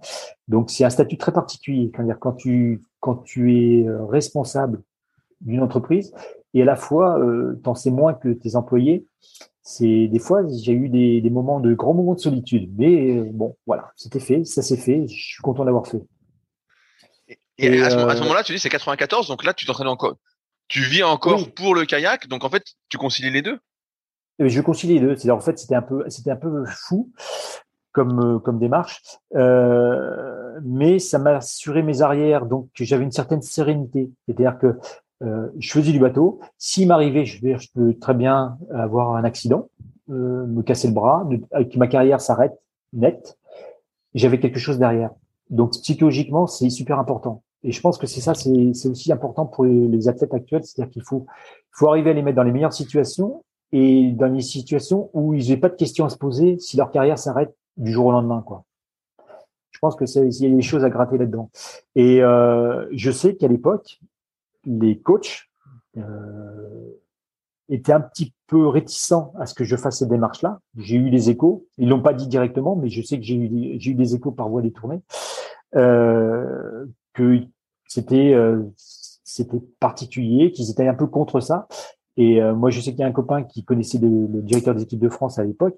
Donc, 0.48 0.70
c'est 0.70 0.84
un 0.84 0.90
statut 0.90 1.16
très 1.16 1.32
particulier. 1.32 1.92
Quand 2.20 2.32
tu, 2.32 2.82
quand 3.00 3.16
tu 3.16 3.54
es 3.54 3.86
responsable 4.08 4.82
d'une 5.40 5.60
entreprise 5.60 6.12
et 6.54 6.62
à 6.62 6.64
la 6.64 6.76
fois, 6.76 7.18
euh, 7.18 7.60
t'en 7.62 7.74
sais 7.74 7.90
moins 7.90 8.14
que 8.14 8.28
tes 8.28 8.56
employés, 8.56 9.06
c'est 9.64 10.08
des 10.08 10.18
fois 10.18 10.42
j'ai 10.46 10.72
eu 10.72 10.90
des, 10.90 11.22
des, 11.22 11.30
moments 11.30 11.58
de 11.58 11.72
grands 11.72 11.94
moments 11.94 12.14
de 12.14 12.20
solitude. 12.20 12.70
Mais 12.76 13.16
euh, 13.16 13.28
bon, 13.32 13.56
voilà, 13.66 13.92
c'était 13.96 14.20
fait, 14.20 14.44
ça 14.44 14.60
s'est 14.62 14.76
fait. 14.76 15.08
Je 15.08 15.14
suis 15.14 15.42
content 15.42 15.64
d'avoir 15.64 15.86
fait. 15.86 16.02
Et, 17.56 17.80
à 17.80 17.90
ce, 17.90 17.96
euh, 17.96 18.20
moment-là, 18.20 18.42
tu 18.44 18.52
dis 18.52 18.58
c'est 18.58 18.68
94, 18.68 19.26
donc 19.26 19.42
là 19.42 19.54
tu 19.54 19.64
t'entraînes 19.64 19.88
encore, 19.88 20.16
tu 20.68 20.82
vis 20.82 21.02
encore 21.02 21.50
pour 21.54 21.74
le 21.74 21.86
kayak, 21.86 22.28
donc 22.28 22.44
en 22.44 22.50
fait 22.50 22.62
tu 22.90 22.98
concilies 22.98 23.30
les 23.30 23.42
deux? 23.42 23.58
Je 24.38 24.60
concilie 24.60 24.94
les 24.94 25.00
deux. 25.00 25.16
C'est 25.16 25.30
en 25.30 25.40
fait 25.40 25.58
c'était 25.58 25.76
un 25.76 25.82
peu 25.82 26.04
c'était 26.08 26.30
un 26.30 26.36
peu 26.36 26.64
fou 26.66 27.10
comme 27.92 28.20
euh, 28.20 28.38
comme 28.40 28.58
démarche, 28.58 29.00
euh, 29.34 30.60
mais 30.62 30.98
ça 30.98 31.18
m'a 31.18 31.36
assuré 31.36 31.82
mes 31.82 32.02
arrières, 32.02 32.44
donc 32.44 32.68
j'avais 32.74 33.04
une 33.04 33.12
certaine 33.12 33.40
sérénité. 33.40 34.10
C'est-à-dire 34.26 34.58
que 34.58 34.78
euh, 35.24 35.48
je 35.58 35.70
faisais 35.70 35.92
du 35.92 35.98
bateau. 35.98 36.40
S'il 36.58 36.88
m'arrivait, 36.88 37.24
je, 37.24 37.38
je 37.40 37.68
peux 37.74 37.94
très 37.94 38.14
bien 38.14 38.58
avoir 38.72 39.16
un 39.16 39.24
accident, 39.24 39.68
euh, 40.10 40.46
me 40.46 40.62
casser 40.62 40.88
le 40.88 40.94
bras, 40.94 41.26
que 41.52 41.78
ma 41.78 41.86
carrière 41.86 42.20
s'arrête 42.20 42.58
net. 42.92 43.38
J'avais 44.14 44.38
quelque 44.38 44.58
chose 44.58 44.78
derrière. 44.78 45.10
Donc 45.50 45.72
psychologiquement, 45.72 46.46
c'est 46.46 46.70
super 46.70 46.98
important. 46.98 47.42
Et 47.62 47.72
je 47.72 47.80
pense 47.80 47.96
que 47.96 48.06
c'est 48.06 48.20
ça, 48.20 48.34
c'est 48.34 48.88
aussi 48.88 49.12
important 49.12 49.46
pour 49.46 49.64
les, 49.64 50.08
athlètes 50.08 50.34
actuels, 50.34 50.64
c'est-à-dire 50.64 50.92
qu'il 50.92 51.02
faut, 51.02 51.26
faut 51.70 51.88
arriver 51.88 52.10
à 52.10 52.12
les 52.12 52.22
mettre 52.22 52.36
dans 52.36 52.42
les 52.42 52.52
meilleures 52.52 52.74
situations 52.74 53.42
et 53.72 54.12
dans 54.12 54.26
les 54.26 54.42
situations 54.42 55.10
où 55.14 55.34
ils 55.34 55.48
n'aient 55.48 55.56
pas 55.56 55.70
de 55.70 55.74
questions 55.74 56.04
à 56.04 56.10
se 56.10 56.18
poser 56.18 56.58
si 56.58 56.76
leur 56.76 56.90
carrière 56.90 57.18
s'arrête 57.18 57.54
du 57.78 57.90
jour 57.90 58.06
au 58.06 58.12
lendemain, 58.12 58.42
quoi 58.42 58.64
pense 59.84 59.96
que 59.96 60.04
il 60.18 60.42
y 60.42 60.50
a 60.50 60.56
des 60.56 60.62
choses 60.62 60.84
à 60.84 60.88
gratter 60.88 61.18
là-dedans. 61.18 61.50
Et 61.94 62.22
euh, 62.22 62.86
je 62.92 63.10
sais 63.10 63.36
qu'à 63.36 63.48
l'époque, 63.48 64.00
les 64.66 64.98
coachs 64.98 65.48
euh, 65.96 67.00
étaient 67.68 67.92
un 67.92 68.00
petit 68.00 68.34
peu 68.46 68.66
réticents 68.68 69.32
à 69.38 69.46
ce 69.46 69.54
que 69.54 69.64
je 69.64 69.76
fasse 69.76 69.98
ces 69.98 70.06
démarches-là. 70.06 70.60
J'ai 70.76 70.96
eu 70.96 71.10
des 71.10 71.30
échos. 71.30 71.66
Ils 71.78 71.88
l'ont 71.88 72.02
pas 72.02 72.12
dit 72.12 72.28
directement, 72.28 72.76
mais 72.76 72.88
je 72.88 73.02
sais 73.02 73.18
que 73.18 73.24
j'ai 73.24 73.36
eu, 73.36 73.94
des 73.94 74.14
échos 74.14 74.32
par 74.32 74.48
voie 74.48 74.62
détournée. 74.62 75.00
Euh, 75.76 76.86
que 77.14 77.40
c'était 77.88 78.34
euh, 78.34 78.62
c'était 78.76 79.60
particulier, 79.80 80.52
qu'ils 80.52 80.70
étaient 80.70 80.86
un 80.86 80.94
peu 80.94 81.06
contre 81.06 81.40
ça. 81.40 81.66
Et 82.16 82.40
moi, 82.40 82.70
je 82.70 82.80
sais 82.80 82.92
qu'il 82.92 83.00
y 83.00 83.02
a 83.02 83.08
un 83.08 83.12
copain 83.12 83.42
qui 83.42 83.64
connaissait 83.64 83.98
le, 83.98 84.40
directeur 84.42 84.72
des 84.76 84.82
équipes 84.82 85.00
de 85.00 85.08
France 85.08 85.40
à 85.40 85.44
l'époque, 85.44 85.76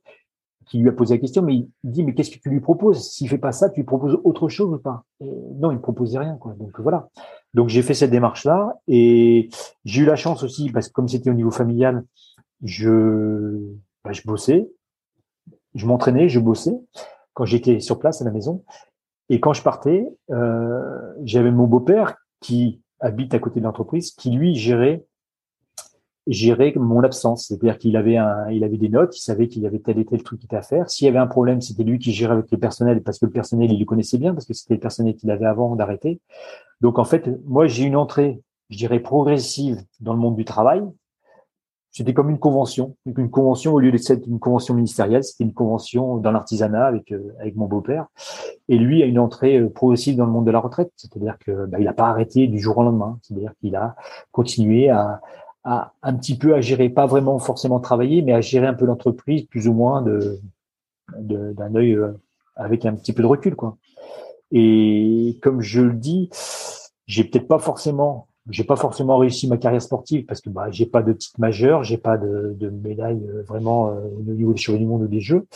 qui 0.67 0.77
lui 0.79 0.89
a 0.91 0.93
posé 0.93 1.15
la 1.15 1.21
question, 1.21 1.41
mais 1.41 1.55
il 1.55 1.71
dit 1.85 2.05
mais 2.05 2.13
qu'est-ce 2.13 2.31
que 2.31 2.39
tu 2.39 2.51
lui 2.51 2.61
proposes? 2.61 3.09
S'il 3.11 3.31
fait 3.31 3.39
pas 3.39 3.53
ça, 3.53 3.71
tu 3.71 3.81
lui 3.81 3.87
proposes 3.87 4.19
autre 4.23 4.51
chose 4.51 4.75
ou 4.75 4.79
pas? 4.79 5.05
Non, 5.21 5.71
il 5.71 5.77
ne 5.77 5.81
proposait 5.81 6.19
rien. 6.19 6.39
Donc 6.59 6.79
voilà. 6.81 7.09
Donc 7.57 7.71
j'ai 7.71 7.81
fait 7.81 7.95
cette 7.95 8.11
démarche 8.11 8.45
là 8.45 8.75
et 8.87 9.49
j'ai 9.87 10.03
eu 10.03 10.05
la 10.05 10.15
chance 10.15 10.43
aussi 10.43 10.69
parce 10.71 10.89
que 10.89 10.93
comme 10.93 11.09
c'était 11.09 11.31
au 11.31 11.35
niveau 11.35 11.51
familial, 11.51 12.05
je 12.63 13.73
bah, 14.05 14.13
je 14.13 14.21
bossais, 14.27 14.69
je 15.75 15.87
m'entraînais, 15.87 16.29
je 16.29 16.39
bossais 16.39 16.79
quand 17.33 17.47
j'étais 17.47 17.81
sur 17.81 17.99
place 17.99 18.21
à 18.21 18.27
la 18.27 18.31
maison. 18.31 18.63
Et 19.31 19.41
quand 19.41 19.55
je 19.55 19.63
partais, 19.63 20.07
euh, 20.31 21.15
j'avais 21.25 21.51
mon 21.51 21.67
beau-père 21.67 22.19
qui 22.41 22.83
habite 23.01 23.33
à 23.33 23.39
côté 23.39 23.61
de 23.61 23.65
l'entreprise, 23.65 24.11
qui 24.11 24.31
lui 24.33 24.55
gérait 24.55 25.07
gérer 26.27 26.73
mon 26.77 27.03
absence. 27.03 27.47
C'est-à-dire 27.47 27.79
qu'il 27.79 27.97
avait 27.97 28.17
un, 28.17 28.49
il 28.51 28.65
avait 28.65 28.79
des 28.79 28.89
notes, 28.89 29.17
il 29.17 29.23
savait 29.23 29.49
qu'il 29.49 29.63
y 29.63 29.67
avait 29.67 29.79
tel 29.79 29.99
et 29.99 30.05
tel 30.05 30.23
truc 30.23 30.41
qui 30.41 30.47
était 30.47 30.57
à 30.57 30.63
faire. 30.63 30.91
S'il 30.91 31.07
y 31.07 31.09
avait 31.09 31.19
un 31.19 31.27
problème, 31.27 31.61
c'était 31.61 31.85
lui 31.85 31.99
qui 31.99 32.13
gérait 32.13 32.35
avec 32.35 32.51
le 32.51 32.59
personnel 32.59 33.03
parce 33.03 33.19
que 33.19 33.27
le 33.27 33.33
personnel, 33.33 33.73
il 33.73 33.79
le 33.79 33.85
connaissait 33.85 34.19
bien 34.19 34.35
parce 34.35 34.47
que 34.47 34.55
c'était 34.55 34.75
le 34.75 34.81
personnel 34.81 35.15
qu'il 35.15 35.31
avait 35.31 35.47
avant 35.47 35.77
d'arrêter. 35.77 36.21
Donc, 36.81 36.99
en 36.99 37.05
fait, 37.05 37.31
moi, 37.47 37.67
j'ai 37.67 37.85
une 37.85 37.97
entrée, 37.97 38.41
je 38.71 38.77
dirais, 38.77 39.01
progressive 39.01 39.79
dans 40.01 40.13
le 40.13 40.19
monde 40.19 40.37
du 40.37 40.45
travail. 40.45 40.83
C'était 41.93 42.13
comme 42.13 42.29
une 42.29 42.39
convention. 42.39 42.95
Une 43.07 43.31
convention, 43.31 43.73
au 43.73 43.81
lieu 43.81 43.91
d'être 43.91 44.27
une 44.27 44.39
convention 44.39 44.75
ministérielle, 44.75 45.25
c'était 45.25 45.45
une 45.45 45.55
convention 45.55 46.19
dans 46.19 46.31
l'artisanat 46.31 46.85
avec, 46.85 47.11
euh, 47.11 47.33
avec 47.41 47.57
mon 47.57 47.65
beau-père. 47.65 48.09
Et 48.69 48.77
lui 48.77 49.03
a 49.03 49.07
une 49.07 49.19
entrée 49.19 49.59
euh, 49.59 49.71
progressive 49.71 50.15
dans 50.15 50.27
le 50.27 50.33
monde 50.33 50.45
de 50.45 50.51
la 50.51 50.59
retraite. 50.59 50.93
C'est-à-dire 50.97 51.39
que, 51.39 51.65
bah, 51.65 51.79
il 51.79 51.85
n'a 51.85 51.95
pas 51.95 52.09
arrêté 52.09 52.49
du 52.49 52.59
jour 52.59 52.77
au 52.77 52.83
lendemain. 52.83 53.19
C'est-à-dire 53.23 53.55
qu'il 53.61 53.77
a 53.77 53.97
continué 54.31 54.91
à, 54.91 55.23
à 55.67 55.95
un 56.03 56.15
petit 56.15 56.39
peu 56.39 56.55
à 56.55 56.61
gérer, 56.61 56.89
pas 56.89 57.07
vraiment 57.07 57.41
forcément 57.41 57.81
travailler, 57.81 58.23
mais 58.23 58.33
à 58.33 58.41
gérer 58.41 58.69
un 58.69 58.75
peu 58.75 58.87
l'entreprise 58.87 59.43
plus 59.47 59.67
ou 59.67 59.75
moins 59.75 60.01
de 60.01 60.39
d'un 61.19 61.75
œil 61.75 61.93
euh, 61.93 62.13
avec 62.55 62.85
un 62.85 62.95
petit 62.95 63.13
peu 63.13 63.23
de 63.23 63.27
recul, 63.27 63.55
quoi. 63.55 63.77
Et 64.53 65.39
comme 65.43 65.61
je 65.61 65.83
le 65.83 65.93
dis, 65.95 66.31
j'ai 67.07 67.25
peut-être 67.25 67.49
pas 67.49 67.59
forcément, 67.59 68.29
j'ai 68.49 68.63
pas 68.63 68.77
forcément 68.77 69.19
réussi 69.19 69.49
ma 69.49 69.57
carrière 69.57 69.83
sportive 69.83 70.25
parce 70.25 70.41
que 70.41 70.51
bah 70.51 70.71
j'ai 70.71 70.87
pas 70.87 71.03
de 71.03 71.13
titre 71.13 71.39
majeur, 71.41 71.83
j'ai 71.83 71.99
pas 71.99 72.17
de, 72.17 72.57
de 72.59 72.71
médaille 72.71 73.25
euh, 73.29 73.43
vraiment 73.43 73.91
euh, 73.91 74.01
au 74.19 74.23
niveau 74.23 74.53
des 74.53 74.59
championnats 74.59 74.85
du 74.85 74.87
monde 74.87 75.03
ou 75.03 75.09
des 75.09 75.21
Jeux, 75.21 75.47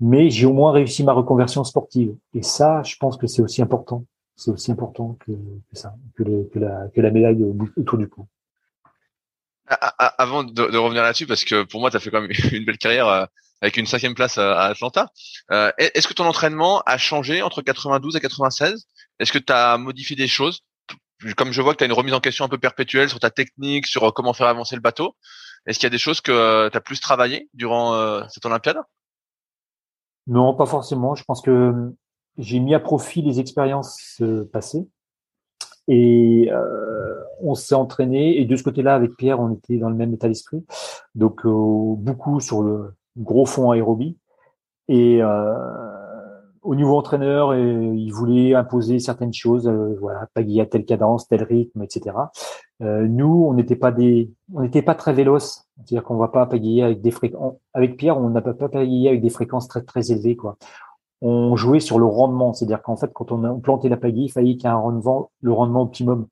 mais 0.00 0.30
j'ai 0.30 0.46
au 0.46 0.54
moins 0.54 0.72
réussi 0.72 1.04
ma 1.04 1.12
reconversion 1.12 1.62
sportive. 1.64 2.14
Et 2.32 2.42
ça, 2.42 2.82
je 2.84 2.96
pense 2.98 3.18
que 3.18 3.26
c'est 3.26 3.42
aussi 3.42 3.60
important. 3.60 4.04
C'est 4.36 4.50
aussi 4.50 4.72
important 4.72 5.18
que, 5.20 5.32
que 5.32 5.76
ça, 5.76 5.94
que, 6.16 6.24
la, 6.58 6.88
que 6.88 7.00
la 7.02 7.10
médaille 7.10 7.44
autour 7.76 7.98
du 7.98 8.08
cou 8.08 8.26
avant 9.70 10.44
de, 10.44 10.76
revenir 10.76 11.02
là-dessus, 11.02 11.26
parce 11.26 11.44
que 11.44 11.62
pour 11.62 11.80
moi, 11.80 11.90
tu 11.90 11.96
as 11.96 12.00
fait 12.00 12.10
quand 12.10 12.20
même 12.20 12.30
une 12.52 12.64
belle 12.64 12.78
carrière 12.78 13.08
euh, 13.08 13.24
avec 13.60 13.76
une 13.76 13.86
cinquième 13.86 14.14
place 14.14 14.38
à, 14.38 14.64
Atlanta. 14.64 15.08
Euh, 15.52 15.70
est-ce 15.78 16.08
que 16.08 16.14
ton 16.14 16.26
entraînement 16.26 16.82
a 16.86 16.98
changé 16.98 17.42
entre 17.42 17.62
92 17.62 18.16
et 18.16 18.20
96 18.20 18.86
Est-ce 19.18 19.32
que 19.32 19.38
tu 19.38 19.52
as 19.52 19.76
modifié 19.78 20.16
des 20.16 20.28
choses? 20.28 20.60
Comme 21.36 21.52
je 21.52 21.60
vois 21.60 21.74
que 21.74 21.78
tu 21.78 21.84
as 21.84 21.86
une 21.86 21.92
remise 21.92 22.14
en 22.14 22.20
question 22.20 22.46
un 22.46 22.48
peu 22.48 22.58
perpétuelle 22.58 23.10
sur 23.10 23.20
ta 23.20 23.30
technique, 23.30 23.86
sur 23.86 24.04
euh, 24.04 24.10
comment 24.10 24.32
faire 24.32 24.46
avancer 24.46 24.74
le 24.74 24.80
bateau, 24.80 25.14
est-ce 25.66 25.78
qu'il 25.78 25.86
y 25.86 25.88
a 25.88 25.90
des 25.90 25.98
choses 25.98 26.20
que 26.20 26.68
tu 26.70 26.76
as 26.76 26.80
plus 26.80 27.00
travaillé 27.00 27.50
durant 27.52 28.26
cette 28.30 28.46
Olympiade? 28.46 28.78
Non, 30.26 30.54
pas 30.54 30.64
forcément. 30.64 31.14
Je 31.14 31.22
pense 31.24 31.42
que 31.42 31.92
j'ai 32.38 32.60
mis 32.60 32.74
à 32.74 32.80
profit 32.80 33.20
les 33.20 33.40
expériences 33.40 34.22
passées. 34.54 34.88
Et 35.92 36.48
euh, 36.52 37.09
on 37.42 37.54
s'est 37.54 37.74
entraîné. 37.74 38.40
Et 38.40 38.44
de 38.44 38.56
ce 38.56 38.62
côté-là, 38.62 38.94
avec 38.94 39.16
Pierre, 39.16 39.40
on 39.40 39.52
était 39.52 39.78
dans 39.78 39.88
le 39.88 39.96
même 39.96 40.12
état 40.14 40.28
d'esprit. 40.28 40.64
Donc 41.14 41.44
euh, 41.44 41.94
beaucoup 41.96 42.40
sur 42.40 42.62
le 42.62 42.94
gros 43.16 43.46
fond 43.46 43.70
aérobie. 43.70 44.16
Et 44.88 45.22
euh, 45.22 45.54
au 46.62 46.74
niveau 46.74 46.96
entraîneur, 46.96 47.54
il 47.54 48.10
voulait 48.10 48.54
imposer 48.54 48.98
certaines 48.98 49.32
choses, 49.32 49.68
voilà, 49.68 50.28
pagayer 50.34 50.62
à 50.62 50.66
telle 50.66 50.84
cadence, 50.84 51.28
tel 51.28 51.42
rythme, 51.44 51.82
etc. 51.82 52.16
nous, 52.80 53.46
on 53.48 53.54
n'était 53.54 53.76
pas 53.76 54.94
très 54.94 55.12
véloces, 55.12 55.64
c'est-à-dire 55.76 56.02
qu'on 56.02 56.16
va 56.16 56.28
pas 56.28 56.44
pagayer 56.46 56.82
avec 56.82 57.00
des 57.00 57.12
fréquences. 57.12 57.54
Avec 57.72 57.96
Pierre, 57.96 58.18
on 58.18 58.28
n'a 58.30 58.42
pas 58.42 58.52
pagayer 58.52 59.08
avec 59.08 59.22
des 59.22 59.30
fréquences 59.30 59.68
très 59.68 59.82
très 59.82 60.10
élevées, 60.10 60.36
on 61.22 61.54
jouait 61.56 61.80
sur 61.80 61.98
le 61.98 62.06
rendement, 62.06 62.52
c'est-à-dire 62.52 62.82
qu'en 62.82 62.96
fait, 62.96 63.12
quand 63.12 63.30
on 63.32 63.44
a 63.44 63.52
planté 63.60 63.88
la 63.88 63.96
pagaie, 63.96 64.22
il 64.22 64.32
fallait 64.32 64.54
qu'il 64.54 64.64
y 64.64 64.66
ait 64.66 64.68
un 64.68 64.76
rendement, 64.76 65.30
le 65.42 65.52
rendement 65.52 65.82
optimum. 65.82 66.26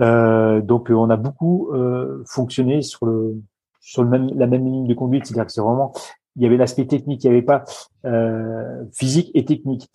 Euh, 0.00 0.60
donc, 0.60 0.90
on 0.90 1.10
a 1.10 1.16
beaucoup 1.16 1.70
euh, 1.72 2.22
fonctionné 2.26 2.82
sur 2.82 3.06
le 3.06 3.40
sur 3.80 4.02
le 4.02 4.08
même, 4.08 4.30
la 4.34 4.46
même 4.46 4.64
ligne 4.64 4.86
de 4.86 4.94
conduite, 4.94 5.26
c'est-à-dire 5.26 5.44
que 5.44 5.52
c'est 5.52 5.60
vraiment, 5.60 5.92
il 6.36 6.42
y 6.42 6.46
avait 6.46 6.56
l'aspect 6.56 6.86
technique, 6.86 7.22
il 7.22 7.30
n'y 7.30 7.36
avait 7.36 7.44
pas 7.44 7.64
euh, 8.06 8.82
physique 8.94 9.30
et 9.34 9.44
technique. 9.44 9.90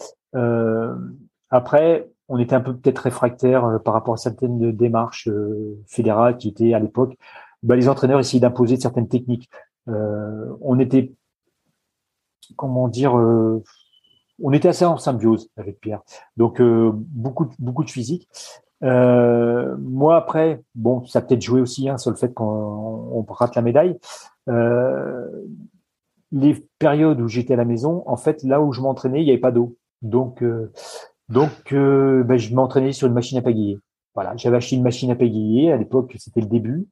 après, 1.50 2.08
on 2.28 2.38
était 2.38 2.54
un 2.54 2.62
peu 2.62 2.76
peut-être 2.76 3.00
réfractaire 3.00 3.80
par 3.84 3.96
rapport 3.96 4.14
à 4.14 4.18
certaines 4.18 4.72
démarches 4.74 5.28
fédérales 5.88 6.38
qui 6.38 6.50
étaient 6.50 6.76
à 6.76 6.80
l'époque. 6.80 7.18
Bah, 7.64 7.76
les 7.76 7.90
entraîneurs 7.90 8.20
essayaient 8.20 8.40
d'imposer 8.40 8.78
certaines 8.78 9.08
techniques. 9.08 9.50
on 9.88 10.80
était, 10.80 11.12
comment 12.56 12.88
dire, 12.90 13.16
on 14.42 14.54
était 14.54 14.70
assez 14.70 14.86
en 14.86 14.98
symbiose 14.98 15.50
avec 15.58 15.80
Pierre. 15.80 16.02
Donc 16.38 16.62
euh, 16.62 16.92
beaucoup 16.94 17.50
beaucoup 17.60 17.84
de 17.84 17.90
physique. 17.90 18.28
Euh, 18.84 19.76
moi 19.80 20.18
après, 20.18 20.62
bon, 20.76 21.06
ça 21.06 21.20
a 21.20 21.22
peut-être 21.22 21.42
joué 21.42 21.62
aussi 21.62 21.90
hein, 21.90 21.98
sur 21.98 22.12
le 22.12 22.18
fait 22.18 22.34
qu'on 22.34 23.26
rate 23.30 23.56
la 23.56 23.62
médaille. 23.62 23.98
Euh, 24.48 25.28
les 26.32 26.66
périodes 26.78 27.22
où 27.22 27.28
j'étais 27.28 27.54
à 27.54 27.58
la 27.58 27.66
maison, 27.66 28.04
en 28.06 28.18
fait, 28.18 28.44
là 28.44 28.62
où 28.62 28.72
je 28.72 28.82
m'entraînais, 28.82 29.22
il 29.22 29.26
n'y 29.26 29.32
avait 29.32 29.40
pas 29.40 29.52
d'eau. 29.52 29.76
Donc 30.02 30.44
donc 31.28 31.74
ben, 31.74 32.38
je 32.38 32.56
m'entraînais 32.56 32.92
sur 32.94 33.08
une 33.08 33.14
machine 33.14 33.38
à 33.38 33.42
pagayer. 33.42 33.80
Voilà, 34.16 34.36
j'avais 34.36 34.58
acheté 34.58 34.76
une 34.76 34.84
machine 34.84 35.12
à 35.12 35.16
pégayer. 35.16 35.72
À 35.72 35.78
l'époque, 35.78 36.16
c'était 36.18 36.42
le 36.42 36.48
début, 36.48 36.88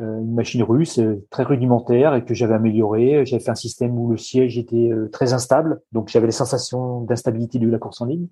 euh, 0.00 0.20
une 0.20 0.34
machine 0.34 0.62
russe 0.62 0.98
euh, 0.98 1.26
très 1.28 1.42
rudimentaire 1.42 2.14
et 2.14 2.24
que 2.24 2.32
j'avais 2.32 2.54
améliorée. 2.54 3.26
J'avais 3.26 3.42
fait 3.42 3.50
un 3.50 3.56
système 3.56 3.98
où 3.98 4.10
le 4.10 4.16
siège 4.16 4.56
était 4.56 4.88
euh, 4.90 5.10
très 5.12 5.32
instable, 5.32 5.82
donc 5.92 6.08
j'avais 6.08 6.26
les 6.26 6.32
sensations 6.32 7.02
d'instabilité 7.02 7.58
de 7.58 7.68
la 7.68 7.78
course 7.78 8.00
en 8.00 8.06
ligne. 8.06 8.28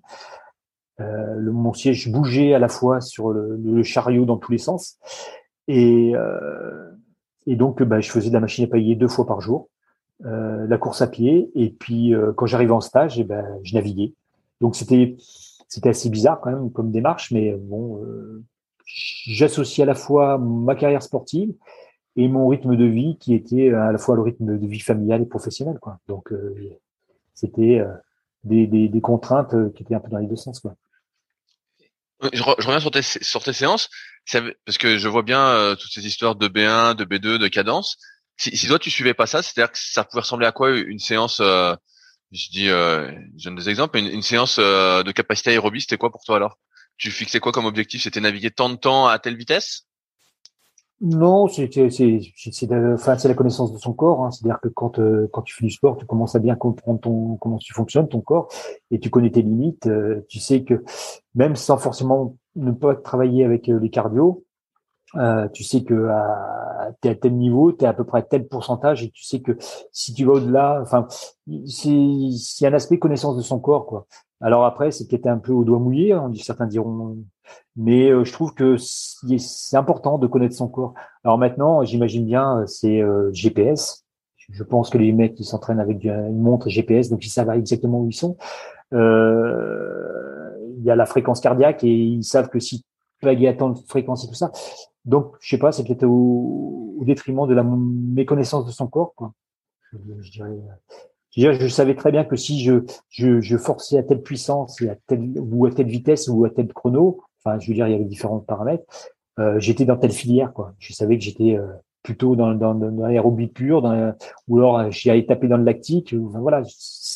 Le, 0.99 1.51
mon 1.51 1.73
siège 1.73 2.11
bougeait 2.11 2.53
à 2.53 2.59
la 2.59 2.67
fois 2.67 3.01
sur 3.01 3.31
le, 3.31 3.83
chariot 3.83 4.25
dans 4.25 4.37
tous 4.37 4.51
les 4.51 4.57
sens, 4.57 4.99
et, 5.67 6.13
et 7.47 7.55
donc 7.55 7.81
bah, 7.83 8.01
je 8.01 8.11
faisais 8.11 8.29
de 8.29 8.33
la 8.33 8.39
machine 8.39 8.65
à 8.65 8.67
pailler 8.67 8.95
deux 8.95 9.07
fois 9.07 9.25
par 9.25 9.39
jour, 9.39 9.69
la 10.23 10.77
course 10.77 11.01
à 11.01 11.07
pied, 11.07 11.49
et 11.55 11.69
puis 11.69 12.13
quand 12.35 12.45
j'arrivais 12.45 12.73
en 12.73 12.81
stage, 12.81 13.19
eh 13.19 13.23
ben 13.23 13.45
je 13.63 13.75
naviguais. 13.75 14.13
Donc 14.61 14.75
c'était 14.75 15.15
assez 15.85 16.09
bizarre 16.09 16.39
quand 16.41 16.51
même 16.51 16.71
comme 16.71 16.91
démarche, 16.91 17.31
mais 17.31 17.53
bon, 17.53 18.03
euh, 18.03 18.43
j'associe 18.85 19.83
à 19.83 19.85
la 19.85 19.95
fois 19.95 20.37
ma 20.37 20.75
carrière 20.75 21.03
sportive 21.03 21.53
et 22.15 22.27
mon 22.27 22.47
rythme 22.47 22.75
de 22.75 22.85
vie 22.85 23.17
qui 23.19 23.33
était 23.33 23.71
à 23.71 23.91
la 23.91 23.97
fois 23.97 24.15
le 24.15 24.21
rythme 24.21 24.57
de 24.57 24.67
vie 24.67 24.79
familiale 24.79 25.21
et 25.21 25.25
professionnelle. 25.25 25.79
Donc, 26.07 26.33
euh, 26.33 26.55
c'était 27.33 27.79
euh, 27.79 27.93
des, 28.43 29.01
contraintes 29.01 29.73
qui 29.73 29.83
étaient 29.83 29.95
un 29.95 29.99
peu 29.99 30.09
dans 30.09 30.17
les 30.17 30.27
deux 30.27 30.35
sens. 30.35 30.61
Je, 32.33 32.43
reviens 32.43 32.79
sur 32.79 32.91
tes, 32.91 33.53
séances, 33.53 33.89
parce 34.65 34.77
que 34.77 34.97
je 34.97 35.07
vois 35.07 35.23
bien 35.23 35.75
toutes 35.79 35.91
ces 35.91 36.05
histoires 36.05 36.35
de 36.35 36.47
B1, 36.47 36.95
de 36.95 37.05
B2, 37.05 37.37
de 37.37 37.47
cadence. 37.47 37.97
Si, 38.37 38.55
si 38.55 38.67
toi 38.67 38.79
tu 38.79 38.89
suivais 38.89 39.13
pas 39.13 39.25
ça, 39.25 39.41
c'est-à-dire 39.41 39.71
que 39.71 39.79
ça 39.79 40.03
pouvait 40.03 40.21
ressembler 40.21 40.47
à 40.47 40.51
quoi 40.51 40.71
une 40.71 40.99
séance 40.99 41.41
je 42.31 42.49
dis, 42.49 42.69
euh, 42.69 43.11
je 43.37 43.45
donne 43.45 43.55
des 43.55 43.69
exemples. 43.69 43.97
Une, 43.97 44.07
une 44.07 44.21
séance 44.21 44.57
euh, 44.59 45.03
de 45.03 45.11
capacité 45.11 45.51
aérobie, 45.51 45.81
c'était 45.81 45.97
quoi 45.97 46.11
pour 46.11 46.23
toi 46.23 46.37
alors? 46.37 46.59
Tu 46.97 47.11
fixais 47.11 47.39
quoi 47.39 47.51
comme 47.51 47.65
objectif? 47.65 48.03
C'était 48.03 48.19
naviguer 48.19 48.51
tant 48.51 48.69
de 48.69 48.75
temps 48.75 49.07
à 49.07 49.19
telle 49.19 49.37
vitesse? 49.37 49.87
Non, 51.01 51.47
c'est 51.47 51.69
enfin 52.93 53.15
la 53.29 53.33
connaissance 53.33 53.71
de 53.71 53.77
son 53.77 53.93
corps. 53.93 54.25
Hein. 54.25 54.31
C'est-à-dire 54.31 54.59
que 54.59 54.67
quand 54.67 54.99
euh, 54.99 55.29
quand 55.31 55.41
tu 55.43 55.55
fais 55.55 55.65
du 55.65 55.71
sport, 55.71 55.95
tu 55.97 56.05
commences 56.05 56.35
à 56.35 56.39
bien 56.39 56.55
comprendre 56.55 56.99
ton 56.99 57.37
comment 57.37 57.57
tu 57.57 57.73
fonctionnes 57.73 58.09
ton 58.09 58.19
corps 58.19 58.49
et 58.91 58.99
tu 58.99 59.09
connais 59.09 59.31
tes 59.31 59.41
limites. 59.41 59.87
Euh, 59.87 60.25
tu 60.27 60.39
sais 60.39 60.63
que 60.63 60.83
même 61.35 61.55
sans 61.55 61.77
forcément 61.77 62.35
ne 62.55 62.71
pas 62.71 62.95
travailler 62.95 63.45
avec 63.45 63.67
les 63.67 63.89
cardio, 63.89 64.43
Euh, 65.15 65.47
tu 65.49 65.63
sais 65.63 65.83
que 65.83 66.07
tu 67.01 67.07
es 67.07 67.11
à 67.11 67.15
tel 67.15 67.35
niveau, 67.35 67.71
tu 67.71 67.83
es 67.83 67.87
à 67.87 67.93
peu 67.93 68.03
près 68.03 68.19
à 68.19 68.21
tel 68.21 68.47
pourcentage 68.47 69.03
et 69.03 69.09
tu 69.09 69.23
sais 69.23 69.41
que 69.41 69.57
si 69.91 70.13
tu 70.13 70.25
vas 70.25 70.33
au-delà, 70.33 70.79
enfin, 70.81 71.07
c'est 71.65 72.67
un 72.67 72.73
aspect 72.73 72.99
connaissance 72.99 73.35
de 73.35 73.41
son 73.41 73.59
corps, 73.59 73.85
quoi. 73.87 74.05
Alors 74.41 74.65
après, 74.65 74.91
c'est 74.91 75.07
peut-être 75.07 75.27
un 75.27 75.39
peu 75.39 75.51
au 75.51 75.63
doigt 75.63 75.79
mouillé, 75.79 76.13
hein, 76.13 76.31
certains 76.35 76.67
diront, 76.67 77.17
mais 77.75 78.09
euh, 78.09 78.23
je 78.23 78.33
trouve 78.33 78.53
que 78.53 78.77
c'est 78.77 79.77
important 79.77 80.17
de 80.17 80.27
connaître 80.27 80.55
son 80.55 80.67
corps. 80.67 80.93
Alors 81.23 81.37
maintenant, 81.37 81.83
j'imagine 81.83 82.25
bien, 82.25 82.63
c'est 82.67 83.01
euh, 83.01 83.31
GPS. 83.33 84.05
Je 84.51 84.63
pense 84.63 84.89
que 84.89 84.97
les 84.97 85.11
mecs 85.11 85.37
s'entraînent 85.43 85.79
avec 85.79 86.03
une 86.03 86.41
montre 86.41 86.69
GPS, 86.69 87.09
donc 87.09 87.25
ils 87.25 87.29
savent 87.29 87.51
exactement 87.51 88.01
où 88.01 88.07
ils 88.07 88.15
sont. 88.15 88.37
Euh, 88.93 90.49
il 90.77 90.83
y 90.83 90.89
a 90.89 90.95
la 90.95 91.05
fréquence 91.05 91.39
cardiaque 91.39 91.83
et 91.83 91.93
ils 91.93 92.23
savent 92.23 92.49
que 92.49 92.59
si 92.59 92.83
tu 93.21 93.47
à 93.47 93.53
tant 93.53 93.69
de 93.69 93.79
fréquence 93.87 94.23
et 94.23 94.27
tout 94.27 94.33
ça, 94.33 94.51
donc, 95.05 95.35
je 95.39 95.49
sais 95.49 95.57
pas, 95.57 95.71
c'est 95.71 95.83
peut-être 95.83 96.05
au, 96.05 97.01
détriment 97.01 97.47
de 97.47 97.53
la 97.53 97.63
méconnaissance 97.63 98.65
de 98.65 98.71
son 98.71 98.87
corps. 98.87 99.13
Je, 99.91 100.31
dirais. 100.31 100.51
Je, 101.31 101.67
savais 101.67 101.95
très 101.95 102.11
bien 102.11 102.23
que 102.25 102.35
si 102.35 102.61
je, 102.61 102.83
je, 103.09 103.57
forçais 103.57 103.97
à 103.97 104.03
telle 104.03 104.21
puissance 104.21 104.81
à 104.83 104.95
telle 105.07 105.33
ou 105.39 105.65
à 105.65 105.71
telle 105.71 105.87
vitesse 105.87 106.27
ou 106.27 106.45
à 106.45 106.49
tel 106.49 106.71
chrono, 106.73 107.21
enfin, 107.43 107.59
je 107.59 107.67
veux 107.67 107.73
dire, 107.73 107.87
il 107.87 107.91
y 107.91 107.95
avait 107.95 108.05
différents 108.05 108.39
paramètres. 108.39 108.83
Euh, 109.39 109.59
j'étais 109.59 109.85
dans 109.85 109.97
telle 109.97 110.11
filière, 110.11 110.53
quoi. 110.53 110.73
Je 110.79 110.93
savais 110.93 111.17
que 111.17 111.23
j'étais 111.23 111.55
euh, 111.55 111.67
plutôt 112.03 112.35
dans, 112.35 112.53
dans, 112.53 112.73
l'aérobie 113.07 113.47
pur, 113.47 113.81
dans, 113.81 114.13
ou 114.47 114.57
alors 114.57 114.79
euh, 114.79 114.91
j'y 114.91 115.09
allais 115.09 115.25
taper 115.25 115.47
dans 115.47 115.57
le 115.57 115.63
lactique. 115.63 116.13
Enfin, 116.27 116.39
voilà. 116.39 116.61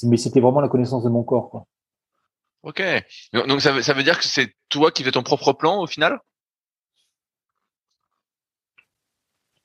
Mais 0.04 0.18
c'était 0.18 0.40
vraiment 0.40 0.62
la 0.62 0.70
connaissance 0.70 1.04
de 1.04 1.10
mon 1.10 1.24
corps, 1.24 1.50
quoi. 1.50 1.66
Ok. 2.64 2.82
Donc 3.34 3.60
ça 3.60 3.74
veut, 3.74 3.82
ça 3.82 3.94
veut 3.94 4.04
dire 4.04 4.18
que 4.18 4.26
c'est 4.26 4.54
toi 4.70 4.90
qui 4.90 5.04
fais 5.04 5.12
ton 5.12 5.24
propre 5.24 5.52
plan 5.52 5.82
au 5.82 5.88
final? 5.88 6.20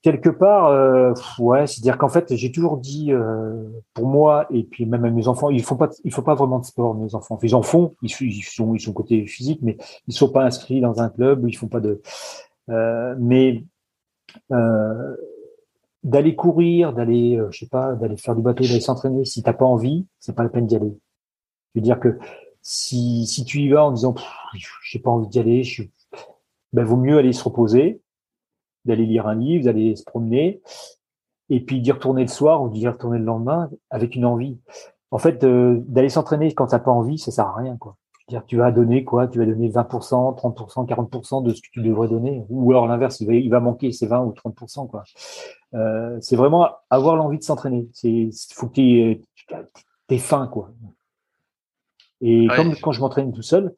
Quelque 0.01 0.29
part, 0.29 0.67
euh, 0.67 1.13
ouais, 1.39 1.67
c'est-à-dire 1.67 1.97
qu'en 1.97 2.09
fait, 2.09 2.35
j'ai 2.35 2.51
toujours 2.51 2.77
dit 2.77 3.11
euh, 3.11 3.69
pour 3.93 4.07
moi 4.07 4.47
et 4.51 4.63
puis 4.63 4.85
même 4.85 5.05
à 5.05 5.09
mes 5.09 5.27
enfants, 5.27 5.49
ils 5.49 5.63
font 5.63 5.75
pas, 5.75 5.89
il 6.03 6.13
faut 6.13 6.21
pas 6.21 6.35
vraiment 6.35 6.59
de 6.59 6.65
sport, 6.65 6.95
mes 6.95 7.15
enfants. 7.15 7.37
Ils 7.43 7.55
en 7.55 7.61
font, 7.61 7.95
ils, 8.01 8.09
sont, 8.09 8.73
ils 8.73 8.79
sont 8.79 8.93
côté 8.93 9.25
physique, 9.27 9.59
mais 9.61 9.77
ils 10.07 10.13
sont 10.13 10.29
pas 10.29 10.45
inscrits 10.45 10.81
dans 10.81 11.01
un 11.01 11.09
club, 11.09 11.45
ils 11.47 11.57
font 11.57 11.67
pas 11.67 11.79
de. 11.79 12.01
Euh, 12.69 13.15
mais 13.19 13.63
euh, 14.51 15.15
d'aller 16.03 16.35
courir, 16.35 16.93
d'aller, 16.93 17.37
euh, 17.37 17.49
je 17.51 17.59
sais 17.59 17.67
pas, 17.67 17.95
d'aller 17.95 18.17
faire 18.17 18.35
du 18.35 18.41
bateau, 18.41 18.63
d'aller 18.63 18.79
s'entraîner, 18.79 19.25
si 19.25 19.43
t'as 19.43 19.53
pas 19.53 19.65
envie, 19.65 20.07
c'est 20.19 20.35
pas 20.35 20.43
la 20.43 20.49
peine 20.49 20.67
d'y 20.67 20.75
aller. 20.75 20.97
Je 21.75 21.79
veux 21.79 21.83
dire 21.83 21.99
que 21.99 22.17
si 22.61 23.25
si 23.25 23.45
tu 23.45 23.59
y 23.59 23.69
vas 23.69 23.85
en 23.85 23.91
disant, 23.91 24.15
j'ai 24.83 24.99
pas 24.99 25.11
envie 25.11 25.27
d'y 25.27 25.39
aller, 25.39 25.63
je 25.63 25.83
ben 26.71 26.83
vaut 26.83 26.97
mieux 26.97 27.17
aller 27.17 27.33
se 27.33 27.43
reposer 27.43 28.01
d'aller 28.89 29.05
lire 29.05 29.27
un 29.27 29.35
livre, 29.35 29.65
d'aller 29.65 29.95
se 29.95 30.03
promener, 30.03 30.61
et 31.49 31.61
puis 31.61 31.81
d'y 31.81 31.91
retourner 31.91 32.23
le 32.23 32.27
soir 32.27 32.61
ou 32.61 32.69
d'y 32.69 32.87
retourner 32.87 33.19
le 33.19 33.25
lendemain 33.25 33.69
avec 33.89 34.15
une 34.15 34.25
envie. 34.25 34.59
En 35.11 35.17
fait, 35.17 35.43
euh, 35.43 35.81
d'aller 35.87 36.09
s'entraîner 36.09 36.53
quand 36.53 36.67
t'as 36.67 36.79
pas 36.79 36.91
envie, 36.91 37.17
ça 37.17 37.31
sert 37.31 37.47
à 37.47 37.55
rien, 37.55 37.77
quoi. 37.77 37.95
dire 38.27 38.45
tu 38.45 38.57
vas 38.57 38.71
donner 38.71 39.03
quoi? 39.03 39.27
Tu 39.27 39.39
vas 39.39 39.45
donner 39.45 39.69
20%, 39.69 40.35
30%, 40.35 40.85
40% 40.85 41.43
de 41.43 41.53
ce 41.53 41.61
que 41.61 41.67
tu 41.71 41.81
devrais 41.81 42.07
donner, 42.07 42.43
ou 42.49 42.71
alors 42.71 42.87
l'inverse, 42.87 43.19
il 43.21 43.27
va, 43.27 43.33
il 43.33 43.49
va 43.49 43.59
manquer, 43.59 43.91
c'est 43.91 44.05
20 44.07 44.23
ou 44.25 44.33
30%, 44.33 44.87
quoi. 44.87 45.03
Euh, 45.73 46.17
c'est 46.21 46.35
vraiment 46.35 46.69
avoir 46.89 47.15
l'envie 47.15 47.39
de 47.39 47.43
s'entraîner. 47.43 47.87
C'est, 47.93 48.29
faut 48.53 48.67
que 48.67 48.73
tu 48.73 49.21
es 50.09 50.17
faim, 50.17 50.47
quoi. 50.47 50.71
Et 52.21 52.47
comme 52.55 52.75
quand 52.75 52.91
je 52.91 52.99
m'entraîne 52.99 53.31
tout 53.31 53.41
seul, 53.41 53.73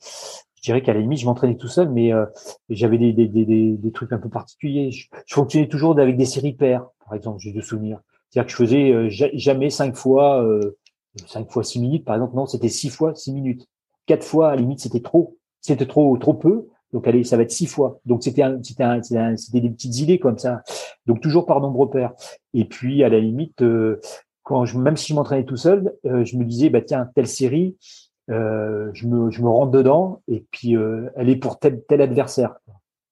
je 0.62 0.68
dirais 0.68 0.84
qu'à 0.84 0.94
la 0.94 1.00
limite, 1.00 1.20
je 1.20 1.26
m'entraînais 1.26 1.58
tout 1.58 1.68
seul, 1.68 1.90
mais 1.90 2.14
euh, 2.14 2.26
j'avais 2.70 3.00
des, 3.00 3.14
des, 3.14 3.28
des, 3.28 3.46
des, 3.46 3.92
trucs 3.92 4.14
un 4.14 4.20
peu 4.20 4.30
particuliers. 4.30 4.92
Je, 4.92 5.08
fonctionnais 5.28 5.68
toujours 5.68 6.00
avec 6.00 6.16
des 6.16 6.26
séries 6.26 6.54
paires, 6.54 6.86
par 7.04 7.16
exemple, 7.16 7.40
j'ai 7.40 7.52
de 7.52 7.62
souvenirs. 7.62 8.00
C'est-à-dire 8.30 8.46
que 8.46 8.52
je 8.52 8.58
faisais 8.58 8.92
euh, 8.92 9.10
jamais 9.34 9.72
cinq 9.72 9.96
fois, 9.96 10.44
euh, 10.44 10.78
cinq 11.26 11.50
fois 11.50 11.64
six 11.64 11.80
minutes, 11.80 12.06
par 12.06 12.16
exemple. 12.16 12.36
Non, 12.36 12.46
c'était 12.46 12.70
six 12.70 12.90
fois 12.90 13.16
six 13.16 13.34
minutes. 13.34 13.68
Quatre 14.06 14.24
fois, 14.24 14.52
à 14.52 14.56
la 14.56 14.62
limite, 14.62 14.80
c'était 14.80 15.02
trop. 15.02 15.36
C'était 15.62 15.88
trop, 15.88 16.16
trop 16.18 16.36
peu. 16.36 16.68
Donc, 16.94 17.08
allez, 17.08 17.24
ça 17.24 17.38
va 17.38 17.44
être 17.44 17.52
six 17.52 17.66
fois. 17.66 18.00
Donc, 18.06 18.24
c'était 18.24 18.44
un, 18.44 18.60
un, 18.80 19.38
c'était 19.38 19.62
des 19.62 19.70
petites 19.70 19.98
idées 19.98 20.20
comme 20.20 20.38
ça. 20.38 20.62
Donc, 21.08 21.22
toujours 21.22 21.48
par 21.48 21.60
nombre 21.60 21.88
pair. 21.88 22.14
Et 22.54 22.66
puis, 22.66 23.04
à 23.04 23.10
la 23.10 23.20
limite, 23.20 23.64
quand 24.44 24.66
je, 24.66 24.78
même 24.78 24.98
si 24.98 25.08
je 25.08 25.16
m'entraînais 25.16 25.46
tout 25.46 25.56
seul, 25.56 25.94
je 26.04 26.36
me 26.36 26.44
disais, 26.44 26.70
bah 26.70 26.82
tiens, 26.82 27.08
telle 27.16 27.28
série, 27.28 27.78
euh, 27.78 28.11
je, 28.28 29.08
me, 29.08 29.30
je 29.32 29.42
me 29.42 29.50
rentre 29.50 29.72
dedans 29.72 30.22
et 30.28 30.46
puis 30.52 30.76
euh, 30.76 31.10
elle 31.16 31.30
est 31.30 31.36
pour 31.36 31.60
tel, 31.60 31.84
tel 31.88 32.02
adversaire. 32.02 32.56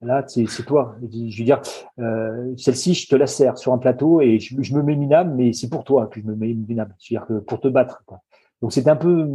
Là, 0.02 0.24
c'est 0.28 0.46
toi. 0.66 0.96
Je 1.02 1.40
veux 1.40 1.46
dire, 1.46 1.62
euh, 2.00 2.54
celle-ci, 2.56 2.94
je 2.94 3.10
te 3.10 3.16
la 3.18 3.28
sers 3.28 3.58
sur 3.58 3.74
un 3.74 3.78
plateau 3.78 4.22
et 4.22 4.40
je, 4.40 4.56
je 4.62 4.74
me 4.74 4.82
mets 4.82 4.96
minable, 4.96 5.34
mais 5.36 5.52
c'est 5.52 5.70
pour 5.70 5.84
toi 5.84 6.08
que 6.08 6.22
je 6.22 6.26
me 6.26 6.36
mets 6.36 6.54
minable. 6.54 6.96
C'est-à-dire 7.00 7.28
que 7.28 7.40
pour 7.40 7.60
te 7.60 7.68
battre. 7.68 8.02
Quoi. 8.06 8.22
Donc 8.62 8.72
c'est 8.72 8.88
un 8.88 8.96
peu, 8.96 9.28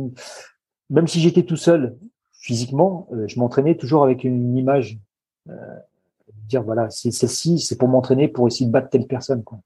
même 0.88 1.06
si 1.06 1.20
j'étais 1.20 1.42
tout 1.42 1.56
seul 1.56 1.96
physiquement, 2.32 3.08
euh, 3.12 3.26
je 3.28 3.38
m'entraînais 3.38 3.76
toujours 3.76 4.04
avec 4.04 4.24
une 4.24 4.56
image. 4.56 4.98
Euh, 5.50 5.52
dire 6.48 6.62
voilà, 6.62 6.88
c'est 6.90 7.10
celle-ci, 7.10 7.58
c'est 7.58 7.76
pour 7.76 7.88
m'entraîner 7.88 8.28
pour 8.28 8.46
essayer 8.46 8.66
de 8.66 8.72
battre 8.72 8.88
telle 8.88 9.06
personne. 9.06 9.44
Quoi. 9.44 9.60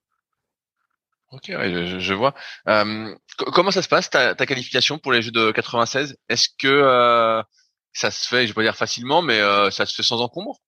Ok, 1.31 1.45
je, 1.49 1.99
je, 1.99 2.15
vois. 2.15 2.35
Euh, 2.69 3.15
comment 3.53 3.71
ça 3.71 3.83
se 3.83 3.89
passe 3.89 4.09
ta, 4.09 4.35
ta, 4.35 4.47
qualification 4.47 4.99
pour 4.99 5.13
les 5.13 5.21
Jeux 5.21 5.31
de 5.31 5.51
96 5.51 6.17
Est-ce 6.31 6.49
que 6.59 6.67
euh, 6.69 7.43
ça 7.93 8.11
se 8.11 8.29
fait, 8.29 8.47
je 8.47 8.49
vais 8.49 8.55
pas 8.55 8.63
dire 8.63 8.77
facilement, 8.77 9.23
mais 9.23 9.41
euh, 9.41 9.71
ça 9.71 9.85
se 9.85 9.95
fait 9.95 10.03
sans 10.03 10.21
encombre? 10.21 10.59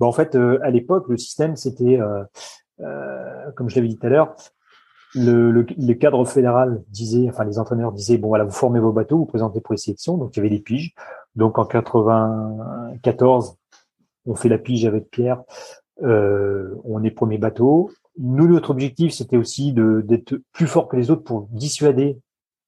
Bon, 0.00 0.08
En 0.08 0.12
fait, 0.12 0.34
euh, 0.34 0.58
à 0.62 0.70
l'époque, 0.70 1.06
le 1.08 1.16
système, 1.16 1.54
c'était, 1.56 1.98
euh, 2.80 3.50
comme 3.56 3.68
je 3.68 3.76
l'avais 3.76 3.88
dit 3.88 3.98
tout 3.98 4.06
à 4.06 4.10
l'heure, 4.10 4.34
le, 5.14 5.50
le, 5.50 5.66
le, 5.76 5.94
cadre 5.94 6.24
fédéral 6.24 6.82
disait, 6.88 7.28
enfin 7.30 7.44
les 7.44 7.58
entraîneurs 7.58 7.92
disaient, 7.92 8.18
bon 8.18 8.28
voilà, 8.28 8.44
vous 8.44 8.50
formez 8.50 8.80
vos 8.80 8.92
bateaux, 8.92 9.18
vous 9.18 9.26
présentez 9.26 9.60
pour 9.60 9.72
les 9.72 9.78
sélections, 9.78 10.18
donc 10.18 10.36
il 10.36 10.38
y 10.38 10.40
avait 10.40 10.50
des 10.50 10.60
piges. 10.60 10.94
Donc 11.34 11.58
en 11.58 11.64
94, 11.64 13.56
on 14.26 14.34
fait 14.34 14.48
la 14.48 14.58
pige 14.58 14.84
avec 14.84 15.10
Pierre, 15.10 15.42
on 16.02 17.02
est 17.02 17.10
premier 17.10 17.38
bateau, 17.38 17.90
nous, 18.18 18.48
notre 18.48 18.70
objectif, 18.70 19.12
c'était 19.12 19.36
aussi 19.36 19.72
d'être 19.72 20.40
plus 20.52 20.66
fort 20.66 20.88
que 20.88 20.96
les 20.96 21.10
autres 21.10 21.22
pour 21.22 21.48
dissuader 21.50 22.18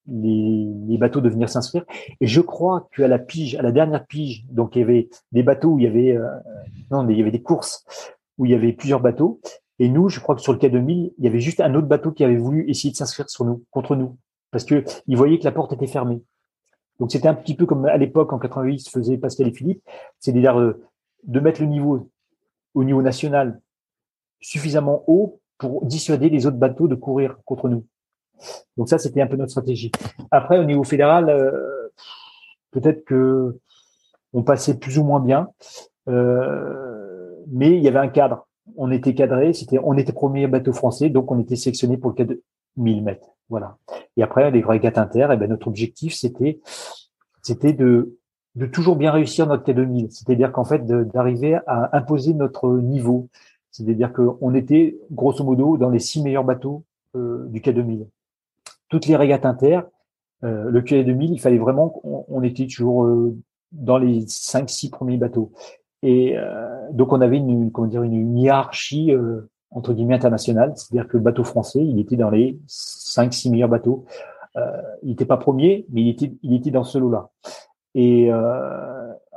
les, 0.06 0.98
bateaux 0.98 1.20
de 1.20 1.28
venir 1.28 1.48
s'inscrire. 1.48 1.84
Et 2.20 2.26
je 2.26 2.40
crois 2.40 2.88
qu'à 2.94 3.08
la 3.08 3.18
pige, 3.18 3.56
à 3.56 3.62
la 3.62 3.72
dernière 3.72 4.06
pige, 4.06 4.44
donc 4.46 4.76
il 4.76 4.80
y 4.80 4.82
avait 4.82 5.08
des 5.32 5.42
bateaux 5.42 5.70
où 5.70 5.78
il 5.78 5.84
y 5.84 5.88
avait, 5.88 6.16
euh, 6.16 6.28
non, 6.90 7.08
il 7.08 7.16
y 7.16 7.20
avait 7.20 7.30
des 7.30 7.42
courses 7.42 7.84
où 8.38 8.46
il 8.46 8.52
y 8.52 8.54
avait 8.54 8.72
plusieurs 8.72 9.00
bateaux. 9.00 9.40
Et 9.78 9.88
nous, 9.88 10.08
je 10.08 10.20
crois 10.20 10.34
que 10.34 10.42
sur 10.42 10.52
le 10.52 10.58
K2000, 10.58 11.12
il 11.16 11.24
y 11.24 11.26
avait 11.26 11.40
juste 11.40 11.60
un 11.60 11.74
autre 11.74 11.86
bateau 11.86 12.12
qui 12.12 12.22
avait 12.22 12.36
voulu 12.36 12.68
essayer 12.68 12.90
de 12.90 12.96
s'inscrire 12.96 13.28
sur 13.30 13.44
nous, 13.44 13.64
contre 13.70 13.96
nous, 13.96 14.18
parce 14.50 14.64
que 14.64 14.84
il 15.06 15.16
voyait 15.16 15.38
que 15.38 15.44
la 15.44 15.52
porte 15.52 15.72
était 15.72 15.86
fermée. 15.86 16.22
Donc 16.98 17.10
c'était 17.10 17.28
un 17.28 17.34
petit 17.34 17.56
peu 17.56 17.64
comme 17.64 17.86
à 17.86 17.96
l'époque 17.96 18.32
en 18.32 18.38
88 18.38 18.88
faisait 18.90 19.16
Pascal 19.16 19.48
et 19.48 19.52
Philippe, 19.52 19.82
c'est-à-dire 20.18 20.60
euh, 20.60 20.84
de 21.24 21.40
mettre 21.40 21.62
le 21.62 21.66
niveau 21.66 22.10
au 22.74 22.84
niveau 22.84 23.00
national 23.00 23.60
suffisamment 24.40 25.02
haut 25.06 25.39
pour 25.60 25.84
dissuader 25.84 26.30
les 26.30 26.46
autres 26.46 26.56
bateaux 26.56 26.88
de 26.88 26.94
courir 26.94 27.36
contre 27.44 27.68
nous. 27.68 27.84
Donc 28.76 28.88
ça, 28.88 28.98
c'était 28.98 29.20
un 29.20 29.26
peu 29.26 29.36
notre 29.36 29.50
stratégie. 29.50 29.92
Après, 30.30 30.58
au 30.58 30.64
niveau 30.64 30.82
fédéral, 30.82 31.28
euh, 31.28 31.92
peut-être 32.70 33.04
que 33.04 33.58
on 34.32 34.42
passait 34.42 34.78
plus 34.78 34.98
ou 34.98 35.04
moins 35.04 35.20
bien, 35.20 35.50
euh, 36.08 37.34
mais 37.48 37.76
il 37.76 37.82
y 37.82 37.88
avait 37.88 37.98
un 37.98 38.08
cadre. 38.08 38.48
On 38.76 38.90
était 38.90 39.14
cadré, 39.14 39.52
c'était, 39.52 39.78
on 39.82 39.94
était 39.98 40.12
premier 40.12 40.46
bateau 40.46 40.72
français, 40.72 41.10
donc 41.10 41.30
on 41.30 41.38
était 41.38 41.56
sélectionné 41.56 41.98
pour 41.98 42.10
le 42.10 42.16
cas 42.16 42.24
de 42.24 42.42
1000 42.76 43.02
mètres. 43.02 43.28
Voilà. 43.50 43.76
Et 44.16 44.22
après, 44.22 44.50
les 44.50 44.62
régates 44.62 44.96
inter, 44.96 45.26
et 45.30 45.34
eh 45.34 45.36
ben 45.36 45.50
notre 45.50 45.68
objectif, 45.68 46.14
c'était, 46.14 46.60
c'était 47.42 47.72
de 47.74 48.16
de 48.56 48.66
toujours 48.66 48.96
bien 48.96 49.12
réussir 49.12 49.46
notre 49.46 49.70
K2000. 49.70 50.10
C'est-à-dire 50.10 50.52
qu'en 50.52 50.64
fait, 50.64 50.84
d'arriver 50.84 51.58
à 51.66 51.96
imposer 51.96 52.34
notre 52.34 52.68
niveau. 52.78 53.28
C'est-à-dire 53.70 54.12
qu'on 54.12 54.54
était, 54.54 54.98
grosso 55.10 55.44
modo, 55.44 55.76
dans 55.76 55.90
les 55.90 55.98
six 55.98 56.22
meilleurs 56.22 56.44
bateaux 56.44 56.84
euh, 57.16 57.46
du 57.48 57.60
K2000. 57.60 58.06
Toutes 58.88 59.06
les 59.06 59.16
régates 59.16 59.46
inter, 59.46 59.80
euh, 60.44 60.70
le 60.70 60.80
K2000, 60.80 61.32
il 61.32 61.40
fallait 61.40 61.58
vraiment 61.58 61.88
qu'on 61.88 62.42
était 62.42 62.66
toujours 62.66 63.04
euh, 63.04 63.36
dans 63.72 63.98
les 63.98 64.24
cinq, 64.26 64.68
six 64.70 64.90
premiers 64.90 65.16
bateaux. 65.16 65.52
Et 66.02 66.34
donc, 66.92 67.12
on 67.12 67.20
avait 67.20 67.36
une, 67.36 67.70
comment 67.70 67.86
dire, 67.86 68.02
une, 68.02 68.38
hiérarchie 68.38 69.12
entre 69.70 69.92
guillemets 69.92 70.14
internationale, 70.14 70.72
c'est-à-dire 70.74 71.06
que 71.06 71.18
le 71.18 71.22
bateau 71.22 71.44
français, 71.44 71.84
il 71.84 71.98
était 72.00 72.16
dans 72.16 72.30
les 72.30 72.58
cinq, 72.66 73.34
six 73.34 73.50
meilleurs 73.50 73.68
bateaux. 73.68 74.06
il 75.02 75.10
n'était 75.10 75.26
pas 75.26 75.36
premier, 75.36 75.84
mais 75.90 76.00
il 76.00 76.08
était, 76.08 76.32
il 76.42 76.54
était 76.54 76.70
dans 76.70 76.84
ce 76.84 76.96
lot-là. 76.96 77.28
Et 77.94 78.30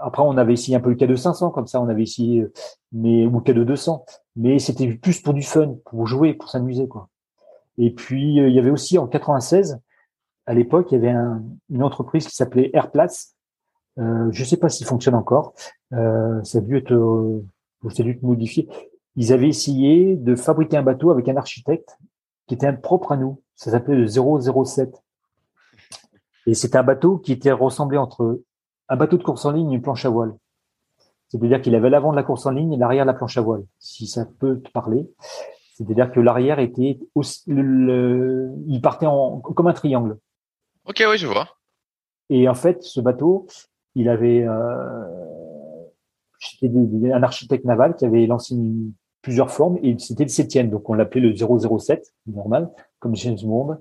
après, 0.04 0.22
on 0.22 0.38
avait 0.38 0.54
essayé 0.54 0.76
un 0.76 0.80
peu 0.80 0.90
le 0.90 0.96
cas 0.96 1.08
de 1.08 1.16
500, 1.16 1.52
comme 1.52 1.68
ça, 1.68 1.82
on 1.82 1.88
avait 1.88 2.04
essayé, 2.04 2.46
mais, 2.92 3.26
ou 3.26 3.38
le 3.38 3.42
cas 3.42 3.54
de 3.54 3.64
200. 3.64 4.06
Mais 4.36 4.60
c'était 4.60 4.88
plus 4.94 5.22
pour 5.22 5.34
du 5.34 5.42
fun, 5.42 5.76
pour 5.86 6.06
jouer, 6.08 6.34
pour 6.34 6.50
s'amuser, 6.50 6.88
quoi. 6.88 7.10
Et 7.78 7.92
puis, 7.92 8.40
euh, 8.40 8.50
il 8.50 8.56
y 8.56 8.60
avait 8.60 8.70
aussi 8.70 8.98
en 8.98 9.08
96, 9.08 9.80
à 10.46 10.54
l'époque, 10.54 10.92
il 10.92 10.96
y 10.96 11.08
avait 11.08 11.16
une 11.70 11.84
entreprise 11.84 12.28
qui 12.28 12.36
s'appelait 12.36 12.70
Airplace. 12.74 13.36
Euh, 14.00 14.30
je 14.32 14.44
sais 14.44 14.58
pas 14.58 14.70
s'il 14.70 14.86
fonctionne 14.86 15.16
encore. 15.16 15.54
Euh, 15.94 16.44
ça 16.44 16.58
a 16.58 16.62
dû 16.62 16.78
être, 16.78 16.94
euh, 16.94 17.46
c'est 17.90 18.04
lui 18.04 18.20
modifié. 18.22 18.68
Ils 19.16 19.32
avaient 19.32 19.48
essayé 19.48 20.16
de 20.16 20.36
fabriquer 20.36 20.78
un 20.78 20.84
bateau 20.84 21.12
avec 21.12 21.30
un 21.30 21.38
architecte 21.38 21.98
qui 22.48 22.56
était 22.56 22.72
propre 22.74 23.12
à 23.12 23.18
nous. 23.18 23.42
Ça 23.56 23.72
s'appelait 23.72 23.96
le 23.96 24.08
007. 24.08 25.02
Et 26.46 26.56
c'était 26.56 26.78
un 26.78 26.84
bateau 26.84 27.20
qui 27.20 27.32
était 27.32 27.52
ressemblé 27.52 27.98
entre 27.98 28.42
un 28.90 28.96
bateau 28.96 29.18
de 29.18 29.24
course 29.24 29.46
en 29.46 29.52
ligne 29.52 29.72
une 29.72 29.82
planche 29.82 30.06
à 30.06 30.10
voile. 30.10 30.36
C'est-à-dire 31.28 31.62
qu'il 31.62 31.74
avait 31.76 31.90
l'avant 31.90 32.12
de 32.12 32.16
la 32.16 32.24
course 32.24 32.46
en 32.46 32.52
ligne 32.52 32.74
et 32.74 32.78
l'arrière 32.78 33.06
de 33.06 33.12
la 33.12 33.16
planche 33.16 33.38
à 33.38 33.42
voile, 33.42 33.64
si 33.80 34.08
ça 34.08 34.26
peut 34.40 34.62
te 34.62 34.70
parler. 34.72 35.10
C'est-à-dire 35.76 36.12
que 36.12 36.20
l'arrière 36.20 36.60
était 36.60 37.00
aussi, 37.16 37.44
il 37.48 38.80
partait 38.84 39.08
en, 39.08 39.40
comme 39.40 39.68
un 39.68 39.74
triangle. 39.74 40.18
Ok, 40.86 41.04
oui, 41.10 41.18
je 41.18 41.26
vois. 41.26 41.48
Et 42.30 42.48
en 42.48 42.54
fait, 42.54 42.84
ce 42.84 43.02
bateau, 43.02 43.48
il 43.96 44.10
avait, 44.10 44.44
euh, 44.44 45.06
c'était 46.40 46.72
un 47.12 47.24
architecte 47.24 47.66
naval 47.66 47.96
qui 47.96 48.06
avait 48.06 48.26
lancé 48.28 48.56
plusieurs 49.22 49.50
formes 49.50 49.80
et 49.82 49.98
c'était 49.98 50.24
le 50.24 50.30
septième, 50.30 50.70
donc 50.70 50.90
on 50.90 50.94
l'appelait 50.94 51.22
le 51.22 51.36
007, 51.36 52.14
normal, 52.28 52.70
comme 53.00 53.16
James 53.16 53.38
Bond. 53.44 53.78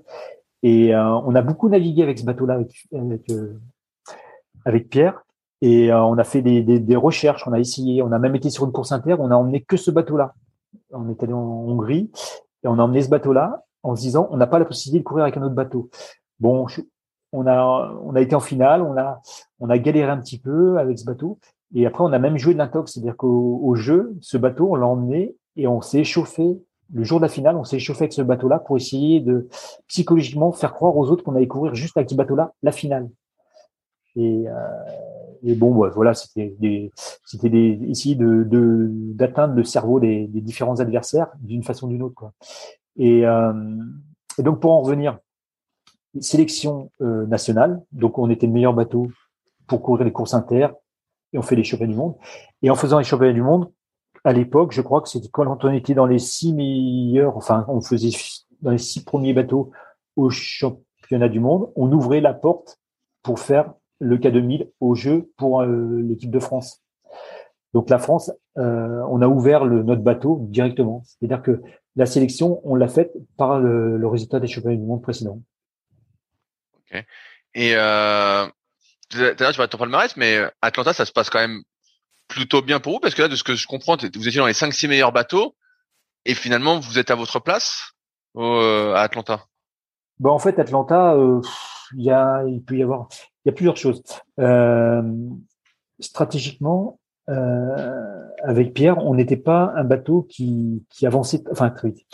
Et 0.63 0.95
euh, 0.95 1.03
on 1.03 1.35
a 1.35 1.41
beaucoup 1.41 1.69
navigué 1.69 2.01
avec 2.03 2.17
ce 2.17 2.25
bateau-là, 2.25 2.55
avec, 2.55 2.87
avec, 2.93 3.29
euh, 3.29 3.59
avec, 4.65 4.89
Pierre. 4.89 5.23
Et 5.61 5.91
euh, 5.91 6.03
on 6.03 6.17
a 6.17 6.23
fait 6.23 6.41
des, 6.41 6.61
des, 6.61 6.79
des, 6.79 6.95
recherches, 6.95 7.47
on 7.47 7.53
a 7.53 7.59
essayé, 7.59 8.01
on 8.01 8.11
a 8.11 8.19
même 8.19 8.35
été 8.35 8.49
sur 8.49 8.65
une 8.65 8.71
course 8.71 8.91
inter, 8.91 9.15
on 9.19 9.31
a 9.31 9.35
emmené 9.35 9.61
que 9.61 9.77
ce 9.77 9.91
bateau-là. 9.91 10.33
On 10.91 11.09
est 11.09 11.23
allé 11.23 11.33
en 11.33 11.39
Hongrie 11.39 12.11
et 12.63 12.67
on 12.67 12.79
a 12.79 12.83
emmené 12.83 13.01
ce 13.01 13.09
bateau-là 13.09 13.63
en 13.83 13.95
se 13.95 14.01
disant 14.01 14.27
on 14.31 14.37
n'a 14.37 14.47
pas 14.47 14.59
la 14.59 14.65
possibilité 14.65 14.99
de 14.99 15.07
courir 15.07 15.23
avec 15.23 15.37
un 15.37 15.43
autre 15.43 15.55
bateau. 15.55 15.89
Bon, 16.39 16.65
on 17.31 17.47
a 17.47 17.93
on 18.03 18.15
a 18.15 18.21
été 18.21 18.35
en 18.35 18.39
finale, 18.39 18.81
on 18.81 18.97
a 18.97 19.21
on 19.59 19.69
a 19.69 19.77
galéré 19.77 20.09
un 20.09 20.19
petit 20.19 20.39
peu 20.39 20.77
avec 20.79 20.99
ce 20.99 21.05
bateau 21.05 21.39
et 21.73 21.85
après 21.85 22.03
on 22.03 22.11
a 22.11 22.19
même 22.19 22.37
joué 22.37 22.53
de 22.53 22.59
l'intox, 22.59 22.93
c'est-à-dire 22.93 23.15
qu'au 23.15 23.61
au 23.63 23.75
jeu, 23.75 24.15
ce 24.21 24.37
bateau 24.37 24.71
on 24.71 24.75
l'a 24.75 24.87
emmené 24.87 25.35
et 25.55 25.67
on 25.67 25.81
s'est 25.81 25.99
échauffé 25.99 26.57
le 26.93 27.03
jour 27.03 27.19
de 27.19 27.23
la 27.23 27.29
finale, 27.29 27.55
on 27.55 27.63
s'est 27.63 27.77
échauffé 27.77 28.03
avec 28.03 28.13
ce 28.13 28.21
bateau-là 28.21 28.59
pour 28.59 28.77
essayer 28.77 29.19
de 29.19 29.47
psychologiquement 29.87 30.51
faire 30.51 30.73
croire 30.73 30.95
aux 30.95 31.09
autres 31.09 31.23
qu'on 31.23 31.35
allait 31.35 31.47
courir 31.47 31.73
juste 31.73 31.97
avec 31.97 32.09
ce 32.09 32.15
bateau-là 32.15 32.53
la 32.61 32.71
finale. 32.71 33.09
Et, 34.15 34.45
euh, 34.47 34.53
et 35.43 35.55
bon, 35.55 35.71
voilà, 35.89 36.13
c'était 36.13 36.55
des, 36.59 36.91
c'était 37.25 37.49
des, 37.49 37.79
essayer 37.89 38.15
de, 38.15 38.45
d'atteindre 39.13 39.55
le 39.55 39.63
cerveau 39.63 39.99
des, 39.99 40.27
différents 40.27 40.79
adversaires 40.79 41.31
d'une 41.39 41.63
façon 41.63 41.87
ou 41.87 41.89
d'une 41.89 42.03
autre, 42.03 42.15
quoi. 42.15 42.33
Et, 42.97 43.25
euh, 43.25 43.53
donc 44.39 44.59
pour 44.59 44.71
en 44.71 44.81
revenir, 44.81 45.19
sélection 46.19 46.91
euh, 47.01 47.25
nationale. 47.25 47.81
Donc 47.91 48.17
on 48.17 48.29
était 48.29 48.47
le 48.47 48.53
meilleur 48.53 48.73
bateau 48.73 49.07
pour 49.67 49.81
courir 49.81 50.05
les 50.05 50.11
courses 50.11 50.33
inter 50.33 50.67
et 51.33 51.37
on 51.37 51.41
fait 51.41 51.55
les 51.55 51.63
championnats 51.63 51.93
du 51.93 51.97
monde. 51.97 52.15
Et 52.61 52.69
en 52.69 52.75
faisant 52.75 52.99
les 52.99 53.03
championnats 53.03 53.33
du 53.33 53.41
monde, 53.41 53.71
à 54.23 54.31
l'époque, 54.33 54.71
je 54.71 54.81
crois 54.81 55.01
que 55.01 55.09
c'était 55.09 55.27
quand 55.29 55.65
on 55.65 55.71
était 55.71 55.93
dans 55.93 56.05
les 56.05 56.19
six 56.19 56.53
meilleurs, 56.53 57.35
enfin, 57.35 57.65
on 57.67 57.81
faisait 57.81 58.11
dans 58.61 58.71
les 58.71 58.77
six 58.77 59.03
premiers 59.03 59.33
bateaux 59.33 59.71
au 60.15 60.29
championnat 60.29 61.29
du 61.29 61.39
monde, 61.39 61.71
on 61.75 61.91
ouvrait 61.91 62.21
la 62.21 62.33
porte 62.33 62.79
pour 63.21 63.39
faire 63.39 63.73
le 64.03 64.17
K2000 64.17 64.69
au 64.79 64.95
jeu 64.95 65.31
pour 65.37 65.61
euh, 65.61 66.01
l'équipe 66.01 66.31
de 66.31 66.39
France. 66.39 66.81
Donc 67.73 67.89
la 67.89 67.97
France, 67.97 68.31
euh, 68.57 69.01
on 69.09 69.21
a 69.21 69.27
ouvert 69.27 69.65
notre 69.65 70.01
bateau 70.01 70.39
directement. 70.49 71.03
C'est-à-dire 71.05 71.41
que 71.41 71.61
la 71.95 72.05
sélection, 72.05 72.61
on 72.63 72.75
l'a 72.75 72.87
faite 72.87 73.13
par 73.37 73.59
le, 73.59 74.07
résultat 74.07 74.39
des 74.39 74.47
championnats 74.47 74.77
du 74.77 74.83
monde 74.85 75.01
précédents. 75.01 75.41
Ok. 76.75 77.03
Et 77.55 77.75
euh, 77.75 78.45
tu 79.09 79.17
vas 79.57 79.67
ton 79.67 79.77
palmarès, 79.77 80.15
mais 80.17 80.39
Atlanta, 80.61 80.93
ça 80.93 81.05
se 81.05 81.11
passe 81.11 81.29
quand 81.29 81.39
même 81.39 81.61
plutôt 82.27 82.61
bien 82.61 82.79
pour 82.79 82.93
vous 82.93 82.99
parce 82.99 83.15
que 83.15 83.21
là, 83.21 83.27
de 83.27 83.35
ce 83.35 83.43
que 83.43 83.55
je 83.55 83.67
comprends, 83.67 83.95
vous 83.95 84.27
étiez 84.27 84.39
dans 84.39 84.47
les 84.47 84.53
5-6 84.53 84.87
meilleurs 84.87 85.11
bateaux 85.11 85.55
et 86.25 86.35
finalement, 86.35 86.79
vous 86.79 86.99
êtes 86.99 87.11
à 87.11 87.15
votre 87.15 87.39
place 87.39 87.93
euh, 88.37 88.93
à 88.93 89.01
Atlanta. 89.01 89.45
Bon, 90.19 90.31
en 90.31 90.39
fait, 90.39 90.59
Atlanta, 90.59 91.15
euh, 91.15 91.41
il 91.95 92.63
peut 92.65 92.77
y 92.77 92.83
avoir, 92.83 93.07
y 93.45 93.49
a 93.49 93.51
plusieurs 93.51 93.77
choses. 93.77 94.03
Euh, 94.39 95.01
stratégiquement, 95.99 96.99
euh, 97.29 98.29
avec 98.43 98.73
Pierre, 98.73 98.99
on 98.99 99.15
n'était 99.15 99.37
pas 99.37 99.73
un 99.75 99.83
bateau 99.83 100.23
qui, 100.23 100.85
qui 100.89 101.07
avançait, 101.07 101.43
enfin 101.51 101.69
très 101.69 101.89
vite. 101.89 102.05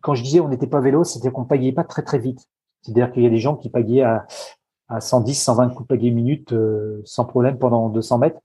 Quand 0.00 0.14
je 0.14 0.22
disais 0.22 0.40
on 0.40 0.48
n'était 0.48 0.66
pas 0.66 0.80
vélo, 0.80 1.02
c'était 1.02 1.30
qu'on 1.30 1.44
pagayait 1.44 1.72
pas 1.72 1.84
très 1.84 2.02
très 2.02 2.18
vite. 2.18 2.46
C'est-à-dire 2.82 3.10
qu'il 3.10 3.22
y 3.22 3.26
a 3.26 3.30
des 3.30 3.38
gens 3.38 3.56
qui 3.56 3.70
pagaient 3.70 4.02
à, 4.02 4.26
à 4.88 5.00
110, 5.00 5.34
120 5.34 5.70
coups 5.70 5.82
de 5.82 5.86
pagaie 5.88 6.10
minute 6.10 6.54
sans 7.04 7.24
problème 7.24 7.58
pendant 7.58 7.88
200 7.88 8.18
mètres. 8.18 8.40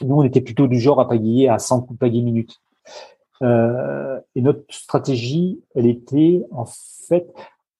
Nous, 0.00 0.16
on 0.16 0.22
était 0.22 0.40
plutôt 0.40 0.66
du 0.66 0.80
genre 0.80 1.00
à 1.00 1.08
pagayer 1.08 1.48
à 1.50 1.58
100 1.58 1.82
coups 1.82 1.94
de 1.94 1.98
pagaie 1.98 2.22
minute. 2.22 2.56
Et 3.42 4.40
notre 4.40 4.62
stratégie, 4.70 5.60
elle 5.74 5.86
était 5.86 6.46
en 6.50 6.64
fait, 6.64 7.28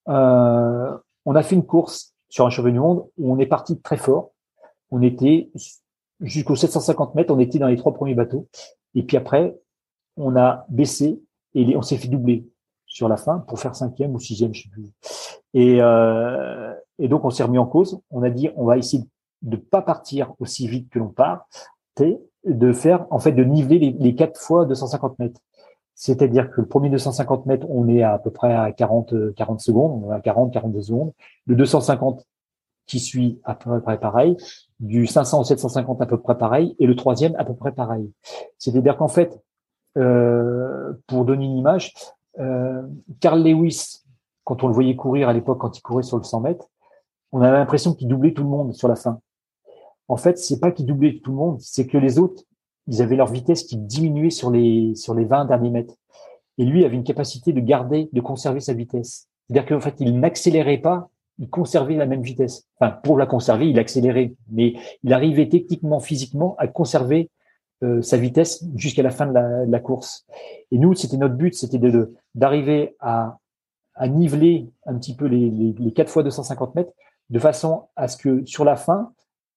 euh, 0.09 0.97
on 1.25 1.35
a 1.35 1.43
fait 1.43 1.55
une 1.55 1.65
course 1.65 2.13
sur 2.29 2.45
un 2.45 2.49
cheval 2.49 2.73
du 2.73 2.79
monde 2.79 3.05
où 3.17 3.31
on 3.31 3.39
est 3.39 3.45
parti 3.45 3.79
très 3.79 3.97
fort. 3.97 4.31
On 4.91 5.01
était 5.01 5.49
jusqu'aux 6.19 6.55
750 6.55 7.15
mètres, 7.15 7.33
on 7.33 7.39
était 7.39 7.59
dans 7.59 7.67
les 7.67 7.77
trois 7.77 7.93
premiers 7.93 8.15
bateaux. 8.15 8.47
Et 8.95 9.03
puis 9.03 9.17
après, 9.17 9.57
on 10.17 10.35
a 10.35 10.65
baissé 10.69 11.21
et 11.53 11.75
on 11.75 11.81
s'est 11.81 11.97
fait 11.97 12.07
doubler 12.07 12.47
sur 12.85 13.07
la 13.07 13.17
fin 13.17 13.39
pour 13.39 13.59
faire 13.59 13.75
cinquième 13.75 14.15
ou 14.15 14.19
sixième, 14.19 14.53
je 14.53 14.63
sais 14.63 14.69
plus. 14.69 14.91
Et, 15.53 15.77
euh, 15.81 16.73
et 16.97 17.07
donc 17.07 17.23
on 17.25 17.29
s'est 17.29 17.43
remis 17.43 17.59
en 17.59 17.65
cause. 17.65 18.01
On 18.09 18.23
a 18.23 18.29
dit 18.29 18.49
on 18.55 18.65
va 18.65 18.77
essayer 18.77 19.03
de 19.41 19.55
pas 19.55 19.81
partir 19.81 20.33
aussi 20.39 20.67
vite 20.67 20.89
que 20.89 20.99
l'on 20.99 21.09
part, 21.09 21.47
de 22.45 22.73
faire 22.73 23.05
en 23.09 23.19
fait 23.19 23.31
de 23.31 23.43
niveler 23.43 23.95
les, 23.97 24.15
4 24.15 24.39
fois 24.39 24.65
250 24.65 25.19
mètres. 25.19 25.41
C'est-à-dire 25.99 26.49
que 26.49 26.61
le 26.61 26.65
premier 26.65 26.89
250 26.89 27.45
mètres, 27.45 27.67
on 27.69 27.89
est 27.89 28.03
à, 28.03 28.17
peu 28.19 28.31
près 28.31 28.53
à 28.53 28.71
40, 28.71 29.35
40 29.35 29.59
secondes, 29.59 30.09
à 30.13 30.21
40, 30.21 30.53
42 30.53 30.81
secondes. 30.81 31.11
Le 31.45 31.57
250 31.57 32.25
qui 32.85 33.01
suit 33.01 33.41
à 33.43 33.53
peu 33.53 33.81
près 33.81 33.99
pareil, 33.99 34.37
du 34.79 35.07
500 35.07 35.41
au 35.41 35.43
750 35.43 36.01
à 36.01 36.05
peu 36.05 36.17
près 36.17 36.37
pareil, 36.37 36.73
et 36.79 36.87
le 36.87 36.95
troisième 36.95 37.35
à 37.35 37.43
peu 37.43 37.53
près 37.53 37.73
pareil. 37.73 38.09
C'est-à-dire 38.57 38.95
qu'en 38.95 39.09
fait, 39.09 39.37
euh, 39.97 40.93
pour 41.05 41.25
donner 41.25 41.43
une 41.43 41.57
image, 41.57 41.93
euh, 42.39 42.81
Carl 43.19 43.43
Lewis, 43.43 44.05
quand 44.45 44.63
on 44.63 44.67
le 44.67 44.73
voyait 44.73 44.95
courir 44.95 45.27
à 45.27 45.33
l'époque, 45.33 45.57
quand 45.59 45.77
il 45.77 45.81
courait 45.81 46.03
sur 46.03 46.15
le 46.15 46.23
100 46.23 46.39
mètres, 46.39 46.69
on 47.33 47.41
avait 47.41 47.57
l'impression 47.57 47.93
qu'il 47.93 48.07
doublait 48.07 48.33
tout 48.33 48.43
le 48.43 48.49
monde 48.49 48.73
sur 48.73 48.87
la 48.87 48.95
fin. 48.95 49.19
En 50.07 50.15
fait, 50.15 50.37
c'est 50.37 50.61
pas 50.61 50.71
qu'il 50.71 50.85
doublait 50.85 51.19
tout 51.21 51.31
le 51.31 51.37
monde, 51.37 51.57
c'est 51.59 51.87
que 51.87 51.97
les 51.97 52.19
autres, 52.19 52.43
ils 52.89 53.01
avaient 53.01 53.15
leur 53.15 53.31
vitesse 53.31 53.63
qui 53.63 53.77
diminuait 53.77 54.31
sur 54.31 54.49
les 54.51 54.95
sur 54.95 55.13
les 55.13 55.23
20 55.23 55.45
derniers 55.45 55.69
mètres. 55.69 55.93
Et 56.57 56.65
lui 56.65 56.83
avait 56.83 56.95
une 56.95 57.03
capacité 57.03 57.53
de 57.53 57.61
garder, 57.61 58.09
de 58.11 58.19
conserver 58.19 58.59
sa 58.59 58.73
vitesse. 58.73 59.27
C'est-à-dire 59.47 59.67
qu'en 59.69 59.79
fait, 59.79 59.95
il 59.99 60.19
n'accélérait 60.19 60.79
pas, 60.79 61.09
il 61.37 61.49
conservait 61.49 61.95
la 61.95 62.05
même 62.05 62.21
vitesse. 62.21 62.67
Enfin, 62.79 62.91
pour 63.03 63.17
la 63.17 63.25
conserver, 63.25 63.69
il 63.69 63.79
accélérait, 63.79 64.33
mais 64.51 64.73
il 65.03 65.13
arrivait 65.13 65.47
techniquement, 65.47 65.99
physiquement 65.99 66.55
à 66.57 66.67
conserver 66.67 67.29
euh, 67.83 68.01
sa 68.01 68.17
vitesse 68.17 68.65
jusqu'à 68.75 69.03
la 69.03 69.11
fin 69.11 69.27
de 69.27 69.33
la, 69.71 69.79
course. 69.79 70.25
Et 70.71 70.77
nous, 70.77 70.95
c'était 70.95 71.15
notre 71.15 71.35
but, 71.35 71.53
c'était 71.53 71.77
de 71.77 72.13
d'arriver 72.35 72.95
à, 72.99 73.37
à 73.95 74.07
niveler 74.09 74.67
un 74.85 74.95
petit 74.95 75.15
peu 75.15 75.25
les, 75.27 75.49
les, 75.49 75.73
les 75.77 75.93
4 75.93 76.09
fois 76.09 76.23
250 76.23 76.75
mètres 76.75 76.91
de 77.29 77.39
façon 77.39 77.83
à 77.95 78.07
ce 78.07 78.17
que 78.17 78.45
sur 78.45 78.65
la 78.65 78.75
fin, 78.75 79.13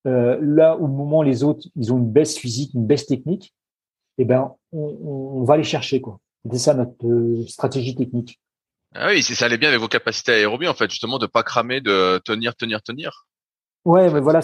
euh, 0.07 0.39
là 0.41 0.77
où 0.79 0.87
le 0.87 0.93
moment 0.93 1.23
les 1.23 1.45
autres 1.45 1.69
ils 1.77 1.93
ont 1.93 1.99
une 1.99 2.11
baisse 2.11 2.37
physique, 2.37 2.75
une 2.75 2.87
baisse 2.87 3.07
technique, 3.07 3.55
eh 4.19 4.25
ben 4.25 4.55
on, 4.73 4.99
on 5.41 5.45
va 5.45 5.57
les 5.57 5.65
chercher 5.65 6.01
quoi. 6.01 6.21
C'est 6.51 6.59
ça 6.59 6.75
notre 6.75 7.07
euh, 7.07 7.47
stratégie 7.47 7.95
technique. 7.95 8.41
Ah 8.95 9.09
oui, 9.09 9.23
ça 9.23 9.47
allait 9.47 9.59
bien 9.59 9.69
avec 9.69 9.81
vos 9.81 9.89
capacités 9.89 10.33
aérobie 10.33 10.69
en 10.69 10.75
fait, 10.75 10.91
justement 10.91 11.19
de 11.19 11.27
pas 11.27 11.43
cramer, 11.43 11.81
de 11.81 12.19
tenir, 12.25 12.55
tenir, 12.55 12.83
tenir. 12.83 13.27
Ouais, 13.85 14.11
mais 14.13 14.21
voilà, 14.21 14.41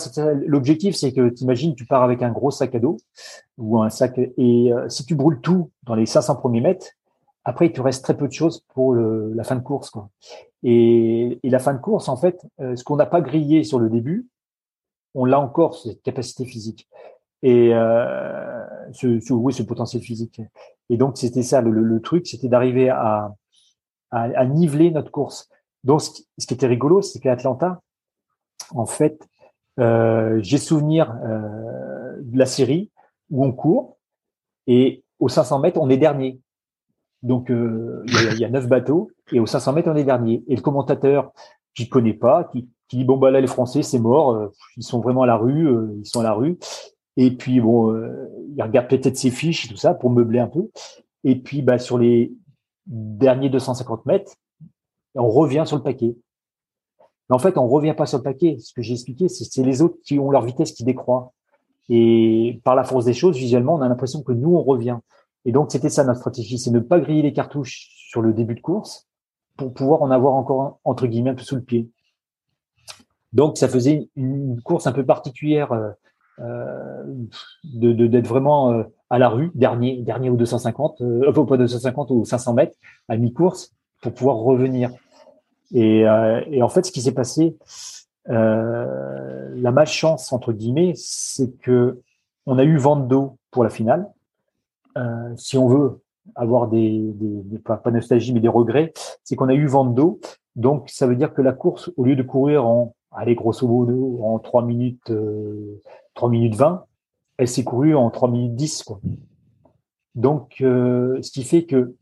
l'objectif, 0.47 0.97
c'est 0.97 1.13
que 1.13 1.29
t'imagines, 1.29 1.77
tu 1.77 1.87
pars 1.87 2.03
avec 2.03 2.23
un 2.23 2.31
gros 2.31 2.51
sac 2.51 2.75
à 2.75 2.81
dos 2.81 2.97
ou 3.57 3.81
un 3.81 3.91
sac, 3.91 4.19
et 4.19 4.73
euh, 4.73 4.89
si 4.89 5.07
tu 5.07 5.15
brûles 5.15 5.41
tout 5.41 5.71
dans 5.85 5.95
les 5.95 6.07
500 6.07 6.37
premiers 6.37 6.61
mètres, 6.61 6.89
après 7.45 7.67
il 7.67 7.73
te 7.73 7.81
reste 7.81 8.03
très 8.03 8.17
peu 8.17 8.27
de 8.27 8.33
choses 8.33 8.65
pour 8.75 8.95
le, 8.95 9.33
la 9.35 9.45
fin 9.45 9.55
de 9.55 9.63
course, 9.63 9.91
quoi. 9.91 10.09
Et, 10.65 11.39
et, 11.43 11.51
la 11.51 11.61
fin 11.61 11.73
de 11.73 11.79
course, 11.79 12.09
en 12.09 12.17
fait, 12.17 12.41
ce 12.59 12.83
qu'on 12.83 12.97
n'a 12.97 13.07
pas 13.07 13.21
grillé 13.21 13.63
sur 13.63 13.79
le 13.79 13.89
début, 13.89 14.27
on 15.19 15.25
l'a 15.25 15.41
encore 15.41 15.77
cette 15.77 16.01
capacité 16.03 16.45
physique 16.45 16.89
et 17.43 17.75
euh, 17.75 18.65
ce, 18.93 19.19
ce, 19.19 19.63
potentiel 19.65 20.01
physique. 20.01 20.41
Et 20.91 20.97
donc 20.97 21.19
c'était 21.19 21.43
ça 21.43 21.61
le, 21.61 22.01
truc, 22.01 22.27
c'était 22.27 22.49
d'arriver 22.49 22.89
à, 22.89 23.35
niveler 24.47 24.91
notre 24.93 25.11
course. 25.11 25.49
Donc 25.83 26.01
ce 26.03 26.47
qui, 26.47 26.55
était 26.55 26.69
rigolo, 26.69 27.03
c'est 27.03 27.19
qu'à 27.19 27.33
Atlanta, 27.33 27.83
en 28.71 28.87
fait, 28.87 29.29
euh, 29.81 30.39
j'ai 30.43 30.59
souvenir 30.59 31.13
euh, 31.25 32.17
de 32.21 32.39
la 32.39 32.47
série 32.47 32.91
où 33.31 33.45
on 33.45 33.53
court 33.53 33.99
et 34.69 35.05
aux 35.19 35.29
500 35.29 35.59
mètres 35.59 35.81
on 35.81 35.91
est 35.91 35.97
dernier. 35.97 36.41
Donc 37.23 37.49
il 37.51 38.39
y, 38.39 38.45
a 38.45 38.49
neuf 38.49 38.69
bateaux 38.69 39.11
et 39.33 39.41
aux 39.41 39.47
500 39.47 39.73
mètres 39.73 39.91
on 39.91 39.97
est 39.97 40.05
dernier. 40.05 40.45
Et 40.47 40.55
le 40.55 40.63
commentateur 40.63 41.33
qui 41.75 41.89
connaît 41.89 42.15
pas, 42.15 42.45
qui, 42.45 42.69
qui 42.89 42.97
dit 42.99 43.05
bon 43.05 43.17
bah 43.17 43.31
là 43.31 43.41
les 43.41 43.47
Français 43.47 43.83
c'est 43.83 43.99
mort, 43.99 44.33
euh, 44.33 44.49
ils 44.77 44.83
sont 44.83 45.01
vraiment 45.01 45.23
à 45.23 45.27
la 45.27 45.37
rue, 45.37 45.69
euh, 45.69 45.95
ils 45.99 46.07
sont 46.07 46.21
à 46.21 46.25
la 46.25 46.33
rue. 46.33 46.59
Et 47.17 47.37
puis 47.37 47.61
bon, 47.61 47.93
euh, 47.93 48.29
il 48.55 48.63
regarde 48.63 48.89
peut-être 48.89 49.17
ses 49.17 49.31
fiches 49.31 49.67
et 49.67 49.69
tout 49.69 49.77
ça 49.77 49.95
pour 49.95 50.11
meubler 50.11 50.39
un 50.39 50.49
peu. 50.49 50.71
Et 51.25 51.37
puis 51.37 51.63
bah, 51.63 51.79
sur 51.79 51.99
les 51.99 52.33
derniers 52.87 53.51
250 53.51 54.07
mètres, 54.07 54.33
on 55.15 55.29
revient 55.29 55.65
sur 55.67 55.77
le 55.77 55.83
paquet. 55.83 56.17
Mais 57.29 57.37
en 57.37 57.39
fait, 57.39 57.59
on 57.59 57.69
revient 57.69 57.95
pas 57.97 58.07
sur 58.07 58.19
le 58.19 58.25
paquet. 58.25 58.57
Ce 58.61 58.73
que 58.73 58.83
j'ai 58.83 58.95
expliqué, 58.95 59.29
c'est 59.29 59.63
les 59.63 59.83
autres 59.83 59.99
qui 60.05 60.19
ont 60.19 60.31
leur 60.31 60.43
vitesse 60.43 60.73
qui 60.73 60.85
décroît. 60.85 61.33
Et 61.91 62.61
par 62.65 62.75
la 62.75 62.85
force 62.85 63.05
des 63.05 63.15
choses, 63.15 63.37
visuellement, 63.37 63.75
on 63.75 63.81
a 63.81 63.89
l'impression 63.89 64.23
que 64.23 64.33
nous, 64.33 64.55
on 64.55 64.63
revient. 64.63 64.99
Et 65.45 65.53
donc, 65.53 65.73
c'était 65.73 65.89
ça 65.89 66.05
notre 66.05 66.21
stratégie, 66.21 66.59
c'est 66.59 66.71
ne 66.71 66.81
pas 66.81 67.01
griller 67.01 67.23
les 67.23 67.33
cartouches 67.33 67.89
sur 68.11 68.23
le 68.23 68.33
début 68.33 68.55
de 68.55 68.61
course 68.61 69.09
pour 69.57 69.73
pouvoir 69.75 70.03
en 70.03 70.11
avoir 70.11 70.35
encore, 70.35 70.79
entre 70.85 71.07
guillemets, 71.07 71.31
un 71.31 71.35
peu 71.35 71.43
sous 71.43 71.57
le 71.57 71.63
pied. 71.63 71.91
Donc, 73.33 73.59
ça 73.59 73.69
faisait 73.69 74.09
une 74.17 74.61
course 74.63 74.87
un 74.87 74.93
peu 74.93 75.05
particulière 75.05 75.73
euh, 75.73 75.91
euh 76.41 77.05
de 77.65 78.07
d'être 78.07 78.27
vraiment 78.27 78.73
euh, 78.73 78.85
à 79.11 79.19
la 79.19 79.29
rue, 79.29 79.51
dernier, 79.55 80.03
dernier 80.03 80.31
au 80.31 80.37
250, 80.37 81.01
euh, 81.01 81.33
pas 81.45 81.57
250 81.57 82.11
ou 82.11 82.25
500 82.25 82.55
mètres 82.55 82.77
à 83.09 83.17
mi-course 83.17 83.73
pour 84.03 84.13
pouvoir 84.13 84.37
revenir. 84.37 84.91
Et, 85.73 86.07
euh, 86.07 86.41
et, 86.51 86.63
en 86.63 86.69
fait, 86.69 86.87
ce 86.87 86.93
qui 86.93 87.01
s'est 87.01 87.13
passé, 87.13 87.57
euh, 88.29 89.55
la 89.55 89.71
malchance 89.71 90.33
entre 90.33 90.53
guillemets, 90.53 90.93
c'est 90.97 91.51
que 91.59 92.01
on 92.47 92.59
a 92.59 92.65
eu 92.65 92.77
vent 92.77 92.97
d'eau 92.97 93.37
pour 93.51 93.65
la 93.65 93.71
finale. 93.71 94.09
Si 95.37 95.57
on 95.57 95.69
veut 95.69 96.01
avoir 96.35 96.67
des, 96.67 97.13
des, 97.15 97.43
des 97.45 97.59
pas, 97.59 97.77
pas, 97.77 97.93
nostalgie 97.93 98.33
mais 98.33 98.41
des 98.41 98.49
regrets, 98.49 98.93
c'est 99.23 99.37
qu'on 99.37 99.49
a 99.49 99.55
eu 99.55 99.67
vent 99.67 99.85
d'eau. 99.85 100.19
Donc 100.57 100.91
ça 100.91 101.07
veut 101.07 101.15
dire 101.15 101.33
que 101.35 101.41
la 101.41 101.53
course, 101.53 101.93
au 101.97 102.03
lieu 102.03 102.17
de 102.17 102.23
courir 102.25 102.67
en, 102.67 102.97
allez 103.19 103.35
grosso 103.35 103.67
modo 103.67 104.21
en 104.23 104.39
3 104.39 104.63
minutes, 104.65 105.11
euh, 105.11 105.81
3 106.15 106.31
minutes 106.31 106.55
20, 106.55 106.85
elle 107.37 107.49
s'est 107.49 107.65
courue 107.65 107.95
en 107.95 108.11
3 108.11 108.31
minutes 108.31 108.55
10. 108.55 108.85
Quoi. 108.85 109.01
Donc 110.15 110.61
euh, 110.61 111.21
ce 111.21 111.31
qui 111.31 111.43
fait 111.43 111.65
que 111.65 111.95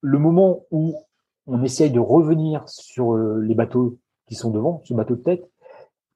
le 0.00 0.18
moment 0.18 0.64
où 0.70 0.94
on 1.46 1.62
essaye 1.62 1.90
de 1.90 1.98
revenir 1.98 2.68
sur 2.68 3.14
euh, 3.14 3.40
les 3.40 3.54
bateaux 3.54 3.98
qui 4.28 4.34
sont 4.34 4.50
devant, 4.50 4.82
ce 4.84 4.92
bateau 4.92 5.16
de 5.16 5.22
tête, 5.22 5.50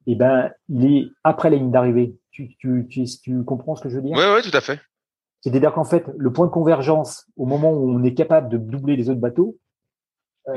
eh 0.06 0.14
ben, 0.14 0.50
il 0.68 0.84
est 0.84 1.06
après 1.24 1.48
la 1.48 1.56
ligne 1.56 1.70
d'arrivée. 1.70 2.16
Tu, 2.30 2.54
tu, 2.56 2.86
tu, 2.88 3.04
tu, 3.04 3.44
comprends 3.44 3.74
ce 3.74 3.82
que 3.82 3.88
je 3.88 3.96
veux 3.96 4.02
dire? 4.02 4.16
Oui, 4.16 4.24
oui, 4.34 4.42
tout 4.42 4.56
à 4.56 4.60
fait. 4.60 4.80
C'est-à-dire 5.40 5.72
qu'en 5.72 5.84
fait, 5.84 6.04
le 6.16 6.32
point 6.32 6.46
de 6.46 6.50
convergence, 6.50 7.26
au 7.36 7.46
moment 7.46 7.72
où 7.72 7.90
on 7.90 8.02
est 8.02 8.14
capable 8.14 8.48
de 8.48 8.58
doubler 8.58 8.96
les 8.96 9.10
autres 9.10 9.20
bateaux, 9.20 9.56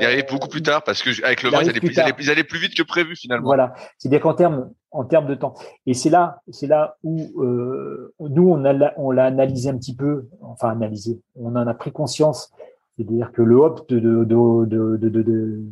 il 0.00 0.06
euh, 0.06 0.22
beaucoup 0.28 0.48
plus 0.48 0.62
tard 0.62 0.82
parce 0.82 1.02
que 1.02 1.24
avec 1.24 1.42
le 1.42 1.50
vent, 1.50 1.60
ils 1.60 1.66
ils, 1.68 2.30
allaient, 2.30 2.44
plus 2.44 2.58
vite 2.58 2.74
que 2.74 2.82
prévu 2.82 3.14
finalement. 3.14 3.46
Voilà, 3.46 3.74
c'est-à-dire 3.98 4.20
qu'en 4.20 4.34
termes 4.34 4.70
en 4.90 5.04
termes 5.04 5.26
de 5.26 5.34
temps. 5.34 5.54
Et 5.86 5.94
c'est 5.94 6.10
là, 6.10 6.42
c'est 6.50 6.66
là 6.66 6.96
où 7.02 7.42
euh, 7.42 8.12
nous 8.18 8.48
on 8.48 8.64
a 8.64 8.92
on 8.96 9.10
l'a 9.10 9.24
analysé 9.24 9.70
un 9.70 9.76
petit 9.76 9.94
peu, 9.94 10.28
enfin 10.40 10.70
analysé, 10.70 11.20
on 11.36 11.54
en 11.56 11.66
a 11.66 11.74
pris 11.74 11.92
conscience. 11.92 12.52
C'est-à-dire 12.96 13.30
que 13.32 13.42
le 13.42 13.56
hop 13.56 13.88
de 13.88 13.98
de 14.00 14.24
de 14.24 14.64
de, 14.64 14.96
de, 14.96 15.22
de, 15.22 15.62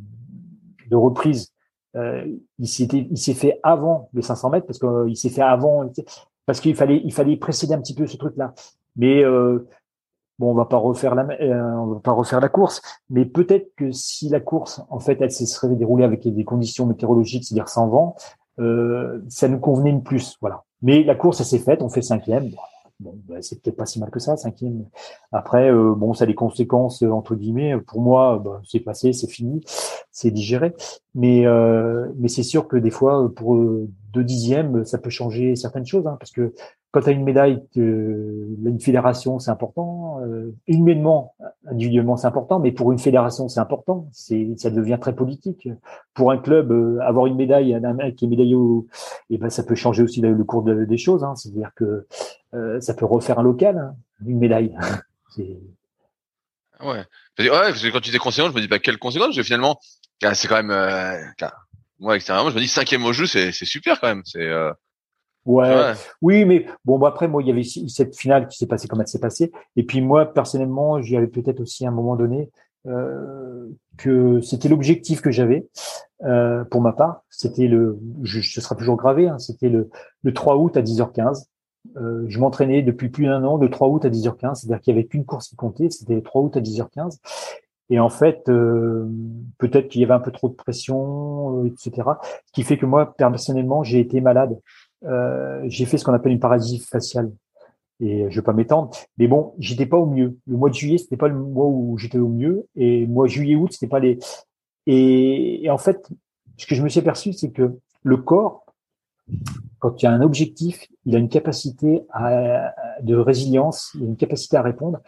de 0.90 0.96
reprise 0.96 1.54
euh, 1.96 2.24
il 2.58 2.66
s'est 2.66 2.88
il 2.92 3.16
s'est 3.16 3.34
fait 3.34 3.60
avant 3.62 4.08
les 4.14 4.22
500 4.22 4.50
mètres 4.50 4.66
parce 4.66 4.80
qu'il 4.80 4.88
euh, 4.88 5.14
s'est 5.14 5.28
fait 5.28 5.42
avant 5.42 5.88
parce 6.44 6.60
qu'il 6.60 6.74
fallait 6.74 7.00
il 7.04 7.12
fallait 7.12 7.36
précéder 7.36 7.72
un 7.72 7.80
petit 7.80 7.94
peu 7.94 8.06
ce 8.08 8.16
truc 8.16 8.36
là 8.36 8.52
mais 8.96 9.22
euh, 9.22 9.68
bon 10.38 10.50
on 10.50 10.54
va 10.54 10.64
pas 10.64 10.76
refaire 10.76 11.14
la 11.14 11.26
euh, 11.40 11.74
on 11.76 11.86
va 11.86 12.00
pas 12.00 12.12
refaire 12.12 12.40
la 12.40 12.48
course 12.48 12.82
mais 13.10 13.24
peut-être 13.24 13.72
que 13.76 13.92
si 13.92 14.28
la 14.28 14.40
course 14.40 14.82
en 14.90 15.00
fait 15.00 15.20
elle 15.20 15.32
se 15.32 15.46
serait 15.46 15.74
déroulée 15.74 16.04
avec 16.04 16.26
des 16.26 16.44
conditions 16.44 16.86
météorologiques 16.86 17.44
c'est-à-dire 17.44 17.68
sans 17.68 17.88
vent 17.88 18.16
euh, 18.58 19.22
ça 19.28 19.48
nous 19.48 19.58
convenait 19.58 19.98
plus 20.00 20.36
voilà 20.40 20.64
mais 20.82 21.02
la 21.02 21.14
course 21.14 21.40
elle 21.40 21.46
s'est 21.46 21.58
faite 21.58 21.82
on 21.82 21.88
fait 21.88 22.02
cinquième 22.02 22.50
Bon, 23.00 23.18
bah, 23.26 23.36
c'est 23.40 23.60
peut-être 23.60 23.76
pas 23.76 23.86
si 23.86 23.98
mal 23.98 24.10
que 24.10 24.20
ça, 24.20 24.36
cinquième. 24.36 24.86
Après, 25.32 25.70
euh, 25.70 25.94
bon, 25.96 26.14
ça 26.14 26.24
a 26.24 26.26
des 26.26 26.34
conséquences 26.34 27.02
euh, 27.02 27.10
entre 27.10 27.34
guillemets. 27.34 27.76
Pour 27.78 28.00
moi, 28.00 28.40
bah, 28.42 28.60
c'est 28.64 28.80
passé, 28.80 29.12
c'est 29.12 29.26
fini, 29.26 29.64
c'est 30.12 30.30
digéré. 30.30 30.74
Mais 31.14 31.44
euh, 31.46 32.06
mais 32.16 32.28
c'est 32.28 32.44
sûr 32.44 32.68
que 32.68 32.76
des 32.76 32.90
fois, 32.90 33.30
pour 33.34 33.58
deux 34.14 34.24
dixièmes, 34.24 34.84
ça 34.84 34.98
peut 34.98 35.10
changer 35.10 35.56
certaines 35.56 35.86
choses, 35.86 36.06
hein, 36.06 36.16
parce 36.18 36.30
que 36.30 36.54
quand 36.94 37.00
tu 37.00 37.08
as 37.08 37.12
une 37.12 37.24
médaille, 37.24 37.60
une 37.74 38.78
fédération, 38.80 39.40
c'est 39.40 39.50
important. 39.50 40.20
Euh, 40.20 40.54
humainement, 40.68 41.34
individuellement, 41.68 42.16
c'est 42.16 42.28
important, 42.28 42.60
mais 42.60 42.70
pour 42.70 42.92
une 42.92 43.00
fédération, 43.00 43.48
c'est 43.48 43.58
important. 43.58 44.08
C'est, 44.12 44.54
ça 44.58 44.70
devient 44.70 44.98
très 45.00 45.12
politique. 45.12 45.68
Pour 46.14 46.30
un 46.30 46.38
club, 46.38 46.70
euh, 46.70 47.00
avoir 47.00 47.26
une 47.26 47.34
médaille, 47.34 47.74
un 47.74 47.92
mec 47.94 48.14
qui 48.14 48.26
est 48.26 48.28
médaillé, 48.28 48.54
et 48.54 49.34
eh 49.34 49.38
ben 49.38 49.50
ça 49.50 49.64
peut 49.64 49.74
changer 49.74 50.04
aussi 50.04 50.20
le, 50.20 50.44
cours 50.44 50.62
des 50.62 50.96
choses. 50.96 51.24
Hein. 51.24 51.34
C'est-à-dire 51.34 51.72
que 51.74 52.06
euh, 52.54 52.80
ça 52.80 52.94
peut 52.94 53.06
refaire 53.06 53.40
un 53.40 53.42
local, 53.42 53.76
hein, 53.76 53.96
une 54.24 54.38
médaille. 54.38 54.76
Ouais. 56.80 57.02
parce 57.36 57.82
que 57.82 57.90
quand 57.90 58.00
tu 58.00 58.10
dis 58.10 58.18
conséquences, 58.18 58.50
je 58.50 58.56
me 58.56 58.60
dis 58.60 58.68
pas 58.68 58.76
bah, 58.76 58.80
quelles 58.80 58.98
conséquences, 58.98 59.28
parce 59.28 59.38
que 59.38 59.42
finalement, 59.42 59.78
c'est 60.20 60.48
quand 60.48 60.62
même, 60.62 60.70
moi 62.04 62.16
extérieurement, 62.16 62.50
je 62.50 62.54
me 62.54 62.60
dis 62.60 62.68
cinquième 62.68 63.04
au 63.04 63.12
jeu, 63.12 63.26
c'est, 63.26 63.50
super 63.52 64.00
quand 64.00 64.08
même. 64.08 64.22
C'est 64.24 64.46
euh, 64.46 64.72
Ouais. 65.46 65.92
Oui, 66.22 66.44
mais 66.44 66.66
bon, 66.84 66.98
bah 66.98 67.08
après, 67.08 67.28
moi, 67.28 67.42
il 67.42 67.48
y 67.48 67.50
avait 67.50 67.64
cette 67.64 68.16
finale 68.16 68.48
qui 68.48 68.56
s'est 68.56 68.66
passée 68.66 68.88
comme 68.88 69.00
elle 69.00 69.08
s'est 69.08 69.20
passée. 69.20 69.52
Et 69.76 69.84
puis 69.84 70.00
moi, 70.00 70.32
personnellement, 70.32 71.02
j'y 71.02 71.16
avais 71.16 71.26
peut-être 71.26 71.60
aussi 71.60 71.84
à 71.84 71.88
un 71.90 71.92
moment 71.92 72.16
donné 72.16 72.50
euh, 72.86 73.68
que 73.98 74.40
c'était 74.40 74.68
l'objectif 74.68 75.20
que 75.20 75.30
j'avais 75.30 75.68
euh, 76.24 76.64
pour 76.64 76.80
ma 76.80 76.92
part. 76.92 77.22
C'était 77.28 77.68
le, 77.68 77.98
je, 78.22 78.40
ce 78.40 78.60
sera 78.60 78.74
toujours 78.74 78.96
gravé. 78.96 79.28
Hein, 79.28 79.38
c'était 79.38 79.68
le, 79.68 79.90
le 80.22 80.32
3 80.32 80.56
août 80.56 80.76
à 80.76 80.82
10h15. 80.82 81.44
Euh, 81.98 82.24
je 82.28 82.38
m'entraînais 82.38 82.82
depuis 82.82 83.10
plus 83.10 83.26
d'un 83.26 83.44
an, 83.44 83.58
de 83.58 83.68
3 83.68 83.88
août 83.88 84.04
à 84.06 84.08
10h15. 84.08 84.54
C'est-à-dire 84.54 84.80
qu'il 84.80 84.94
y 84.94 84.98
avait 84.98 85.06
qu'une 85.06 85.26
course 85.26 85.48
qui 85.48 85.56
comptait. 85.56 85.90
C'était 85.90 86.14
le 86.14 86.22
3 86.22 86.42
août 86.42 86.56
à 86.56 86.60
10h15. 86.60 87.18
Et 87.90 88.00
en 88.00 88.08
fait, 88.08 88.48
euh, 88.48 89.06
peut-être 89.58 89.88
qu'il 89.88 90.00
y 90.00 90.04
avait 90.04 90.14
un 90.14 90.20
peu 90.20 90.30
trop 90.30 90.48
de 90.48 90.54
pression, 90.54 91.64
euh, 91.64 91.66
etc. 91.66 92.08
Ce 92.46 92.52
qui 92.52 92.62
fait 92.62 92.78
que 92.78 92.86
moi, 92.86 93.14
personnellement, 93.14 93.82
j'ai 93.82 94.00
été 94.00 94.20
malade 94.20 94.58
euh, 95.06 95.62
j'ai 95.68 95.84
fait 95.84 95.98
ce 95.98 96.04
qu'on 96.04 96.14
appelle 96.14 96.32
une 96.32 96.40
paralysie 96.40 96.78
faciale. 96.78 97.32
Et 98.00 98.26
je 98.28 98.34
vais 98.40 98.44
pas 98.44 98.52
m'étendre, 98.52 98.90
mais 99.18 99.28
bon, 99.28 99.54
j'étais 99.58 99.86
pas 99.86 99.96
au 99.96 100.06
mieux. 100.06 100.36
Le 100.46 100.56
mois 100.56 100.68
de 100.68 100.74
juillet, 100.74 100.98
c'était 100.98 101.16
pas 101.16 101.28
le 101.28 101.38
mois 101.38 101.66
où 101.66 101.96
j'étais 101.96 102.18
au 102.18 102.28
mieux, 102.28 102.66
et 102.74 103.06
mois 103.06 103.28
juillet 103.28 103.54
août, 103.54 103.70
c'était 103.72 103.86
pas 103.86 104.00
les. 104.00 104.18
Et, 104.86 105.68
en 105.70 105.78
fait, 105.78 106.08
ce 106.56 106.66
que 106.66 106.74
je 106.74 106.82
me 106.82 106.88
suis 106.88 107.00
aperçu, 107.00 107.32
c'est 107.32 107.50
que 107.50 107.78
le 108.02 108.16
corps, 108.16 108.66
quand 109.78 110.02
il 110.02 110.06
y 110.06 110.08
a 110.08 110.12
un 110.12 110.22
objectif, 110.22 110.88
il 111.06 111.14
a 111.14 111.18
une 111.18 111.28
capacité 111.28 112.02
à, 112.12 112.74
de 113.00 113.14
résilience, 113.16 113.92
il 113.94 114.02
a 114.02 114.06
une 114.06 114.16
capacité 114.16 114.56
à 114.56 114.62
répondre. 114.62 115.00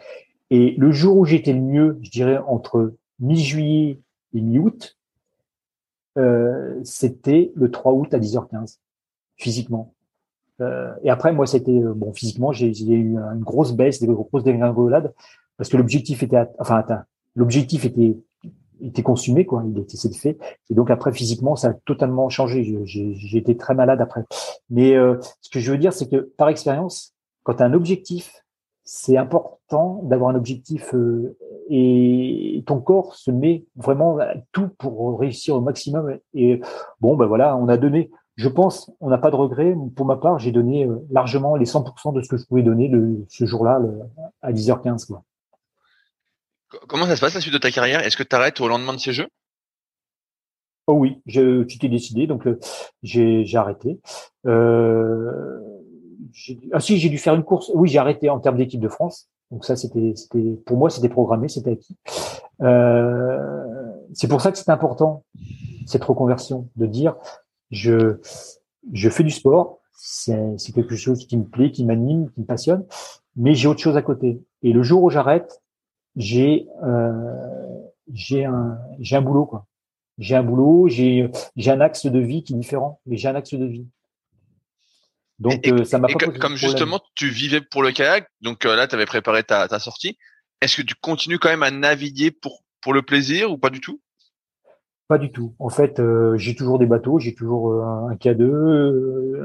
Et 0.49 0.75
le 0.77 0.91
jour 0.91 1.17
où 1.17 1.25
j'étais 1.25 1.53
le 1.53 1.61
mieux, 1.61 1.99
je 2.01 2.09
dirais 2.09 2.37
entre 2.47 2.93
mi-juillet 3.19 3.99
et 4.33 4.41
mi-août, 4.41 4.97
euh, 6.17 6.79
c'était 6.83 7.51
le 7.55 7.69
3 7.69 7.93
août 7.93 8.13
à 8.13 8.19
10h15 8.19 8.79
physiquement. 9.35 9.93
Euh, 10.61 10.93
et 11.03 11.09
après, 11.09 11.31
moi, 11.33 11.45
c'était 11.45 11.71
euh, 11.71 11.93
bon 11.93 12.13
physiquement, 12.13 12.51
j'ai 12.51 12.69
eu 12.69 13.17
une 13.17 13.43
grosse 13.43 13.73
baisse, 13.73 13.99
des 13.99 14.07
grosses 14.07 14.43
dégringolades, 14.43 15.13
parce 15.57 15.69
que 15.69 15.77
l'objectif 15.77 16.23
était, 16.23 16.43
enfin 16.59 16.77
atteint. 16.77 17.03
L'objectif 17.35 17.85
était 17.85 18.17
était 18.81 19.03
consumé, 19.03 19.45
quoi. 19.45 19.63
Il 19.67 19.79
était 19.79 19.97
c'est 19.97 20.13
fait. 20.15 20.37
Et 20.69 20.75
donc 20.75 20.91
après, 20.91 21.11
physiquement, 21.11 21.55
ça 21.55 21.69
a 21.69 21.73
totalement 21.73 22.29
changé. 22.29 22.63
J'ai 22.85 23.37
été 23.37 23.57
très 23.57 23.73
malade 23.73 24.01
après. 24.01 24.23
Mais 24.69 24.95
euh, 24.95 25.15
ce 25.41 25.49
que 25.49 25.59
je 25.59 25.71
veux 25.71 25.77
dire, 25.77 25.93
c'est 25.93 26.09
que 26.09 26.31
par 26.37 26.49
expérience, 26.49 27.13
quand 27.43 27.61
as 27.61 27.65
un 27.65 27.73
objectif, 27.73 28.43
c'est 28.89 29.17
important 29.17 30.01
d'avoir 30.03 30.29
un 30.31 30.35
objectif 30.35 30.95
euh, 30.95 31.37
et 31.69 32.63
ton 32.65 32.79
corps 32.79 33.15
se 33.15 33.31
met 33.31 33.65
vraiment 33.75 34.17
tout 34.53 34.69
pour 34.77 35.19
réussir 35.19 35.55
au 35.55 35.61
maximum. 35.61 36.17
Et 36.33 36.61
bon, 37.01 37.17
ben 37.17 37.25
voilà, 37.25 37.57
on 37.57 37.67
a 37.67 37.77
donné 37.77 38.09
je 38.37 38.47
pense, 38.47 38.91
on 39.01 39.09
n'a 39.09 39.17
pas 39.17 39.31
de 39.31 39.35
regret. 39.35 39.75
Pour 39.95 40.05
ma 40.05 40.15
part, 40.15 40.37
j'ai 40.37 40.51
donné 40.51 40.85
euh, 40.85 41.03
largement 41.09 41.55
les 41.55 41.65
100% 41.65 42.13
de 42.13 42.21
ce 42.21 42.29
que 42.29 42.37
je 42.37 42.45
pouvais 42.45 42.61
donner 42.61 42.87
le, 42.87 43.25
ce 43.29 43.45
jour-là 43.45 43.81
à 44.43 44.53
10h15. 44.53 45.07
Quoi. 45.07 45.23
Comment 46.87 47.07
ça 47.07 47.15
se 47.15 47.21
passe 47.21 47.33
la 47.33 47.41
suite 47.41 47.53
de 47.53 47.57
ta 47.57 47.71
carrière? 47.71 48.01
Est-ce 48.05 48.15
que 48.15 48.23
tu 48.23 48.35
arrêtes 48.35 48.61
au 48.61 48.67
lendemain 48.67 48.93
de 48.93 48.99
ces 48.99 49.11
Jeux? 49.11 49.27
Oh 50.85 50.93
oui, 50.93 51.19
je, 51.25 51.63
tu 51.63 51.79
t'es 51.79 51.89
décidé, 51.89 52.27
donc 52.27 52.47
euh, 52.47 52.59
j'ai, 53.03 53.43
arrêté. 53.55 53.99
Euh, 54.45 55.59
ah 56.71 56.79
si, 56.79 56.97
j'ai 56.97 57.09
dû 57.09 57.17
faire 57.17 57.35
une 57.35 57.43
course. 57.43 57.71
Oui, 57.73 57.89
j'ai 57.89 57.99
arrêté 57.99 58.29
en 58.29 58.39
termes 58.39 58.57
d'équipe 58.57 58.79
de 58.79 58.89
France. 58.89 59.29
Donc 59.51 59.65
ça, 59.65 59.75
c'était, 59.75 60.13
c'était 60.15 60.55
pour 60.65 60.77
moi, 60.77 60.89
c'était 60.89 61.09
programmé, 61.09 61.47
c'était 61.47 61.71
acquis. 61.71 61.97
Euh, 62.61 63.91
c'est 64.13 64.27
pour 64.27 64.41
ça 64.41 64.51
que 64.51 64.57
c'est 64.57 64.69
important 64.69 65.23
cette 65.85 66.03
reconversion, 66.03 66.69
de 66.75 66.85
dire 66.85 67.15
je, 67.71 68.17
je 68.91 69.09
fais 69.09 69.23
du 69.23 69.31
sport, 69.31 69.79
c'est 69.93 70.57
quelque 70.73 70.95
chose 70.95 71.25
qui 71.25 71.37
me 71.37 71.45
plaît, 71.45 71.71
qui 71.71 71.85
m'anime, 71.85 72.29
qui 72.31 72.41
me 72.41 72.45
passionne, 72.45 72.85
mais 73.35 73.55
j'ai 73.55 73.67
autre 73.67 73.79
chose 73.79 73.97
à 73.97 74.01
côté. 74.01 74.41
Et 74.63 74.73
le 74.73 74.83
jour 74.83 75.03
où 75.03 75.09
j'arrête, 75.09 75.61
j'ai 76.15 76.67
euh, 76.83 77.47
j'ai 78.13 78.45
un 78.45 78.77
j'ai 78.99 79.15
un 79.15 79.21
boulot 79.21 79.45
quoi. 79.45 79.65
J'ai 80.17 80.35
un 80.35 80.43
boulot, 80.43 80.87
j'ai 80.87 81.31
j'ai 81.55 81.71
un 81.71 81.81
axe 81.81 82.05
de 82.05 82.19
vie 82.19 82.43
qui 82.43 82.53
est 82.53 82.57
différent, 82.57 82.99
mais 83.05 83.17
j'ai 83.17 83.27
un 83.27 83.35
axe 83.35 83.53
de 83.53 83.65
vie. 83.65 83.87
Donc 85.39 85.65
ça 85.85 85.99
m'a 85.99 86.07
Comme 86.07 86.55
justement, 86.55 86.99
tu 87.15 87.29
vivais 87.29 87.61
pour 87.61 87.83
le 87.83 87.91
kayak, 87.91 88.27
donc 88.41 88.63
là, 88.63 88.87
tu 88.87 88.95
avais 88.95 89.05
préparé 89.05 89.43
ta, 89.43 89.67
ta 89.67 89.79
sortie. 89.79 90.17
Est-ce 90.61 90.77
que 90.77 90.81
tu 90.81 90.95
continues 90.95 91.37
quand 91.37 91.49
même 91.49 91.63
à 91.63 91.71
naviguer 91.71 92.31
pour 92.31 92.63
pour 92.81 92.93
le 92.93 93.01
plaisir 93.01 93.51
ou 93.51 93.57
pas 93.57 93.69
du 93.69 93.79
tout? 93.79 94.01
Pas 95.07 95.17
du 95.17 95.31
tout. 95.31 95.53
En 95.59 95.69
fait, 95.69 96.01
j'ai 96.35 96.55
toujours 96.55 96.79
des 96.79 96.85
bateaux, 96.85 97.19
j'ai 97.19 97.33
toujours 97.33 97.83
un 97.83 98.15
K2, 98.15 99.37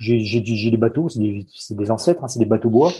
j'ai 0.00 0.70
des 0.70 0.76
bateaux, 0.76 1.08
c'est 1.08 1.20
des, 1.20 1.46
des, 1.70 1.90
ancêtres, 1.90 2.24
hein, 2.24 2.28
c'est 2.28 2.38
des 2.38 2.46
bateaux 2.46 2.70
bois. 2.70 2.92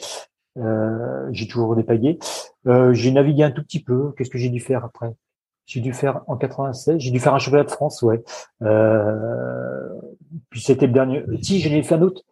Euh, 0.59 1.29
j'ai 1.33 1.47
toujours 1.47 1.77
des 1.77 1.83
pagaies. 1.83 2.19
Euh, 2.67 2.93
j'ai 2.95 3.11
navigué 3.11 3.43
un 3.43 3.51
tout 3.51 3.63
petit 3.63 3.83
peu. 3.83 4.13
Qu'est-ce 4.13 4.31
que 4.31 4.39
j'ai 4.39 4.49
dû 4.49 4.61
faire 4.61 4.85
après? 4.85 5.15
J'ai 5.67 5.81
dû 5.81 5.93
faire 5.93 6.23
en 6.29 6.37
96. 6.37 6.99
J'ai 6.99 7.11
dû 7.11 7.21
faire 7.21 7.35
un 7.35 7.39
championnat 7.39 7.65
de 7.65 7.71
France, 7.71 8.03
ouais. 8.03 8.23
Euh, 8.63 9.89
puis 10.51 10.61
c'était 10.61 10.87
le 10.87 10.93
dernier. 10.93 11.25
Si, 11.43 11.61
j'en 11.61 11.71
ai 11.71 11.83
fait 11.83 11.97
un 11.97 12.03
autre. 12.03 12.23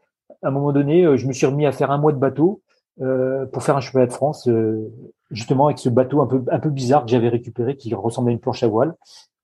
À 0.42 0.48
un 0.48 0.50
moment 0.50 0.72
donné, 0.72 1.04
euh, 1.04 1.16
je 1.16 1.26
me 1.26 1.32
suis 1.32 1.46
remis 1.46 1.66
à 1.66 1.72
faire 1.72 1.90
un 1.90 1.98
mois 1.98 2.12
de 2.12 2.18
bateau 2.18 2.62
euh, 3.00 3.46
pour 3.46 3.62
faire 3.62 3.76
un 3.76 3.80
championnat 3.80 4.06
de 4.06 4.12
France, 4.12 4.46
euh, 4.48 4.90
justement 5.30 5.66
avec 5.66 5.78
ce 5.78 5.88
bateau 5.88 6.20
un 6.22 6.26
peu 6.26 6.42
un 6.50 6.60
peu 6.60 6.70
bizarre 6.70 7.04
que 7.04 7.10
j'avais 7.10 7.28
récupéré, 7.28 7.76
qui 7.76 7.92
ressemblait 7.94 8.30
à 8.30 8.34
une 8.34 8.40
planche 8.40 8.62
à 8.62 8.68
voile. 8.68 8.94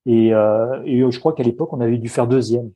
Et, 0.06 0.28
et 0.28 1.10
je 1.10 1.18
crois 1.18 1.34
qu'à 1.34 1.42
l'époque, 1.42 1.72
on 1.74 1.80
avait 1.80 1.98
dû 1.98 2.08
faire 2.08 2.26
deuxième 2.26 2.70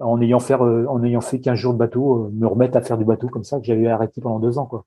en 0.00 0.20
ayant 0.20 0.40
fait 0.40 0.54
en 0.54 1.02
ayant 1.04 1.20
fait 1.20 1.40
15 1.40 1.56
jours 1.56 1.72
de 1.72 1.78
bateau, 1.78 2.30
me 2.34 2.48
remettre 2.48 2.76
à 2.76 2.82
faire 2.82 2.98
du 2.98 3.04
bateau 3.04 3.28
comme 3.28 3.44
ça 3.44 3.60
que 3.60 3.64
j'avais 3.64 3.86
arrêté 3.86 4.20
pendant 4.20 4.40
deux 4.40 4.58
ans, 4.58 4.66
quoi. 4.66 4.84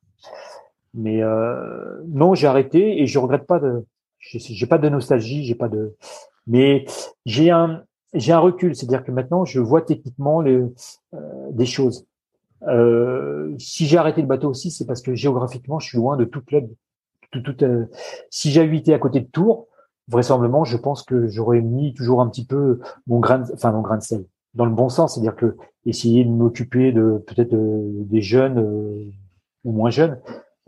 Mais 0.94 1.22
euh, 1.22 2.02
non, 2.08 2.34
j'ai 2.34 2.48
arrêté 2.48 3.02
et 3.02 3.08
je 3.08 3.20
regrette 3.20 3.46
pas 3.46 3.60
de. 3.60 3.86
J'ai 4.20 4.68
pas 4.68 4.78
de 4.78 4.90
nostalgie, 4.90 5.46
j'ai 5.46 5.56
pas 5.56 5.70
de. 5.70 5.96
Mais 6.48 6.86
j'ai 7.26 7.52
un 7.52 7.84
j'ai 8.14 8.32
un 8.32 8.40
recul, 8.40 8.76
c'est-à-dire 8.76 9.04
que 9.04 9.12
maintenant 9.12 9.46
je 9.46 9.60
vois 9.60 9.82
techniquement 9.82 10.42
les, 10.42 10.62
euh, 11.14 11.52
des 11.52 11.66
choses. 11.66 12.06
Euh, 12.64 13.54
si 13.60 13.86
j'ai 13.86 13.98
arrêté 13.98 14.22
le 14.22 14.28
bateau 14.28 14.50
aussi, 14.50 14.72
c'est 14.72 14.86
parce 14.86 15.02
que 15.02 15.14
géographiquement, 15.14 15.80
je 15.80 15.88
suis 15.88 15.98
loin 15.98 16.18
de 16.18 16.26
tout 16.26 16.42
club. 16.42 16.68
Tout, 17.32 17.64
euh, 17.64 17.86
si 18.30 18.52
j'avais 18.52 18.78
été 18.78 18.94
à 18.94 19.00
côté 19.00 19.20
de 19.20 19.28
Tours, 19.28 19.68
vraisemblablement, 20.08 20.64
je 20.64 20.78
pense 20.78 21.04
que 21.04 21.28
j'aurais 21.28 21.62
mis 21.62 21.94
toujours 21.94 22.22
un 22.22 22.30
petit 22.30 22.46
peu 22.46 22.80
mon 23.06 23.20
grain, 23.20 23.40
de, 23.40 23.54
enfin 23.54 23.72
mon 23.72 23.82
grain 23.82 23.98
de 23.98 24.04
sel, 24.04 24.26
dans 24.54 24.66
le 24.66 24.72
bon 24.72 24.90
sens, 24.90 25.14
c'est-à-dire 25.14 25.36
que 25.36 25.58
essayer 25.86 26.24
de 26.24 26.30
m'occuper 26.30 26.92
de 26.94 27.24
peut-être 27.28 27.54
des 27.54 28.22
jeunes 28.22 29.12
ou 29.66 29.72
moins 29.72 29.90
jeunes, 29.90 30.20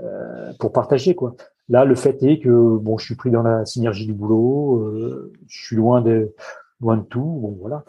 euh, 0.01 0.53
pour 0.59 0.71
partager 0.71 1.15
quoi. 1.15 1.35
Là, 1.69 1.85
le 1.85 1.95
fait 1.95 2.21
est 2.23 2.39
que 2.39 2.77
bon, 2.77 2.97
je 2.97 3.05
suis 3.05 3.15
pris 3.15 3.29
dans 3.29 3.43
la 3.43 3.65
synergie 3.65 4.07
du 4.07 4.13
boulot, 4.13 4.79
euh, 4.79 5.31
je 5.47 5.65
suis 5.65 5.75
loin 5.75 6.01
de 6.01 6.33
loin 6.81 6.97
de 6.97 7.03
tout. 7.03 7.21
Bon, 7.21 7.57
voilà. 7.59 7.83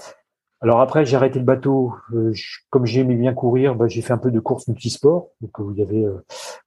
Alors 0.61 0.81
après, 0.81 1.07
j'ai 1.07 1.16
arrêté 1.16 1.39
le 1.39 1.47
bateau. 1.47 1.94
Euh, 2.12 2.32
comme 2.69 2.85
j'aimais 2.85 3.16
bien 3.16 3.32
courir, 3.32 3.74
bah, 3.74 3.86
j'ai 3.89 4.02
fait 4.02 4.12
un 4.12 4.19
peu 4.19 4.31
de 4.31 4.40
course 4.40 4.69
multisport. 4.69 5.31
Donc 5.40 5.52
il 5.73 5.78
y 5.78 5.82
avait 5.82 6.05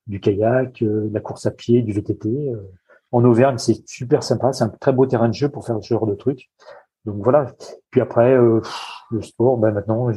du 0.08 0.20
kayak, 0.20 0.84
de 0.84 1.12
la 1.14 1.20
course 1.20 1.46
à 1.46 1.52
pied, 1.52 1.84
du 1.84 1.94
VTT. 1.94 2.30
en 3.12 3.24
Auvergne, 3.24 3.60
c'est 3.60 3.88
super 3.88 4.24
sympa. 4.24 4.52
C'est 4.54 4.64
un 4.64 4.70
très 4.70 4.94
beau 4.94 5.06
terrain 5.06 5.30
de 5.30 5.34
jeu 5.34 5.50
pour 5.50 5.66
faire 5.66 5.78
ce 5.82 5.88
genre 5.88 6.08
de 6.08 6.16
trucs. 6.16 6.50
Donc 7.06 7.24
voilà. 7.24 7.54
Puis 7.92 8.02
après, 8.02 8.36
le 8.36 9.22
sport, 9.22 9.58
bah, 9.58 9.72
maintenant, 9.72 10.10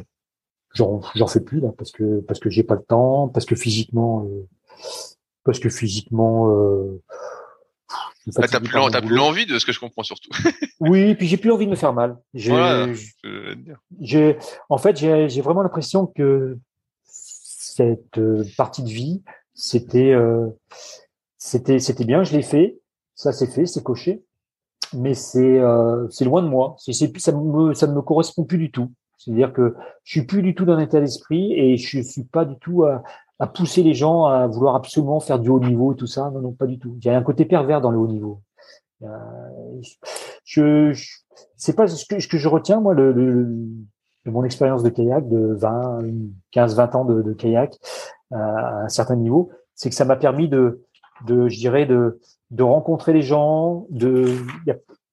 j'en 0.75 1.27
fais 1.27 1.41
plus 1.41 1.61
là 1.61 1.73
parce 1.77 1.93
que 1.93 2.21
parce 2.21 2.41
que 2.41 2.49
j'ai 2.49 2.63
pas 2.63 2.75
le 2.77 2.83
temps, 2.83 3.29
parce 3.29 3.45
que 3.45 3.55
physiquement 3.55 4.27
parce 5.47 5.61
que 5.61 5.71
physiquement. 5.71 6.51
Euh, 6.51 7.01
ah, 8.37 8.49
t'as 8.49 8.59
plus, 8.59 9.07
plus 9.07 9.21
envie 9.21 9.47
de 9.47 9.59
ce 9.59 9.65
que 9.65 9.73
je 9.73 9.79
comprends 9.79 10.03
surtout. 10.03 10.31
oui, 10.81 11.15
puis 11.15 11.29
j'ai 11.29 11.37
plus 11.37 11.53
envie 11.53 11.67
de 11.67 11.71
me 11.71 11.77
faire 11.77 11.93
mal. 11.93 12.19
J'ai, 12.35 12.53
en 14.69 14.79
fait, 14.79 14.97
j'ai, 14.97 15.41
vraiment 15.41 15.63
l'impression 15.63 16.07
que 16.07 16.59
cette 17.05 18.19
euh, 18.19 18.45
partie 18.57 18.83
de 18.83 18.89
vie, 18.89 19.23
c'était, 19.55 20.13
euh, 20.13 20.49
c'était, 21.39 21.79
c'était 21.79 22.05
bien. 22.05 22.25
Je 22.25 22.33
l'ai 22.33 22.43
fait. 22.43 22.79
Ça, 23.15 23.33
c'est 23.33 23.47
fait, 23.47 23.67
c'est 23.67 23.85
coché. 23.85 24.25
Mais 24.93 25.15
c'est, 25.15 25.59
euh, 25.59 26.09
c'est 26.11 26.25
loin 26.25 26.43
de 26.43 26.49
moi. 26.49 26.75
C'est, 26.79 26.93
ça 26.93 27.33
me, 27.33 27.75
ça 27.75 27.87
ne 27.87 27.95
me 27.95 28.03
correspond 28.03 28.45
plus 28.45 28.59
du 28.59 28.73
tout. 28.73 28.93
C'est-à-dire 29.19 29.53
que 29.53 29.75
je 30.05 30.11
suis 30.19 30.27
plus 30.27 30.43
du 30.43 30.55
tout 30.55 30.65
dans 30.65 30.77
l'état 30.77 31.01
d'esprit 31.01 31.53
et 31.53 31.77
je 31.77 32.01
suis 32.03 32.25
pas 32.25 32.45
du 32.45 32.57
tout 32.57 32.85
à, 32.85 33.03
à 33.39 33.47
pousser 33.47 33.83
les 33.83 33.95
gens 33.95 34.25
à 34.25 34.47
vouloir 34.47 34.77
absolument 34.77 35.21
faire 35.21 35.39
du 35.39 35.49
haut 35.49 35.61
niveau 35.61 35.93
et 35.93 35.97
tout 35.97 36.07
ça. 36.07 36.31
Non, 36.31 36.41
non, 36.41 36.53
pas 36.53 36.67
du 36.67 36.79
tout. 36.79 36.97
Il 37.01 37.07
y 37.07 37.11
a 37.11 37.17
un 37.17 37.23
côté 37.23 37.45
pervers 37.45 37.81
dans 37.81 37.91
le 37.91 37.99
haut 37.99 38.07
niveau. 38.07 38.41
je, 40.45 40.93
je 40.93 41.17
c'est 41.57 41.77
pas 41.77 41.87
ce 41.87 42.05
que, 42.07 42.19
ce 42.19 42.29
que 42.29 42.39
je 42.39 42.49
retiens 42.49 42.81
moi 42.81 42.95
le, 42.95 43.13
de 44.27 44.31
mon 44.31 44.45
expérience 44.45 44.83
de 44.83 44.89
kayak 44.89 45.29
de 45.29 45.55
20, 45.55 46.01
15, 46.51 46.77
20 46.77 46.95
ans 46.95 47.05
de, 47.05 47.23
de 47.23 47.33
kayak 47.33 47.79
à 48.33 48.83
un 48.83 48.89
certain 48.89 49.17
niveau, 49.17 49.51
c'est 49.75 49.89
que 49.89 49.95
ça 49.95 50.05
m'a 50.05 50.17
permis 50.17 50.49
de, 50.49 50.83
de, 51.27 51.49
je 51.49 51.59
dirais, 51.59 51.87
de, 51.87 52.21
de 52.51 52.63
rencontrer 52.63 53.13
les 53.13 53.23
gens, 53.23 53.87
de, 53.91 54.27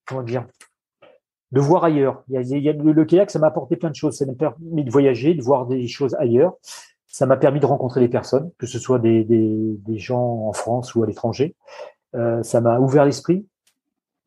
comment 0.08 0.24
dire, 0.24 0.46
de 1.52 1.60
voir 1.60 1.84
ailleurs. 1.84 2.24
Il 2.30 2.34
y 2.34 2.38
a, 2.38 2.58
y 2.58 2.70
a, 2.70 2.74
le, 2.74 2.92
le 2.92 3.06
kayak, 3.06 3.30
ça 3.30 3.38
m'a 3.38 3.48
apporté 3.48 3.76
plein 3.76 3.92
de 3.92 3.96
choses. 3.96 4.18
Ça 4.18 4.26
m'a 4.26 4.34
permis 4.34 4.84
de 4.84 4.92
voyager, 4.92 5.36
de 5.36 5.44
voir 5.44 5.68
des 5.68 5.88
choses 5.88 6.16
ailleurs. 6.16 6.54
Ça 7.14 7.28
m'a 7.28 7.38
permis 7.38 7.60
de 7.60 7.66
rencontrer 7.68 8.00
des 8.02 8.10
personnes, 8.10 8.50
que 8.58 8.66
ce 8.66 8.80
soit 8.80 8.98
des, 8.98 9.24
des, 9.24 9.78
des 9.86 9.98
gens 10.00 10.48
en 10.48 10.54
France 10.54 10.96
ou 10.96 11.04
à 11.04 11.08
l'étranger. 11.08 11.56
Euh, 12.16 12.42
ça 12.42 12.60
m'a 12.60 12.80
ouvert 12.80 13.06
l'esprit 13.06 13.46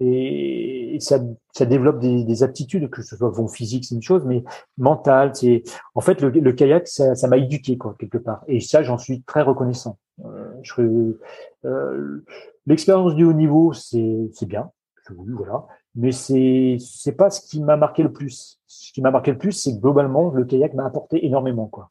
et, 0.01 0.99
ça, 1.01 1.19
ça 1.53 1.67
développe 1.67 2.01
des, 2.01 2.25
des, 2.25 2.43
aptitudes, 2.43 2.91
que 2.91 3.03
ce 3.03 3.17
soit 3.17 3.31
bon 3.31 3.49
physique, 3.49 3.85
c'est 3.85 3.95
une 3.95 4.03
chose, 4.03 4.25
mais 4.25 4.45
mentale. 4.79 5.35
C'est 5.35 5.63
en 5.95 6.01
fait 6.01 6.21
le, 6.21 6.31
le 6.31 6.53
kayak, 6.53 6.87
ça 6.89 7.29
m'a 7.29 7.37
éduqué 7.37 7.77
quoi 7.79 7.95
quelque 7.99 8.19
part. 8.19 8.45
Et 8.47 8.61
ça, 8.61 8.83
j'en 8.83 8.99
suis 8.99 9.23
très 9.23 9.43
reconnaissant. 9.43 9.99
Euh, 10.25 10.51
je, 10.63 11.17
euh, 11.65 12.25
l'expérience 12.67 13.15
du 13.15 13.25
haut 13.25 13.33
niveau, 13.33 13.73
c'est 13.73 14.31
c'est 14.33 14.47
bien, 14.47 14.71
voilà. 15.11 15.67
Mais 15.95 16.13
c'est 16.13 16.77
c'est 16.79 17.13
pas 17.13 17.31
ce 17.31 17.41
qui 17.41 17.61
m'a 17.63 17.77
marqué 17.77 18.03
le 18.03 18.13
plus. 18.13 18.61
Ce 18.67 18.93
qui 18.93 19.01
m'a 19.01 19.11
marqué 19.11 19.33
le 19.33 19.39
plus, 19.39 19.53
c'est 19.53 19.75
que 19.75 19.81
globalement, 19.81 20.31
le 20.31 20.45
kayak 20.45 20.75
m'a 20.75 20.87
apporté 20.87 21.25
énormément 21.27 21.67
quoi. 21.67 21.91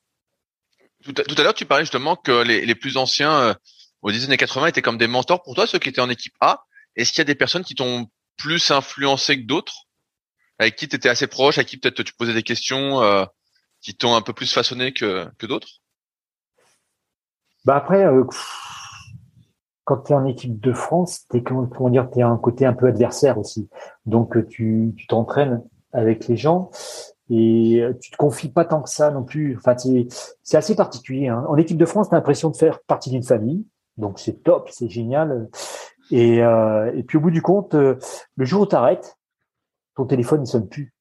Tout 1.05 1.35
à, 1.37 1.43
l'heure, 1.43 1.53
tu 1.53 1.65
parlais 1.65 1.83
justement 1.83 2.15
que 2.15 2.41
les, 2.41 2.75
plus 2.75 2.97
anciens 2.97 3.39
euh, 3.39 3.53
aux 4.01 4.11
années 4.11 4.37
80 4.37 4.67
étaient 4.67 4.81
comme 4.81 4.97
des 4.97 5.07
mentors 5.07 5.43
pour 5.43 5.53
toi, 5.53 5.67
ceux 5.67 5.77
qui 5.77 5.89
étaient 5.89 6.01
en 6.01 6.09
équipe 6.09 6.33
A. 6.41 6.63
Est-ce 6.95 7.11
qu'il 7.11 7.19
y 7.19 7.21
a 7.21 7.25
des 7.25 7.35
personnes 7.35 7.63
qui 7.63 7.75
t'ont 7.75 8.07
plus 8.37 8.71
influencé 8.71 9.39
que 9.39 9.45
d'autres, 9.45 9.85
avec 10.57 10.75
qui 10.75 10.87
tu 10.87 10.95
étais 10.95 11.09
assez 11.09 11.27
proche, 11.27 11.57
à 11.57 11.63
qui 11.63 11.77
peut-être 11.77 12.01
tu 12.03 12.13
posais 12.13 12.33
des 12.33 12.43
questions, 12.43 13.01
euh, 13.01 13.25
qui 13.81 13.95
t'ont 13.95 14.15
un 14.15 14.21
peu 14.21 14.33
plus 14.33 14.51
façonné 14.51 14.93
que, 14.93 15.27
que 15.37 15.45
d'autres? 15.45 15.67
Bah 17.65 17.75
après, 17.75 18.05
euh, 18.05 18.23
quand 19.83 19.97
tu 19.97 20.11
es 20.11 20.15
en 20.15 20.25
équipe 20.25 20.59
de 20.59 20.73
France, 20.73 21.25
t'es 21.29 21.43
comment, 21.43 21.67
comment 21.67 21.89
dire, 21.89 22.09
t'es 22.09 22.23
un 22.23 22.37
côté 22.37 22.65
un 22.65 22.73
peu 22.73 22.87
adversaire 22.87 23.37
aussi. 23.37 23.69
Donc 24.05 24.35
euh, 24.37 24.45
tu 24.47 24.93
tu 24.97 25.07
t'entraînes 25.07 25.63
avec 25.93 26.27
les 26.27 26.37
gens 26.37 26.71
et 27.29 27.81
euh, 27.81 27.93
tu 27.99 28.11
te 28.11 28.17
confies 28.17 28.49
pas 28.49 28.65
tant 28.65 28.81
que 28.81 28.89
ça 28.89 29.11
non 29.11 29.23
plus. 29.23 29.57
Enfin, 29.57 29.75
c'est 30.43 30.57
assez 30.57 30.75
particulier. 30.75 31.27
Hein. 31.27 31.45
En 31.47 31.57
équipe 31.57 31.77
de 31.77 31.85
France, 31.85 32.09
tu 32.09 32.15
as 32.15 32.17
l'impression 32.17 32.49
de 32.49 32.55
faire 32.55 32.81
partie 32.81 33.09
d'une 33.09 33.23
famille, 33.23 33.65
donc 33.97 34.19
c'est 34.19 34.43
top, 34.43 34.69
c'est 34.71 34.89
génial. 34.89 35.49
Et, 36.11 36.43
euh, 36.43 36.91
et 36.95 37.03
puis 37.03 37.17
au 37.17 37.21
bout 37.21 37.31
du 37.31 37.41
compte, 37.41 37.73
euh, 37.73 37.97
le 38.35 38.45
jour 38.45 38.61
où 38.61 38.67
tu 38.67 38.75
arrêtes, 38.75 39.17
ton 39.95 40.05
téléphone 40.05 40.41
ne 40.41 40.45
sonne 40.45 40.67
plus. 40.67 40.93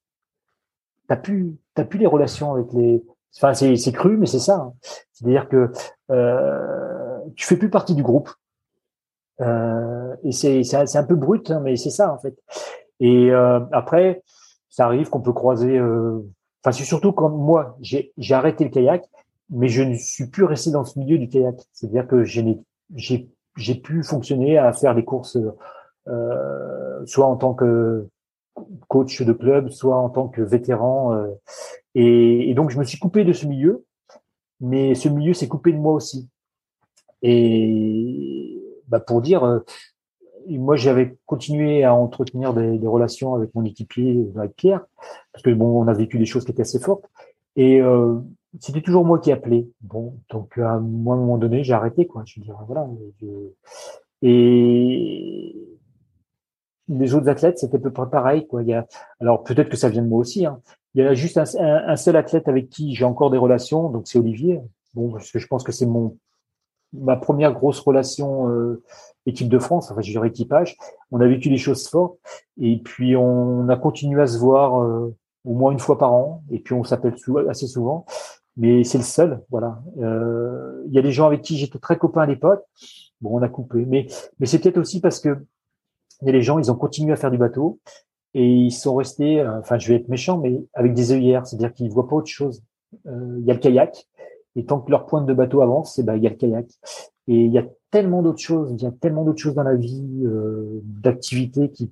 T'as 1.08 1.16
plus, 1.16 1.56
t'as 1.74 1.84
plus 1.84 1.98
les 1.98 2.06
relations 2.06 2.54
avec 2.54 2.72
les. 2.72 3.04
Enfin, 3.36 3.52
c'est 3.52 3.92
cru, 3.92 4.16
mais 4.16 4.26
c'est 4.26 4.38
ça. 4.38 4.56
Hein. 4.56 4.74
C'est-à-dire 5.12 5.48
que 5.48 5.72
euh, 6.10 7.18
tu 7.36 7.46
fais 7.46 7.56
plus 7.56 7.68
partie 7.68 7.94
du 7.94 8.02
groupe. 8.02 8.30
Euh, 9.40 10.14
et 10.22 10.32
c'est 10.32 10.96
un 10.96 11.04
peu 11.04 11.16
brut, 11.16 11.50
hein, 11.50 11.60
mais 11.60 11.76
c'est 11.76 11.90
ça 11.90 12.12
en 12.12 12.18
fait. 12.18 12.36
Et 13.00 13.30
euh, 13.32 13.60
après, 13.72 14.22
ça 14.74 14.86
arrive 14.86 15.08
qu'on 15.08 15.20
peut 15.20 15.32
croiser. 15.32 15.78
Euh, 15.78 16.18
enfin, 16.62 16.72
c'est 16.72 16.84
surtout 16.84 17.12
quand 17.12 17.30
moi 17.30 17.78
j'ai 17.80 18.12
arrêté 18.30 18.64
le 18.64 18.70
kayak, 18.70 19.04
mais 19.48 19.68
je 19.68 19.84
ne 19.84 19.94
suis 19.94 20.26
plus 20.26 20.42
resté 20.42 20.72
dans 20.72 20.84
ce 20.84 20.98
milieu 20.98 21.16
du 21.16 21.28
kayak. 21.28 21.54
C'est-à-dire 21.72 22.08
que 22.08 22.24
j'ai 22.24 23.74
pu 23.76 24.02
fonctionner 24.02 24.58
à 24.58 24.72
faire 24.72 24.96
des 24.96 25.04
courses, 25.04 25.38
euh, 26.08 27.06
soit 27.06 27.26
en 27.26 27.36
tant 27.36 27.54
que 27.54 28.08
coach 28.88 29.22
de 29.22 29.32
club, 29.32 29.68
soit 29.68 29.96
en 29.96 30.10
tant 30.10 30.26
que 30.26 30.42
vétéran. 30.42 31.14
Euh, 31.14 31.28
et, 31.94 32.50
et, 32.50 32.54
donc 32.54 32.70
je 32.70 32.78
me 32.78 32.84
suis 32.84 32.98
coupé 32.98 33.22
de 33.22 33.32
ce 33.32 33.46
milieu, 33.46 33.84
mais 34.60 34.96
ce 34.96 35.08
milieu 35.08 35.34
s'est 35.34 35.48
coupé 35.48 35.72
de 35.72 35.78
moi 35.78 35.92
aussi. 35.92 36.28
Et 37.22 38.60
bah, 38.88 38.98
pour 38.98 39.22
dire, 39.22 39.62
euh, 40.50 40.58
moi, 40.58 40.76
j'avais 40.76 41.16
continué 41.26 41.84
à 41.84 41.94
entretenir 41.94 42.54
des, 42.54 42.86
relations 42.86 43.34
avec 43.34 43.54
mon 43.54 43.64
équipier, 43.64 44.26
avec 44.36 44.56
Pierre, 44.56 44.84
parce 45.32 45.42
que 45.42 45.50
bon, 45.50 45.82
on 45.82 45.88
a 45.88 45.92
vécu 45.92 46.18
des 46.18 46.26
choses 46.26 46.44
qui 46.44 46.52
étaient 46.52 46.62
assez 46.62 46.80
fortes. 46.80 47.10
Et 47.56 47.80
euh, 47.80 48.18
c'était 48.60 48.82
toujours 48.82 49.04
moi 49.04 49.18
qui 49.18 49.32
appelais. 49.32 49.66
Bon, 49.80 50.14
donc 50.30 50.58
à 50.58 50.72
un 50.72 50.80
moment 50.80 51.38
donné, 51.38 51.64
j'ai 51.64 51.74
arrêté, 51.74 52.06
quoi. 52.06 52.22
Je 52.26 52.40
veux 52.40 52.44
dire, 52.44 52.56
voilà. 52.66 52.86
Et 54.22 55.56
les 56.88 57.14
autres 57.14 57.28
athlètes, 57.28 57.58
c'était 57.58 57.76
à 57.76 57.80
peu 57.80 57.92
près 57.92 58.08
pareil, 58.10 58.46
quoi. 58.46 58.62
Il 58.62 58.68
y 58.68 58.74
a, 58.74 58.86
alors 59.20 59.42
peut-être 59.44 59.68
que 59.68 59.76
ça 59.76 59.88
vient 59.88 60.02
de 60.02 60.08
moi 60.08 60.18
aussi, 60.18 60.46
hein, 60.46 60.60
il 60.94 61.02
y 61.02 61.06
a 61.06 61.14
juste 61.14 61.38
un, 61.38 61.96
seul 61.96 62.16
athlète 62.16 62.48
avec 62.48 62.68
qui 62.68 62.94
j'ai 62.94 63.04
encore 63.04 63.30
des 63.30 63.38
relations, 63.38 63.90
donc 63.90 64.06
c'est 64.06 64.18
Olivier. 64.18 64.60
Bon, 64.94 65.10
parce 65.10 65.32
que 65.32 65.40
je 65.40 65.46
pense 65.48 65.64
que 65.64 65.72
c'est 65.72 65.86
mon 65.86 66.16
ma 66.94 67.16
première 67.16 67.52
grosse 67.52 67.80
relation 67.80 68.48
euh, 68.48 68.82
équipe 69.26 69.48
de 69.48 69.58
France, 69.58 69.90
enfin 69.90 70.00
je 70.00 70.10
dirais 70.10 70.28
équipage. 70.28 70.76
On 71.10 71.20
a 71.20 71.26
vécu 71.26 71.48
des 71.48 71.58
choses 71.58 71.88
fortes 71.88 72.18
et 72.60 72.78
puis 72.78 73.16
on 73.16 73.68
a 73.68 73.76
continué 73.76 74.22
à 74.22 74.26
se 74.26 74.38
voir 74.38 74.82
euh, 74.82 75.14
au 75.44 75.54
moins 75.54 75.72
une 75.72 75.78
fois 75.78 75.98
par 75.98 76.12
an 76.12 76.42
et 76.50 76.58
puis 76.58 76.74
on 76.74 76.84
s'appelle 76.84 77.14
assez 77.48 77.66
souvent. 77.66 78.06
Mais 78.56 78.84
c'est 78.84 78.98
le 78.98 79.04
seul, 79.04 79.42
voilà. 79.50 79.82
Euh, 79.98 80.84
il 80.86 80.94
y 80.94 80.98
a 80.98 81.02
des 81.02 81.10
gens 81.10 81.26
avec 81.26 81.42
qui 81.42 81.56
j'étais 81.56 81.78
très 81.78 81.98
copain 81.98 82.22
à 82.22 82.26
l'époque. 82.26 82.62
Bon, 83.20 83.38
on 83.38 83.42
a 83.42 83.48
coupé, 83.48 83.84
mais 83.86 84.06
mais 84.38 84.46
c'est 84.46 84.60
peut-être 84.60 84.78
aussi 84.78 85.00
parce 85.00 85.18
que 85.18 85.36
il 86.22 86.26
y 86.26 86.28
a 86.28 86.32
des 86.32 86.42
gens, 86.42 86.58
ils 86.58 86.70
ont 86.70 86.76
continué 86.76 87.12
à 87.12 87.16
faire 87.16 87.32
du 87.32 87.38
bateau 87.38 87.80
et 88.34 88.46
ils 88.46 88.70
sont 88.70 88.94
restés, 88.94 89.44
enfin 89.44 89.78
je 89.78 89.88
vais 89.88 89.96
être 89.96 90.08
méchant, 90.08 90.38
mais 90.38 90.64
avec 90.74 90.94
des 90.94 91.12
œillères, 91.12 91.46
c'est-à-dire 91.46 91.72
qu'ils 91.72 91.90
voient 91.90 92.08
pas 92.08 92.16
autre 92.16 92.28
chose. 92.28 92.62
Il 93.06 93.44
y 93.44 93.50
a 93.50 93.54
le 93.54 93.60
kayak, 93.60 94.06
et 94.56 94.64
tant 94.64 94.80
que 94.80 94.90
leur 94.90 95.06
pointe 95.06 95.26
de 95.26 95.34
bateau 95.34 95.62
avance, 95.62 95.94
c'est 95.94 96.02
ben, 96.02 96.16
il 96.16 96.22
y 96.22 96.26
a 96.26 96.30
le 96.30 96.36
kayak. 96.36 96.66
Et 97.26 97.44
il 97.44 97.52
y 97.52 97.58
a 97.58 97.64
tellement 97.90 98.22
d'autres 98.22 98.42
choses, 98.42 98.70
il 98.72 98.82
y 98.82 98.86
a 98.86 98.92
tellement 98.92 99.24
d'autres 99.24 99.40
choses 99.40 99.54
dans 99.54 99.62
la 99.62 99.76
vie, 99.76 100.22
euh, 100.24 100.80
d'activités 100.84 101.70
qui, 101.70 101.90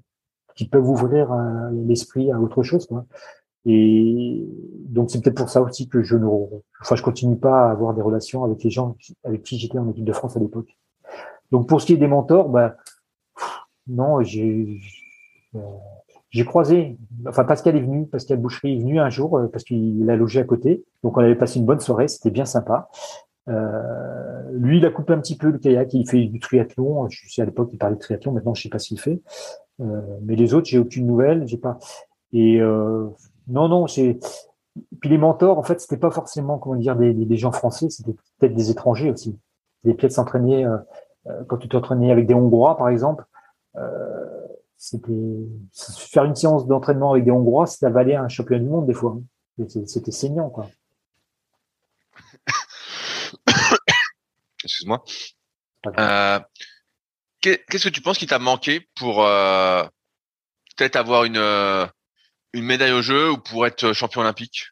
qui 0.55 0.67
peuvent 0.67 0.89
ouvrir 0.89 1.35
l'esprit 1.87 2.31
à 2.31 2.41
autre 2.41 2.63
chose. 2.63 2.87
Quoi. 2.87 3.07
Et 3.65 4.45
donc 4.89 5.11
c'est 5.11 5.23
peut-être 5.23 5.37
pour 5.37 5.49
ça 5.49 5.63
aussi 5.63 5.89
que 5.89 6.03
je 6.03 6.17
ne, 6.17 6.27
enfin 6.81 6.97
je 6.97 7.03
continue 7.03 7.37
pas 7.37 7.69
à 7.69 7.71
avoir 7.71 7.95
des 7.95 8.03
relations 8.03 8.43
avec 8.45 8.63
les 8.65 8.71
gens 8.71 8.97
avec 9.25 9.43
qui 9.45 9.59
j'étais 9.59 9.79
en 9.79 9.89
équipe 9.89 10.05
de 10.05 10.13
France 10.13 10.37
à 10.37 10.41
l'époque. 10.41 10.77
Donc 11.53 11.69
pour 11.69 11.81
ce 11.81 11.87
qui 11.87 11.93
est 11.93 11.99
des 11.99 12.09
mentors, 12.09 12.49
bah 12.49 12.77
non, 13.87 14.23
j'ai 14.23 14.81
j'ai 16.33 16.45
croisé, 16.45 16.99
enfin 17.29 17.45
Pascal 17.45 17.77
est 17.77 17.81
venu, 17.81 18.07
Pascal 18.07 18.39
Boucherie 18.39 18.75
est 18.75 18.81
venu 18.81 18.99
un 18.99 19.11
jour 19.11 19.39
euh, 19.39 19.47
parce 19.47 19.65
qu'il 19.65 20.09
a 20.11 20.17
logé 20.17 20.41
à 20.41 20.45
côté. 20.45 20.85
Donc 21.05 21.17
on 21.17 21.21
avait 21.21 21.37
passé 21.37 21.61
une 21.61 21.67
bonne 21.67 21.81
soirée, 21.81 22.09
c'était 22.09 22.31
bien 22.31 22.47
sympa. 22.47 22.89
Euh, 23.49 24.51
lui, 24.53 24.79
il 24.79 24.87
a 24.87 24.91
coupé 24.91 25.13
un 25.13 25.19
petit 25.19 25.37
peu 25.37 25.51
le 25.51 25.59
kayak, 25.59 25.95
il 25.95 26.09
fait 26.09 26.25
du 26.25 26.41
triathlon. 26.41 27.09
Je 27.09 27.29
sais 27.29 27.43
à 27.43 27.45
l'époque 27.45 27.71
il 27.73 27.79
parlait 27.79 27.97
de 27.97 28.01
triathlon, 28.01 28.33
maintenant 28.33 28.55
je 28.55 28.63
sais 28.63 28.69
pas 28.69 28.79
s'il 28.79 28.99
fait. 28.99 29.23
Euh, 29.81 30.01
mais 30.23 30.35
les 30.35 30.55
autres, 30.55 30.67
j'ai 30.67 30.79
aucune 30.79 31.07
nouvelle, 31.07 31.47
j'ai 31.47 31.59
pas. 31.59 31.79
Et 32.33 32.61
euh, 32.61 33.07
non, 33.49 33.69
non, 33.69 33.87
c'est. 33.87 34.19
Puis 35.01 35.11
les 35.11 35.19
mentors, 35.19 35.59
en 35.59 35.63
fait, 35.63 35.81
c'était 35.81 35.99
pas 35.99 36.11
forcément 36.11 36.59
comment 36.59 36.77
dire 36.77 36.97
des, 36.97 37.37
gens 37.37 37.53
français, 37.53 37.91
c'était 37.91 38.15
peut-être 38.39 38.55
des 38.55 38.71
étrangers 38.71 39.11
aussi. 39.11 39.39
Des 39.85 39.95
peut-être 39.95 40.13
s'entraîner 40.13 40.65
euh, 40.65 40.79
euh, 41.27 41.45
quand 41.47 41.59
tu 41.59 41.69
t'entraînais 41.69 42.11
avec 42.11 42.27
des 42.27 42.35
Hongrois, 42.35 42.77
par 42.77 42.89
exemple. 42.89 43.25
Euh, 43.77 44.42
c'était 44.83 45.13
faire 46.11 46.25
une 46.25 46.35
séance 46.35 46.67
d'entraînement 46.67 47.13
avec 47.13 47.23
des 47.23 47.31
Hongrois, 47.31 47.69
ça 47.69 47.89
valait 47.89 48.17
un 48.17 48.29
championnat 48.29 48.65
du 48.65 48.69
monde 48.69 48.89
des 48.89 48.95
fois. 48.95 49.17
C'était 49.87 50.11
saignant, 50.11 50.51
quoi. 50.51 50.69
Excuse-moi. 54.65 55.05
Euh, 55.87 56.41
qu'est-ce 57.41 57.85
que 57.85 57.91
tu 57.91 58.01
penses 58.01 58.19
qui 58.19 58.27
t'a 58.27 58.41
manqué 58.41 58.89
pour 58.97 59.25
euh, 59.25 59.85
peut-être 60.77 60.97
avoir 60.97 61.23
une 61.23 61.37
euh, 61.37 61.87
une 62.53 62.65
médaille 62.65 62.91
au 62.91 63.03
jeu 63.03 63.31
ou 63.31 63.39
pour 63.39 63.65
être 63.69 63.93
champion 63.93 64.23
olympique? 64.23 64.67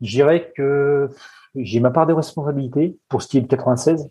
Je 0.00 0.16
dirais 0.16 0.50
que 0.56 1.10
j'ai 1.56 1.80
ma 1.80 1.90
part 1.90 2.06
de 2.06 2.14
responsabilité 2.14 2.96
pour 3.10 3.20
ce 3.20 3.28
qui 3.28 3.36
est 3.36 3.42
de 3.42 3.46
96. 3.46 4.08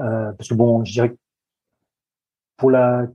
Euh, 0.00 0.32
parce 0.32 0.48
que 0.48 0.54
bon, 0.54 0.84
je 0.84 0.92
dirais 0.92 1.16
pour 2.56 2.70
la 2.70 3.06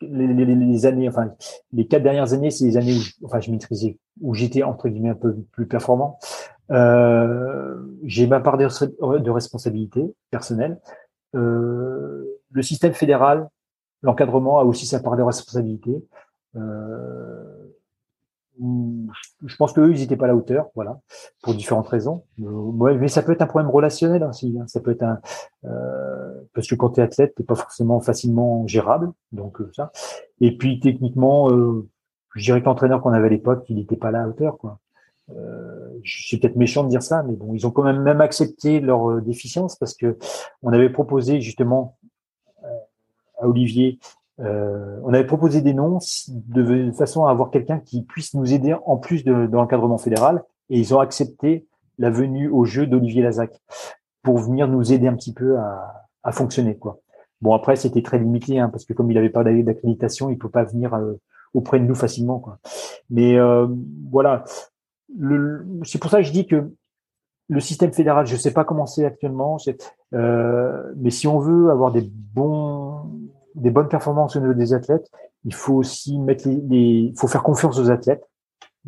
les, 0.00 0.86
années, 0.86 1.08
enfin 1.08 1.32
les 1.72 1.86
quatre 1.86 2.02
dernières 2.02 2.32
années, 2.32 2.50
c'est 2.50 2.64
les 2.64 2.76
années 2.76 2.94
où, 2.94 3.26
enfin, 3.26 3.40
je 3.40 3.50
maîtrisais, 3.50 3.98
où 4.20 4.34
j'étais 4.34 4.62
entre 4.62 4.88
guillemets 4.88 5.10
un 5.10 5.14
peu 5.14 5.34
plus 5.52 5.66
performant. 5.66 6.18
Euh, 6.70 7.76
j'ai 8.04 8.26
ma 8.26 8.40
part 8.40 8.56
de, 8.56 8.66
de 9.18 9.30
responsabilité 9.30 10.14
personnelle. 10.30 10.78
Euh, 11.34 12.24
le 12.50 12.62
système 12.62 12.92
fédéral, 12.92 13.48
l'encadrement 14.02 14.60
a 14.60 14.64
aussi 14.64 14.86
sa 14.86 15.00
part 15.00 15.16
de 15.16 15.22
responsabilité. 15.22 16.04
Euh, 16.56 17.63
je 18.60 19.56
pense 19.56 19.72
qu'eux, 19.72 19.92
ils 19.92 20.00
n'étaient 20.00 20.16
pas 20.16 20.26
à 20.26 20.28
la 20.28 20.36
hauteur, 20.36 20.68
voilà, 20.74 21.00
pour 21.42 21.54
différentes 21.54 21.88
raisons. 21.88 22.24
Euh, 22.40 22.98
mais 22.98 23.08
ça 23.08 23.22
peut 23.22 23.32
être 23.32 23.42
un 23.42 23.46
problème 23.46 23.70
relationnel 23.70 24.22
aussi. 24.24 24.56
Hein. 24.60 24.64
Ça 24.68 24.80
peut 24.80 24.92
être 24.92 25.02
un 25.02 25.20
euh, 25.64 26.34
parce 26.54 26.68
que 26.68 26.74
quand 26.74 26.90
tu 26.90 27.00
es 27.00 27.02
athlète, 27.02 27.34
t'es 27.34 27.42
pas 27.42 27.56
forcément 27.56 28.00
facilement 28.00 28.66
gérable, 28.66 29.12
donc 29.32 29.60
euh, 29.60 29.70
ça. 29.74 29.92
Et 30.40 30.56
puis 30.56 30.80
techniquement, 30.80 31.50
euh, 31.50 31.88
je 32.34 32.44
dirais 32.44 32.60
que 32.60 32.66
l'entraîneur 32.66 33.02
qu'on 33.02 33.12
avait 33.12 33.26
à 33.26 33.30
l'époque, 33.30 33.64
il 33.68 33.76
n'était 33.76 33.96
pas 33.96 34.08
à 34.08 34.12
la 34.12 34.28
hauteur, 34.28 34.56
quoi. 34.58 34.78
Euh, 35.30 35.88
je 36.02 36.26
suis 36.26 36.38
peut-être 36.38 36.56
méchant 36.56 36.84
de 36.84 36.90
dire 36.90 37.02
ça, 37.02 37.22
mais 37.22 37.34
bon, 37.34 37.54
ils 37.54 37.66
ont 37.66 37.70
quand 37.70 37.82
même 37.82 38.02
même 38.02 38.20
accepté 38.20 38.80
leur 38.80 39.22
déficience 39.22 39.76
parce 39.76 39.94
que 39.94 40.18
on 40.62 40.72
avait 40.72 40.90
proposé 40.90 41.40
justement 41.40 41.96
à 43.40 43.48
Olivier 43.48 43.98
euh, 44.40 44.98
on 45.04 45.14
avait 45.14 45.26
proposé 45.26 45.60
des 45.60 45.74
noms 45.74 45.98
de 46.28 46.90
façon 46.92 47.26
à 47.26 47.30
avoir 47.30 47.50
quelqu'un 47.50 47.78
qui 47.78 48.02
puisse 48.02 48.34
nous 48.34 48.52
aider 48.52 48.74
en 48.86 48.96
plus 48.96 49.24
de, 49.24 49.32
l'encadrement 49.32 49.98
fédéral 49.98 50.42
et 50.70 50.78
ils 50.78 50.94
ont 50.94 51.00
accepté 51.00 51.66
la 51.98 52.10
venue 52.10 52.48
au 52.48 52.64
jeu 52.64 52.86
d'Olivier 52.86 53.22
Lazac 53.22 53.62
pour 54.22 54.38
venir 54.38 54.66
nous 54.66 54.92
aider 54.92 55.06
un 55.06 55.14
petit 55.14 55.32
peu 55.32 55.56
à, 55.58 56.32
fonctionner 56.32 56.76
quoi. 56.76 56.98
Bon 57.42 57.52
après 57.54 57.76
c'était 57.76 58.02
très 58.02 58.18
limité 58.18 58.58
hein, 58.58 58.70
parce 58.70 58.84
que 58.84 58.92
comme 58.92 59.10
il 59.10 59.14
n'avait 59.14 59.30
pas 59.30 59.44
d'accréditation 59.44 60.30
il 60.30 60.38
peut 60.38 60.48
pas 60.48 60.64
venir 60.64 60.94
euh, 60.94 61.20
auprès 61.52 61.78
de 61.78 61.84
nous 61.84 61.94
facilement 61.94 62.40
quoi. 62.40 62.58
Mais 63.10 63.38
euh, 63.38 63.68
voilà, 64.10 64.44
c'est 65.84 66.00
pour 66.00 66.10
ça 66.10 66.18
que 66.18 66.24
je 66.24 66.32
dis 66.32 66.46
que 66.46 66.72
le 67.50 67.60
système 67.60 67.92
fédéral, 67.92 68.26
je 68.26 68.36
sais 68.36 68.52
pas 68.52 68.64
comment 68.64 68.86
c'est 68.86 69.04
actuellement, 69.04 69.58
mais 70.12 71.10
si 71.10 71.28
on 71.28 71.38
veut 71.38 71.70
avoir 71.70 71.92
des 71.92 72.10
bons 72.10 73.02
des 73.54 73.70
bonnes 73.70 73.88
performances 73.88 74.36
au 74.36 74.40
niveau 74.40 74.54
des 74.54 74.74
athlètes, 74.74 75.10
il 75.44 75.54
faut 75.54 75.74
aussi 75.74 76.18
mettre 76.18 76.48
les, 76.48 77.12
faut 77.16 77.28
faire 77.28 77.42
confiance 77.42 77.78
aux 77.78 77.90
athlètes, 77.90 78.28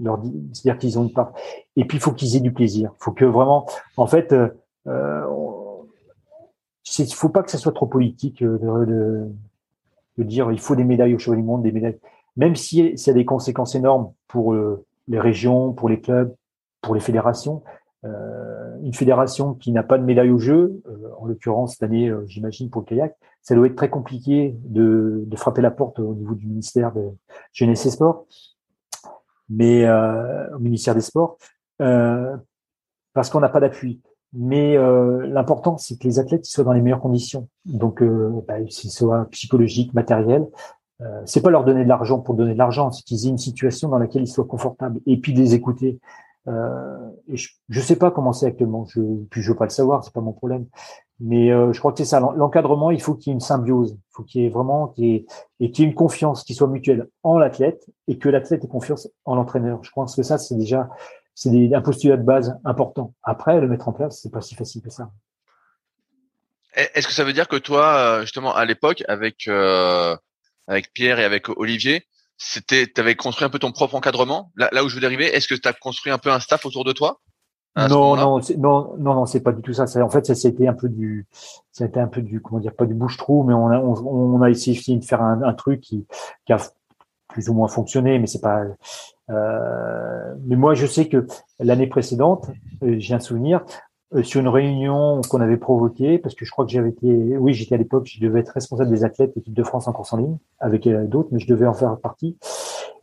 leur 0.00 0.18
dire 0.18 0.78
qu'ils 0.78 0.98
ont 0.98 1.04
une 1.04 1.12
part. 1.12 1.32
Et 1.76 1.84
puis 1.84 1.98
il 1.98 2.00
faut 2.00 2.12
qu'ils 2.12 2.36
aient 2.36 2.40
du 2.40 2.52
plaisir. 2.52 2.92
Il 2.94 3.04
faut 3.04 3.12
que 3.12 3.24
vraiment, 3.24 3.66
en 3.96 4.06
fait, 4.06 4.32
euh, 4.32 4.48
euh 4.86 5.24
faut 7.12 7.28
pas 7.28 7.42
que 7.42 7.50
ça 7.50 7.58
soit 7.58 7.72
trop 7.72 7.86
politique 7.86 8.42
euh, 8.42 9.26
de, 10.16 10.24
dire 10.24 10.50
il 10.52 10.60
faut 10.60 10.76
des 10.76 10.84
médailles 10.84 11.14
au 11.14 11.18
Chevalier 11.18 11.42
du 11.42 11.46
Monde, 11.46 11.62
des 11.62 11.72
médailles. 11.72 11.98
Même 12.36 12.54
si 12.54 12.96
ça 12.96 13.10
a 13.10 13.14
des 13.14 13.24
conséquences 13.24 13.74
énormes 13.74 14.12
pour 14.28 14.54
les 15.08 15.20
régions, 15.20 15.72
pour 15.72 15.88
les 15.88 16.00
clubs, 16.00 16.34
pour 16.82 16.94
les 16.94 17.00
fédérations, 17.00 17.62
une 18.82 18.94
fédération 18.94 19.54
qui 19.54 19.72
n'a 19.72 19.82
pas 19.82 19.98
de 19.98 20.04
médaille 20.04 20.30
au 20.30 20.38
jeu, 20.38 20.80
euh, 20.86 21.08
en 21.18 21.26
l'occurrence 21.26 21.72
cette 21.72 21.82
année, 21.82 22.08
euh, 22.08 22.24
j'imagine 22.26 22.70
pour 22.70 22.82
le 22.82 22.86
kayak, 22.86 23.16
ça 23.42 23.54
doit 23.54 23.66
être 23.66 23.76
très 23.76 23.90
compliqué 23.90 24.56
de, 24.64 25.26
frapper 25.36 25.62
la 25.62 25.70
porte 25.70 25.98
au 25.98 26.14
niveau 26.14 26.34
du 26.34 26.46
ministère 26.46 26.92
de 26.92 27.10
Jeunesse 27.52 27.86
et 27.86 27.90
Sport, 27.90 28.26
mais 29.48 29.88
au 29.88 30.58
ministère 30.58 30.94
des 30.94 31.00
Sports, 31.00 31.38
parce 31.78 33.30
qu'on 33.30 33.38
n'a 33.38 33.48
pas 33.48 33.60
d'appui. 33.60 34.00
Mais 34.32 34.76
l'important, 35.28 35.76
c'est 35.78 35.96
que 35.96 36.04
les 36.04 36.18
athlètes 36.18 36.44
soient 36.46 36.64
dans 36.64 36.72
les 36.72 36.80
meilleures 36.80 37.00
conditions, 37.00 37.48
donc 37.64 38.02
bah, 38.48 38.60
qu'ils 38.62 38.90
soient 38.90 39.26
psychologiques, 39.30 39.94
matériels. 39.94 40.46
Euh, 41.02 41.22
c'est 41.26 41.42
pas 41.42 41.50
leur 41.50 41.64
donner 41.64 41.84
de 41.84 41.88
l'argent 41.88 42.20
pour 42.20 42.34
donner 42.34 42.54
de 42.54 42.58
l'argent, 42.58 42.90
c'est 42.90 43.02
qu'ils 43.02 43.26
aient 43.26 43.30
une 43.30 43.38
situation 43.38 43.88
dans 43.88 43.98
laquelle 43.98 44.22
ils 44.22 44.28
soient 44.28 44.46
confortables 44.46 45.00
et 45.06 45.18
puis 45.18 45.34
de 45.34 45.38
les 45.38 45.54
écouter. 45.54 45.98
Euh, 46.48 47.10
et 47.28 47.36
je 47.36 47.50
ne 47.68 47.80
sais 47.80 47.96
pas 47.96 48.10
comment 48.10 48.32
c'est 48.32 48.46
actuellement. 48.46 48.84
Je, 48.86 49.00
puis 49.30 49.42
je 49.42 49.50
veux 49.50 49.56
pas 49.56 49.64
le 49.64 49.70
savoir, 49.70 50.04
c'est 50.04 50.12
pas 50.12 50.20
mon 50.20 50.32
problème. 50.32 50.66
Mais 51.18 51.50
euh, 51.50 51.72
je 51.72 51.78
crois 51.78 51.92
que 51.92 51.98
c'est 51.98 52.04
ça. 52.04 52.20
L'encadrement, 52.20 52.90
il 52.90 53.00
faut 53.00 53.14
qu'il 53.14 53.30
y 53.30 53.32
ait 53.32 53.34
une 53.34 53.40
symbiose. 53.40 53.92
Il 53.92 54.12
faut 54.12 54.22
qu'il 54.22 54.42
y 54.42 54.46
ait 54.46 54.50
vraiment 54.50 54.88
qu'il 54.88 55.04
y 55.04 55.14
ait, 55.14 55.26
et 55.60 55.70
qu'il 55.70 55.84
y 55.84 55.86
ait 55.86 55.90
une 55.90 55.96
confiance 55.96 56.44
qui 56.44 56.54
soit 56.54 56.68
mutuelle 56.68 57.08
en 57.22 57.38
l'athlète 57.38 57.86
et 58.06 58.18
que 58.18 58.28
l'athlète 58.28 58.64
ait 58.64 58.68
confiance 58.68 59.08
en 59.24 59.34
l'entraîneur. 59.34 59.82
Je 59.82 59.90
pense 59.90 60.14
que 60.14 60.22
ça, 60.22 60.38
c'est 60.38 60.56
déjà 60.56 60.88
c'est 61.36 61.74
un 61.74 61.82
postulat 61.82 62.16
de 62.16 62.22
base 62.22 62.58
important. 62.64 63.14
Après, 63.22 63.60
le 63.60 63.68
mettre 63.68 63.88
en 63.88 63.92
place, 63.92 64.20
c'est 64.22 64.32
pas 64.32 64.40
si 64.40 64.54
facile 64.54 64.80
que 64.80 64.88
ça. 64.88 65.10
Est-ce 66.74 67.06
que 67.06 67.12
ça 67.12 67.24
veut 67.24 67.34
dire 67.34 67.46
que 67.46 67.56
toi, 67.56 67.96
euh, 67.96 68.20
justement, 68.22 68.54
à 68.54 68.64
l'époque, 68.64 69.02
avec 69.06 69.46
euh, 69.46 70.16
avec 70.66 70.92
Pierre 70.92 71.18
et 71.18 71.24
avec 71.24 71.48
Olivier, 71.50 72.06
c'était, 72.38 72.92
avais 72.98 73.14
construit 73.14 73.46
un 73.46 73.50
peu 73.50 73.58
ton 73.58 73.72
propre 73.72 73.94
encadrement? 73.94 74.50
Là, 74.56 74.68
là 74.72 74.84
où 74.84 74.88
je 74.88 74.94
veux 74.94 75.00
dériver, 75.00 75.26
est-ce 75.26 75.48
que 75.48 75.54
tu 75.54 75.68
as 75.68 75.72
construit 75.72 76.12
un 76.12 76.18
peu 76.18 76.30
un 76.30 76.40
staff 76.40 76.66
autour 76.66 76.84
de 76.84 76.92
toi? 76.92 77.20
Non, 77.76 78.16
non, 78.16 78.40
non, 78.56 78.96
non, 78.98 79.14
non, 79.14 79.26
c'est 79.26 79.42
pas 79.42 79.52
du 79.52 79.60
tout 79.60 79.74
ça. 79.74 79.84
En 80.02 80.08
fait, 80.08 80.24
ça 80.24 80.34
c'était 80.34 80.66
un 80.66 80.72
peu 80.72 80.88
du, 80.88 81.26
ça 81.72 81.84
a 81.84 81.86
été 81.86 82.00
un 82.00 82.06
peu 82.06 82.22
du, 82.22 82.40
comment 82.40 82.58
dire, 82.58 82.74
pas 82.74 82.86
du 82.86 82.94
bouche-trou, 82.94 83.42
mais 83.42 83.52
on 83.52 83.66
a, 83.66 83.78
on, 83.78 84.40
a 84.40 84.48
essayé 84.48 84.96
de 84.96 85.04
faire 85.04 85.20
un, 85.20 85.42
un 85.42 85.52
truc 85.52 85.82
qui, 85.82 86.06
qui, 86.46 86.54
a 86.54 86.58
plus 87.28 87.50
ou 87.50 87.54
moins 87.54 87.68
fonctionné, 87.68 88.18
mais 88.18 88.26
c'est 88.26 88.40
pas. 88.40 88.62
Euh, 89.28 90.34
mais 90.46 90.56
moi, 90.56 90.72
je 90.72 90.86
sais 90.86 91.06
que 91.06 91.26
l'année 91.58 91.86
précédente, 91.86 92.48
euh, 92.82 92.94
j'ai 92.98 93.12
un 93.12 93.20
souvenir, 93.20 93.62
sur 94.22 94.40
une 94.40 94.48
réunion 94.48 95.20
qu'on 95.28 95.40
avait 95.40 95.56
provoquée, 95.56 96.18
parce 96.18 96.34
que 96.34 96.44
je 96.44 96.50
crois 96.50 96.64
que 96.64 96.70
j'avais 96.70 96.90
été, 96.90 97.36
oui, 97.38 97.54
j'étais 97.54 97.74
à 97.74 97.78
l'époque, 97.78 98.06
je 98.06 98.20
devais 98.20 98.40
être 98.40 98.50
responsable 98.50 98.90
des 98.90 99.04
athlètes 99.04 99.32
l'équipe 99.36 99.54
de 99.54 99.62
France 99.62 99.88
en 99.88 99.92
course 99.92 100.12
en 100.12 100.18
ligne, 100.18 100.36
avec 100.60 100.86
euh, 100.86 101.06
d'autres, 101.06 101.28
mais 101.32 101.38
je 101.38 101.46
devais 101.46 101.66
en 101.66 101.74
faire 101.74 101.96
partie. 101.98 102.36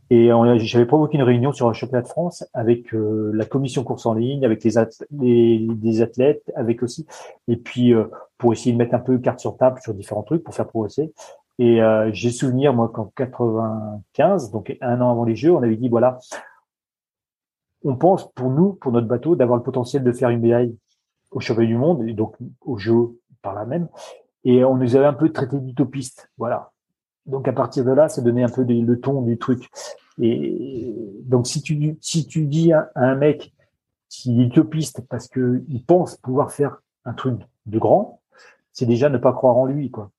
Et 0.10 0.30
j'avais 0.57 0.85
provoqué 0.85 1.18
une 1.18 1.23
réunion 1.23 1.53
sur 1.53 1.68
le 1.68 1.73
championnat 1.73 2.03
de 2.03 2.07
France 2.07 2.45
avec 2.53 2.94
euh, 2.94 3.31
la 3.34 3.45
commission 3.45 3.84
course 3.84 4.06
en 4.06 4.14
ligne, 4.14 4.45
avec 4.45 4.64
les, 4.64 5.68
les, 5.81 6.02
athlètes, 6.02 6.52
avec 6.56 6.84
aussi, 6.84 7.07
et 7.48 7.57
puis 7.57 7.94
pour 8.38 8.53
essayer 8.53 8.73
de 8.73 8.77
mettre 8.77 8.94
un 8.94 8.99
peu 8.99 9.18
carte 9.18 9.40
sur 9.40 9.57
table 9.57 9.80
sur 9.81 9.95
différents 9.95 10.22
trucs 10.22 10.44
pour 10.44 10.53
faire 10.53 10.68
progresser. 10.68 11.14
Et 11.57 11.80
j'ai 12.11 12.30
souvenir 12.30 12.73
moi 12.73 12.90
qu'en 12.94 13.11
95, 13.15 14.52
donc 14.52 14.77
un 14.81 15.02
an 15.02 15.10
avant 15.10 15.23
les 15.23 15.35
Jeux, 15.35 15.52
on 15.52 15.64
avait 15.64 15.77
dit 15.77 15.90
voilà, 15.90 16.19
on 17.84 17.95
pense 17.95 18.31
pour 18.34 18.49
nous, 18.49 18.73
pour 18.73 18.91
notre 18.91 19.07
bateau, 19.07 19.35
d'avoir 19.35 19.57
le 19.57 19.64
potentiel 19.64 20.03
de 20.03 20.11
faire 20.11 20.30
une 20.30 20.41
médaille 20.41 20.76
au 21.34 21.40
championnat 21.40 21.68
du 21.68 21.78
monde 21.78 22.08
et 22.08 22.14
donc 22.14 22.36
au 22.62 22.78
jeu 22.78 23.20
par 23.42 23.54
là 23.54 23.66
même. 23.66 23.88
Et 24.44 24.64
on 24.64 24.76
nous 24.76 24.96
avait 24.96 25.06
un 25.06 25.14
peu 25.14 25.32
traité 25.32 25.60
d'utopiste. 25.60 26.30
Voilà. 26.38 26.72
Donc 27.26 27.48
à 27.48 27.54
partir 27.54 27.86
de 27.86 27.92
là, 27.92 28.10
ça 28.10 28.22
donnait 28.22 28.44
un 28.44 28.50
peu 28.50 28.64
le 28.64 29.00
ton 29.00 29.22
du 29.22 29.38
truc. 29.38 29.70
Et 30.22 30.94
donc 31.24 31.48
si 31.48 31.62
tu 31.62 31.98
si 32.02 32.28
tu 32.28 32.46
dis 32.46 32.74
à, 32.74 32.92
un 32.96 33.16
mec 33.16 33.54
qui 34.10 34.42
est 34.42 34.46
utopiste 34.46 35.02
parce 35.10 35.28
que 35.28 35.64
il 35.68 35.84
pense 35.84 36.18
pouvoir 36.18 36.52
faire 36.52 36.82
un 37.06 37.14
truc 37.14 37.40
de 37.66 37.80
grand, 37.80 38.22
c'est 38.72 38.86
déjà 38.86 39.10
ne 39.10 39.18
pas 39.18 39.34
croire 39.34 39.58
en 39.58 39.66
lui, 39.66 39.90
quoi. 39.90 40.12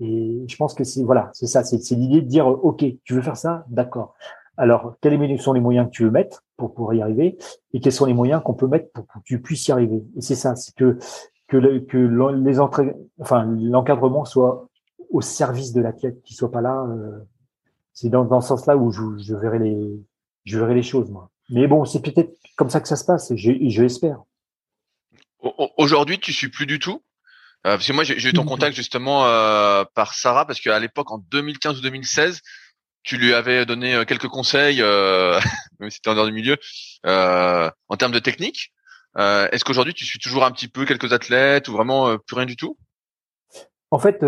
Et 0.00 0.44
je 0.48 0.56
pense 0.56 0.74
que 0.74 0.84
c'est 0.84 1.04
voilà, 1.04 1.30
c'est 1.32 1.46
ça, 1.46 1.62
c'est 1.64 1.94
l'idée 1.94 2.20
de 2.20 2.26
dire 2.26 2.46
ok, 2.46 2.84
tu 3.04 3.14
veux 3.14 3.22
faire 3.22 3.36
ça, 3.36 3.64
d'accord. 3.68 4.14
Alors, 4.56 4.96
quels 5.00 5.40
sont 5.40 5.52
les 5.52 5.60
moyens 5.60 5.86
que 5.86 5.92
tu 5.92 6.04
veux 6.04 6.10
mettre? 6.10 6.43
Pour 6.56 6.74
pouvoir 6.74 6.94
y 6.94 7.02
arriver 7.02 7.36
et 7.72 7.80
quels 7.80 7.92
sont 7.92 8.06
les 8.06 8.14
moyens 8.14 8.42
qu'on 8.44 8.54
peut 8.54 8.66
mettre 8.66 8.90
pour 8.92 9.06
que 9.06 9.18
tu 9.24 9.40
puisses 9.40 9.68
y 9.68 9.72
arriver. 9.72 10.04
Et 10.16 10.20
c'est 10.20 10.34
ça, 10.34 10.56
c'est 10.56 10.74
que 10.74 10.98
que, 11.48 11.78
que 11.78 12.42
les 12.44 12.58
entrées, 12.58 12.94
enfin 13.20 13.44
l'encadrement 13.44 14.24
soit 14.24 14.68
au 15.10 15.20
service 15.20 15.72
de 15.72 15.80
l'athlète, 15.80 16.22
qui 16.22 16.34
soit 16.34 16.50
pas 16.50 16.62
là. 16.62 16.86
Euh, 16.88 17.20
c'est 17.92 18.08
dans, 18.08 18.24
dans 18.24 18.40
ce 18.40 18.48
sens-là 18.48 18.76
où 18.76 18.90
je, 18.90 19.02
je, 19.18 19.34
verrai 19.34 19.58
les 19.58 20.00
je 20.44 20.58
verrai 20.58 20.74
les 20.74 20.82
choses 20.82 21.10
moi. 21.10 21.30
Mais 21.50 21.66
bon, 21.66 21.84
c'est 21.84 22.00
peut-être 22.00 22.34
comme 22.56 22.70
ça 22.70 22.80
que 22.80 22.88
ça 22.88 22.96
se 22.96 23.04
passe. 23.04 23.34
Je, 23.36 23.52
je 23.68 23.82
l'espère. 23.82 24.22
Aujourd'hui, 25.76 26.18
tu 26.18 26.32
suis 26.32 26.48
plus 26.48 26.66
du 26.66 26.78
tout? 26.78 27.02
Euh, 27.66 27.76
parce 27.76 27.86
que 27.86 27.92
moi, 27.92 28.04
j'ai 28.04 28.28
eu 28.28 28.32
ton 28.32 28.44
contact 28.44 28.74
justement 28.74 29.26
euh, 29.26 29.84
par 29.94 30.14
Sarah, 30.14 30.46
parce 30.46 30.60
qu'à 30.60 30.78
l'époque, 30.78 31.10
en 31.10 31.18
2015 31.18 31.78
ou 31.78 31.82
2016, 31.82 32.40
tu 33.04 33.18
lui 33.18 33.34
avais 33.34 33.64
donné 33.66 33.94
euh, 33.94 34.04
quelques 34.04 34.28
conseils, 34.28 34.82
euh, 34.82 35.38
même 35.80 35.90
si 35.90 36.00
tu 36.00 36.08
en 36.08 36.14
dehors 36.14 36.26
du 36.26 36.32
milieu, 36.32 36.56
euh, 37.06 37.70
en 37.88 37.96
termes 37.96 38.12
de 38.12 38.18
technique. 38.18 38.72
Euh, 39.16 39.48
Est-ce 39.52 39.64
qu'aujourd'hui 39.64 39.94
tu 39.94 40.04
suis 40.04 40.18
toujours 40.18 40.44
un 40.44 40.50
petit 40.50 40.68
peu 40.68 40.84
quelques 40.84 41.12
athlètes 41.12 41.68
ou 41.68 41.72
vraiment 41.72 42.08
euh, 42.08 42.16
plus 42.18 42.36
rien 42.36 42.46
du 42.46 42.56
tout? 42.56 42.76
En 43.90 43.98
fait, 44.00 44.24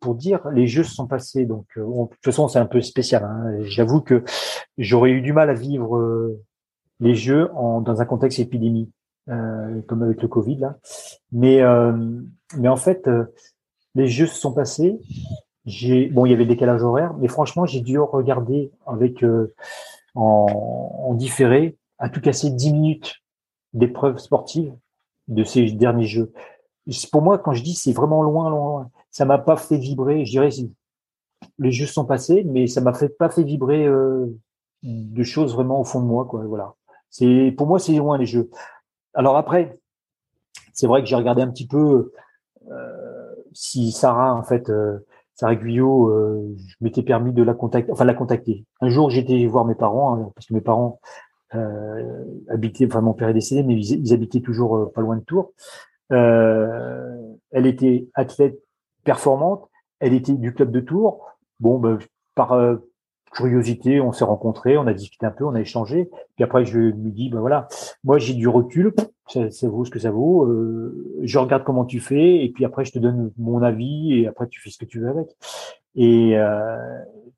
pour 0.00 0.14
dire, 0.16 0.46
les 0.50 0.66
jeux 0.66 0.84
se 0.84 0.94
sont 0.94 1.06
passés. 1.06 1.46
Donc, 1.46 1.66
de 1.76 1.82
toute 1.82 2.24
façon, 2.24 2.46
c'est 2.48 2.58
un 2.58 2.66
peu 2.66 2.82
spécial. 2.82 3.24
Hein. 3.24 3.56
J'avoue 3.62 4.02
que 4.02 4.22
j'aurais 4.76 5.12
eu 5.12 5.22
du 5.22 5.32
mal 5.32 5.48
à 5.48 5.54
vivre 5.54 6.36
les 7.00 7.14
jeux 7.14 7.48
dans 7.54 8.02
un 8.02 8.04
contexte 8.04 8.38
épidémie, 8.38 8.92
comme 9.26 10.02
avec 10.02 10.20
le 10.20 10.28
Covid 10.28 10.56
là. 10.56 10.76
Mais, 11.30 11.62
mais 12.58 12.68
en 12.68 12.76
fait, 12.76 13.08
les 13.94 14.08
jeux 14.08 14.26
se 14.26 14.38
sont 14.38 14.52
passés 14.52 15.00
bon, 16.10 16.26
il 16.26 16.30
y 16.30 16.34
avait 16.34 16.44
le 16.44 16.48
décalage 16.48 16.82
horaire, 16.82 17.14
mais 17.18 17.28
franchement, 17.28 17.66
j'ai 17.66 17.80
dû 17.80 17.98
regarder 17.98 18.72
avec 18.86 19.24
en, 20.14 21.02
en, 21.08 21.14
différé 21.14 21.76
à 21.98 22.08
tout 22.08 22.20
casser 22.20 22.50
10 22.50 22.72
minutes 22.72 23.16
d'épreuves 23.72 24.18
sportives 24.18 24.74
de 25.28 25.44
ces 25.44 25.70
derniers 25.72 26.06
jeux. 26.06 26.32
Pour 27.10 27.22
moi, 27.22 27.38
quand 27.38 27.52
je 27.52 27.62
dis 27.62 27.74
c'est 27.74 27.92
vraiment 27.92 28.22
loin, 28.22 28.50
loin, 28.50 28.70
loin, 28.70 28.90
ça 29.10 29.24
m'a 29.24 29.38
pas 29.38 29.56
fait 29.56 29.76
vibrer. 29.76 30.24
Je 30.24 30.30
dirais 30.30 30.50
les 31.58 31.72
jeux 31.72 31.86
sont 31.86 32.04
passés, 32.04 32.44
mais 32.44 32.66
ça 32.66 32.80
m'a 32.80 32.92
fait 32.92 33.08
pas 33.08 33.30
fait 33.30 33.42
vibrer 33.42 33.86
euh, 33.86 34.26
de 34.82 35.22
choses 35.22 35.54
vraiment 35.54 35.80
au 35.80 35.84
fond 35.84 36.00
de 36.00 36.06
moi, 36.06 36.24
quoi. 36.24 36.44
Voilà. 36.44 36.74
C'est 37.10 37.54
pour 37.56 37.66
moi, 37.66 37.78
c'est 37.78 37.92
loin 37.92 38.18
les 38.18 38.26
jeux. 38.26 38.50
Alors 39.14 39.36
après, 39.36 39.78
c'est 40.72 40.86
vrai 40.86 41.02
que 41.02 41.08
j'ai 41.08 41.16
regardé 41.16 41.42
un 41.42 41.50
petit 41.50 41.66
peu 41.66 42.12
euh, 42.70 43.34
si 43.52 43.92
Sarah 43.92 44.34
en 44.34 44.42
fait 44.42 44.70
euh, 44.70 45.04
Sarah 45.34 45.56
Guyot, 45.56 46.10
euh, 46.10 46.54
je 46.58 46.74
m'étais 46.80 47.02
permis 47.02 47.32
de 47.32 47.42
la 47.42 47.54
contacter, 47.54 47.90
enfin 47.92 48.04
la 48.04 48.14
contacter. 48.14 48.64
Un 48.80 48.88
jour, 48.88 49.10
j'étais 49.10 49.46
voir 49.46 49.64
mes 49.64 49.74
parents 49.74 50.14
hein, 50.14 50.30
parce 50.34 50.46
que 50.46 50.54
mes 50.54 50.60
parents 50.60 51.00
euh, 51.54 52.24
habitaient, 52.48 52.86
enfin 52.86 53.00
mon 53.00 53.14
père 53.14 53.28
est 53.28 53.34
décédé, 53.34 53.62
mais 53.62 53.74
ils, 53.74 54.12
habitaient 54.12 54.40
toujours 54.40 54.76
euh, 54.76 54.92
pas 54.92 55.00
loin 55.00 55.16
de 55.16 55.22
Tours. 55.22 55.52
Elle 56.10 57.66
était 57.66 58.08
athlète 58.14 58.58
performante, 59.04 59.68
elle 60.00 60.14
était 60.14 60.34
du 60.34 60.52
club 60.52 60.70
de 60.70 60.80
Tours. 60.80 61.26
Bon, 61.60 61.78
ben, 61.78 61.98
par 62.34 62.58
curiosité, 63.32 64.00
on 64.00 64.12
s'est 64.12 64.24
rencontrés, 64.24 64.76
on 64.76 64.86
a 64.86 64.92
discuté 64.92 65.26
un 65.26 65.30
peu, 65.30 65.44
on 65.44 65.54
a 65.54 65.60
échangé. 65.60 66.10
Puis 66.36 66.44
après, 66.44 66.64
je 66.64 66.78
lui 66.78 67.12
dis, 67.12 67.30
ben 67.30 67.40
voilà, 67.40 67.68
moi 68.04 68.18
j'ai 68.18 68.34
du 68.34 68.48
recul, 68.48 68.92
ça, 69.28 69.50
ça, 69.50 69.68
vaut 69.68 69.84
ce 69.84 69.90
que 69.90 69.98
ça 69.98 70.10
vaut. 70.10 70.44
Euh, 70.44 71.20
je 71.22 71.38
regarde 71.38 71.64
comment 71.64 71.84
tu 71.84 72.00
fais, 72.00 72.44
et 72.44 72.50
puis 72.50 72.64
après 72.64 72.84
je 72.84 72.92
te 72.92 72.98
donne 72.98 73.32
mon 73.38 73.62
avis, 73.62 74.20
et 74.20 74.26
après 74.26 74.46
tu 74.48 74.60
fais 74.60 74.70
ce 74.70 74.78
que 74.78 74.84
tu 74.84 75.00
veux 75.00 75.08
avec. 75.08 75.28
Et 75.94 76.38
euh, 76.38 76.76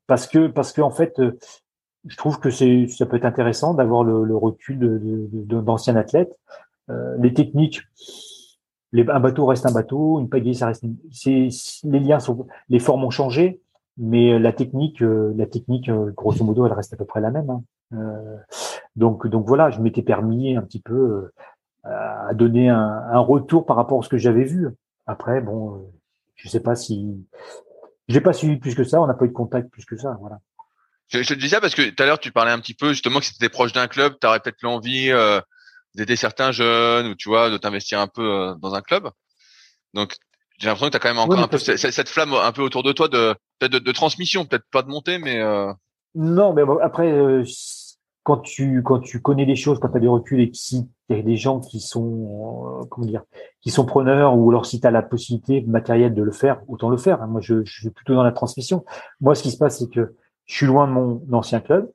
parce 0.07 0.27
que 0.27 0.47
parce 0.47 0.71
que 0.73 0.81
en 0.81 0.91
fait, 0.91 1.19
euh, 1.19 1.37
je 2.05 2.15
trouve 2.17 2.39
que 2.39 2.49
c'est 2.49 2.87
ça 2.87 3.05
peut 3.05 3.17
être 3.17 3.25
intéressant 3.25 3.73
d'avoir 3.73 4.03
le, 4.03 4.23
le, 4.23 4.35
recul 4.35 4.77
d'anciens 5.31 5.93
de, 5.93 5.99
de, 5.99 6.03
athlètes. 6.03 6.37
Euh, 6.89 7.15
les 7.19 7.33
techniques, 7.33 7.81
les, 8.91 9.09
un 9.09 9.19
bateau 9.19 9.45
reste 9.45 9.65
un 9.65 9.73
bateau, 9.73 10.19
une 10.19 10.29
pagaie 10.29 10.53
ça 10.53 10.67
reste. 10.67 10.83
Une, 10.83 10.97
les 11.25 11.99
liens 11.99 12.19
sont, 12.19 12.47
les 12.69 12.79
formes 12.79 13.03
ont 13.03 13.09
changé, 13.09 13.61
mais 13.97 14.33
euh, 14.33 14.39
la 14.39 14.53
technique, 14.53 15.01
euh, 15.01 15.33
la 15.35 15.45
technique, 15.45 15.89
euh, 15.89 16.11
grosso 16.11 16.43
modo, 16.43 16.65
elle 16.65 16.73
reste 16.73 16.93
à 16.93 16.97
peu 16.97 17.05
près 17.05 17.21
la 17.21 17.31
même. 17.31 17.49
Hein. 17.49 17.63
donc, 18.95 19.27
donc 19.27 19.47
voilà, 19.47 19.69
je 19.69 19.79
m'étais 19.79 20.01
permis 20.01 20.55
un 20.55 20.61
petit 20.61 20.81
peu 20.81 21.29
à 21.83 22.33
donner 22.33 22.69
un, 22.69 22.79
un, 22.79 23.19
retour 23.19 23.65
par 23.65 23.75
rapport 23.75 23.99
à 23.99 24.03
ce 24.03 24.09
que 24.09 24.17
j'avais 24.17 24.43
vu. 24.43 24.69
Après, 25.05 25.39
bon, 25.39 25.91
je 26.33 26.49
sais 26.49 26.59
pas 26.59 26.75
si 26.75 27.23
j'ai 28.07 28.21
pas 28.21 28.33
suivi 28.33 28.57
plus 28.57 28.73
que 28.73 28.83
ça, 28.83 28.99
on 28.99 29.07
n'a 29.07 29.13
pas 29.13 29.25
eu 29.25 29.29
de 29.29 29.33
contact 29.33 29.69
plus 29.69 29.85
que 29.85 29.95
ça, 29.95 30.17
voilà. 30.19 30.39
Je, 31.09 31.21
je 31.21 31.29
te 31.29 31.39
dis 31.39 31.49
ça 31.49 31.61
parce 31.61 31.75
que 31.75 31.87
tout 31.87 32.01
à 32.01 32.07
l'heure 32.07 32.17
tu 32.17 32.31
parlais 32.31 32.51
un 32.51 32.59
petit 32.59 32.73
peu 32.73 32.89
justement 32.89 33.19
que 33.19 33.25
c'était 33.25 33.49
proche 33.49 33.71
d'un 33.71 33.87
club, 33.87 34.15
tu 34.19 34.25
aurais 34.25 34.39
peut-être 34.39 34.63
l'envie 34.63 35.11
euh, 35.11 35.39
d'aider 35.93 36.15
certains 36.15 36.51
jeunes 36.51 37.05
ou 37.07 37.15
tu 37.15 37.29
vois 37.29 37.51
de 37.51 37.57
t'investir 37.57 37.99
un 37.99 38.07
peu 38.07 38.55
dans 38.59 38.73
un 38.73 38.81
club. 38.81 39.11
Donc 39.93 40.15
j'ai 40.57 40.67
l'impression 40.67 40.87
que 40.87 40.91
tu 40.91 40.97
as 40.97 40.99
quand 40.99 41.09
même 41.09 41.19
encore 41.19 41.39
un 41.39 41.47
peu 41.47 41.57
cette, 41.57 42.09
flamme 42.09 42.33
un 42.33 42.51
peu 42.51 42.61
autour 42.61 42.83
de 42.83 42.91
toi 42.91 43.07
de 43.07 43.35
peut-être 43.59 43.73
de, 43.73 43.79
de, 43.79 43.91
transmission, 43.91 44.45
peut-être 44.45 44.65
pas 44.71 44.81
de 44.81 44.89
montée, 44.89 45.17
mais 45.17 45.39
euh... 45.41 45.71
non, 46.13 46.53
mais 46.53 46.63
après 46.81 47.11
euh, 47.11 47.43
quand 48.23 48.37
tu 48.37 48.81
quand 48.83 48.99
tu 48.99 49.21
connais 49.21 49.45
des 49.45 49.55
choses, 49.55 49.79
quand 49.79 49.89
tu 49.89 49.97
as 49.97 50.01
des 50.01 50.07
reculs 50.07 50.41
et 50.41 50.51
si 50.53 50.89
il 51.09 51.17
y 51.17 51.19
a 51.19 51.23
des 51.23 51.37
gens 51.37 51.59
qui 51.59 51.79
sont 51.79 52.81
euh, 52.81 52.85
comment 52.89 53.05
dire, 53.05 53.23
qui 53.61 53.69
sont 53.69 53.85
preneurs 53.85 54.37
ou 54.37 54.49
alors 54.49 54.65
si 54.65 54.79
tu 54.79 54.87
as 54.87 54.91
la 54.91 55.03
possibilité 55.03 55.61
matérielle 55.67 56.13
de 56.13 56.23
le 56.23 56.31
faire, 56.31 56.61
autant 56.67 56.89
le 56.89 56.97
faire. 56.97 57.21
Hein. 57.21 57.27
Moi, 57.27 57.41
je, 57.41 57.63
je, 57.63 57.81
suis 57.81 57.89
plutôt 57.91 58.15
dans 58.15 58.23
la 58.23 58.31
transmission. 58.31 58.83
Moi, 59.21 59.35
ce 59.35 59.43
qui 59.43 59.51
se 59.51 59.57
passe, 59.57 59.79
c'est 59.79 59.89
que 59.89 60.15
je 60.45 60.55
suis 60.55 60.65
loin 60.65 60.87
de 60.87 60.93
mon 60.93 61.21
ancien 61.31 61.59
club 61.59 61.91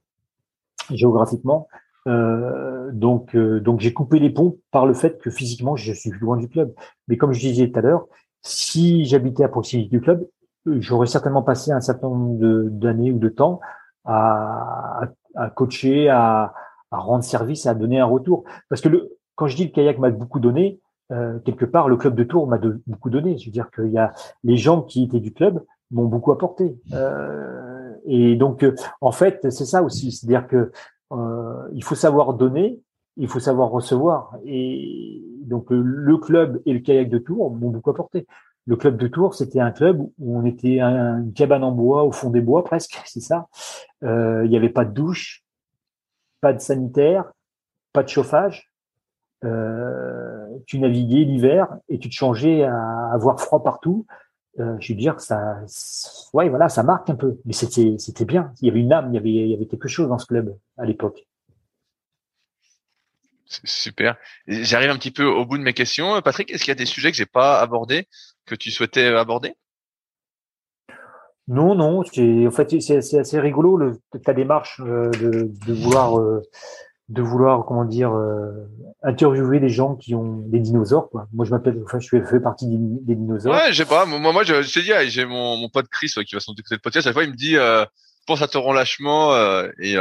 géographiquement. 0.91 1.69
Euh, 2.09 2.91
donc, 2.93 3.35
euh, 3.37 3.61
donc 3.61 3.81
j'ai 3.81 3.93
coupé 3.93 4.19
les 4.19 4.31
ponts 4.31 4.59
par 4.71 4.87
le 4.87 4.95
fait 4.95 5.21
que 5.21 5.31
physiquement 5.31 5.77
je 5.77 5.93
suis 5.93 6.11
loin 6.11 6.37
du 6.37 6.49
club. 6.49 6.73
Mais 7.09 7.17
comme 7.17 7.33
je 7.33 7.41
disais 7.41 7.71
tout 7.71 7.79
à 7.79 7.83
l'heure, 7.83 8.07
si 8.43 9.05
j'habitais 9.05 9.45
à 9.45 9.49
proximité 9.49 9.91
du 9.91 10.01
club, 10.01 10.27
j'aurais 10.67 11.07
certainement 11.07 11.43
passé 11.43 11.73
un 11.73 11.81
certain 11.81 12.09
nombre 12.09 12.69
d'années 12.71 13.13
ou 13.13 13.19
de 13.19 13.29
temps 13.29 13.61
à, 14.05 15.03
à 15.35 15.51
coacher, 15.51 16.09
à, 16.09 16.53
à, 16.91 16.99
rendre 16.99 17.25
service, 17.25 17.67
à 17.67 17.75
donner 17.75 18.01
un 18.01 18.07
retour. 18.07 18.45
Parce 18.69 18.81
que 18.81 18.89
le, 18.89 19.17
quand 19.35 19.47
je 19.47 19.57
dis 19.57 19.65
le 19.65 19.71
kayak 19.71 19.99
m'a 19.99 20.11
beaucoup 20.11 20.41
donné, 20.41 20.81
euh, 21.13 21.39
quelque 21.41 21.65
part, 21.65 21.89
le 21.89 21.97
club 21.97 22.15
de 22.15 22.25
Tours 22.25 22.47
m'a 22.47 22.61
beaucoup 22.87 23.11
donné. 23.11 23.37
Je 23.39 23.47
veux 23.47 23.53
dire 23.53 23.71
qu'il 23.71 23.91
y 23.91 23.99
a 23.99 24.13
les 24.45 24.57
gens 24.57 24.83
qui 24.83 25.05
étaient 25.05 25.21
du 25.21 25.33
club 25.33 25.65
m'ont 25.91 26.07
beaucoup 26.07 26.33
apporté. 26.33 26.79
Euh, 26.93 27.95
et 28.07 28.37
donc, 28.37 28.63
euh, 28.63 28.75
en 29.01 29.13
fait, 29.13 29.51
c'est 29.51 29.65
ça 29.65 29.83
aussi, 29.83 30.13
c'est-à-dire 30.13 30.47
que 30.47 30.71
euh, 31.13 31.69
il 31.73 31.83
faut 31.83 31.95
savoir 31.95 32.35
donner, 32.35 32.81
il 33.17 33.29
faut 33.29 33.41
savoir 33.41 33.71
recevoir. 33.71 34.37
Et 34.45 35.23
donc, 35.51 35.67
le 35.71 36.17
club 36.17 36.63
et 36.65 36.73
le 36.73 36.79
kayak 36.79 37.11
de 37.11 37.19
Tours 37.19 37.51
m'ont 37.51 37.71
beaucoup 37.71 37.91
apporté. 37.91 38.27
Le 38.67 38.77
club 38.77 38.97
de 38.97 39.09
Tours, 39.09 39.35
c'était 39.35 39.59
un 39.59 39.73
club 39.73 40.01
où 40.01 40.39
on 40.39 40.45
était 40.45 40.81
une 40.81 41.33
cabane 41.35 41.65
en 41.65 41.73
bois 41.73 42.05
au 42.05 42.13
fond 42.13 42.31
des 42.31 42.41
bois 42.41 42.63
presque, 42.63 43.01
c'est 43.05 43.21
ça. 43.21 43.49
Euh, 44.05 44.43
il 44.45 44.51
n'y 44.51 44.57
avait 44.57 44.69
pas 44.69 44.85
de 44.85 44.93
douche, 44.93 45.43
pas 46.41 46.53
de 46.53 46.61
sanitaire, 46.61 47.33
pas 47.93 48.05
de 48.05 48.09
chauffage. 48.09 48.71
Euh, 49.45 50.47
tu 50.67 50.79
naviguais 50.79 51.25
l'hiver 51.25 51.67
et 51.89 51.99
tu 51.99 52.09
te 52.09 52.15
changeais 52.15 52.63
à 52.63 53.11
avoir 53.13 53.41
froid 53.41 53.63
partout. 53.65 54.07
Euh, 54.61 54.77
je 54.79 54.93
veux 54.93 54.99
dire, 54.99 55.21
ça, 55.21 55.59
ouais, 56.33 56.49
voilà, 56.49 56.69
ça 56.69 56.85
marque 56.85 57.11
un 57.11 57.17
peu, 57.17 57.39
mais 57.47 57.53
c'était, 57.53 58.25
bien. 58.25 58.53
Il 58.61 58.69
y 58.69 58.71
avait 58.71 58.81
une 58.81 58.93
âme, 58.93 59.13
il 59.13 59.49
y 59.49 59.55
avait 59.55 59.67
quelque 59.67 59.89
chose 59.89 60.09
dans 60.09 60.19
ce 60.19 60.27
club 60.27 60.57
à 60.77 60.85
l'époque. 60.85 61.27
Super. 63.65 64.17
J'arrive 64.47 64.91
un 64.91 64.97
petit 64.97 65.11
peu 65.11 65.25
au 65.25 65.45
bout 65.45 65.59
de 65.59 65.63
mes 65.63 65.73
questions. 65.73 66.21
Patrick, 66.23 66.51
est-ce 66.51 66.65
qu'il 66.65 66.71
y 66.71 66.73
a 66.73 66.77
des 66.77 66.87
sujets 66.87 67.11
que 67.11 67.17
j'ai 67.17 67.27
pas 67.27 67.61
abordés 67.61 68.07
que 68.47 68.55
tu 68.55 68.71
souhaitais 68.71 69.07
aborder? 69.07 69.55
Non, 71.51 71.75
non. 71.75 72.01
En 72.01 72.51
fait, 72.53 72.81
c'est 72.81 73.19
assez 73.19 73.41
rigolo 73.41 73.77
le, 73.77 73.99
ta 74.25 74.33
démarche 74.33 74.81
euh, 74.81 75.11
de, 75.11 75.51
de, 75.67 75.73
vouloir, 75.73 76.21
euh, 76.21 76.43
de 77.09 77.23
vouloir, 77.23 77.65
comment 77.67 77.85
dire, 77.85 78.13
euh, 78.13 78.69
interviewer 79.03 79.59
des 79.59 79.69
gens 79.69 79.97
qui 79.97 80.15
ont 80.15 80.45
des 80.47 80.61
dinosaures. 80.61 81.11
Quoi. 81.11 81.27
Moi, 81.33 81.45
je 81.45 81.51
m'appelle, 81.51 81.83
enfin, 81.85 81.99
je 81.99 82.23
fais 82.23 82.39
partie 82.39 82.67
des, 82.69 83.17
dinosaures. 83.17 83.53
Ouais, 83.53 83.73
je 83.73 83.79
sais 83.79 83.89
pas. 83.89 84.07
Moi, 84.07 84.33
moi, 84.33 84.45
je, 84.45 84.63
je 84.63 84.73
t'ai 84.73 84.83
dit, 84.83 84.93
j'ai 85.11 85.25
mon, 85.25 85.57
mon 85.57 85.69
pote 85.69 85.89
Chris 85.89 86.13
qui 86.25 86.37
va 86.37 86.41
s'en 86.41 86.53
écouter 86.53 86.77
le 86.77 86.81
podcast. 86.81 87.07
À 87.07 87.11
chaque 87.11 87.15
fois, 87.15 87.25
il 87.25 87.31
me 87.31 87.37
dit, 87.37 87.57
pense 88.29 88.43
à 88.43 88.47
te 88.47 88.57
relâchement 88.59 89.35
et 89.81 89.97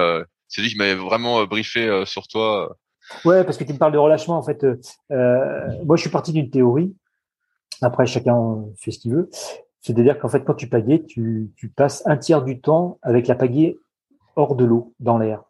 c'est 0.47 0.61
lui 0.61 0.69
qui 0.69 0.77
m'avait 0.77 0.93
vraiment 0.93 1.45
briefé 1.45 2.03
sur 2.05 2.27
toi. 2.27 2.77
Ouais, 3.26 3.44
parce 3.44 3.57
que 3.57 3.64
tu 3.64 3.73
me 3.73 3.77
parles 3.77 3.91
de 3.91 3.98
relâchement. 3.98 4.38
En 4.38 4.44
fait, 4.44 4.64
euh, 4.64 5.86
moi, 5.86 5.95
je 5.95 6.02
suis 6.02 6.10
parti 6.10 6.31
d'une 6.31 6.49
théorie. 6.49 6.95
Après, 7.81 8.06
chacun 8.06 8.65
fait 8.77 8.91
ce 8.91 8.99
qu'il 8.99 9.14
veut. 9.14 9.30
C'est-à-dire 9.81 10.19
qu'en 10.19 10.27
fait, 10.27 10.44
quand 10.44 10.56
tu 10.56 10.68
pagaies, 10.68 11.03
tu, 11.03 11.52
tu, 11.56 11.69
passes 11.69 12.06
un 12.06 12.18
tiers 12.18 12.44
du 12.44 12.60
temps 12.60 12.99
avec 13.02 13.27
la 13.27 13.36
pagaie 13.36 13.77
hors 14.36 14.56
de 14.56 14.65
l'eau, 14.65 14.94
dans 14.99 15.18
l'air. 15.18 15.44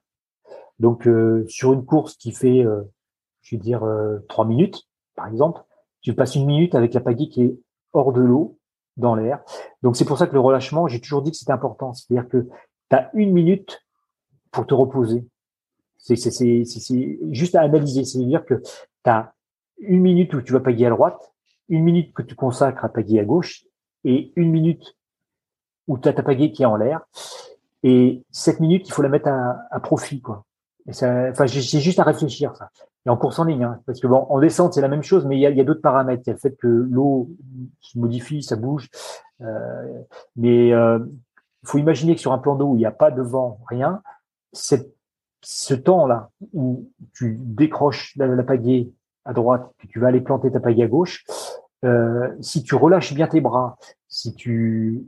Donc, 0.80 1.07
euh, 1.07 1.45
sur 1.48 1.73
une 1.73 1.86
course 1.86 2.15
qui 2.15 2.31
fait, 2.31 2.64
euh, 2.65 2.81
je 3.41 3.56
vais 3.56 3.61
dire, 3.61 3.84
euh, 3.84 4.19
trois 4.30 4.45
minutes, 4.45 4.88
par 5.15 5.27
exemple, 5.27 5.61
tu 6.02 6.14
passes 6.14 6.36
une 6.36 6.45
minute 6.45 6.76
avec 6.76 6.94
la 6.94 7.02
pagaie 7.02 7.27
qui 7.27 7.44
est 7.44 7.60
hors 7.94 8.14
de 8.14 8.22
l'eau, 8.22 8.57
dans 8.98 9.15
l'air. 9.15 9.41
Donc, 9.81 9.95
c'est 9.95 10.06
pour 10.06 10.18
ça 10.18 10.27
que 10.27 10.34
le 10.34 10.40
relâchement, 10.40 10.88
j'ai 10.88 10.99
toujours 10.99 11.22
dit 11.22 11.31
que 11.31 11.38
c'était 11.38 11.52
important. 11.52 11.94
C'est-à-dire 11.94 12.30
que 12.30 12.48
tu 12.90 12.95
as 12.95 13.10
une 13.14 13.31
minute 13.31 13.81
pour 14.52 14.68
te 14.68 14.73
reposer. 14.73 15.26
C'est 15.99 16.63
juste 17.31 17.55
à 17.55 17.61
analyser. 17.61 18.05
C'est-à-dire 18.05 18.45
que 18.45 18.55
tu 18.55 19.09
as 19.09 19.34
une 19.80 20.01
minute 20.01 20.34
où 20.34 20.41
tu 20.41 20.53
vas 20.53 20.59
payer 20.59 20.88
à 20.88 20.89
droite, 20.89 21.34
une 21.67 21.84
minute 21.84 22.13
que 22.13 22.21
tu 22.21 22.35
consacres 22.35 22.84
à 22.84 22.89
payer 22.89 23.19
à 23.19 23.26
gauche 23.26 23.65
et 24.03 24.31
une 24.35 24.51
minute 24.51 24.97
où 25.88 25.97
tu 25.97 26.07
as 26.07 26.13
ta 26.13 26.23
pagaie 26.23 26.51
qui 26.51 26.63
est 26.63 26.65
en 26.65 26.76
l'air. 26.76 27.01
Et 27.84 28.23
cette 28.31 28.59
minute, 28.59 28.88
il 28.88 28.91
faut 28.91 29.01
la 29.01 29.09
mettre 29.09 29.30
à, 29.30 29.80
profit. 29.80 30.21
quoi. 30.21 30.45
Et 30.88 30.91
enfin, 30.91 31.47
c'est 31.47 31.80
juste 31.80 31.99
à 31.99 32.03
réfléchir, 32.03 32.55
ça. 32.55 32.69
Et 33.05 33.09
en 33.09 33.15
course 33.15 33.39
en 33.39 33.45
ligne, 33.45 33.63
hein, 33.63 33.80
parce 33.85 34.01
que 34.01 34.07
bon, 34.07 34.26
en 34.30 34.39
descente, 34.39 34.73
c'est 34.73 34.81
la 34.81 34.89
même 34.89 35.03
chose, 35.03 35.26
mais 35.26 35.38
il 35.38 35.39
y 35.39 35.45
a, 35.45 35.51
y 35.51 35.61
a 35.61 35.63
d'autres 35.63 35.81
paramètres. 35.81 36.23
Il 36.26 36.30
y 36.30 36.31
a 36.31 36.34
le 36.34 36.39
fait 36.39 36.55
que 36.57 36.67
l'eau 36.67 37.30
se 37.80 37.97
modifie, 37.97 38.43
ça 38.43 38.57
bouge. 38.57 38.89
Euh, 39.41 40.03
mais 40.35 40.67
il 40.67 40.73
euh, 40.73 40.99
faut 41.63 41.77
imaginer 41.77 42.15
que 42.15 42.21
sur 42.21 42.34
un 42.34 42.39
plan 42.39 42.55
d'eau 42.55 42.71
où 42.71 42.76
il 42.76 42.80
n'y 42.80 42.85
a 42.85 42.91
pas 42.91 43.11
de 43.11 43.21
vent, 43.21 43.59
rien, 43.67 44.01
cette 44.51 44.93
ce 45.41 45.73
temps-là 45.73 46.31
où 46.53 46.89
tu 47.13 47.37
décroches 47.39 48.15
la, 48.17 48.43
pagaie 48.43 48.89
à 49.25 49.33
droite, 49.33 49.71
puis 49.77 49.87
tu 49.87 49.99
vas 49.99 50.07
aller 50.07 50.21
planter 50.21 50.51
ta 50.51 50.59
pagaie 50.59 50.83
à 50.83 50.87
gauche, 50.87 51.25
euh, 51.85 52.35
si 52.41 52.63
tu 52.63 52.75
relâches 52.75 53.13
bien 53.13 53.27
tes 53.27 53.41
bras, 53.41 53.77
si 54.07 54.33
tu, 54.33 55.05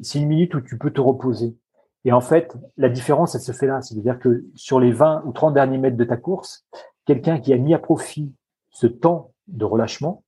c'est 0.00 0.18
une 0.18 0.28
minute 0.28 0.54
où 0.54 0.60
tu 0.60 0.78
peux 0.78 0.90
te 0.90 1.00
reposer. 1.00 1.56
Et 2.04 2.12
en 2.12 2.20
fait, 2.20 2.56
la 2.76 2.88
différence, 2.88 3.34
elle 3.34 3.40
se 3.40 3.52
fait 3.52 3.66
là. 3.66 3.82
C'est-à-dire 3.82 4.18
que 4.18 4.44
sur 4.54 4.80
les 4.80 4.92
20 4.92 5.22
ou 5.26 5.32
30 5.32 5.54
derniers 5.54 5.78
mètres 5.78 5.96
de 5.96 6.04
ta 6.04 6.16
course, 6.16 6.66
quelqu'un 7.04 7.38
qui 7.38 7.52
a 7.52 7.58
mis 7.58 7.74
à 7.74 7.78
profit 7.78 8.32
ce 8.70 8.86
temps 8.86 9.32
de 9.48 9.64
relâchement, 9.64 10.24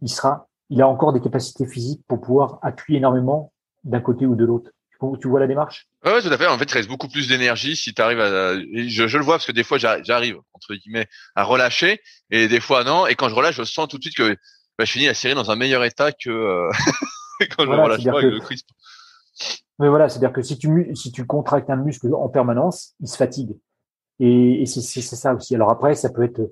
il 0.00 0.08
sera, 0.08 0.48
il 0.68 0.82
a 0.82 0.88
encore 0.88 1.12
des 1.12 1.20
capacités 1.20 1.66
physiques 1.66 2.04
pour 2.08 2.20
pouvoir 2.20 2.58
appuyer 2.62 2.98
énormément 2.98 3.52
d'un 3.84 4.00
côté 4.00 4.26
ou 4.26 4.34
de 4.34 4.44
l'autre. 4.44 4.70
Tu 5.20 5.28
vois 5.28 5.40
la 5.40 5.46
démarche? 5.46 5.86
Ouais, 6.04 6.20
tout 6.20 6.28
à 6.28 6.36
fait. 6.36 6.46
En 6.46 6.58
fait, 6.58 6.70
il 6.70 6.74
reste 6.74 6.88
beaucoup 6.88 7.08
plus 7.08 7.28
d'énergie 7.28 7.74
si 7.76 7.94
tu 7.94 8.02
arrives 8.02 8.20
à. 8.20 8.54
Je, 8.58 9.06
je, 9.06 9.18
le 9.18 9.24
vois 9.24 9.36
parce 9.36 9.46
que 9.46 9.52
des 9.52 9.64
fois, 9.64 9.78
j'arrive 9.78 10.36
entre 10.52 10.74
guillemets 10.74 11.06
à 11.34 11.44
relâcher 11.44 12.00
et 12.30 12.48
des 12.48 12.60
fois 12.60 12.84
non. 12.84 13.06
Et 13.06 13.14
quand 13.14 13.28
je 13.28 13.34
relâche, 13.34 13.56
je 13.56 13.64
sens 13.64 13.88
tout 13.88 13.96
de 13.96 14.02
suite 14.02 14.16
que 14.16 14.36
bah, 14.78 14.84
je 14.84 14.92
finis 14.92 15.06
la 15.06 15.14
série 15.14 15.34
dans 15.34 15.50
un 15.50 15.56
meilleur 15.56 15.84
état 15.84 16.12
que 16.12 16.28
euh, 16.30 16.70
quand 17.56 17.64
je 17.64 17.70
relâche 17.70 18.04
pas 18.04 18.18
avec 18.18 18.30
le 18.30 18.40
crisp. 18.40 18.68
Mais 19.78 19.88
voilà, 19.88 20.10
c'est-à-dire 20.10 20.32
que 20.32 20.42
si 20.42 20.58
tu 20.58 20.90
si 20.94 21.12
tu 21.12 21.26
contractes 21.26 21.70
un 21.70 21.76
muscle 21.76 22.12
en 22.14 22.28
permanence, 22.28 22.94
il 23.00 23.08
se 23.08 23.16
fatigue. 23.16 23.56
Et, 24.18 24.62
et 24.62 24.66
c'est 24.66 25.00
ça 25.00 25.34
aussi. 25.34 25.54
Alors 25.54 25.70
après, 25.70 25.94
ça 25.94 26.10
peut 26.10 26.22
être, 26.22 26.42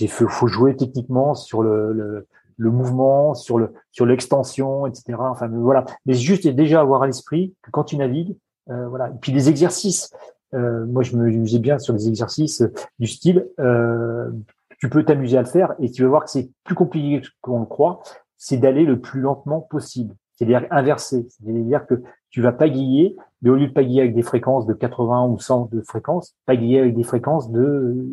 il 0.00 0.10
faut, 0.10 0.28
faut, 0.28 0.48
jouer 0.48 0.76
techniquement 0.76 1.36
sur 1.36 1.62
le, 1.62 1.92
le 1.92 2.26
le 2.56 2.70
mouvement, 2.70 3.34
sur 3.34 3.58
le 3.58 3.72
sur 3.90 4.06
l'extension, 4.06 4.86
etc. 4.86 5.14
Enfin 5.18 5.48
voilà, 5.48 5.84
mais 6.06 6.14
juste 6.14 6.46
déjà 6.46 6.80
avoir 6.80 7.02
à 7.02 7.06
l'esprit 7.06 7.54
que 7.62 7.70
quand 7.70 7.84
tu 7.84 7.96
navigues, 7.96 8.36
euh, 8.70 8.88
voilà. 8.88 9.08
Et 9.08 9.18
puis 9.20 9.32
les 9.32 9.48
exercices. 9.48 10.12
Euh, 10.54 10.86
moi, 10.86 11.02
je 11.02 11.16
me 11.16 11.28
musais 11.30 11.58
bien 11.58 11.78
sur 11.78 11.94
les 11.94 12.08
exercices 12.08 12.62
du 12.98 13.06
style. 13.06 13.48
Euh, 13.58 14.30
tu 14.78 14.88
peux 14.88 15.04
t'amuser 15.04 15.36
à 15.36 15.42
le 15.42 15.48
faire 15.48 15.74
et 15.80 15.90
tu 15.90 16.02
vas 16.02 16.08
voir 16.08 16.24
que 16.24 16.30
c'est 16.30 16.50
plus 16.62 16.74
compliqué 16.74 17.26
qu'on 17.40 17.60
le 17.60 17.66
croit. 17.66 18.02
C'est 18.36 18.58
d'aller 18.58 18.84
le 18.84 19.00
plus 19.00 19.20
lentement 19.20 19.60
possible. 19.60 20.14
C'est-à-dire 20.32 20.66
inverser. 20.70 21.26
C'est-à-dire 21.28 21.86
que 21.86 22.02
tu 22.30 22.40
vas 22.40 22.52
pagayer, 22.52 23.16
mais 23.42 23.50
au 23.50 23.56
lieu 23.56 23.68
de 23.68 23.72
pagayer 23.72 24.02
avec 24.02 24.14
des 24.14 24.22
fréquences 24.22 24.66
de 24.66 24.74
80 24.74 25.26
ou 25.26 25.38
100 25.38 25.70
de 25.72 25.80
fréquences, 25.80 26.36
pagayer 26.46 26.80
avec 26.80 26.94
des 26.94 27.04
fréquences 27.04 27.50
de 27.50 28.06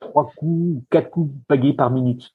trois 0.00 0.30
coups, 0.36 0.82
quatre 0.90 1.10
coups 1.10 1.32
pagayés 1.48 1.74
par 1.74 1.90
minute. 1.90 2.34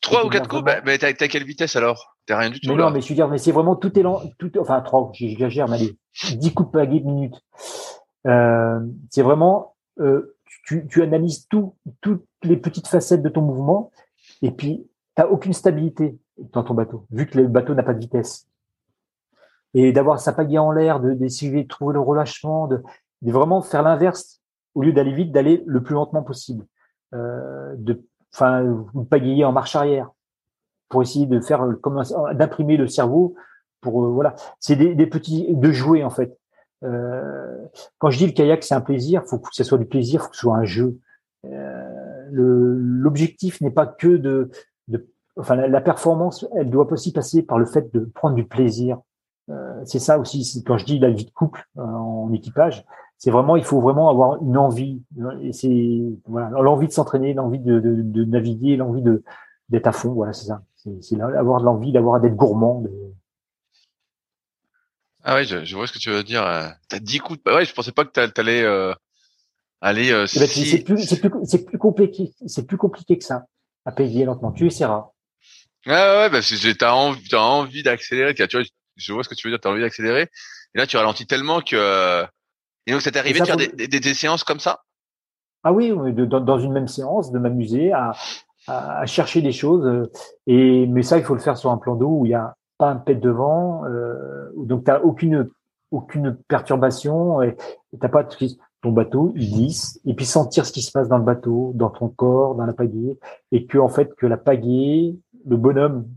Trois 0.00 0.24
ou 0.24 0.28
quatre 0.28 0.48
coups 0.48 0.62
bah, 0.62 0.80
Mais 0.84 0.98
t'as 0.98 1.12
quelle 1.12 1.44
vitesse 1.44 1.76
alors? 1.76 2.16
T'as 2.26 2.38
rien 2.38 2.50
du 2.50 2.60
tout. 2.60 2.68
Mais 2.68 2.76
non, 2.76 2.90
mais 2.90 3.00
je 3.00 3.08
veux 3.08 3.14
dire, 3.14 3.28
mais 3.28 3.38
c'est 3.38 3.52
vraiment 3.52 3.76
tout 3.76 3.98
est 3.98 4.02
lent, 4.02 4.20
tout, 4.38 4.50
enfin 4.58 4.80
trois, 4.80 5.10
j'exagère, 5.12 5.68
mais 5.68 5.76
allez, 5.76 5.98
dix 6.36 6.52
coups 6.52 6.68
de 6.70 6.72
pagaie 6.72 7.00
minute. 7.00 7.40
Euh, 8.26 8.80
c'est 9.10 9.22
vraiment, 9.22 9.76
euh, 10.00 10.36
tu, 10.66 10.86
tu 10.88 11.02
analyses 11.02 11.46
tout, 11.48 11.76
toutes 12.00 12.26
les 12.42 12.56
petites 12.56 12.88
facettes 12.88 13.22
de 13.22 13.28
ton 13.28 13.42
mouvement, 13.42 13.92
et 14.42 14.50
puis 14.50 14.86
t'as 15.14 15.26
aucune 15.26 15.52
stabilité 15.52 16.18
dans 16.38 16.64
ton 16.64 16.74
bateau, 16.74 17.06
vu 17.10 17.26
que 17.26 17.38
le 17.38 17.48
bateau 17.48 17.74
n'a 17.74 17.82
pas 17.82 17.94
de 17.94 18.00
vitesse. 18.00 18.48
Et 19.74 19.92
d'avoir 19.92 20.18
sa 20.20 20.32
pagaie 20.32 20.58
en 20.58 20.72
l'air, 20.72 21.00
d'essayer 21.00 21.62
de, 21.62 21.68
trouver 21.68 21.94
le 21.94 22.00
relâchement, 22.00 22.66
de, 22.66 22.82
de 23.22 23.32
vraiment 23.32 23.62
faire 23.62 23.82
l'inverse, 23.82 24.40
au 24.74 24.82
lieu 24.82 24.92
d'aller 24.92 25.12
vite, 25.12 25.32
d'aller 25.32 25.62
le 25.66 25.82
plus 25.82 25.94
lentement 25.94 26.22
possible. 26.22 26.64
Euh, 27.14 27.74
de 27.76 28.02
enfin, 28.36 28.62
vous 28.92 29.04
pagayer 29.04 29.44
en 29.44 29.52
marche 29.52 29.74
arrière 29.76 30.10
pour 30.88 31.02
essayer 31.02 31.26
de 31.26 31.40
faire 31.40 31.66
comme 31.80 32.02
d'imprimer 32.34 32.76
le 32.76 32.86
cerveau 32.86 33.34
pour 33.80 34.04
euh, 34.04 34.08
voilà. 34.08 34.34
C'est 34.60 34.76
des, 34.76 35.06
petits 35.06 35.46
de 35.48 35.72
jouer 35.72 36.04
en 36.04 36.10
fait. 36.10 36.38
Euh, 36.84 37.56
quand 37.98 38.10
je 38.10 38.18
dis 38.18 38.26
le 38.26 38.32
kayak 38.32 38.62
c'est 38.62 38.74
un 38.74 38.80
plaisir, 38.80 39.24
faut 39.24 39.38
que 39.38 39.48
ce 39.52 39.64
soit 39.64 39.78
du 39.78 39.86
plaisir, 39.86 40.22
faut 40.22 40.28
que 40.30 40.36
ce 40.36 40.42
soit 40.42 40.56
un 40.56 40.64
jeu. 40.64 40.98
Euh, 41.46 42.28
L'objectif 42.30 43.60
n'est 43.60 43.70
pas 43.70 43.86
que 43.86 44.16
de, 44.16 44.50
enfin 45.36 45.54
la, 45.56 45.80
performance, 45.80 46.46
elle 46.56 46.70
doit 46.70 46.90
aussi 46.92 47.12
passer 47.12 47.42
par 47.42 47.58
le 47.58 47.66
fait 47.66 47.92
de 47.94 48.00
prendre 48.00 48.34
du 48.34 48.44
plaisir. 48.44 48.98
Euh, 49.50 49.80
c'est 49.84 49.98
ça 49.98 50.18
aussi. 50.18 50.64
Quand 50.66 50.78
je 50.78 50.84
dis 50.84 50.98
la 50.98 51.10
vie 51.10 51.24
de 51.24 51.30
couple 51.30 51.64
euh, 51.78 51.82
en 51.82 52.32
équipage, 52.32 52.84
c'est 53.18 53.30
vraiment, 53.30 53.56
il 53.56 53.64
faut 53.64 53.80
vraiment 53.80 54.10
avoir 54.10 54.42
une 54.42 54.56
envie. 54.58 55.02
C'est 55.52 56.02
voilà, 56.26 56.50
l'envie 56.50 56.86
de 56.86 56.92
s'entraîner, 56.92 57.32
l'envie 57.34 57.58
de, 57.58 57.80
de, 57.80 58.02
de, 58.02 58.24
naviguer, 58.24 58.76
l'envie 58.76 59.02
de 59.02 59.22
d'être 59.68 59.86
à 59.86 59.92
fond. 59.92 60.12
Voilà, 60.12 60.32
c'est 60.32 60.46
ça. 60.46 60.62
C'est 61.00 61.20
avoir 61.20 61.60
de 61.60 61.64
l'envie, 61.64 61.92
d'avoir 61.92 62.20
d'être 62.20 62.36
gourmand. 62.36 62.82
De... 62.82 62.90
Ah 65.24 65.34
ouais, 65.34 65.44
je, 65.44 65.64
je, 65.64 65.76
vois 65.76 65.86
ce 65.86 65.92
que 65.92 65.98
tu 65.98 66.10
veux 66.10 66.22
dire. 66.22 66.42
T'as 66.88 66.98
10 66.98 67.18
coups. 67.20 67.42
De... 67.42 67.52
Ouais, 67.52 67.64
je 67.64 67.72
pensais 67.72 67.90
pas 67.90 68.04
que 68.04 68.26
t'allais 68.26 68.62
euh, 68.62 68.92
aller. 69.80 70.12
Euh, 70.12 70.26
eh 70.34 70.38
ben, 70.38 70.46
C'est 70.46 70.84
plus, 70.84 71.78
compliqué. 71.78 72.32
C'est 72.46 72.66
plus 72.66 72.76
compliqué 72.76 73.18
que 73.18 73.24
ça 73.24 73.46
à 73.86 73.92
payer 73.92 74.24
lentement. 74.24 74.52
Tu 74.52 74.66
essaieras. 74.66 75.10
Ouais, 75.86 75.92
ouais, 75.92 76.30
parce 76.30 76.50
que 76.50 76.72
t'as 76.72 76.92
envie, 76.92 77.28
as 77.32 77.40
envie 77.40 77.82
d'accélérer. 77.82 78.34
Tu 78.34 78.44
vois, 78.44 78.62
je 78.96 79.12
vois 79.12 79.24
ce 79.24 79.28
que 79.28 79.34
tu 79.34 79.48
veux 79.48 79.52
dire. 79.52 79.60
T'as 79.60 79.70
envie 79.70 79.80
d'accélérer. 79.80 80.28
Et 80.74 80.78
là, 80.78 80.86
tu 80.86 80.96
ralentis 80.96 81.26
tellement 81.26 81.62
que 81.62 82.26
et 82.86 82.92
donc, 82.92 83.02
c'est 83.02 83.16
arrivé 83.16 83.40
de 83.40 83.44
faire 83.44 83.56
des, 83.56 83.68
des, 83.68 83.88
des, 83.88 84.14
séances 84.14 84.44
comme 84.44 84.60
ça? 84.60 84.82
Ah 85.64 85.72
oui, 85.72 85.92
dans, 86.14 86.40
dans, 86.40 86.58
une 86.58 86.72
même 86.72 86.88
séance, 86.88 87.32
de 87.32 87.38
m'amuser 87.38 87.92
à, 87.92 88.12
à, 88.66 89.06
chercher 89.06 89.42
des 89.42 89.52
choses. 89.52 90.08
Et 90.46 90.86
mais 90.86 91.02
ça, 91.02 91.18
il 91.18 91.24
faut 91.24 91.34
le 91.34 91.40
faire 91.40 91.56
sur 91.56 91.70
un 91.70 91.78
plan 91.78 91.96
d'eau 91.96 92.08
où 92.20 92.26
il 92.26 92.30
n'y 92.30 92.34
a 92.34 92.54
pas 92.78 92.90
un 92.90 92.96
pet 92.96 93.14
devant, 93.14 93.84
euh, 93.86 94.50
donc 94.56 94.84
tu 94.84 94.90
n'as 94.90 95.00
aucune 95.00 95.48
aucune 95.92 96.36
perturbation 96.48 97.42
et 97.42 97.56
t'as 98.00 98.08
pas 98.08 98.26
ton 98.82 98.92
bateau 98.92 99.32
il 99.36 99.52
glisse 99.52 100.00
et 100.04 100.14
puis 100.14 100.26
sentir 100.26 100.66
ce 100.66 100.72
qui 100.72 100.82
se 100.82 100.90
passe 100.90 101.08
dans 101.08 101.18
le 101.18 101.24
bateau, 101.24 101.72
dans 101.74 101.90
ton 101.90 102.08
corps, 102.08 102.54
dans 102.54 102.66
la 102.66 102.72
pagaie 102.72 103.16
et 103.52 103.66
que 103.66 103.78
en 103.78 103.88
fait 103.88 104.14
que 104.16 104.26
la 104.26 104.36
pagaie, 104.36 105.16
le 105.46 105.56
bonhomme 105.56 106.08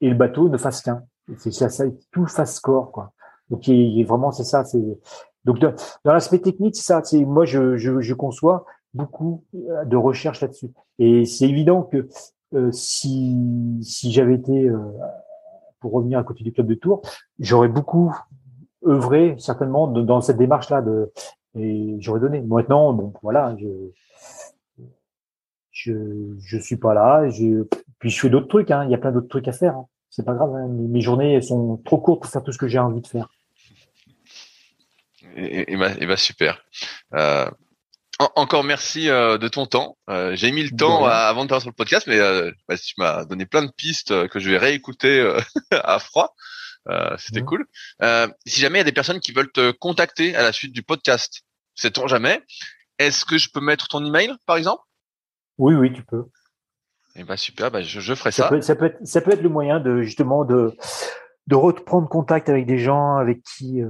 et 0.00 0.08
le 0.08 0.14
bateau 0.14 0.48
ne 0.48 0.56
fassent 0.56 0.82
qu'un. 0.82 1.02
C'est 1.36 1.50
ça, 1.50 1.68
ça, 1.68 1.84
tout 2.10 2.26
fasse 2.26 2.60
corps 2.60 2.90
quoi. 2.92 3.12
Donc 3.50 3.66
il, 3.66 4.02
vraiment 4.04 4.30
c'est 4.30 4.44
ça, 4.44 4.64
c'est 4.64 4.98
donc, 5.44 5.60
dans 5.60 6.12
l'aspect 6.12 6.40
technique, 6.40 6.76
c'est 6.76 6.82
ça. 6.82 7.02
C'est 7.04 7.24
moi, 7.24 7.44
je, 7.44 7.76
je, 7.76 8.00
je, 8.00 8.14
conçois 8.14 8.66
beaucoup 8.94 9.44
euh, 9.54 9.84
de 9.84 9.96
recherche 9.96 10.40
là-dessus. 10.40 10.70
Et 10.98 11.24
c'est 11.24 11.48
évident 11.48 11.82
que 11.82 12.08
euh, 12.54 12.70
si, 12.72 13.78
si 13.82 14.12
j'avais 14.12 14.34
été, 14.34 14.68
euh, 14.68 14.78
pour 15.80 15.92
revenir 15.92 16.18
à 16.18 16.24
côté 16.24 16.44
du 16.44 16.52
club 16.52 16.66
de 16.66 16.74
Tours, 16.74 17.02
j'aurais 17.38 17.68
beaucoup 17.68 18.14
œuvré 18.86 19.36
certainement 19.38 19.88
dans 19.88 20.20
cette 20.20 20.36
démarche-là 20.36 20.82
de 20.82 21.12
et 21.56 21.96
j'aurais 22.00 22.20
donné. 22.20 22.40
Maintenant, 22.42 22.92
bon, 22.92 23.12
voilà, 23.22 23.56
je, 23.58 23.66
je 25.70 25.92
je 26.38 26.58
suis 26.58 26.76
pas 26.76 26.94
là. 26.94 27.28
Je, 27.30 27.64
puis 27.98 28.10
je 28.10 28.20
fais 28.20 28.30
d'autres 28.30 28.48
trucs. 28.48 28.70
Hein. 28.70 28.84
Il 28.84 28.90
y 28.90 28.94
a 28.94 28.98
plein 28.98 29.12
d'autres 29.12 29.28
trucs 29.28 29.48
à 29.48 29.52
faire. 29.52 29.76
Hein. 29.76 29.86
C'est 30.10 30.24
pas 30.24 30.34
grave. 30.34 30.54
Hein. 30.54 30.68
Mes 30.68 31.00
journées 31.00 31.40
sont 31.40 31.78
trop 31.84 31.98
courtes 31.98 32.22
pour 32.22 32.30
faire 32.30 32.42
tout 32.42 32.52
ce 32.52 32.58
que 32.58 32.68
j'ai 32.68 32.78
envie 32.78 33.00
de 33.00 33.06
faire. 33.06 33.28
Et, 35.38 35.72
et, 35.72 35.76
bah, 35.76 35.92
et 35.98 36.06
bah, 36.06 36.16
super. 36.16 36.62
Euh, 37.14 37.48
encore 38.18 38.64
merci 38.64 39.08
euh, 39.08 39.38
de 39.38 39.48
ton 39.48 39.66
temps. 39.66 39.96
Euh, 40.10 40.34
j'ai 40.34 40.50
mis 40.50 40.64
le 40.64 40.76
temps 40.76 41.04
avant 41.06 41.44
de 41.44 41.48
faire 41.48 41.60
sur 41.60 41.70
le 41.70 41.74
podcast, 41.74 42.06
mais 42.06 42.18
euh, 42.18 42.50
bah, 42.68 42.76
tu 42.76 42.94
m'as 42.98 43.24
donné 43.24 43.46
plein 43.46 43.62
de 43.62 43.70
pistes 43.70 44.28
que 44.28 44.40
je 44.40 44.50
vais 44.50 44.58
réécouter 44.58 45.20
à 45.70 45.98
froid. 45.98 46.34
C'était 47.18 47.42
cool. 47.42 47.66
si 48.46 48.60
jamais 48.60 48.78
il 48.78 48.80
y 48.80 48.82
a 48.82 48.84
des 48.84 48.92
personnes 48.92 49.20
qui 49.20 49.32
veulent 49.32 49.52
te 49.52 49.70
contacter 49.72 50.34
à 50.34 50.42
la 50.42 50.52
suite 50.52 50.72
du 50.72 50.82
podcast, 50.82 51.42
sait-on 51.74 52.06
jamais, 52.06 52.42
est-ce 52.98 53.24
que 53.24 53.38
je 53.38 53.50
peux 53.52 53.60
mettre 53.60 53.88
ton 53.88 54.04
email, 54.04 54.32
par 54.46 54.56
exemple? 54.56 54.82
Oui, 55.58 55.74
oui, 55.74 55.92
tu 55.92 56.02
peux. 56.02 56.24
Et 57.14 57.22
eh 57.22 57.24
bah 57.24 57.36
super, 57.36 57.70
bah, 57.70 57.82
je, 57.82 58.00
je 58.00 58.14
ferai 58.14 58.30
ça. 58.30 58.44
Ça 58.44 58.48
peut, 58.48 58.60
ça 58.60 58.76
peut, 58.76 58.84
être, 58.86 58.98
ça 59.04 59.20
peut 59.20 59.32
être 59.32 59.42
le 59.42 59.48
moyen 59.48 59.80
de 59.80 60.02
justement 60.02 60.44
de 60.44 60.76
de 61.48 61.56
reprendre 61.56 62.08
contact 62.08 62.48
avec 62.48 62.64
des 62.64 62.78
gens 62.78 63.16
avec 63.16 63.42
qui 63.42 63.82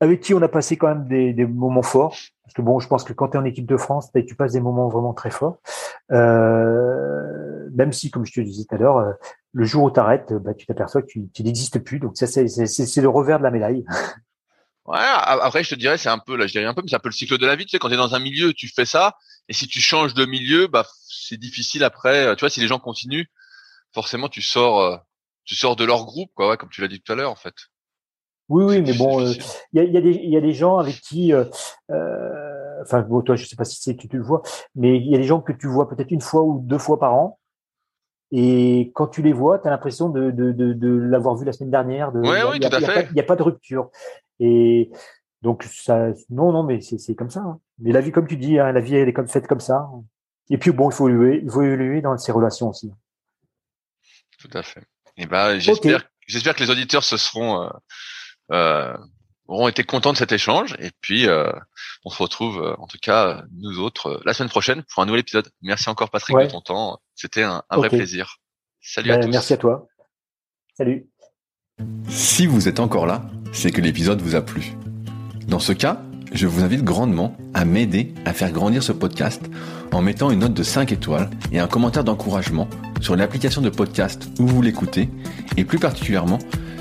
avec 0.00 0.20
qui 0.20 0.34
on 0.34 0.42
a 0.42 0.48
passé 0.48 0.76
quand 0.76 0.88
même 0.88 1.06
des, 1.06 1.46
moments 1.46 1.82
forts. 1.82 2.16
Parce 2.44 2.54
que 2.54 2.62
bon, 2.62 2.78
je 2.78 2.88
pense 2.88 3.04
que 3.04 3.12
quand 3.12 3.28
tu 3.28 3.36
es 3.36 3.40
en 3.40 3.44
équipe 3.44 3.66
de 3.66 3.76
France, 3.76 4.10
tu 4.26 4.34
passes 4.34 4.52
des 4.52 4.60
moments 4.60 4.88
vraiment 4.88 5.14
très 5.14 5.30
forts. 5.30 5.58
Euh, 6.12 7.68
même 7.74 7.92
si, 7.92 8.10
comme 8.10 8.24
je 8.24 8.32
te 8.32 8.40
disais 8.40 8.64
tout 8.68 8.74
à 8.74 8.78
l'heure, 8.78 8.98
euh, 8.98 9.12
le 9.52 9.64
jour 9.64 9.84
où 9.84 9.90
tu 9.90 9.98
arrêtes, 10.00 10.32
bah, 10.32 10.54
tu 10.54 10.66
t'aperçois 10.66 11.02
que 11.02 11.06
tu, 11.06 11.28
tu 11.32 11.42
n'existes 11.42 11.78
plus. 11.80 11.98
Donc 11.98 12.16
ça, 12.16 12.26
c'est 12.26 13.00
le 13.00 13.08
revers 13.08 13.38
de 13.38 13.44
la 13.44 13.50
médaille. 13.50 13.84
Ouais, 14.86 14.98
après 15.00 15.64
je 15.64 15.70
te 15.70 15.74
dirais 15.74 15.98
c'est 15.98 16.08
un 16.08 16.20
peu 16.20 16.36
là 16.36 16.46
je 16.46 16.52
dirais 16.52 16.64
un 16.64 16.72
peu 16.72 16.80
mais 16.80 16.88
c'est 16.88 16.94
un 16.94 17.00
peu 17.00 17.08
le 17.08 17.12
cycle 17.12 17.38
de 17.38 17.46
la 17.46 17.56
vie 17.56 17.64
tu 17.64 17.70
sais 17.70 17.80
quand 17.80 17.88
tu 17.88 17.94
es 17.94 17.96
dans 17.96 18.14
un 18.14 18.20
milieu 18.20 18.52
tu 18.52 18.68
fais 18.68 18.84
ça 18.84 19.16
et 19.48 19.52
si 19.52 19.66
tu 19.66 19.80
changes 19.80 20.14
de 20.14 20.24
milieu 20.26 20.68
bah 20.68 20.86
c'est 21.08 21.38
difficile 21.38 21.82
après 21.82 22.36
tu 22.36 22.40
vois 22.42 22.50
si 22.50 22.60
les 22.60 22.68
gens 22.68 22.78
continuent 22.78 23.26
forcément 23.92 24.28
tu 24.28 24.42
sors 24.42 24.80
euh, 24.80 24.96
tu 25.44 25.56
sors 25.56 25.74
de 25.74 25.84
leur 25.84 26.04
groupe 26.04 26.30
quoi 26.36 26.56
comme 26.56 26.68
tu 26.68 26.82
l'as 26.82 26.86
dit 26.86 27.00
tout 27.00 27.12
à 27.12 27.16
l'heure 27.16 27.32
en 27.32 27.36
fait 27.36 27.54
oui, 28.48 28.64
oui, 28.64 28.82
mais 28.82 28.92
bon, 28.94 29.20
euh, 29.20 29.32
il 29.72 29.82
y, 29.82 29.84
a, 29.84 29.84
y, 29.84 29.96
a 29.96 30.00
des, 30.00 30.12
y 30.12 30.36
a 30.36 30.40
des 30.40 30.52
gens 30.52 30.78
avec 30.78 31.00
qui, 31.00 31.32
euh, 31.32 31.44
euh, 31.90 32.82
enfin, 32.82 33.02
bon, 33.02 33.22
toi, 33.22 33.36
je 33.36 33.44
sais 33.44 33.56
pas 33.56 33.64
si 33.64 33.96
tu, 33.96 34.08
tu 34.08 34.16
le 34.16 34.22
vois, 34.22 34.42
mais 34.74 34.96
il 34.96 35.10
y 35.10 35.14
a 35.14 35.18
des 35.18 35.24
gens 35.24 35.40
que 35.40 35.52
tu 35.52 35.66
vois 35.66 35.88
peut-être 35.88 36.10
une 36.10 36.20
fois 36.20 36.42
ou 36.42 36.60
deux 36.64 36.78
fois 36.78 36.98
par 36.98 37.14
an, 37.14 37.38
et 38.32 38.92
quand 38.94 39.06
tu 39.06 39.22
les 39.22 39.32
vois, 39.32 39.58
tu 39.58 39.68
as 39.68 39.70
l'impression 39.70 40.08
de, 40.08 40.30
de, 40.30 40.52
de, 40.52 40.72
de 40.72 40.88
l'avoir 40.88 41.36
vu 41.36 41.44
la 41.44 41.52
semaine 41.52 41.70
dernière. 41.70 42.10
De, 42.12 42.20
ouais, 42.20 42.42
oui, 42.50 42.58
tout 42.58 42.68
à 42.74 42.80
fait. 42.80 43.06
Il 43.10 43.14
n'y 43.14 43.20
a, 43.20 43.24
pas 43.24 43.36
de 43.36 43.42
rupture. 43.42 43.90
Et 44.40 44.90
donc, 45.42 45.62
ça, 45.62 46.08
non, 46.28 46.52
non, 46.52 46.64
mais 46.64 46.80
c'est 46.80 47.14
comme 47.14 47.30
ça. 47.30 47.40
Hein. 47.40 47.60
Mais 47.78 47.92
la 47.92 48.00
vie, 48.00 48.10
comme 48.10 48.26
tu 48.26 48.36
dis, 48.36 48.58
hein, 48.58 48.72
la 48.72 48.80
vie, 48.80 48.96
elle 48.96 49.08
est 49.08 49.12
comme 49.12 49.28
faite 49.28 49.46
comme 49.46 49.60
ça. 49.60 49.88
Et 50.50 50.58
puis, 50.58 50.72
bon, 50.72 50.90
il 50.90 50.94
faut 50.94 51.08
évoluer, 51.08 51.40
il 51.42 51.50
faut 51.50 51.62
évoluer 51.62 52.00
dans 52.00 52.16
ses 52.18 52.32
relations 52.32 52.68
aussi. 52.70 52.90
Tout 54.40 54.50
à 54.54 54.62
fait. 54.62 54.82
Et 55.16 55.26
ben, 55.26 55.58
j'espère, 55.58 56.08
j'espère 56.26 56.54
que 56.56 56.64
les 56.64 56.70
auditeurs 56.70 57.04
se 57.04 57.16
seront 57.16 57.70
auront 59.48 59.68
été 59.68 59.84
contents 59.84 60.12
de 60.12 60.18
cet 60.18 60.32
échange. 60.32 60.74
Et 60.78 60.90
puis, 61.00 61.26
euh, 61.26 61.52
on 62.04 62.10
se 62.10 62.22
retrouve, 62.22 62.62
euh, 62.62 62.74
en 62.78 62.86
tout 62.86 62.98
cas, 63.00 63.44
nous 63.52 63.78
autres, 63.78 64.20
la 64.24 64.34
semaine 64.34 64.48
prochaine 64.48 64.82
pour 64.92 65.02
un 65.02 65.06
nouvel 65.06 65.20
épisode. 65.20 65.48
Merci 65.62 65.88
encore, 65.88 66.10
Patrick, 66.10 66.36
de 66.36 66.46
ton 66.46 66.60
temps. 66.60 67.00
C'était 67.14 67.42
un, 67.42 67.62
vrai 67.70 67.88
plaisir. 67.88 68.38
Salut 68.80 69.12
à 69.12 69.18
ben, 69.18 69.26
tous. 69.26 69.32
Merci 69.32 69.52
à 69.52 69.56
toi. 69.56 69.86
Salut. 70.76 71.08
Si 72.08 72.46
vous 72.46 72.68
êtes 72.68 72.80
encore 72.80 73.06
là, 73.06 73.22
c'est 73.52 73.70
que 73.70 73.80
l'épisode 73.80 74.20
vous 74.20 74.34
a 74.34 74.42
plu. 74.42 74.72
Dans 75.46 75.58
ce 75.58 75.72
cas, 75.72 76.00
je 76.32 76.46
vous 76.46 76.64
invite 76.64 76.82
grandement 76.82 77.36
à 77.54 77.64
m'aider 77.64 78.14
à 78.24 78.32
faire 78.32 78.50
grandir 78.50 78.82
ce 78.82 78.92
podcast 78.92 79.42
en 79.92 80.02
mettant 80.02 80.30
une 80.30 80.40
note 80.40 80.54
de 80.54 80.62
5 80.62 80.92
étoiles 80.92 81.30
et 81.52 81.60
un 81.60 81.68
commentaire 81.68 82.04
d'encouragement 82.04 82.68
sur 83.00 83.14
l'application 83.14 83.62
de 83.62 83.70
podcast 83.70 84.28
où 84.38 84.46
vous 84.46 84.60
l'écoutez 84.60 85.08
et 85.56 85.64
plus 85.64 85.78
particulièrement 85.78 86.38